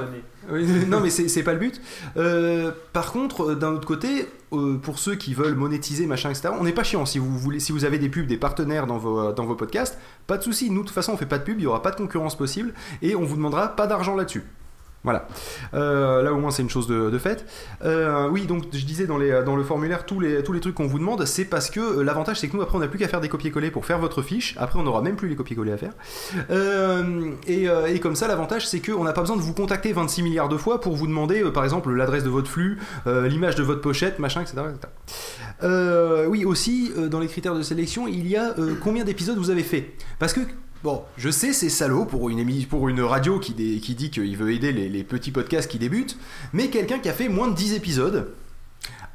non 0.88 1.00
mais 1.00 1.10
c'est 1.10 1.42
pas 1.42 1.52
le 1.52 1.58
but. 1.58 1.80
Euh, 2.16 2.72
par 2.92 3.12
contre, 3.12 3.50
euh, 3.50 3.54
d'un 3.54 3.72
autre 3.72 3.86
côté, 3.86 4.28
euh, 4.52 4.76
pour 4.78 4.98
ceux 4.98 5.14
qui 5.14 5.34
veulent 5.34 5.54
monétiser 5.54 6.06
machin 6.06 6.30
etc, 6.30 6.50
on 6.58 6.64
n'est 6.64 6.72
pas 6.72 6.84
chiant. 6.84 7.04
Si 7.06 7.18
vous 7.18 7.38
voulez, 7.38 7.60
si 7.60 7.72
vous 7.72 7.84
avez 7.84 7.98
des 7.98 8.08
pubs, 8.08 8.26
des 8.26 8.36
partenaires 8.36 8.86
dans 8.86 8.98
vos 8.98 9.32
dans 9.32 9.44
vos 9.44 9.54
podcasts, 9.54 9.98
pas 10.26 10.38
de 10.38 10.42
souci. 10.42 10.70
Nous 10.70 10.82
de 10.82 10.86
toute 10.86 10.94
façon, 10.94 11.12
on 11.12 11.16
fait 11.16 11.26
pas 11.26 11.38
de 11.38 11.44
pub, 11.44 11.58
il 11.58 11.64
y 11.64 11.66
aura 11.66 11.82
pas 11.82 11.90
de 11.90 11.96
concurrence 11.96 12.36
possible 12.36 12.72
et 13.02 13.14
on 13.14 13.24
vous 13.24 13.36
demandera 13.36 13.68
pas 13.68 13.86
d'argent 13.86 14.14
là-dessus. 14.14 14.44
Voilà. 15.04 15.28
Euh, 15.74 16.22
là 16.22 16.32
au 16.32 16.38
moins 16.38 16.50
c'est 16.50 16.62
une 16.62 16.70
chose 16.70 16.88
de, 16.88 17.08
de 17.08 17.18
fait. 17.18 17.46
Euh, 17.84 18.28
oui, 18.28 18.46
donc 18.46 18.64
je 18.72 18.84
disais 18.84 19.06
dans, 19.06 19.16
le 19.16 19.62
formulaire 19.62 20.04
tous 20.04 20.18
les, 20.18 20.42
tous 20.42 20.52
les 20.52 20.60
trucs 20.60 20.74
qu'on 20.74 20.88
vous 20.88 20.98
demande, 20.98 21.24
c'est 21.24 21.44
parce 21.44 21.70
que 21.70 21.80
euh, 21.80 22.02
l'avantage 22.02 22.40
c'est 22.40 22.48
que 22.48 22.56
nous 22.56 22.62
après 22.62 22.76
on 22.76 22.80
n'a 22.80 22.88
plus 22.88 22.98
qu'à 22.98 23.06
faire 23.06 23.20
des 23.20 23.28
copier-coller 23.28 23.70
pour 23.70 23.86
faire 23.86 23.98
votre 23.98 24.22
fiche. 24.22 24.56
Après 24.58 24.78
on 24.78 24.82
n'aura 24.82 25.00
même 25.00 25.14
plus 25.14 25.28
les 25.28 25.36
copier-coller 25.36 25.72
à 25.72 25.76
faire. 25.76 25.92
Et, 27.46 28.00
comme 28.00 28.16
ça 28.16 28.28
l'avantage 28.28 28.66
c'est 28.66 28.80
qu'on 28.80 29.04
n'a 29.04 29.12
pas 29.12 29.20
besoin 29.20 29.36
de 29.36 29.42
vous 29.42 29.54
contacter 29.54 29.92
26 29.92 30.22
milliards 30.22 30.48
de 30.48 30.56
fois 30.56 30.80
pour 30.80 30.96
vous 30.96 31.06
demander 31.06 31.42
par 31.52 31.64
exemple 31.64 31.92
l'adresse 31.92 32.24
de 32.24 32.30
votre 32.30 32.48
flux, 32.48 32.78
l'image 33.06 33.54
de 33.54 33.62
votre 33.62 33.80
pochette, 33.80 34.18
machin, 34.18 34.42
etc. 34.42 34.56
etc. 34.68 36.26
Oui, 36.28 36.44
aussi 36.44 36.92
dans 37.10 37.20
les 37.20 37.28
critères 37.28 37.54
de 37.54 37.62
sélection, 37.62 38.08
il 38.08 38.26
y 38.26 38.36
a 38.36 38.54
combien 38.82 39.04
d'épisodes 39.04 39.38
vous 39.38 39.50
avez 39.50 39.62
fait. 39.62 39.94
Parce 40.18 40.32
que 40.32 40.40
Bon, 40.84 41.02
je 41.16 41.30
sais, 41.30 41.52
c'est 41.52 41.68
salaud 41.70 42.04
pour 42.04 42.30
une, 42.30 42.38
émi- 42.38 42.66
pour 42.66 42.88
une 42.88 43.00
radio 43.00 43.38
qui, 43.38 43.52
dé- 43.52 43.80
qui 43.80 43.94
dit 43.94 44.10
qu'il 44.10 44.36
veut 44.36 44.52
aider 44.52 44.72
les, 44.72 44.88
les 44.88 45.04
petits 45.04 45.32
podcasts 45.32 45.68
qui 45.70 45.78
débutent, 45.78 46.16
mais 46.52 46.68
quelqu'un 46.68 46.98
qui 47.00 47.08
a 47.08 47.12
fait 47.12 47.28
moins 47.28 47.48
de 47.48 47.54
10 47.54 47.74
épisodes, 47.74 48.30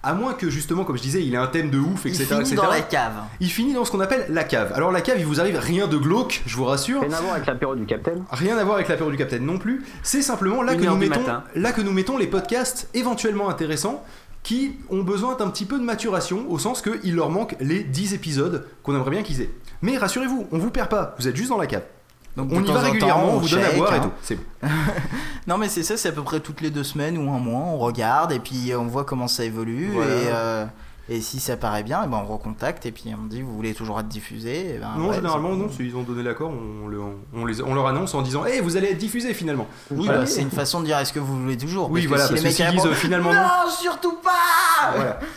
À 0.05 0.13
moins 0.13 0.33
que 0.33 0.49
justement, 0.49 0.83
comme 0.83 0.97
je 0.97 1.01
disais, 1.01 1.23
il 1.23 1.33
ait 1.33 1.37
un 1.37 1.47
thème 1.47 1.69
de 1.69 1.79
ouf, 1.79 2.01
Il 2.03 2.09
etc. 2.09 2.25
finit 2.25 2.41
etc. 2.41 2.55
dans 2.57 2.67
la 2.69 2.81
cave. 2.81 3.13
Il 3.39 3.49
finit 3.49 3.73
dans 3.73 3.85
ce 3.85 3.91
qu'on 3.91 4.01
appelle 4.01 4.25
la 4.27 4.43
cave. 4.43 4.73
Alors 4.75 4.91
la 4.91 4.99
cave, 4.99 5.15
il 5.17 5.25
vous 5.25 5.39
arrive 5.39 5.57
rien 5.57 5.87
de 5.87 5.95
glauque, 5.95 6.41
je 6.45 6.57
vous 6.57 6.65
rassure. 6.65 6.99
Rien 6.99 7.13
à 7.13 7.21
voir 7.21 7.35
avec 7.35 7.45
l'apéro 7.47 7.73
du 7.73 7.85
Capitaine. 7.85 8.25
Rien 8.29 8.57
à 8.57 8.63
voir 8.65 8.75
avec 8.75 8.89
l'apéro 8.89 9.09
du 9.09 9.15
Capitaine 9.15 9.45
non 9.45 9.57
plus. 9.57 9.85
C'est 10.03 10.21
simplement 10.21 10.61
là 10.61 10.73
Une 10.73 10.81
que, 10.81 10.85
nous 10.87 10.97
mettons, 10.97 11.23
là 11.55 11.71
que 11.71 11.79
nous 11.79 11.93
mettons 11.93 12.17
les 12.17 12.27
podcasts 12.27 12.89
éventuellement 12.93 13.47
intéressants 13.49 14.03
qui 14.43 14.73
ont 14.89 15.03
besoin 15.03 15.35
d'un 15.35 15.49
petit 15.49 15.65
peu 15.65 15.79
de 15.79 15.83
maturation 15.83 16.45
au 16.49 16.59
sens 16.59 16.81
qu'il 16.81 17.15
leur 17.15 17.29
manque 17.29 17.55
les 17.59 17.83
10 17.83 18.13
épisodes 18.13 18.67
qu'on 18.83 18.93
aimerait 18.93 19.11
bien 19.11 19.23
qu'ils 19.23 19.41
aient. 19.41 19.49
Mais 19.81 19.97
rassurez-vous, 19.97 20.47
on 20.51 20.57
vous 20.57 20.69
perd 20.69 20.89
pas, 20.89 21.15
vous 21.17 21.27
êtes 21.27 21.35
juste 21.35 21.49
dans 21.49 21.57
la 21.57 21.67
cave. 21.67 21.83
Donc, 22.35 22.49
On 22.51 22.63
y 22.63 22.67
va 22.67 22.73
temps, 22.73 22.79
régulièrement, 22.79 23.35
on 23.35 23.37
vous 23.37 23.49
donne 23.49 23.63
à 23.63 23.71
boire 23.71 23.93
et 23.93 23.97
hein. 23.97 24.01
tout. 24.01 24.11
C'est 24.21 24.35
bon. 24.35 24.43
Non 25.47 25.57
mais 25.57 25.69
c'est 25.69 25.83
ça, 25.83 25.97
c'est 25.97 26.09
à 26.09 26.11
peu 26.11 26.23
près 26.23 26.39
toutes 26.39 26.61
les 26.61 26.71
deux 26.71 26.83
semaines 26.83 27.17
ou 27.17 27.31
un 27.31 27.37
mois, 27.37 27.61
on 27.61 27.77
regarde 27.77 28.31
et 28.31 28.39
puis 28.39 28.73
on 28.75 28.85
voit 28.85 29.03
comment 29.03 29.27
ça 29.27 29.43
évolue 29.43 29.91
Voilà. 29.93 30.15
et, 30.15 30.27
euh, 30.27 30.65
et 31.09 31.19
si 31.21 31.39
ça 31.41 31.57
paraît 31.57 31.83
bien, 31.83 32.01
eh 32.05 32.07
ben 32.07 32.23
on 32.23 32.31
recontacte 32.33 32.85
et 32.85 32.91
puis 32.91 33.13
on 33.21 33.25
dit 33.25 33.41
vous 33.41 33.53
voulez 33.53 33.73
toujours 33.73 33.99
être 33.99 34.07
diffusé. 34.07 34.75
eh 34.75 34.77
ben, 34.79 34.93
non, 34.97 35.09
ouais, 35.09 35.15
généralement, 35.15 35.49
non, 35.55 35.69
s'ils 35.69 35.95
ont 35.95 36.03
donné 36.03 36.23
l'accord, 36.23 36.49
on, 36.51 36.87
le- 36.87 37.01
on 37.33 37.45
les- 37.45 37.61
on 37.61 37.73
leur 37.75 37.87
annonce 37.87 38.13
en 38.15 38.21
disant 38.21 38.45
Hé, 38.45 38.61
vous 38.61 38.77
allez 38.77 38.87
être 38.91 38.97
diffusé 38.97 39.33
finalement. 39.33 39.67
Oui, 39.91 40.05
Voilà. 40.05 40.25
c'est 40.25 40.41
une 40.41 40.49
façon 40.51 40.79
de 40.79 40.85
dire 40.85 40.97
est-ce 40.99 41.11
que 41.13 41.19
vous 41.19 41.41
voulez 41.41 41.57
toujours? 41.57 41.91
Oui, 41.91 42.01
Parce 42.01 42.03
que 42.03 42.07
voilà, 42.09 42.23
si 42.27 42.29
parce 42.33 42.43
les 42.43 42.49
que 42.53 42.63
mecs 42.63 42.71
répondent, 42.71 42.91
disent, 42.91 42.99
finalement, 43.01 43.33
non. 43.33 43.41
non, 43.41 43.69
surtout 43.69 44.17
pas. 44.23 44.91
Voilà. 44.95 45.19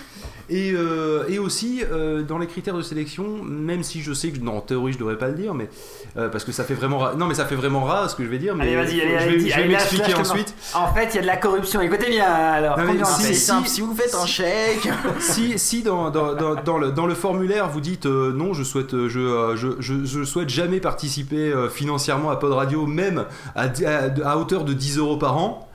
Et, 0.49 0.71
euh, 0.73 1.25
et 1.29 1.41
aussi, 1.41 1.83
euh, 1.91 2.23
dans 2.23 2.39
les 2.39 2.47
critères 2.47 2.77
de 2.77 2.83
sélection, 2.83 3.43
même 3.43 3.83
si 3.83 4.01
je 4.01 4.13
sais 4.13 4.31
que, 4.31 4.39
non, 4.39 4.59
en 4.59 4.61
théorie, 4.61 4.93
je 4.93 4.99
devrais 4.99 5.19
pas 5.19 5.27
le 5.27 5.35
dire, 5.35 5.55
mais 5.55 5.69
euh, 6.17 6.29
parce 6.29 6.45
que 6.45 6.53
ça 6.53 6.63
fait 6.63 6.75
vraiment 6.75 6.99
rare. 6.99 7.17
Non, 7.17 7.27
mais 7.27 7.35
ça 7.35 7.47
fait 7.47 7.57
vraiment 7.57 7.83
rare 7.83 8.09
ce 8.09 8.15
que 8.15 8.23
je 8.25 8.29
vais 8.29 8.39
dire, 8.39 8.55
mais 8.55 8.63
Allez, 8.65 8.77
vas-y, 8.77 9.01
allez, 9.01 9.11
je 9.11 9.17
allez, 9.25 9.37
vais, 9.39 9.51
je 9.51 9.57
vais 9.57 9.67
lâche, 9.67 9.91
m'expliquer 9.93 10.15
ensuite. 10.15 10.55
En 10.75 10.87
fait, 10.95 11.07
il 11.07 11.17
y 11.17 11.19
a 11.19 11.23
de 11.23 11.27
la 11.27 11.37
corruption. 11.37 11.81
Écoutez 11.81 12.11
bien, 12.11 12.27
alors. 12.33 12.79
Non, 12.79 13.05
si- 13.05 13.35
simple, 13.35 13.67
si- 13.67 13.81
vous 13.81 13.95
faites 13.97 14.15
un 14.15 14.25
chèque, 14.27 14.89
si 15.19 15.59
si 15.59 15.83
dans, 15.83 16.11
dans, 16.11 16.35
dans, 16.35 16.55
dans 16.55 16.79
le, 16.79 16.93
dans 16.93 17.07
le 17.07 17.15
formulaire 17.15 17.69
vous 17.69 17.81
dites 17.81 18.07
non 18.07 18.55
je 18.55 18.63
souhaite 18.63 18.93
je, 19.09 19.55
je, 19.57 19.69
je, 19.81 20.05
je 20.05 20.25
souhaite 20.25 20.49
jamais 20.49 20.79
participer 20.81 21.53
financièrement 21.73 22.31
à 22.31 22.37
Pod 22.37 22.53
Radio 22.53 22.87
même 22.87 23.25
à, 23.55 23.69
di- 23.69 23.85
à, 23.85 24.13
à 24.25 24.37
hauteur 24.37 24.65
de 24.65 24.73
10 24.73 24.99
euros 24.99 25.17
par 25.17 25.37
an 25.37 25.69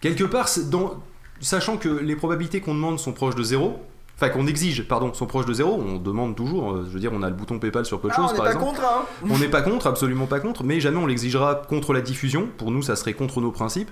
quelque 0.00 0.24
part 0.24 0.48
dans, 0.70 0.94
sachant 1.40 1.76
que 1.76 1.88
les 1.88 2.16
probabilités 2.16 2.60
qu'on 2.60 2.74
demande 2.74 2.98
sont 2.98 3.12
proches 3.12 3.34
de 3.34 3.42
zéro 3.42 3.78
enfin 4.16 4.28
qu'on 4.28 4.46
exige 4.46 4.86
pardon 4.86 5.12
sont 5.12 5.26
proches 5.26 5.46
de 5.46 5.52
zéro 5.52 5.72
on 5.72 5.96
demande 5.96 6.36
toujours 6.36 6.72
euh, 6.72 6.84
je 6.86 6.94
veux 6.94 7.00
dire 7.00 7.10
on 7.12 7.22
a 7.24 7.28
le 7.28 7.34
bouton 7.34 7.58
PayPal 7.58 7.84
sur 7.84 8.00
peu 8.00 8.08
de 8.08 8.12
Ah, 8.16 8.16
choses 8.16 8.30
on 8.30 8.32
n'est 8.32 8.36
par 8.36 8.44
pas 8.44 8.52
exemple 8.52 8.76
contre. 8.76 8.82
Hein. 8.84 9.04
on 9.30 9.38
n'est 9.38 9.48
pas 9.48 9.62
contre, 9.62 9.86
absolument 9.88 10.26
pas 10.26 10.38
contre, 10.38 10.62
mais 10.62 10.78
jamais 10.78 10.98
on 10.98 11.06
l'exigera 11.06 11.56
contre 11.68 11.92
la 11.92 12.00
diffusion. 12.00 12.48
Pour 12.56 12.70
nous, 12.70 12.82
ça 12.82 12.94
serait 12.94 13.14
contre 13.14 13.40
nos 13.40 13.50
principes. 13.50 13.90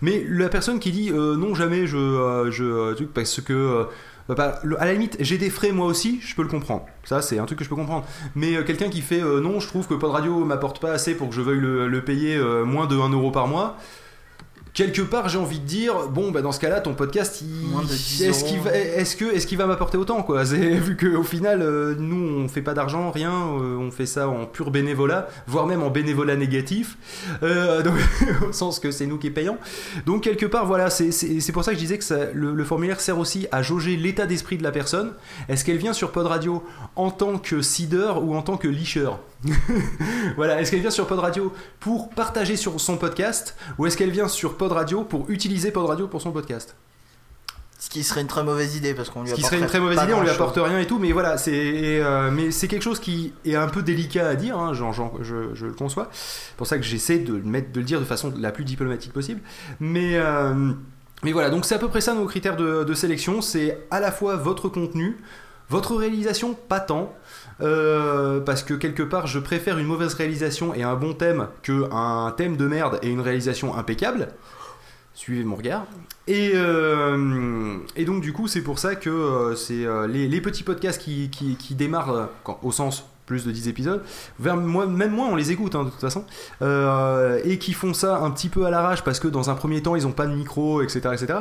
Mais 0.00 0.24
la 0.26 0.48
personne 0.48 0.78
qui 0.80 0.90
dit 0.90 1.10
euh, 1.10 1.36
non, 1.36 1.54
jamais 1.54 1.86
je, 1.86 1.98
euh, 1.98 2.50
je 2.50 2.94
truc, 2.94 3.12
parce 3.12 3.40
que 3.42 3.86
bah, 4.34 4.60
à 4.78 4.84
la 4.84 4.92
limite, 4.92 5.16
j'ai 5.20 5.38
des 5.38 5.48
frais 5.48 5.72
moi 5.72 5.86
aussi, 5.86 6.20
je 6.22 6.34
peux 6.34 6.42
le 6.42 6.48
comprendre. 6.48 6.84
Ça, 7.04 7.22
c'est 7.22 7.38
un 7.38 7.46
truc 7.46 7.58
que 7.58 7.64
je 7.64 7.70
peux 7.70 7.76
comprendre. 7.76 8.04
Mais 8.34 8.56
euh, 8.56 8.62
quelqu'un 8.62 8.90
qui 8.90 9.00
fait 9.00 9.22
euh, 9.22 9.40
non, 9.40 9.58
je 9.58 9.66
trouve 9.66 9.86
que 9.86 9.94
Pod 9.94 10.10
Radio 10.10 10.44
m'apporte 10.44 10.80
pas 10.80 10.92
assez 10.92 11.14
pour 11.14 11.30
que 11.30 11.34
je 11.34 11.40
veuille 11.40 11.60
le, 11.60 11.88
le 11.88 12.04
payer 12.04 12.36
euh, 12.36 12.64
moins 12.64 12.86
de 12.86 12.96
1 12.96 13.10
euro 13.10 13.30
par 13.30 13.48
mois. 13.48 13.76
Quelque 14.78 15.02
part, 15.02 15.28
j'ai 15.28 15.38
envie 15.38 15.58
de 15.58 15.64
dire, 15.64 16.06
bon, 16.08 16.30
bah 16.30 16.40
dans 16.40 16.52
ce 16.52 16.60
cas-là, 16.60 16.80
ton 16.80 16.94
podcast, 16.94 17.42
il... 17.42 17.66
Moins 17.66 17.82
de 17.82 17.88
10 17.88 18.22
est-ce 18.22 18.44
qu'il 18.44 18.60
va, 18.60 18.72
est-ce 18.76 19.16
que, 19.16 19.24
est-ce 19.24 19.44
qu'il 19.48 19.58
va 19.58 19.66
m'apporter 19.66 19.98
autant, 19.98 20.22
quoi? 20.22 20.44
Vu 20.44 20.96
qu'au 20.96 21.24
final, 21.24 21.62
euh, 21.62 21.96
nous, 21.98 22.44
on 22.44 22.46
fait 22.46 22.62
pas 22.62 22.74
d'argent, 22.74 23.10
rien, 23.10 23.32
euh, 23.32 23.76
on 23.76 23.90
fait 23.90 24.06
ça 24.06 24.28
en 24.28 24.46
pur 24.46 24.70
bénévolat, 24.70 25.26
voire 25.48 25.66
même 25.66 25.82
en 25.82 25.90
bénévolat 25.90 26.36
négatif, 26.36 26.96
euh, 27.42 27.82
donc, 27.82 27.96
au 28.48 28.52
sens 28.52 28.78
que 28.78 28.92
c'est 28.92 29.06
nous 29.06 29.18
qui 29.18 29.30
payant. 29.30 29.58
Donc 30.06 30.22
quelque 30.22 30.46
part, 30.46 30.64
voilà, 30.64 30.90
c'est- 30.90 31.10
pour 31.52 31.64
ça 31.64 31.72
que 31.72 31.76
je 31.76 31.82
disais 31.82 31.98
que 31.98 32.04
ça- 32.04 32.30
le, 32.32 32.54
le 32.54 32.64
formulaire 32.64 33.00
sert 33.00 33.18
aussi 33.18 33.48
à 33.50 33.62
jauger 33.62 33.96
l'état 33.96 34.26
d'esprit 34.26 34.58
de 34.58 34.62
la 34.62 34.70
personne. 34.70 35.10
Est-ce 35.48 35.64
qu'elle 35.64 35.78
vient 35.78 35.92
sur 35.92 36.12
Pod 36.12 36.26
Radio 36.26 36.62
en 36.94 37.10
tant 37.10 37.38
que 37.38 37.62
seeder 37.62 38.22
ou 38.22 38.36
en 38.36 38.42
tant 38.42 38.56
que 38.56 38.68
licheur 38.68 39.18
Voilà, 40.36 40.60
est-ce 40.60 40.70
qu'elle 40.70 40.80
vient 40.80 40.90
sur 40.90 41.06
Pod 41.06 41.18
Radio 41.18 41.52
pour 41.80 42.10
partager 42.10 42.56
sur 42.56 42.80
son 42.80 42.96
podcast 42.96 43.56
ou 43.78 43.86
est-ce 43.86 43.96
qu'elle 43.96 44.10
vient 44.10 44.28
sur 44.28 44.56
Pod 44.56 44.72
Radio 44.72 45.04
pour 45.04 45.30
utiliser 45.30 45.70
Pod 45.70 45.86
Radio 45.86 46.08
pour 46.08 46.20
son 46.20 46.32
podcast? 46.32 46.76
Ce 47.80 47.90
qui 47.90 48.02
serait 48.02 48.22
une 48.22 48.26
très 48.26 48.42
mauvaise 48.42 48.74
idée 48.74 48.92
parce 48.92 49.08
qu'on 49.08 49.22
lui 49.22 49.30
Ce 49.30 49.34
qui 49.36 49.42
serait 49.42 49.60
une 49.60 49.66
très 49.66 49.78
mauvaise 49.78 50.02
idée, 50.02 50.12
on 50.12 50.22
lui 50.22 50.30
apporte 50.30 50.56
rien 50.56 50.80
et 50.80 50.86
tout, 50.86 50.98
mais 50.98 51.12
voilà, 51.12 51.38
c'est 51.38 52.00
euh, 52.00 52.28
mais 52.32 52.50
c'est 52.50 52.66
quelque 52.66 52.82
chose 52.82 52.98
qui 52.98 53.32
est 53.44 53.54
un 53.54 53.68
peu 53.68 53.82
délicat 53.82 54.28
à 54.28 54.34
dire, 54.34 54.58
hein, 54.58 54.72
je, 54.74 54.82
je 55.54 55.66
le 55.66 55.72
conçois. 55.72 56.08
C'est 56.12 56.56
pour 56.56 56.66
ça 56.66 56.76
que 56.76 56.82
j'essaie 56.82 57.18
de 57.20 57.34
le 57.34 57.42
mettre, 57.44 57.70
de 57.70 57.78
le 57.78 57.86
dire 57.86 58.00
de 58.00 58.04
façon 58.04 58.34
la 58.36 58.50
plus 58.50 58.64
diplomatique 58.64 59.12
possible. 59.12 59.40
Mais 59.78 60.16
euh, 60.16 60.72
mais 61.22 61.30
voilà, 61.30 61.50
donc 61.50 61.64
c'est 61.64 61.74
à 61.76 61.78
peu 61.78 61.88
près 61.88 62.00
ça 62.00 62.14
nos 62.14 62.26
critères 62.26 62.56
de, 62.56 62.82
de 62.82 62.94
sélection, 62.94 63.42
c'est 63.42 63.78
à 63.92 64.00
la 64.00 64.10
fois 64.10 64.34
votre 64.34 64.68
contenu, 64.68 65.16
votre 65.68 65.94
réalisation, 65.94 66.54
pas 66.54 66.80
tant. 66.80 67.14
Euh, 67.60 68.40
parce 68.40 68.62
que 68.62 68.74
quelque 68.74 69.02
part, 69.02 69.26
je 69.26 69.38
préfère 69.38 69.78
une 69.78 69.86
mauvaise 69.86 70.14
réalisation 70.14 70.74
et 70.74 70.82
un 70.82 70.94
bon 70.94 71.12
thème 71.12 71.48
que 71.62 71.92
un 71.92 72.32
thème 72.36 72.56
de 72.56 72.66
merde 72.66 72.98
et 73.02 73.08
une 73.08 73.20
réalisation 73.20 73.76
impeccable. 73.76 74.28
Suivez 75.14 75.42
mon 75.42 75.56
regard. 75.56 75.86
Et, 76.28 76.52
euh, 76.54 77.76
donc 78.06 78.20
du 78.20 78.32
coup, 78.32 78.46
c'est 78.46 78.62
pour 78.62 78.78
ça 78.78 78.94
que 78.94 79.10
euh, 79.10 79.54
c'est 79.56 79.86
les, 80.08 80.40
petits 80.40 80.62
podcasts 80.62 81.00
qui, 81.00 81.74
démarrent 81.74 82.28
au 82.62 82.70
sens 82.70 83.04
plus 83.26 83.44
de 83.44 83.50
10 83.50 83.68
épisodes, 83.68 84.02
moi, 84.38 84.86
même 84.86 85.10
moi 85.10 85.26
on 85.30 85.36
les 85.36 85.50
écoute 85.50 85.74
hein, 85.74 85.84
de 85.84 85.90
toute 85.90 86.00
façon, 86.00 86.24
et 87.44 87.58
qui 87.58 87.74
font 87.74 87.92
ça 87.92 88.20
un 88.20 88.30
petit 88.30 88.48
peu 88.48 88.64
à 88.64 88.70
l'arrache 88.70 89.04
parce 89.04 89.20
que 89.20 89.28
dans 89.28 89.50
un 89.50 89.54
premier 89.54 89.82
temps 89.82 89.96
ils 89.96 90.06
ont 90.06 90.12
pas 90.12 90.26
de 90.26 90.34
micro, 90.34 90.80
etc. 90.80 91.10
etc. 91.12 91.40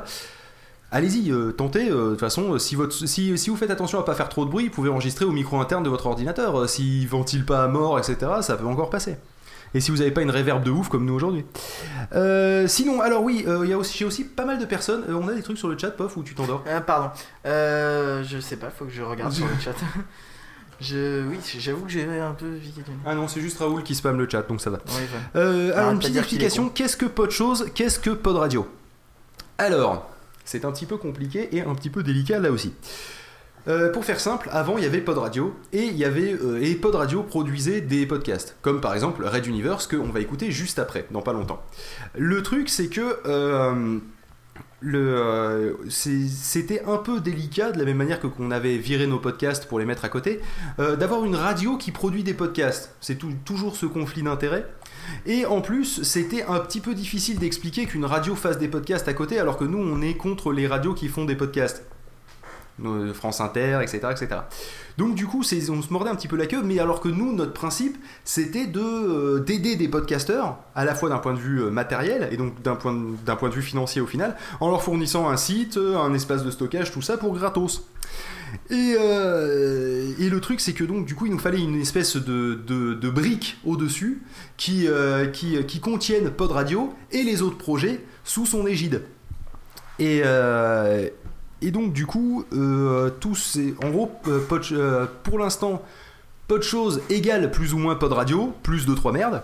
Allez-y, 0.91 1.31
euh, 1.31 1.51
tentez. 1.51 1.89
euh, 1.89 2.05
De 2.05 2.09
toute 2.11 2.19
façon, 2.21 2.53
euh, 2.53 2.59
si, 2.59 2.75
votre, 2.75 2.93
si, 2.95 3.37
si 3.37 3.49
vous 3.49 3.55
faites 3.57 3.71
attention 3.71 3.99
à 3.99 4.03
pas 4.03 4.15
faire 4.15 4.29
trop 4.29 4.45
de 4.45 4.49
bruit, 4.49 4.65
vous 4.67 4.71
pouvez 4.73 4.89
enregistrer 4.89 5.25
au 5.25 5.31
micro 5.31 5.59
interne 5.59 5.83
de 5.83 5.89
votre 5.89 6.05
ordinateur. 6.05 6.57
Euh, 6.61 6.67
S'il 6.67 7.07
ventile 7.07 7.45
pas 7.45 7.63
à 7.63 7.67
mort, 7.67 7.99
etc., 7.99 8.17
ça 8.41 8.55
peut 8.55 8.65
encore 8.65 8.89
passer. 8.89 9.17
Et 9.73 9.81
si 9.81 9.91
vous 9.91 9.97
n'avez 9.97 10.11
pas 10.11 10.21
une 10.21 10.31
réverb 10.31 10.63
de 10.63 10.71
ouf 10.71 10.87
comme 10.87 11.03
nous 11.05 11.13
aujourd'hui. 11.13 11.43
Sinon, 12.67 13.01
alors 13.01 13.21
oui, 13.21 13.45
il 13.45 13.69
y 13.69 13.73
a 13.73 13.77
aussi, 13.77 13.97
j'ai 13.97 14.05
aussi 14.05 14.23
pas 14.23 14.45
mal 14.45 14.57
de 14.59 14.65
personnes. 14.65 15.03
on 15.09 15.27
a 15.27 15.33
des 15.33 15.43
trucs 15.43 15.57
sur 15.57 15.67
le 15.67 15.77
chat, 15.77 15.91
pof, 15.91 16.15
où 16.15 16.23
tu 16.23 16.33
t'endors. 16.35 16.63
Pardon. 16.85 17.09
Je 17.43 18.37
sais 18.41 18.55
pas, 18.55 18.69
faut 18.69 18.85
que 18.85 18.91
je 18.91 19.01
regarde 19.01 19.33
sur 19.33 19.45
le 19.45 19.51
chat. 19.61 19.73
Je, 20.79 21.27
oui, 21.27 21.37
j'avoue 21.57 21.85
que 21.85 21.89
j'ai 21.91 22.03
un 22.19 22.33
peu 22.33 22.49
vite. 22.53 22.75
Ah 23.03 23.15
non, 23.15 23.27
c'est 23.27 23.41
juste 23.41 23.57
Raoul 23.57 23.81
qui 23.81 23.95
spam 23.95 24.15
le 24.15 24.29
chat, 24.29 24.43
donc 24.43 24.61
ça 24.61 24.69
va. 24.69 24.77
Ouais. 24.77 25.41
Alors, 25.73 25.75
Arrête 25.75 25.93
une 25.93 25.99
petite 25.99 26.17
explication 26.17 26.69
qu'est-ce 26.69 26.95
que 26.95 27.07
Pod 27.07 27.31
Chose 27.31 27.71
Qu'est-ce 27.73 27.99
que 27.99 28.11
Pod 28.11 28.35
Radio? 28.35 28.67
Alors, 29.57 30.07
c'est 30.47 30.65
un 30.65 30.71
petit 30.71 30.85
peu 30.87 30.97
compliqué 30.97 31.55
et 31.55 31.61
un 31.61 31.75
petit 31.75 31.89
peu 31.91 32.01
délicat 32.01 32.39
là 32.39 32.51
aussi. 32.51 32.73
Euh, 33.67 33.91
pour 33.91 34.05
faire 34.05 34.21
simple, 34.21 34.49
avant 34.53 34.77
il 34.77 34.83
y 34.85 34.87
avait 34.87 35.01
Pod 35.01 35.17
Radio 35.17 35.53
euh, 35.75 36.59
et 36.61 36.75
Pod 36.75 36.95
Radio 36.95 37.21
produisait 37.21 37.81
des 37.81 38.05
podcasts, 38.05 38.55
comme 38.61 38.79
par 38.79 38.93
exemple 38.93 39.25
Red 39.25 39.45
Universe 39.45 39.87
que 39.87 39.97
on 39.97 40.09
va 40.09 40.21
écouter 40.21 40.51
juste 40.51 40.79
après, 40.79 41.05
dans 41.11 41.21
pas 41.21 41.33
longtemps. 41.33 41.61
Le 42.17 42.41
truc 42.43 42.69
c'est 42.69 42.87
que 42.87 43.17
euh, 43.25 43.99
c'était 45.89 46.83
un 46.85 46.97
peu 46.97 47.19
délicat 47.19 47.71
de 47.71 47.79
la 47.79 47.83
même 47.85 47.97
manière 47.97 48.19
que 48.21 48.27
qu'on 48.27 48.51
avait 48.51 48.77
viré 48.77 49.05
nos 49.07 49.19
podcasts 49.19 49.65
pour 49.65 49.79
les 49.79 49.85
mettre 49.85 50.05
à 50.05 50.09
côté, 50.09 50.39
d'avoir 50.77 51.25
une 51.25 51.35
radio 51.35 51.77
qui 51.77 51.91
produit 51.91 52.23
des 52.23 52.35
podcasts. 52.35 52.93
C'est 53.01 53.15
tou- 53.15 53.33
toujours 53.43 53.75
ce 53.75 53.85
conflit 53.85 54.23
d'intérêts. 54.23 54.65
Et 55.25 55.45
en 55.45 55.61
plus, 55.61 56.03
c'était 56.03 56.43
un 56.43 56.59
petit 56.59 56.79
peu 56.79 56.93
difficile 56.93 57.39
d'expliquer 57.39 57.85
qu'une 57.85 58.05
radio 58.05 58.35
fasse 58.35 58.57
des 58.57 58.67
podcasts 58.67 59.07
à 59.07 59.13
côté, 59.13 59.39
alors 59.39 59.57
que 59.57 59.65
nous, 59.65 59.79
on 59.79 60.01
est 60.01 60.15
contre 60.15 60.51
les 60.51 60.67
radios 60.67 60.93
qui 60.93 61.07
font 61.07 61.25
des 61.25 61.35
podcasts. 61.35 61.83
France 63.13 63.41
Inter, 63.41 63.79
etc., 63.81 64.07
etc. 64.11 64.41
Donc 64.97 65.13
du 65.13 65.27
coup, 65.27 65.41
on 65.41 65.81
se 65.81 65.93
mordait 65.93 66.09
un 66.09 66.15
petit 66.15 66.27
peu 66.27 66.35
la 66.35 66.47
queue, 66.47 66.63
mais 66.63 66.79
alors 66.79 67.01
que 67.01 67.07
nous, 67.07 67.33
notre 67.33 67.53
principe, 67.53 67.97
c'était 68.23 68.65
de 68.65 68.81
euh, 68.81 69.39
d'aider 69.39 69.75
des 69.75 69.87
podcasteurs, 69.87 70.57
à 70.75 70.85
la 70.85 70.95
fois 70.95 71.09
d'un 71.09 71.19
point 71.19 71.33
de 71.33 71.39
vue 71.39 71.61
euh, 71.61 71.69
matériel 71.69 72.29
et 72.31 72.37
donc 72.37 72.61
d'un 72.63 72.75
point, 72.75 72.93
de- 72.93 73.49
vue 73.49 73.61
financier 73.61 74.01
au 74.01 74.07
final, 74.07 74.35
en 74.59 74.69
leur 74.69 74.81
fournissant 74.81 75.29
un 75.29 75.37
site, 75.37 75.77
euh, 75.77 75.97
un 75.97 76.13
espace 76.15 76.43
de 76.43 76.49
stockage, 76.49 76.91
tout 76.91 77.03
ça 77.03 77.17
pour 77.17 77.33
gratos. 77.33 77.87
Et, 78.71 78.95
le 78.95 80.39
truc, 80.39 80.61
c'est 80.61 80.73
que 80.73 80.83
donc, 80.83 81.05
du 81.05 81.15
coup, 81.15 81.25
il 81.25 81.33
nous 81.33 81.39
fallait 81.39 81.59
une 81.59 81.79
espèce 81.79 82.15
de, 82.15 82.55
de, 82.55 83.09
brique 83.09 83.57
au-dessus 83.65 84.23
qui, 84.55 84.87
qui, 85.33 85.65
qui 85.65 85.79
contiennent 85.81 86.31
Pod 86.31 86.51
Radio 86.51 86.93
et 87.11 87.23
les 87.23 87.41
autres 87.41 87.57
projets 87.57 88.05
sous 88.23 88.45
son 88.45 88.65
égide. 88.65 89.03
Et, 89.99 90.23
et 91.61 91.71
donc, 91.71 91.93
du 91.93 92.05
coup, 92.05 92.45
euh, 92.53 93.09
tous 93.19 93.35
ces, 93.35 93.75
en 93.83 93.89
gros, 93.89 94.11
euh, 94.27 94.39
euh, 94.73 95.05
pour 95.23 95.39
l'instant, 95.39 95.81
Pod 96.47 96.61
Chose 96.61 97.01
égale 97.09 97.51
plus 97.51 97.73
ou 97.73 97.77
moins 97.77 97.95
Pod 97.95 98.13
Radio, 98.13 98.53
plus 98.63 98.85
de 98.85 98.93
trois 98.95 99.11
merdes. 99.11 99.43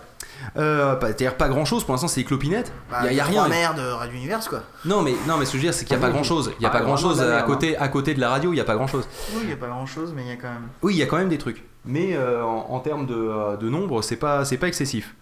Euh, 0.56 0.94
pas- 0.96 1.08
C'est-à-dire 1.08 1.36
pas 1.36 1.48
grand 1.48 1.64
chose, 1.64 1.84
pour 1.84 1.92
l'instant 1.92 2.08
c'est 2.08 2.20
des 2.20 2.26
clopinettes. 2.26 2.72
Il 3.02 3.06
y 3.06 3.08
a, 3.08 3.12
y 3.12 3.20
a 3.20 3.24
rien. 3.24 3.48
merde, 3.48 3.78
Radio 3.78 4.14
Univers 4.16 4.46
quoi. 4.48 4.62
Non 4.84 5.00
mais, 5.02 5.14
non 5.28 5.36
mais 5.38 5.44
ce 5.46 5.52
que 5.52 5.58
je 5.58 5.62
veux 5.62 5.68
dire 5.68 5.74
c'est 5.74 5.84
qu'il 5.84 5.96
n'y 5.96 6.02
a 6.02 6.06
pas 6.06 6.12
grand 6.12 6.22
chose. 6.24 6.52
Il 6.58 6.60
n'y 6.60 6.66
a 6.66 6.70
Ah, 6.70 6.72
pas 6.72 6.80
grand 6.82 6.96
chose 6.96 7.18
de 7.18 7.24
à 7.30 7.42
côté, 7.42 7.76
à 7.76 7.88
côté 7.88 8.14
de 8.14 8.20
la 8.20 8.28
radio, 8.30 8.50
il 8.52 8.54
n'y 8.56 8.60
a 8.60 8.64
pas 8.64 8.74
grand 8.74 8.86
chose. 8.86 9.06
Oui, 9.34 9.40
il 9.44 9.50
y 9.50 9.52
a 9.52 9.56
pas 9.56 9.68
grand 9.68 9.86
chose, 9.86 10.12
mais 10.14 10.22
il 10.22 10.28
y 10.28 10.32
a 10.32 10.36
quand 10.36 10.48
même. 10.48 10.68
Oui, 10.82 10.94
il 10.94 10.98
y 10.98 11.02
a 11.02 11.06
quand 11.06 11.16
même 11.16 11.28
des 11.28 11.38
trucs. 11.38 11.64
Mais 11.86 12.14
euh, 12.16 12.42
en, 12.44 12.66
en 12.70 12.80
termes 12.80 13.06
de, 13.06 13.56
de 13.58 13.68
nombre, 13.70 14.02
c'est 14.02 14.16
pas, 14.16 14.42
pas 14.44 14.66
excessif. 14.68 15.14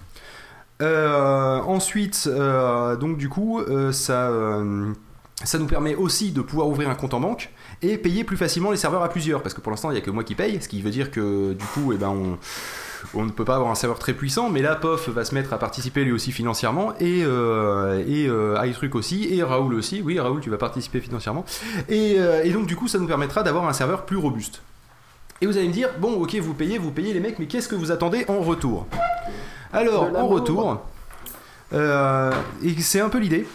Euh, 0.81 1.59
ensuite, 1.61 2.29
donc 3.01 3.17
du 3.17 3.29
coup, 3.29 3.61
ça, 3.93 4.31
ça 5.45 5.59
nous 5.59 5.67
permet 5.67 5.95
aussi 5.95 6.33
de 6.33 6.41
pouvoir 6.41 6.69
ouvrir 6.69 6.89
un 6.91 6.95
compte 6.95 7.15
en 7.15 7.21
banque 7.21 7.51
et 7.83 7.99
payer 7.99 8.25
plus 8.25 8.37
facilement 8.37 8.71
les 8.71 8.77
serveurs 8.77 9.03
à 9.03 9.09
plusieurs. 9.09 9.43
Parce 9.43 9.55
que 9.55 9.61
pour 9.61 9.71
l'instant, 9.71 9.91
il 9.91 9.95
n'y 9.95 10.01
a 10.01 10.03
que 10.03 10.11
moi 10.11 10.25
qui 10.25 10.35
paye, 10.35 10.61
ce 10.61 10.69
qui 10.69 10.83
veut 10.83 10.91
dire 10.91 11.11
que 11.11 11.53
du 11.53 11.65
coup, 11.67 11.93
eh 11.93 11.97
ben, 11.97 12.09
on, 12.09 12.39
on 13.15 13.25
ne 13.25 13.31
peut 13.31 13.45
pas 13.45 13.57
avoir 13.57 13.71
un 13.71 13.75
serveur 13.75 13.99
très 13.99 14.15
puissant, 14.15 14.49
mais 14.51 14.63
là, 14.63 14.77
POF 14.77 15.09
va 15.09 15.25
se 15.25 15.35
mettre 15.35 15.53
à 15.53 15.59
participer 15.59 16.05
lui 16.05 16.13
aussi 16.13 16.33
financièrement, 16.33 16.93
et, 17.01 17.23
euh, 17.25 18.05
et 18.07 18.29
euh, 18.29 18.65
iTruc 18.65 18.95
aussi, 18.95 19.35
et 19.35 19.43
Raoul 19.43 19.75
aussi. 19.75 20.03
Oui, 20.03 20.19
Raoul, 20.21 20.41
tu 20.41 20.51
vas 20.51 20.59
participer 20.59 21.01
financièrement. 21.01 21.45
Et, 21.89 22.17
euh, 22.19 22.43
et 22.45 22.51
donc, 22.51 22.67
du 22.67 22.77
coup, 22.77 22.89
ça 22.89 22.99
nous 22.99 23.07
permettra 23.07 23.43
d'avoir 23.43 23.67
un 23.69 23.73
serveur 23.73 24.05
plus 24.05 24.17
robuste. 24.17 24.63
Et 25.41 25.47
vous 25.47 25.57
allez 25.57 25.67
me 25.67 25.73
dire, 25.73 25.89
bon, 25.99 26.23
ok, 26.23 26.37
vous 26.37 26.55
payez, 26.55 26.79
vous 26.79 26.93
payez 26.93 27.13
les 27.13 27.21
mecs, 27.21 27.41
mais 27.41 27.47
qu'est-ce 27.47 27.69
que 27.69 27.75
vous 27.75 27.91
attendez 27.91 28.25
en 28.29 28.41
retour? 28.41 28.87
Alors, 29.73 30.11
en 30.17 30.29
retour, 30.29 30.81
euh, 31.73 32.31
et 32.63 32.81
c'est 32.81 33.01
un 33.01 33.09
peu 33.09 33.19
l'idée. 33.19 33.47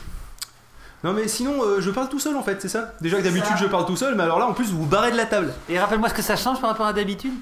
Non 1.04 1.14
mais 1.14 1.28
sinon 1.28 1.62
euh, 1.64 1.80
je 1.80 1.90
parle 1.92 2.10
tout 2.10 2.20
seul 2.20 2.36
en 2.36 2.42
fait, 2.44 2.62
c'est 2.62 2.70
ça 2.70 2.94
Déjà 3.02 3.18
que 3.18 3.24
d'habitude 3.24 3.56
je 3.60 3.66
parle 3.68 3.86
tout 3.86 3.96
seul, 3.96 4.16
mais 4.16 4.24
alors 4.24 4.40
là 4.40 4.48
en 4.48 4.54
plus 4.54 4.72
vous 4.72 4.80
vous 4.80 4.86
barrez 4.86 5.12
de 5.12 5.18
la 5.18 5.26
table. 5.26 5.54
Et 5.70 5.80
rappelle-moi 5.80 6.10
ce 6.10 6.14
que 6.16 6.22
ça 6.24 6.36
change 6.36 6.60
par 6.60 6.72
rapport 6.72 6.88
à 6.88 6.94
d'habitude. 6.94 7.34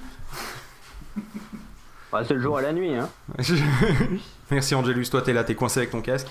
Bah, 2.11 2.21
c'est 2.27 2.33
le 2.33 2.41
jour 2.41 2.57
à 2.57 2.61
la 2.61 2.73
nuit, 2.73 2.93
hein. 2.95 3.09
Merci 4.51 4.75
Angelus, 4.75 5.05
toi 5.09 5.21
t'es 5.21 5.33
là, 5.33 5.43
t'es 5.43 5.55
coincé 5.55 5.79
avec 5.79 5.91
ton 5.91 6.01
casque. 6.01 6.27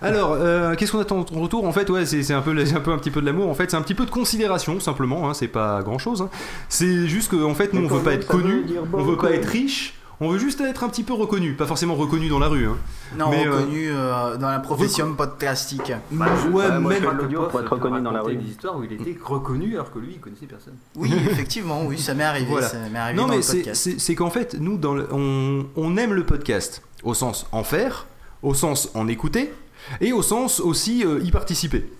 Alors, 0.00 0.32
euh, 0.32 0.74
qu'est-ce 0.74 0.90
qu'on 0.90 0.98
attend 0.98 1.18
en 1.20 1.40
retour? 1.40 1.64
En 1.64 1.72
fait, 1.72 1.88
ouais, 1.88 2.04
c'est 2.06 2.24
c'est 2.24 2.34
un 2.34 2.40
peu, 2.42 2.50
un 2.58 2.80
peu 2.80 2.90
un 2.92 2.98
petit 2.98 3.12
peu 3.12 3.20
de 3.20 3.26
l'amour. 3.26 3.48
En 3.48 3.54
fait, 3.54 3.70
c'est 3.70 3.76
un 3.76 3.82
petit 3.82 3.94
peu 3.94 4.04
de 4.04 4.10
considération 4.10 4.80
simplement. 4.80 5.30
Hein, 5.30 5.34
c'est 5.34 5.46
pas 5.46 5.80
grand-chose. 5.82 6.22
hein. 6.22 6.30
C'est 6.68 7.06
juste 7.06 7.30
que 7.30 7.36
en 7.36 7.54
fait, 7.54 7.72
nous, 7.72 7.84
on 7.84 7.88
veut 7.88 8.02
pas 8.02 8.14
être 8.14 8.26
connu, 8.26 8.64
on 8.92 9.02
veut 9.04 9.16
pas 9.16 9.30
être 9.30 9.46
riche. 9.46 9.94
On 10.24 10.30
veut 10.30 10.38
juste 10.38 10.60
être 10.60 10.84
un 10.84 10.88
petit 10.88 11.02
peu 11.02 11.12
reconnu, 11.14 11.54
pas 11.54 11.66
forcément 11.66 11.94
reconnu 11.96 12.28
dans 12.28 12.38
la 12.38 12.46
rue. 12.48 12.66
Hein. 12.66 12.76
Non, 13.18 13.30
Mais, 13.30 13.46
reconnu 13.48 13.90
euh, 13.90 14.36
dans 14.36 14.48
la 14.50 14.60
profession 14.60 15.12
podcastique. 15.14 15.80
ouais, 15.88 15.96
moi, 16.12 16.28
je 16.44 16.48
même- 16.78 16.92
fais 16.92 17.00
de 17.00 17.06
l'audio 17.22 17.42
pour 17.48 17.60
être 17.60 17.72
reconnu 17.72 18.00
dans 18.02 18.12
la 18.12 18.20
rue. 18.22 18.36
des 18.36 18.50
histoires 18.50 18.76
où 18.78 18.84
il 18.84 18.92
était 18.92 19.16
reconnu 19.22 19.74
alors 19.74 19.92
que 19.92 19.98
lui 19.98 20.12
il 20.14 20.20
connaissait 20.20 20.46
personne. 20.46 20.74
Oui, 20.94 21.12
effectivement, 21.30 21.82
oui, 21.84 21.98
ça 21.98 22.14
m'est 22.14 22.22
arrivé. 22.24 22.46
Voilà. 22.50 22.68
Ça 22.68 22.78
m'est 22.92 22.98
arrivé 22.98 23.16
Non, 23.16 23.24
dans 23.24 23.30
mais 23.30 23.36
le 23.36 23.42
c'est- 23.42 23.56
podcast. 23.58 23.82
c'est 23.82 24.00
c'est 24.00 24.14
qu'en 24.14 24.30
fait, 24.30 24.54
nous, 24.60 24.76
dans 24.78 24.94
le- 24.94 25.08
on, 25.12 25.66
on 25.76 25.96
aime 25.96 26.12
le 26.12 26.24
podcast 26.24 26.82
au 27.02 27.14
sens 27.14 27.46
en 27.50 27.64
faire, 27.64 28.06
au 28.42 28.54
sens 28.54 28.90
en 28.94 29.08
écouter, 29.08 29.52
et 30.00 30.12
au 30.12 30.22
sens 30.22 30.60
aussi 30.60 31.04
euh, 31.04 31.18
y 31.24 31.30
participer. 31.32 31.90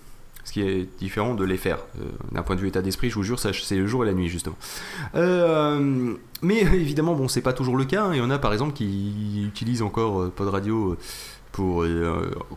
Ce 0.45 0.53
qui 0.53 0.61
est 0.63 0.89
différent 0.99 1.35
de 1.35 1.45
les 1.45 1.57
faire. 1.57 1.79
Euh, 2.01 2.05
D'un 2.33 2.43
point 2.43 2.57
de 2.57 2.61
vue 2.61 2.69
état 2.69 2.83
d'esprit, 2.83 3.11
je 3.11 3.15
vous 3.15 3.23
jure, 3.23 3.39
c'est 3.39 3.77
le 3.77 3.87
jour 3.87 4.03
et 4.05 4.07
la 4.07 4.13
nuit, 4.13 4.29
justement. 4.29 4.57
Euh, 5.15 6.15
mais 6.43 6.61
évidemment, 6.75 7.15
bon, 7.15 7.29
c'est 7.29 7.43
pas 7.43 7.53
toujours 7.53 7.77
le 7.77 7.85
cas. 7.85 8.05
hein. 8.05 8.11
Il 8.13 8.19
y 8.19 8.21
en 8.23 8.31
a, 8.31 8.39
par 8.39 8.53
exemple, 8.53 8.73
qui 8.73 9.45
utilisent 9.47 9.83
encore 9.83 10.21
euh, 10.23 10.33
Pod 10.35 10.49
Radio. 10.49 10.97
pour 11.53 11.85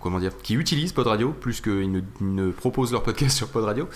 comment 0.02 0.20
dire 0.20 0.32
qui 0.42 0.56
utilisent 0.56 0.94
Pod 0.94 1.08
Radio 1.08 1.32
plus 1.32 1.60
qu'ils 1.60 2.02
ne, 2.22 2.50
proposent 2.52 2.94
leur 2.94 3.04
podcast 3.04 3.36
sur 3.40 3.50
Pod 3.50 3.66
Radio 3.66 3.90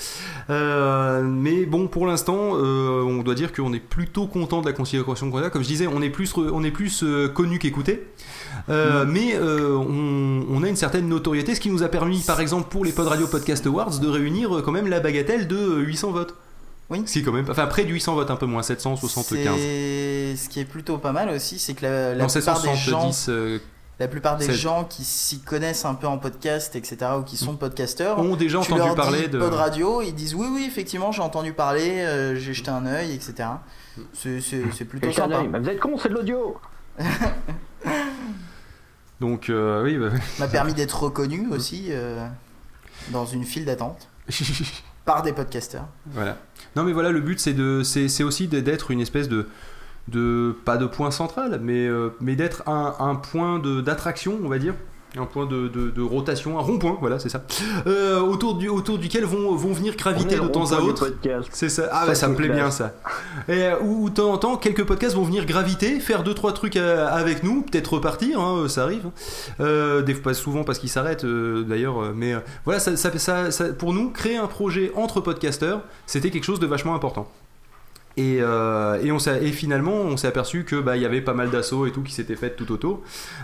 mais 0.49 1.65
bon 1.65 1.87
pour 1.87 2.05
l'instant 2.05 2.51
on 2.51 3.23
doit 3.23 3.33
dire 3.35 3.53
qu'on 3.53 3.71
est 3.71 3.79
plutôt 3.79 4.27
content 4.27 4.59
de 4.59 4.65
la 4.65 4.73
considération 4.73 5.31
qu'on 5.31 5.37
a 5.41 5.49
comme 5.49 5.63
je 5.63 5.69
disais 5.69 5.87
on 5.87 6.01
est 6.01 6.09
plus 6.09 6.35
on 6.35 6.65
est 6.65 6.71
plus 6.71 7.05
connu 7.33 7.59
qu'écouté 7.59 8.03
Euh, 8.69 9.05
mais 9.07 9.33
euh, 9.35 9.75
on, 9.77 10.45
on 10.49 10.63
a 10.63 10.67
une 10.69 10.75
certaine 10.75 11.07
notoriété 11.09 11.55
ce 11.55 11.59
qui 11.59 11.69
nous 11.71 11.81
a 11.83 11.87
permis 11.89 12.19
par 12.21 12.39
exemple 12.39 12.69
pour 12.69 12.85
les 12.85 12.91
Pod 12.91 13.07
Radio 13.07 13.25
Podcast 13.27 13.65
Awards 13.65 13.97
de 13.99 14.07
réunir 14.07 14.55
euh, 14.57 14.61
quand 14.61 14.71
même 14.71 14.87
la 14.87 14.99
bagatelle 14.99 15.47
de 15.47 15.55
euh, 15.57 15.79
800 15.79 16.11
votes 16.11 16.35
Oui. 16.91 17.01
si 17.07 17.23
quand 17.23 17.31
même 17.31 17.45
enfin 17.49 17.65
près 17.65 17.83
de 17.85 17.89
800 17.89 18.13
votes 18.13 18.29
un 18.29 18.35
peu 18.35 18.45
moins 18.45 18.61
775 18.61 19.55
C'est- 19.57 20.35
Ce 20.37 20.49
qui 20.49 20.59
est 20.59 20.65
plutôt 20.65 20.99
pas 20.99 21.11
mal 21.11 21.29
aussi, 21.29 21.57
c'est 21.57 21.73
que 21.73 21.83
la, 21.85 22.13
la 22.13 22.23
non 22.23 22.27
plupart 22.29 22.61
des 22.61 22.67
gens, 22.75 23.11
770 23.11 23.25
euh, 23.29 23.59
la 23.99 24.07
plupart 24.07 24.37
des 24.37 24.53
gens 24.53 24.83
qui 24.85 25.03
s'y 25.03 25.39
connaissent 25.41 25.83
un 25.83 25.93
peu 25.95 26.07
en 26.07 26.17
podcast, 26.19 26.75
etc., 26.77 26.97
ou 27.19 27.23
qui 27.23 27.35
sont 27.35 27.55
podcasteurs, 27.57 28.17
ont 28.19 28.35
déjà 28.37 28.59
tu 28.61 28.71
entendu 28.71 28.87
leur 28.87 28.95
parler 28.95 29.23
dis 29.23 29.29
de 29.29 29.39
Pod 29.39 29.53
Radio, 29.55 30.01
ils 30.01 30.13
disent 30.15 30.35
oui, 30.35 30.47
oui, 30.53 30.63
effectivement, 30.67 31.11
j'ai 31.11 31.21
entendu 31.21 31.51
parler, 31.51 31.99
euh, 31.99 32.35
j'ai 32.35 32.53
jeté 32.53 32.69
un 32.71 32.85
œil, 32.85 33.11
etc. 33.13 33.49
C'est 34.13 34.85
plutôt 34.85 35.11
sympa. 35.11 35.41
Bah, 35.43 35.59
vous 35.59 35.67
êtes 35.69 35.79
con, 35.79 35.97
c'est 36.01 36.07
de 36.09 36.13
l'audio. 36.13 36.55
donc 39.19 39.49
euh, 39.49 39.83
oui 39.83 39.97
bah, 39.97 40.09
m'a 40.39 40.47
permis 40.47 40.73
d'être 40.73 41.03
reconnu 41.03 41.47
aussi 41.51 41.87
euh, 41.89 42.25
dans 43.11 43.25
une 43.25 43.43
file 43.43 43.65
d'attente 43.65 44.09
par 45.05 45.23
des 45.23 45.33
podcasteurs. 45.33 45.87
Voilà. 46.07 46.37
Non 46.75 46.83
mais 46.83 46.93
voilà, 46.93 47.11
le 47.11 47.19
but 47.19 47.39
c'est 47.39 47.53
de, 47.53 47.81
c'est, 47.83 48.23
aussi 48.23 48.47
d'être 48.47 48.91
une 48.91 49.01
espèce 49.01 49.27
de, 49.27 49.47
de, 50.07 50.55
pas 50.65 50.77
de 50.77 50.85
point 50.85 51.11
central, 51.11 51.59
mais, 51.61 51.87
euh, 51.87 52.09
mais 52.21 52.35
d'être 52.35 52.67
un, 52.67 52.95
un 52.99 53.15
point 53.15 53.59
d'attraction, 53.59 54.39
on 54.43 54.49
va 54.49 54.59
dire. 54.59 54.75
Un 55.17 55.25
point 55.25 55.47
de, 55.47 55.67
de, 55.67 55.89
de 55.89 56.01
rotation, 56.03 56.59
un 56.59 56.61
rond-point, 56.61 56.97
voilà, 56.99 57.17
c'est 57.17 57.29
ça. 57.29 57.41
Euh, 57.87 58.19
autour, 58.19 58.53
du, 58.55 58.69
autour 58.69 58.99
duquel 58.99 59.25
vont, 59.25 59.55
vont 59.55 59.73
venir 59.73 59.95
graviter 59.95 60.35
de 60.43 60.47
temps 60.49 60.71
à 60.71 60.81
autre. 60.89 61.05
C'est 61.51 61.69
ça. 61.69 61.89
Ah 61.91 62.01
Ça, 62.01 62.05
bah 62.07 62.15
ça 62.15 62.27
me 62.27 62.35
plaît 62.35 62.47
bien 62.49 62.69
ça. 62.69 62.93
Et 63.47 63.63
euh, 63.63 63.79
où 63.81 64.09
de 64.09 64.13
temps 64.15 64.31
en 64.31 64.37
temps, 64.37 64.57
quelques 64.57 64.83
podcasts 64.85 65.15
vont 65.15 65.23
venir 65.23 65.47
graviter, 65.47 65.99
faire 65.99 66.21
deux 66.23 66.35
trois 66.35 66.53
trucs 66.53 66.75
euh, 66.75 67.07
avec 67.09 67.41
nous, 67.43 67.63
peut-être 67.63 67.93
repartir, 67.93 68.39
hein, 68.39 68.67
ça 68.69 68.83
arrive. 68.83 69.09
Euh, 69.59 70.03
des 70.03 70.13
fois 70.13 70.21
pas 70.23 70.33
souvent 70.35 70.63
parce 70.63 70.77
qu'ils 70.77 70.89
s'arrêtent 70.89 71.23
euh, 71.25 71.63
d'ailleurs, 71.63 72.13
mais 72.13 72.35
voilà, 72.65 72.79
ça- 72.79 72.95
ça- 73.51 73.73
pour 73.73 73.93
nous 73.93 74.11
créer 74.11 74.37
un 74.37 74.47
projet 74.47 74.91
entre 74.95 75.21
podcasteurs, 75.21 75.81
c'était 76.05 76.29
quelque 76.29 76.43
chose 76.43 76.59
de 76.59 76.67
vachement 76.67 76.93
important. 76.93 77.27
Et, 78.19 78.39
euh, 78.41 79.01
et, 79.01 79.11
on 79.13 79.19
s'est- 79.19 79.39
et 79.43 79.51
finalement, 79.53 79.93
on 79.93 80.17
s'est 80.17 80.27
aperçu 80.27 80.65
que 80.65 80.75
bah, 80.75 80.97
il 80.97 81.01
y 81.01 81.05
avait 81.05 81.21
pas 81.21 81.33
mal 81.33 81.49
d'assauts 81.51 81.85
et 81.85 81.91
tout 81.91 82.01
qui 82.01 82.11
s'étaient 82.13 82.35
faites 82.35 82.55
tout 82.57 82.71
autour, 82.71 83.01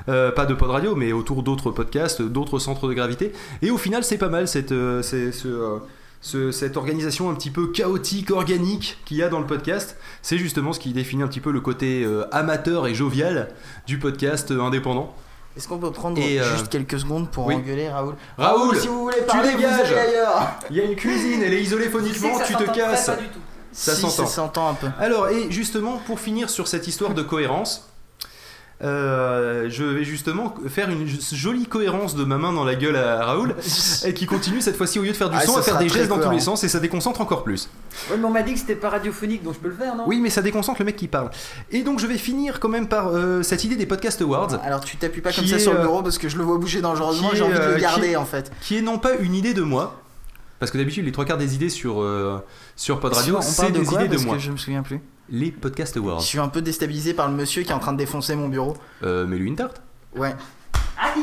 Euh, 0.10 0.32
pas 0.32 0.46
de 0.46 0.54
pod 0.54 0.70
radio, 0.70 0.96
mais 0.96 1.14
autour 1.14 1.44
d'autres 1.44 1.72
podcasts, 1.72 2.22
d'autres 2.22 2.60
centres 2.60 2.88
de 2.90 2.94
gravité. 2.94 3.32
Et 3.62 3.72
au 3.72 3.78
final, 3.78 4.04
c'est 4.04 4.18
pas 4.18 4.30
mal 4.30 4.48
cette, 4.48 4.74
euh, 4.74 5.02
c'est- 5.02 5.32
ce, 5.32 5.48
euh, 5.48 5.78
ce- 6.22 6.52
cette 6.52 6.76
organisation 6.76 7.30
un 7.30 7.36
petit 7.36 7.52
peu 7.52 7.68
chaotique, 7.72 8.32
organique 8.32 8.98
qu'il 9.06 9.16
y 9.18 9.24
a 9.24 9.30
dans 9.30 9.40
le 9.40 9.46
podcast. 9.48 9.96
C'est 10.22 10.38
justement 10.38 10.74
ce 10.74 10.80
qui 10.82 10.92
définit 10.92 11.24
un 11.24 11.28
petit 11.28 11.40
peu 11.42 11.52
le 11.52 11.62
côté 11.62 12.04
euh, 12.04 12.26
amateur 12.34 12.86
et 12.88 12.94
jovial 12.94 13.48
du 13.88 13.98
podcast 13.98 14.52
indépendant. 14.52 15.16
Est-ce 15.56 15.70
qu'on 15.70 15.78
peut 15.78 15.92
prendre 15.92 16.20
Et, 16.20 16.42
euh, 16.42 16.52
juste 16.52 16.68
quelques 16.68 17.00
secondes 17.00 17.30
pour 17.32 17.46
oui. 17.46 17.56
engueuler 17.56 17.88
Raoul? 17.88 18.16
Raoul, 18.38 18.76
si 18.76 18.88
vous 18.90 19.04
voulez 19.04 19.22
parler, 19.26 19.52
vous 19.52 19.58
dégages. 19.58 19.90
allez 19.94 20.10
ailleurs 20.10 20.48
Il 20.70 20.76
y 20.76 20.82
a 20.82 20.84
une 20.84 20.98
cuisine, 20.98 21.42
elle 21.46 21.54
est 21.54 21.62
isolée 21.64 21.88
phoniquement, 21.90 22.38
tu 22.46 22.56
te 22.56 22.76
casses. 22.76 23.10
Ça 23.76 23.94
Si, 23.94 24.02
s'entend. 24.02 24.26
Ça 24.26 24.34
s'entend 24.34 24.70
un 24.70 24.74
peu. 24.74 24.88
Alors, 25.00 25.28
et 25.28 25.52
justement, 25.52 26.02
pour 26.06 26.20
finir 26.20 26.50
sur 26.50 26.68
cette 26.68 26.88
histoire 26.88 27.14
de 27.14 27.22
cohérence, 27.22 27.90
euh, 28.84 29.68
je 29.70 29.84
vais 29.84 30.04
justement 30.04 30.54
faire 30.68 30.90
une 30.90 31.08
jolie 31.32 31.66
cohérence 31.66 32.16
de 32.16 32.26
ma 32.26 32.38
main 32.38 32.52
dans 32.52 32.66
la 32.66 32.76
gueule 32.76 32.98
à 32.98 33.24
Raoul, 33.24 33.56
et 34.06 34.14
qui 34.14 34.26
continue 34.26 34.60
cette 34.60 34.76
fois-ci 34.76 35.00
au 35.00 35.04
lieu 35.04 35.12
de 35.12 35.16
faire 35.16 35.30
du 35.30 35.38
Ah, 35.40 35.46
son 35.46 35.58
à 35.58 35.62
faire 35.62 35.78
des 35.78 35.88
gestes 35.88 36.10
dans 36.10 36.20
tous 36.20 36.30
les 36.30 36.42
sens 36.42 36.64
et 36.64 36.68
ça 36.68 36.80
déconcentre 36.80 37.22
encore 37.22 37.44
plus. 37.44 37.70
Ouais, 38.10 38.18
mais 38.18 38.26
on 38.26 38.32
m'a 38.32 38.42
dit 38.42 38.54
que 38.54 38.60
c'était 38.60 38.76
pas 38.76 38.90
radiophonique 38.90 39.44
donc 39.44 39.54
je 39.54 39.60
peux 39.60 39.70
le 39.70 39.76
faire 39.76 39.96
non? 39.96 40.04
Oui, 40.08 40.20
mais 40.20 40.30
ça 40.30 40.42
déconcentre 40.42 40.82
le 40.82 40.86
mec 40.86 40.98
qui 40.98 41.08
parle. 41.08 41.30
Et 41.72 41.84
donc 41.84 42.00
je 42.00 42.08
vais 42.08 42.18
finir 42.18 42.60
quand 42.60 42.68
même 42.68 42.88
par 42.90 43.08
euh, 43.10 43.44
cette 43.44 43.64
idée 43.64 43.78
des 43.78 43.86
podcast 43.86 44.22
awards, 44.22 44.60
Alors 44.62 44.84
tu 44.84 44.98
t'appuies 44.98 45.22
pas 45.22 45.32
comme 45.32 45.48
ça 45.48 45.56
est, 45.56 45.60
sur 45.60 45.72
le 45.72 45.80
euh, 45.80 45.84
bureau 45.84 46.04
parce 46.04 46.18
que 46.18 46.28
je 46.28 46.38
le 46.38 46.44
vois 46.44 46.58
bouger 46.58 46.82
dangereusement, 46.82 47.30
j'ai 47.34 47.44
envie 47.44 47.58
de 47.58 47.76
le 47.76 47.78
garder 47.78 48.18
en 48.18 48.26
fait. 48.26 48.52
qui 48.62 48.78
est 48.78 48.82
non 48.82 49.00
pas 49.00 49.16
une 49.16 49.36
idée 49.36 49.54
de 49.54 49.62
moi, 49.62 50.02
parce 50.60 50.70
que 50.72 50.78
d'habitude 50.78 51.06
les 51.06 51.14
trois 51.14 51.24
quarts 51.24 51.38
des 51.38 51.56
idées 51.56 51.70
sur 51.70 52.02
euh, 52.02 52.44
sur 52.76 53.00
Pod 53.00 53.14
Radio, 53.14 53.38
on 53.38 53.42
c'est 53.42 53.62
parle 53.62 53.74
de 53.74 53.80
des 53.80 53.86
quoi 53.86 54.00
idées 54.00 54.08
de 54.10 54.14
parce 54.16 54.26
moi. 54.26 54.36
que 54.36 54.42
je 54.42 54.52
me 54.52 54.58
souviens 54.58 54.84
plus. 54.84 55.02
Les 55.30 55.52
podcast 55.52 55.94
Je 55.96 56.00
awards. 56.00 56.22
suis 56.22 56.40
un 56.40 56.48
peu 56.50 56.62
déstabilisé 56.62 57.14
par 57.14 57.28
le 57.28 57.34
monsieur 57.34 57.64
qui 57.64 57.72
est 57.72 57.74
en 57.76 57.80
train 57.80 57.94
de 57.94 57.98
défoncer 57.98 58.36
mon 58.36 58.48
bureau. 58.48 58.76
Euh, 59.04 59.26
mais 59.28 59.38
lui 59.38 59.48
une 59.48 59.56
tarte. 59.56 59.82
Ouais. 60.16 60.36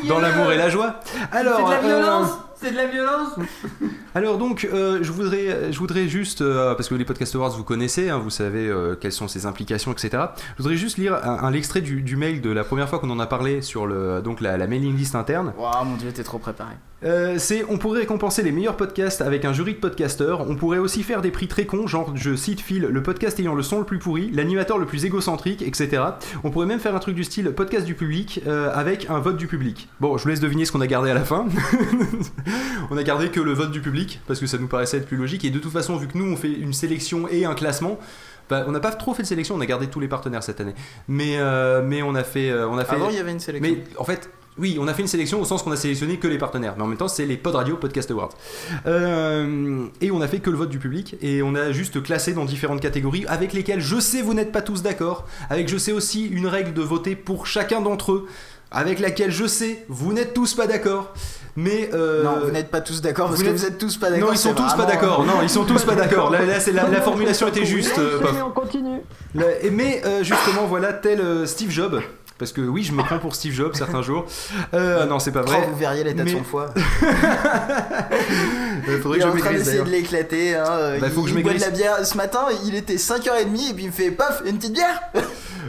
Dans 0.08 0.18
l'amour 0.18 0.50
et 0.52 0.56
la 0.56 0.68
joie. 0.68 0.96
Alors, 1.30 1.56
C'est 1.58 1.64
de 1.64 1.70
la 1.70 1.76
euh, 1.78 2.00
violence 2.00 2.30
C'est 2.62 2.70
de 2.70 2.76
la 2.76 2.86
violence 2.86 3.30
Alors 4.14 4.38
donc, 4.38 4.68
euh, 4.72 5.00
je 5.02 5.10
voudrais, 5.10 5.72
je 5.72 5.78
voudrais 5.78 6.06
juste, 6.06 6.42
euh, 6.42 6.74
parce 6.76 6.88
que 6.88 6.94
les 6.94 7.04
podcast 7.04 7.34
awards 7.34 7.56
vous 7.56 7.64
connaissez, 7.64 8.08
hein, 8.08 8.18
vous 8.18 8.30
savez 8.30 8.68
euh, 8.68 8.94
quelles 8.94 9.10
sont 9.10 9.26
ses 9.26 9.46
implications, 9.46 9.90
etc. 9.90 10.10
Je 10.56 10.62
voudrais 10.62 10.76
juste 10.76 10.96
lire 10.96 11.14
un, 11.24 11.42
un 11.42 11.52
extrait 11.54 11.80
du, 11.80 12.02
du 12.02 12.14
mail 12.14 12.40
de 12.40 12.50
la 12.50 12.62
première 12.62 12.88
fois 12.88 13.00
qu'on 13.00 13.10
en 13.10 13.18
a 13.18 13.26
parlé 13.26 13.62
sur 13.62 13.86
le, 13.86 14.22
donc 14.22 14.40
la, 14.40 14.56
la 14.56 14.66
mailing 14.68 14.96
list 14.96 15.16
interne. 15.16 15.52
Waouh, 15.58 15.84
mon 15.84 15.96
dieu, 15.96 16.12
t'es 16.12 16.22
trop 16.22 16.38
préparé. 16.38 16.74
Euh, 17.04 17.36
c'est, 17.38 17.64
on 17.68 17.78
pourrait 17.78 18.00
récompenser 18.00 18.42
les 18.42 18.52
meilleurs 18.52 18.76
podcasts 18.76 19.22
avec 19.22 19.44
un 19.44 19.52
jury 19.52 19.74
de 19.74 19.78
podcasteurs. 19.78 20.48
On 20.48 20.54
pourrait 20.54 20.78
aussi 20.78 21.02
faire 21.02 21.20
des 21.20 21.30
prix 21.30 21.48
très 21.48 21.66
cons, 21.66 21.86
genre 21.86 22.12
je 22.14 22.36
cite 22.36 22.60
Phil, 22.60 22.82
le 22.82 23.02
podcast 23.02 23.40
ayant 23.40 23.54
le 23.54 23.62
son 23.62 23.78
le 23.80 23.84
plus 23.84 23.98
pourri, 23.98 24.30
l'animateur 24.32 24.78
le 24.78 24.86
plus 24.86 25.04
égocentrique, 25.04 25.62
etc. 25.62 26.02
On 26.44 26.50
pourrait 26.50 26.66
même 26.66 26.78
faire 26.78 26.94
un 26.94 27.00
truc 27.00 27.16
du 27.16 27.24
style 27.24 27.50
podcast 27.52 27.86
du 27.86 27.94
public 27.94 28.40
euh, 28.46 28.70
avec 28.72 29.10
un 29.10 29.18
vote 29.18 29.36
du 29.36 29.48
public. 29.48 29.88
Bon, 30.00 30.16
je 30.16 30.22
vous 30.22 30.28
laisse 30.28 30.40
deviner 30.40 30.64
ce 30.64 30.70
qu'on 30.70 30.80
a 30.80 30.86
gardé 30.86 31.10
à 31.10 31.14
la 31.14 31.24
fin. 31.24 31.46
on 32.90 32.96
a 32.96 33.02
gardé 33.02 33.30
que 33.30 33.40
le 33.40 33.52
vote 33.52 33.70
du 33.70 33.80
public 33.80 34.20
parce 34.26 34.40
que 34.40 34.46
ça 34.46 34.58
nous 34.58 34.68
paraissait 34.68 34.98
être 34.98 35.06
plus 35.06 35.16
logique. 35.16 35.44
Et 35.44 35.50
de 35.50 35.58
toute 35.58 35.72
façon, 35.72 35.96
vu 35.96 36.08
que 36.08 36.16
nous 36.18 36.30
on 36.32 36.36
fait 36.36 36.52
une 36.52 36.72
sélection 36.72 37.28
et 37.28 37.44
un 37.44 37.54
classement. 37.54 37.98
bah, 38.50 38.64
on 38.66 38.72
n'a 38.72 38.80
pas 38.80 38.90
trop 38.90 39.14
fait 39.14 39.22
de 39.22 39.28
sélection, 39.28 39.54
on 39.54 39.60
a 39.60 39.66
gardé 39.66 39.86
tous 39.88 40.00
les 40.00 40.08
partenaires 40.08 40.42
cette 40.42 40.60
année. 40.60 40.74
Mais, 41.08 41.36
euh, 41.38 41.82
mais 41.84 42.02
on 42.02 42.14
a 42.14 42.24
fait, 42.24 42.50
euh, 42.50 42.68
on 42.68 42.78
a 42.78 42.84
fait 42.84 42.96
Avant, 42.96 43.10
il 43.10 43.16
y 43.16 43.18
avait 43.18 43.32
une 43.32 43.40
sélection. 43.40 43.70
mais 43.70 43.84
en 43.98 44.04
fait, 44.04 44.30
oui, 44.58 44.76
on 44.78 44.86
a 44.86 44.92
fait 44.92 45.00
une 45.00 45.08
sélection 45.08 45.40
au 45.40 45.46
sens 45.46 45.62
qu'on 45.62 45.70
a 45.70 45.76
sélectionné 45.76 46.18
que 46.18 46.28
les 46.28 46.36
partenaires. 46.36 46.74
Mais 46.76 46.82
en 46.82 46.86
même 46.86 46.98
temps, 46.98 47.08
c'est 47.08 47.24
les 47.24 47.38
Pod 47.38 47.54
Radio 47.54 47.76
Podcast 47.76 48.10
Awards. 48.10 48.34
Euh, 48.86 49.86
et 50.02 50.10
on 50.10 50.20
a 50.20 50.28
fait 50.28 50.40
que 50.40 50.50
le 50.50 50.58
vote 50.58 50.68
du 50.68 50.78
public. 50.78 51.16
Et 51.22 51.42
on 51.42 51.54
a 51.54 51.72
juste 51.72 52.02
classé 52.02 52.34
dans 52.34 52.44
différentes 52.44 52.80
catégories 52.80 53.24
avec 53.28 53.54
lesquelles 53.54 53.80
je 53.80 53.98
sais 53.98 54.20
vous 54.20 54.34
n'êtes 54.34 54.52
pas 54.52 54.60
tous 54.60 54.82
d'accord. 54.82 55.26
Avec 55.48 55.68
je 55.68 55.78
sais 55.78 55.92
aussi 55.92 56.26
une 56.26 56.46
règle 56.46 56.74
de 56.74 56.82
voter 56.82 57.16
pour 57.16 57.46
chacun 57.46 57.80
d'entre 57.80 58.12
eux. 58.12 58.28
Avec 58.72 58.98
laquelle 58.98 59.30
je 59.30 59.46
sais, 59.46 59.84
vous 59.88 60.12
n'êtes 60.12 60.34
tous 60.34 60.54
pas 60.54 60.66
d'accord. 60.66 61.12
Mais 61.54 61.90
euh, 61.92 62.22
Non, 62.24 62.40
vous 62.44 62.50
n'êtes 62.50 62.70
pas 62.70 62.80
tous 62.80 63.02
d'accord 63.02 63.28
parce 63.28 63.40
vous 63.40 63.44
que 63.46 63.50
vous 63.50 63.66
êtes 63.66 63.76
tous 63.76 63.98
pas 63.98 64.08
d'accord. 64.10 64.28
non, 64.28 64.32
ils 64.32 64.38
sont 64.38 64.54
tous 64.54 64.72
pas 64.74 64.86
d'accord. 64.86 65.24
Non, 65.26 65.34
ils 65.42 65.50
sont 65.50 65.64
tous 65.64 65.84
pas 65.84 65.94
d'accord. 65.94 66.30
Là, 66.30 66.46
là, 66.46 66.58
c'est 66.60 66.72
la, 66.72 66.88
la 66.88 67.00
formulation 67.02 67.48
était 67.48 67.66
juste. 67.66 67.98
euh, 67.98 68.20
on 68.42 68.50
continue. 68.50 69.00
Mais 69.34 70.00
euh, 70.06 70.22
justement, 70.24 70.64
voilà, 70.66 70.94
tel 70.94 71.20
euh, 71.20 71.44
Steve 71.44 71.70
Jobs. 71.70 72.00
Parce 72.38 72.52
que 72.52 72.60
oui, 72.60 72.82
je 72.82 72.92
me 72.92 73.02
prends 73.02 73.18
pour 73.18 73.34
Steve 73.34 73.52
Jobs 73.52 73.74
certains 73.74 74.02
jours. 74.02 74.26
Euh, 74.74 75.06
non, 75.06 75.18
c'est 75.18 75.32
pas 75.32 75.42
Oh, 75.44 75.48
vrai. 75.48 75.66
vous 75.70 75.76
verriez 75.76 76.02
l'état 76.04 76.24
de 76.24 76.30
Mais- 76.30 76.32
son 76.38 76.42
foie. 76.44 76.72
Euh, 78.88 79.00
faudrait 79.00 79.18
Il 79.18 79.22
que 79.22 79.28
est 79.28 79.30
je 79.32 79.36
en 79.36 79.40
train 79.40 79.52
d'essayer 79.52 79.82
de 79.82 79.90
l'éclater. 79.90 80.54
Hein. 80.56 80.98
Bah, 81.00 81.08
faut 81.10 81.20
il 81.20 81.24
que 81.24 81.30
je 81.30 81.38
il 81.38 81.42
boit 81.42 81.54
de 81.54 81.60
la 81.60 81.70
bière. 81.70 82.04
Ce 82.06 82.16
matin, 82.16 82.46
il 82.64 82.74
était 82.74 82.96
5h30 82.96 83.70
et 83.70 83.74
puis 83.74 83.84
il 83.84 83.86
me 83.88 83.92
fait 83.92 84.10
paf, 84.10 84.42
une 84.46 84.56
petite 84.58 84.74
bière. 84.74 85.00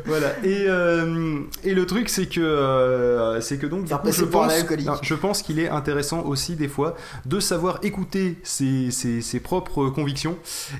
Voilà. 0.05 0.33
Et, 0.43 0.65
euh, 0.67 1.39
et 1.63 1.73
le 1.73 1.85
truc, 1.85 2.09
c'est 2.09 2.25
que, 2.25 2.41
euh, 2.41 3.39
c'est 3.41 3.57
que 3.57 3.67
donc, 3.67 3.85
du 3.85 3.93
coup, 3.95 4.11
je 4.11 4.25
pense, 4.25 4.51
alcoolique. 4.51 4.87
non, 4.87 4.95
je 5.01 5.13
pense 5.13 5.41
qu'il 5.43 5.59
est 5.59 5.69
intéressant 5.69 6.23
aussi 6.23 6.55
des 6.55 6.67
fois 6.67 6.95
de 7.25 7.39
savoir 7.39 7.77
écouter 7.83 8.37
ses, 8.43 8.91
ses- 8.91 9.21
ses 9.21 9.39
propres 9.39 9.85
convictions 9.89 10.35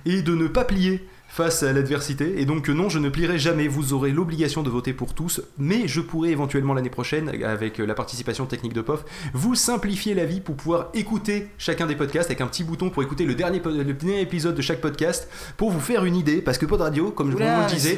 et 0.06 0.24
de 0.24 0.34
ne 0.36 0.48
pas 0.48 0.66
plier 0.66 1.08
face 1.34 1.64
à 1.64 1.74
l'adversité. 1.74 2.40
Et 2.40 2.46
donc, 2.46 2.70
non, 2.70 2.90
je 2.90 3.00
ne 3.00 3.10
plierai 3.10 3.40
jamais. 3.40 3.68
Vous 3.68 3.94
aurez 3.94 4.12
l'obligation 4.12 4.62
de 4.62 4.70
voter 4.70 4.94
pour 4.94 5.16
tous, 5.16 5.42
mais 5.58 5.88
je 5.88 6.00
pourrai 6.00 6.30
éventuellement 6.30 6.76
l'année 6.76 6.92
prochaine, 6.92 7.30
avec 7.44 7.80
la 7.80 7.96
participation 7.96 8.46
technique 8.46 8.74
de 8.74 8.82
POF, 8.82 9.04
vous 9.34 9.56
simplifier 9.56 10.14
la 10.14 10.26
vie 10.26 10.42
pour 10.42 10.56
pouvoir 10.56 10.90
écouter 10.94 11.48
chacun 11.58 11.88
des 11.88 11.96
podcasts 11.96 12.30
avec 12.30 12.42
un 12.42 12.46
petit 12.46 12.64
bouton 12.64 12.92
pour 12.92 13.02
écouter 13.02 13.26
le 13.26 13.34
dernier, 13.34 13.60
po- 13.60 13.72
le 13.72 13.84
dernier 13.94 14.22
épisode 14.22 14.54
de 14.54 14.62
chaque 14.62 14.80
podcast 14.80 15.28
pour 15.58 15.72
vous 15.72 15.80
faire 15.80 16.06
une 16.06 16.16
idée. 16.16 16.40
Parce 16.40 16.60
que 16.60 16.68
Pod 16.68 16.82
Radio, 16.82 17.10
comme 17.10 17.32
je 17.32 17.34
vous 17.34 17.40
le 17.40 17.68
disais, 17.74 17.96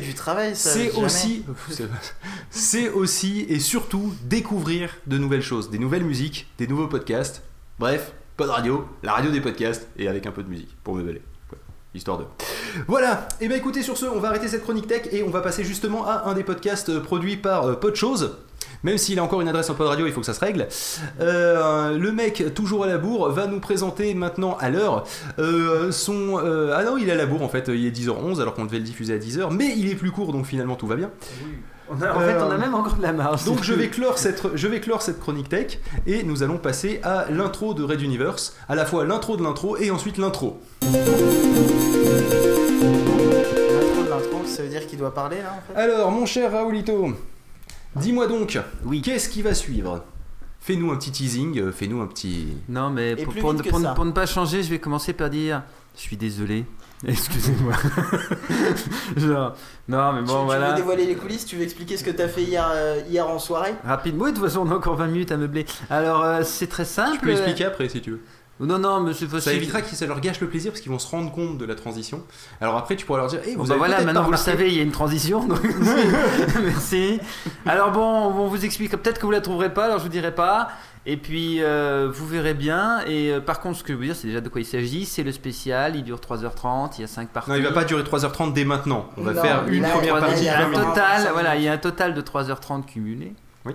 c'est 0.56 0.92
aussi, 1.06 1.44
c'est- 2.50 2.90
aussi 2.90 3.46
et 3.50 3.60
surtout 3.60 4.14
découvrir 4.24 4.92
de 5.08 5.18
nouvelles 5.18 5.42
choses, 5.42 5.70
des 5.70 5.78
nouvelles 5.80 6.06
musiques, 6.06 6.48
des 6.58 6.68
nouveaux 6.68 6.88
podcasts. 6.88 7.42
Bref, 7.80 8.14
de 8.40 8.44
radio, 8.46 8.86
la 9.04 9.12
radio 9.12 9.30
des 9.32 9.42
podcasts 9.42 9.90
et 9.98 10.08
avec 10.08 10.26
un 10.26 10.32
peu 10.32 10.42
de 10.44 10.50
musique 10.50 10.70
pour 10.86 10.96
me 10.96 11.04
balayer. 11.04 11.22
Voilà, 11.96 11.98
Histoire 11.98 12.18
de. 12.18 12.26
Voilà. 12.88 13.28
Et 13.41 13.48
bien 13.48 13.58
écoutez, 13.58 13.82
sur 13.82 13.98
ce, 13.98 14.06
on 14.06 14.20
va 14.20 14.30
arrêter 14.30 14.48
cette 14.48 14.64
chronique 14.64 14.88
tech 14.88 15.04
et 15.12 15.24
on 15.24 15.30
va 15.30 15.41
passer 15.41 15.64
justement 15.64 16.06
à 16.06 16.24
un 16.26 16.34
des 16.34 16.43
podcasts 16.43 16.89
euh, 16.89 17.00
produits 17.00 17.38
par 17.38 17.68
euh, 17.68 17.74
Podchose. 17.76 18.38
Même 18.84 18.98
s'il 18.98 19.18
a 19.20 19.24
encore 19.24 19.41
une 19.41 19.48
adresse 19.48 19.70
en 19.70 19.74
pod 19.74 19.88
radio, 19.88 20.06
il 20.06 20.12
faut 20.14 20.20
que 20.20 20.26
ça 20.26 20.34
se 20.34 20.39
règle. 20.41 20.68
Euh, 21.20 21.98
le 21.98 22.12
mec, 22.12 22.54
toujours 22.54 22.84
à 22.84 22.88
la 22.88 22.98
bourre, 22.98 23.30
va 23.32 23.48
nous 23.48 23.60
présenter 23.60 24.14
maintenant 24.14 24.58
à 24.60 24.70
l'heure 24.70 25.06
euh, 25.39 25.91
son. 25.91 26.38
ah 26.38 26.84
non, 26.84 26.98
il 26.98 27.10
est 27.10 27.14
à 27.14 27.16
la 27.16 27.26
bourre 27.26 27.41
en 27.41 27.50
fait, 27.50 27.70
il 27.70 27.86
est 27.86 27.91
10h11 27.98 28.41
alors 28.41 28.54
qu'on 28.54 28.66
devait 28.66 28.78
le 28.78 28.84
diffuser 28.84 29.14
à 29.14 29.18
10h, 29.18 29.52
mais 29.52 29.74
il 29.76 29.89
est 29.89 29.96
plus 29.96 30.12
court 30.12 30.34
donc 30.34 30.46
finalement 30.46 30.76
tout 30.76 30.86
va 30.88 30.96
bien. 30.98 31.10
On 31.89 32.00
a- 32.02 32.16
en 32.16 32.20
fait, 32.20 32.36
on 32.41 32.52
a 32.52 32.58
même 32.58 32.76
encore 32.76 32.96
de 32.96 33.02
la 33.04 33.14
marge. 33.14 33.46
Donc 33.46 33.64
je 33.64 33.74
vais, 33.74 33.88
clore 33.89 34.18
cette, 34.20 34.43
je 34.56 34.68
vais 34.68 34.80
clore 34.82 35.02
cette 35.02 35.20
chronique 35.20 35.50
tech 35.50 35.80
et 36.06 36.24
nous 36.24 36.43
allons 36.43 36.58
passer 36.58 37.00
à 37.04 37.26
l'intro 37.32 37.74
de 37.74 37.84
Red 37.84 38.02
Universe, 38.02 38.56
à 38.70 38.76
la 38.76 38.86
fois 38.86 39.06
l'intro 39.06 39.36
de 39.38 39.43
l'intro 39.43 39.78
et 39.78 39.89
ensuite 39.89 40.18
l'intro. 40.18 40.60
L'intro 40.84 41.55
ça 44.56 44.64
veut 44.64 44.70
dire 44.70 44.86
qu'il 44.88 44.97
doit 44.99 45.14
parler 45.14 45.38
là 45.38 45.53
en 45.58 45.62
fait 45.74 45.80
Alors 45.80 46.12
mon 46.12 46.26
cher 46.26 46.51
Raoulito, 46.51 47.14
dis-moi 47.95 48.28
donc, 48.28 48.60
Oui. 48.86 49.01
qu'est-ce 49.01 49.30
qui 49.30 49.41
va 49.41 49.53
suivre? 49.53 50.03
Fais-nous 50.60 50.91
un 50.91 50.95
petit 50.95 51.12
teasing, 51.12 51.60
euh, 51.60 51.72
fais-nous 51.72 52.01
un 52.01 52.08
petit... 52.08 52.47
Non, 52.70 52.89
mais 52.89 53.16
pour, 53.16 53.53
ne- 53.53 53.62
que 53.62 53.70
pour 53.70 53.80
ne- 53.80 53.86
ça. 53.86 53.93
pour 53.93 54.03
ne 54.06 54.12
pas 54.12 54.26
changer, 54.26 54.64
je 54.64 54.70
vais 54.72 54.80
commencer 54.80 55.14
par 55.14 55.30
dire 55.30 55.62
Je 55.95 56.01
suis 56.01 56.18
désolé. 56.18 56.66
Excusez-moi. 57.08 57.74
Genre, 59.18 59.53
non, 59.88 60.14
mais 60.14 60.20
Tu- 60.22 60.26
bon, 60.26 60.39
tu, 60.39 60.45
voilà. 60.45 60.70
veux 60.72 60.76
dévoiler 60.78 61.06
les 61.06 61.16
coulisses? 61.16 61.45
Tu 61.45 61.56
veux 61.58 61.64
expliquer 61.64 61.97
ce 61.97 62.03
que 62.03 62.10
t'as 62.10 62.28
fait 62.28 62.41
hier, 62.43 62.68
euh, 62.74 63.01
hier 63.10 63.28
en 63.30 63.38
soirée? 63.38 63.76
Rapide. 63.86 64.16
Oui, 64.18 64.32
de 64.32 64.38
toute 64.38 64.45
façon, 64.45 64.62
on 64.68 64.72
a 64.72 64.76
encore 64.76 64.95
20 64.95 65.08
minutes 65.08 65.32
à 65.32 65.38
meubler. 65.38 65.66
Alors, 65.89 66.24
euh, 66.24 66.41
c'est 66.43 66.68
très 66.68 66.86
simple. 66.86 67.18
Tu 67.20 67.26
peux 67.26 67.32
expliquer 67.32 67.66
après 67.66 67.88
si 67.89 68.01
tu 68.01 68.12
veux. 68.12 68.22
Non, 68.60 68.80
non, 68.80 69.01
mais 69.01 69.14
c'est 69.14 69.30
Ça 69.41 69.51
évitera 69.53 69.82
que 69.82 69.93
ça 69.93 70.06
leur 70.06 70.22
gâche 70.22 70.39
le 70.39 70.47
plaisir 70.47 70.72
parce 70.72 70.80
qu'ils 70.82 70.91
vont 70.91 70.99
se 70.99 71.10
rendre 71.10 71.30
compte 71.32 71.58
de 71.58 71.66
la 71.66 71.76
transition. 71.76 72.22
Alors 72.62 72.78
après 72.78 72.95
tu 72.95 73.06
pourras 73.06 73.20
leur 73.20 73.28
dire, 73.28 73.41
hey, 73.45 73.56
Bon, 73.56 73.64
vous 73.64 73.68
bah 73.68 73.74
avez 73.74 73.80
voilà, 73.80 73.95
peut-être 73.95 74.06
maintenant 74.06 74.24
vous 74.24 74.32
le 74.32 74.38
savez, 74.38 74.70
il 74.70 74.76
y 74.78 74.80
a 74.80 74.84
une 74.84 74.91
transition. 74.91 75.45
donc- 75.45 75.60
Merci. 76.64 77.20
Alors 77.66 77.91
bon, 77.91 78.01
on 78.34 78.47
vous 78.47 78.64
explique. 78.66 78.91
Peut-être 78.91 79.20
que 79.20 79.26
vous 79.26 79.32
la 79.32 79.41
trouverez 79.41 79.74
pas, 79.74 79.86
alors 79.86 79.97
je 79.99 80.03
vous 80.03 80.10
dirai 80.10 80.34
pas. 80.34 80.70
Et 81.08 81.18
puis 81.18 81.62
euh, 81.62 82.10
vous 82.12 82.26
verrez 82.26 82.53
bien. 82.53 83.01
Et 83.06 83.32
euh, 83.32 83.39
par 83.39 83.60
contre, 83.60 83.78
ce 83.78 83.84
que 83.84 83.93
je 83.93 83.97
veux 83.99 84.06
dire, 84.06 84.16
c'est 84.16 84.28
déjà 84.28 84.41
de 84.41 84.49
quoi 84.49 84.62
il 84.62 84.66
s'agit. 84.66 85.06
C'est 85.06 85.22
le 85.24 85.32
spécial. 85.32 85.95
Il 85.95 86.03
dure 86.03 86.18
3h30. 86.20 86.93
Il 86.97 87.01
y 87.01 87.03
a 87.03 87.08
5 87.08 87.28
parties. 87.30 87.51
Non, 87.51 87.58
il 87.58 87.64
va 87.64 87.72
pas 87.74 87.84
durer 87.84 88.01
3h30 88.03 88.53
dès 88.53 88.66
maintenant. 88.66 89.10
On 89.18 89.22
va 89.24 89.34
Non, 89.34 89.41
faire 89.41 89.68
une 89.68 89.82
là, 89.84 89.89
première 89.89 90.18
partie. 90.20 90.39
Il 90.39 90.45
y 90.45 90.49
a 90.49 90.60
un 90.60 90.62
20 90.64 90.70
minutes. 90.70 90.86
total, 90.88 91.30
voilà, 91.34 91.56
il 91.58 91.62
y 91.64 91.68
a 91.68 91.74
un 91.74 91.78
total 91.78 92.14
de 92.16 92.22
3h30 92.22 92.86
cumulé. 92.86 93.34
Oui. 93.66 93.74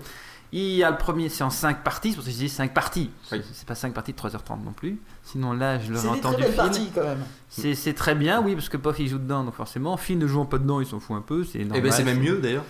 Il 0.53 0.73
y 0.77 0.83
a 0.83 0.91
le 0.91 0.97
premier, 0.97 1.29
c'est 1.29 1.45
en 1.45 1.51
5 1.51 1.85
parties, 1.85 2.11
c'est 2.11 2.17
pour 2.17 2.25
ça 2.25 2.31
que 2.31 2.35
je 2.37 2.41
dis 2.41 2.49
5 2.49 2.75
parties. 2.75 3.11
Oui. 3.31 3.41
C'est 3.53 3.67
pas 3.69 3.77
5 3.77 3.95
parties 3.95 4.13
de 4.13 4.19
3h30 4.19 4.65
non 4.65 4.73
plus. 4.73 4.99
Sinon 5.23 5.53
là, 5.53 5.79
je 5.79 5.93
l'aurais 5.93 6.03
C'est 6.03 6.09
entendu 6.27 6.43
parties 6.57 6.91
quand 6.95 7.05
même. 7.05 7.23
C'est 7.49 7.75
c'est 7.77 7.93
très 7.95 8.15
bien, 8.17 8.43
oui, 8.43 8.55
parce 8.55 8.69
que 8.69 8.77
Pof 8.77 8.99
il 8.99 9.09
joue 9.09 9.19
dedans, 9.19 9.45
donc 9.45 9.55
forcément. 9.55 9.97
Phil 9.97 10.19
ne 10.19 10.27
jouant 10.27 10.47
pas 10.47 10.59
dedans, 10.59 10.81
il 10.81 10.87
s'en 10.87 10.99
fout 10.99 11.17
un 11.17 11.21
peu, 11.21 11.45
c'est 11.45 11.59
normal. 11.61 11.79
Et 11.79 11.81
ben 11.83 11.93
c'est 11.93 12.03
même 12.05 12.19
mieux 12.19 12.39
d'ailleurs 12.39 12.65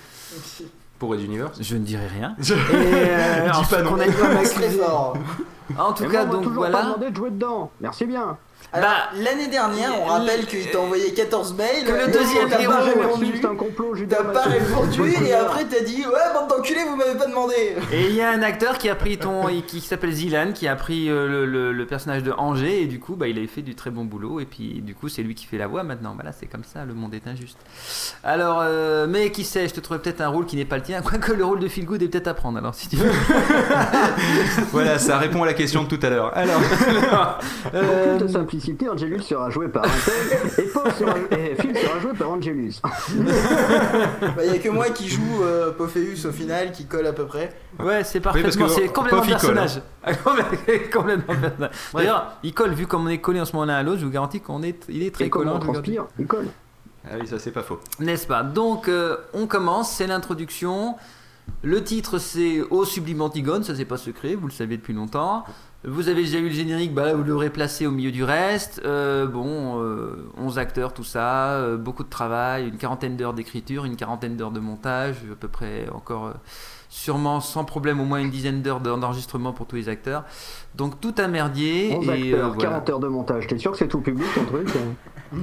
pour 0.99 1.11
Red 1.13 1.23
Universe. 1.23 1.57
Je 1.63 1.77
ne 1.77 1.85
dirai 1.85 2.07
rien. 2.09 2.35
Je- 2.39 2.53
Et 2.53 2.59
euh, 2.75 3.49
Dis 3.63 3.65
pas 3.71 3.81
non. 3.83 3.91
qu'on 3.93 4.01
a 4.01 4.05
C'est 4.05 4.35
m'accuser. 4.35 4.69
fort. 4.79 5.17
En 5.79 5.93
tout 5.95 6.05
Et 6.05 6.09
cas, 6.09 6.25
moi, 6.25 6.25
on 6.25 6.27
m'a 6.27 6.33
donc 6.35 6.43
toujours 6.45 6.63
pas 6.65 6.71
voilà. 6.71 6.87
demandé 6.87 7.11
de 7.11 7.17
jouer 7.17 7.31
dedans. 7.31 7.71
Merci 7.81 8.05
bien. 8.05 8.37
Alors, 8.73 8.89
Bah, 8.89 8.97
l'année 9.19 9.49
dernière, 9.49 9.91
on 10.01 10.05
rappelle 10.05 10.47
qu'il 10.47 10.71
t'a 10.71 10.79
envoyé 10.79 11.13
14 11.13 11.55
mails. 11.55 11.85
Que 11.85 11.91
le 12.07 12.13
deuxième 12.13 12.49
t'as 12.49 12.65
pas 12.65 12.81
répondu. 12.83 13.33
C'est 13.41 13.47
un 13.47 13.57
complot 13.57 13.95
T'as 14.09 14.23
pas 14.23 14.43
répondu 14.43 15.13
et 15.27 15.33
après 15.35 15.65
t'as 15.65 15.81
dit 15.85 16.05
Ouais, 16.07 16.33
bande 16.35 16.49
d'enculés, 16.49 16.85
vous 16.89 16.95
m'avez 16.97 17.19
pas 17.19 17.27
demandé. 17.27 17.55
Et 17.93 18.07
il 18.09 18.15
y 18.15 18.23
a 18.23 18.31
un 18.31 18.43
acteur 18.43 18.79
qui 18.79 18.89
a 18.89 18.95
pris 18.95 19.19
ton, 19.19 19.47
qui 19.67 19.81
s'appelle 19.81 20.13
Zilan, 20.13 20.53
qui 20.53 20.69
a 20.69 20.77
pris 20.77 21.11
euh, 21.11 21.27
le, 21.27 21.47
le- 21.47 21.73
le 21.73 21.87
personnage 21.87 22.23
de 22.23 22.31
Angers 22.33 22.83
et 22.83 22.87
du 22.87 23.01
coup, 23.01 23.17
bah, 23.17 23.27
il 23.27 23.37
avait 23.39 23.47
fait 23.49 23.63
du 23.63 23.75
très 23.75 23.91
bon 23.91 24.05
boulot 24.05 24.39
et 24.41 24.45
puis 24.45 24.81
du 24.83 24.95
coup, 24.95 25.09
c'est 25.09 25.23
lui 25.23 25.35
qui 25.35 25.47
fait 25.47 25.59
la 25.59 25.67
voix 25.67 25.83
maintenant. 25.83 26.13
Voilà, 26.15 26.31
c'est 26.33 26.47
comme 26.47 26.63
ça, 26.65 26.85
le 26.85 26.95
monde 26.95 27.13
est 27.15 27.27
injuste. 27.27 27.59
Alors, 28.23 28.61
euh, 28.63 29.07
mais 29.09 29.31
qui 29.33 29.43
sait, 29.45 29.67
je 29.69 29.75
te 29.75 29.81
trouvais 29.81 29.99
peut-être 30.01 30.21
un 30.21 30.29
rôle 30.29 30.47
qui 30.47 30.55
n'est 30.57 30.65
pas 30.65 30.77
le 30.77 30.83
tien, 30.83 31.03
quoique 31.03 31.33
le 31.33 31.45
rôle 31.45 31.59
de 31.61 31.67
Feel 31.69 31.87
Good 31.87 32.03
est 32.03 32.09
peut-être 32.09 32.29
à 32.29 32.35
prendre. 32.35 32.59
Alors, 32.59 32.75
si 32.77 32.89
tu 32.89 32.97
veux. 32.97 33.11
Voilà, 34.73 34.99
ça 34.99 35.19
répond 35.19 35.43
à 35.43 35.47
la 35.47 35.55
question 35.55 35.83
de 35.85 35.89
tout 35.89 35.99
à 36.05 36.11
l'heure. 36.11 36.33
Alors, 36.37 36.61
Euh, 37.75 38.17
En 38.17 38.19
toute 38.19 38.31
simplicité, 38.51 38.89
Angelus 38.89 39.23
sera 39.23 39.49
joué 39.51 39.69
par 39.69 39.85
un 39.85 39.89
tel 39.89 40.65
et, 40.65 40.69
Paul 40.69 40.91
sera, 40.93 41.15
et 41.31 41.55
Phil 41.55 41.77
sera 41.77 42.01
joué 42.01 42.13
par 42.15 42.31
Angelus. 42.31 42.75
Bah, 44.37 44.45
y 44.45 44.51
a 44.51 44.59
que 44.59 44.69
moi 44.69 44.91
qui 44.91 45.09
joue 45.09 45.43
euh, 45.43 45.73
Pophéus 45.73 46.25
au 46.27 46.33
final, 46.33 46.73
qui 46.73 46.87
colle 46.87 47.07
à 47.07 47.13
peu 47.13 47.27
près. 47.27 47.55
Ouais, 47.79 48.03
c'est 48.05 48.21
parce 48.21 48.37
parfaitement, 48.41 48.67
que 48.67 48.73
c'est 48.73 48.89
complètement 48.89 49.23
il 49.23 49.37
colle, 49.37 49.55
personnage. 49.55 49.83
complètement 50.93 51.35
personnage. 51.35 51.71
D'ailleurs, 51.95 52.33
il 52.43 52.53
colle, 52.53 52.73
vu 52.73 52.87
comme 52.87 53.07
on 53.07 53.09
est 53.09 53.19
collé 53.19 53.41
en 53.41 53.45
ce 53.45 53.53
moment 53.53 53.67
l'un 53.67 53.75
à 53.77 53.83
l'autre, 53.83 54.01
je 54.01 54.05
vous 54.05 54.11
garantis 54.11 54.41
qu'on 54.41 54.63
est, 54.63 54.85
il 54.89 55.03
est 55.03 55.15
très 55.15 55.27
Et 55.27 55.31
comme 55.31 55.43
collant. 55.45 55.57
on 55.57 55.59
vous 55.59 55.73
garantis. 55.73 55.95
transpire, 55.95 56.07
il 56.19 56.27
colle. 56.27 56.49
ah 57.07 57.15
oui, 57.21 57.27
ça 57.27 57.39
c'est 57.39 57.53
pas 57.53 57.63
faux. 57.63 57.81
N'est-ce 58.01 58.27
pas? 58.27 58.43
Donc, 58.43 58.89
euh, 58.89 59.17
on 59.33 59.47
commence, 59.47 59.93
c'est 59.93 60.07
l'introduction. 60.07 60.97
Le 61.63 61.83
titre, 61.83 62.19
c'est 62.19 62.61
Au 62.71 62.85
Sublime 62.85 63.23
Antigone, 63.23 63.63
ça 63.65 63.75
c'est 63.75 63.85
pas 63.85 63.97
secret, 63.97 64.35
vous 64.35 64.47
le 64.47 64.53
savez 64.53 64.77
depuis 64.77 64.93
longtemps. 64.95 65.45
Vous 65.83 66.09
avez 66.09 66.23
déjà 66.23 66.39
eu 66.39 66.49
le 66.49 66.51
générique, 66.51 66.93
bah 66.93 67.07
là 67.07 67.15
vous 67.15 67.25
l'aurez 67.25 67.49
placé 67.49 67.87
au 67.87 67.91
milieu 67.91 68.11
du 68.11 68.23
reste. 68.23 68.83
Euh, 68.85 69.27
bon, 69.27 69.81
euh, 69.83 70.29
11 70.37 70.59
acteurs, 70.59 70.93
tout 70.93 71.05
ça, 71.05 71.53
euh, 71.53 71.79
beaucoup 71.79 72.05
de 72.05 72.11
travail, 72.11 72.69
une 72.69 72.77
quarantaine 72.77 73.17
d'heures 73.17 73.33
d'écriture, 73.33 73.87
une 73.87 73.97
quarantaine 73.97 74.37
d'heures 74.37 74.51
de 74.51 74.61
montage, 74.61 75.17
à 75.33 75.37
peu 75.37 75.49
près 75.49 75.89
encore, 75.95 76.27
euh, 76.27 76.33
sûrement 76.91 77.41
sans 77.41 77.65
problème, 77.65 77.99
au 77.99 78.05
moins 78.05 78.19
une 78.19 78.29
dizaine 78.29 78.61
d'heures 78.61 78.81
d'enregistrement 78.81 79.55
pour 79.55 79.67
tous 79.67 79.77
les 79.77 79.89
acteurs. 79.89 80.25
Donc 80.75 81.01
tout 81.01 81.15
un 81.17 81.29
merdier. 81.29 81.97
11 81.97 82.09
et, 82.09 82.11
acteurs, 82.11 82.47
euh, 82.47 82.53
voilà. 82.53 82.71
40 82.71 82.91
heures 82.91 83.01
de 83.01 83.09
montage. 83.09 83.47
T'es 83.47 83.57
sûr 83.57 83.73
que 83.73 83.79
c'est 83.79 83.89
tout 83.89 84.03
public 84.03 84.27
ton 84.35 84.45
truc 84.45 84.69
hein? 84.77 84.95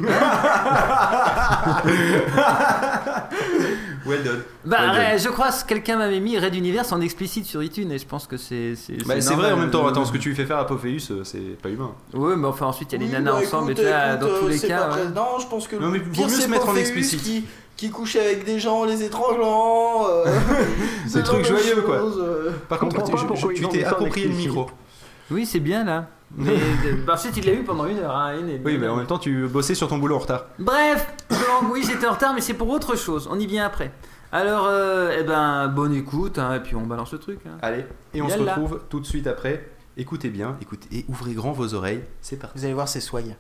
Well 4.08 4.24
done. 4.24 4.42
Bah, 4.66 4.94
ouais, 4.94 5.18
je 5.20 5.30
crois 5.30 5.50
que 5.52 5.68
quelqu'un 5.68 5.98
m'avait 5.98 6.20
mis 6.20 6.38
Red 6.40 6.56
Universe 6.56 6.92
en 6.92 7.02
explicite 7.02 7.46
sur 7.46 7.62
iTunes 7.62 7.92
et 7.92 7.98
je 8.00 8.06
pense 8.06 8.26
que 8.28 8.38
c'est. 8.38 8.76
C'est 8.76 9.06
Bah, 9.06 9.16
vrai 9.20 9.52
en 9.52 9.58
même 9.58 9.70
temps, 9.72 9.86
attends, 9.88 10.06
ce 10.06 10.12
que 10.12 10.18
tu 10.18 10.30
lui 10.30 10.36
fais 10.36 10.46
faire 10.46 10.58
à 10.58 10.66
Pophéus, 10.66 11.12
euh, 11.12 11.24
c'est 11.24 11.40
pas 11.62 11.70
humain. 11.70 11.92
Ouais, 12.14 12.36
mais 12.36 12.48
enfin 12.48 12.68
ensuite 12.68 12.92
il 12.94 12.96
y 12.96 12.98
a 12.98 13.00
les 13.02 13.06
Oui, 13.08 13.12
nanas 13.24 13.32
bah, 13.34 13.38
ensemble 13.46 13.72
écoute, 13.72 13.84
et 13.84 13.86
tout 13.86 13.92
là, 13.92 14.16
écoute, 14.16 14.28
dans 14.30 14.40
tous 14.40 14.46
euh, 14.46 14.50
les 14.50 14.60
cas. 14.60 14.78
pas 14.80 14.96
ouais. 14.96 15.02
très- 15.04 15.12
Non, 15.14 15.40
je 15.40 15.48
pense 15.48 15.68
que 15.68 15.76
Non, 15.76 15.90
mais 15.90 15.98
le 16.00 16.04
vaut 16.06 16.24
mieux 16.24 16.30
c'est 16.30 16.42
se 16.44 16.48
mettre 16.50 16.70
en 16.70 16.76
explicite. 16.76 17.22
Qui, 17.24 17.46
qui 17.76 17.90
couche 17.90 18.16
avec 18.16 18.44
des 18.46 18.60
gens, 18.60 18.86
les 18.86 19.04
étranglant. 19.04 20.08
euh, 20.10 20.26
C'est 21.08 21.24
truc 21.24 21.46
joyeux, 21.46 21.82
quoi. 21.86 21.96
euh. 21.98 22.52
Par 22.70 22.80
contre, 22.80 23.04
tu- 23.54 23.68
t'es 23.70 23.84
approprié 23.84 24.28
le 24.28 24.34
micro. 24.36 24.68
Oui, 25.30 25.46
c'est 25.46 25.60
bien 25.60 25.84
là. 25.84 26.08
Mais 26.36 26.52
euh, 26.52 26.96
bah, 27.06 27.14
ensuite 27.14 27.38
il 27.38 27.46
l'a 27.46 27.54
eu 27.54 27.64
pendant 27.64 27.86
une 27.86 28.00
heure. 28.00 28.16
hein, 28.16 28.38
une 28.40 28.60
Oui, 28.66 28.78
mais 28.78 28.88
en 28.88 28.98
même 28.98 29.08
temps, 29.08 29.18
tu 29.18 29.48
bossais 29.48 29.76
sur 29.76 29.88
ton 29.88 29.98
boulot 29.98 30.16
en 30.16 30.20
retard. 30.20 30.46
Bref, 30.60 31.08
donc 31.30 31.72
oui 31.72 31.84
j'étais 31.88 32.06
en 32.06 32.14
retard, 32.14 32.34
mais 32.34 32.42
c'est 32.42 32.54
pour 32.54 32.70
autre 32.70 32.98
chose. 32.98 33.30
On 33.32 33.40
y 33.40 33.48
vient 33.48 33.66
après. 33.66 33.92
Alors, 34.34 34.66
euh, 34.68 35.16
eh 35.18 35.24
ben, 35.24 35.70
bonne 35.70 35.94
écoute, 35.94 36.38
hein, 36.38 36.54
et 36.56 36.60
puis 36.60 36.76
on 36.76 36.86
balance 36.86 37.14
le 37.14 37.20
truc. 37.20 37.40
hein. 37.48 37.58
Allez, 37.62 37.86
et 38.14 38.22
on 38.22 38.28
se 38.28 38.38
retrouve 38.38 38.82
tout 38.90 39.00
de 39.00 39.06
suite 39.06 39.26
après. 39.26 39.70
Écoutez 39.96 40.30
bien, 40.30 40.58
écoutez 40.62 40.88
et 40.96 41.06
ouvrez 41.08 41.34
grand 41.34 41.54
vos 41.54 41.74
oreilles. 41.74 42.04
C'est 42.22 42.36
parti. 42.38 42.60
Vous 42.60 42.66
allez 42.66 42.74
voir, 42.74 42.90
c'est 42.90 43.00
swag. 43.00 43.38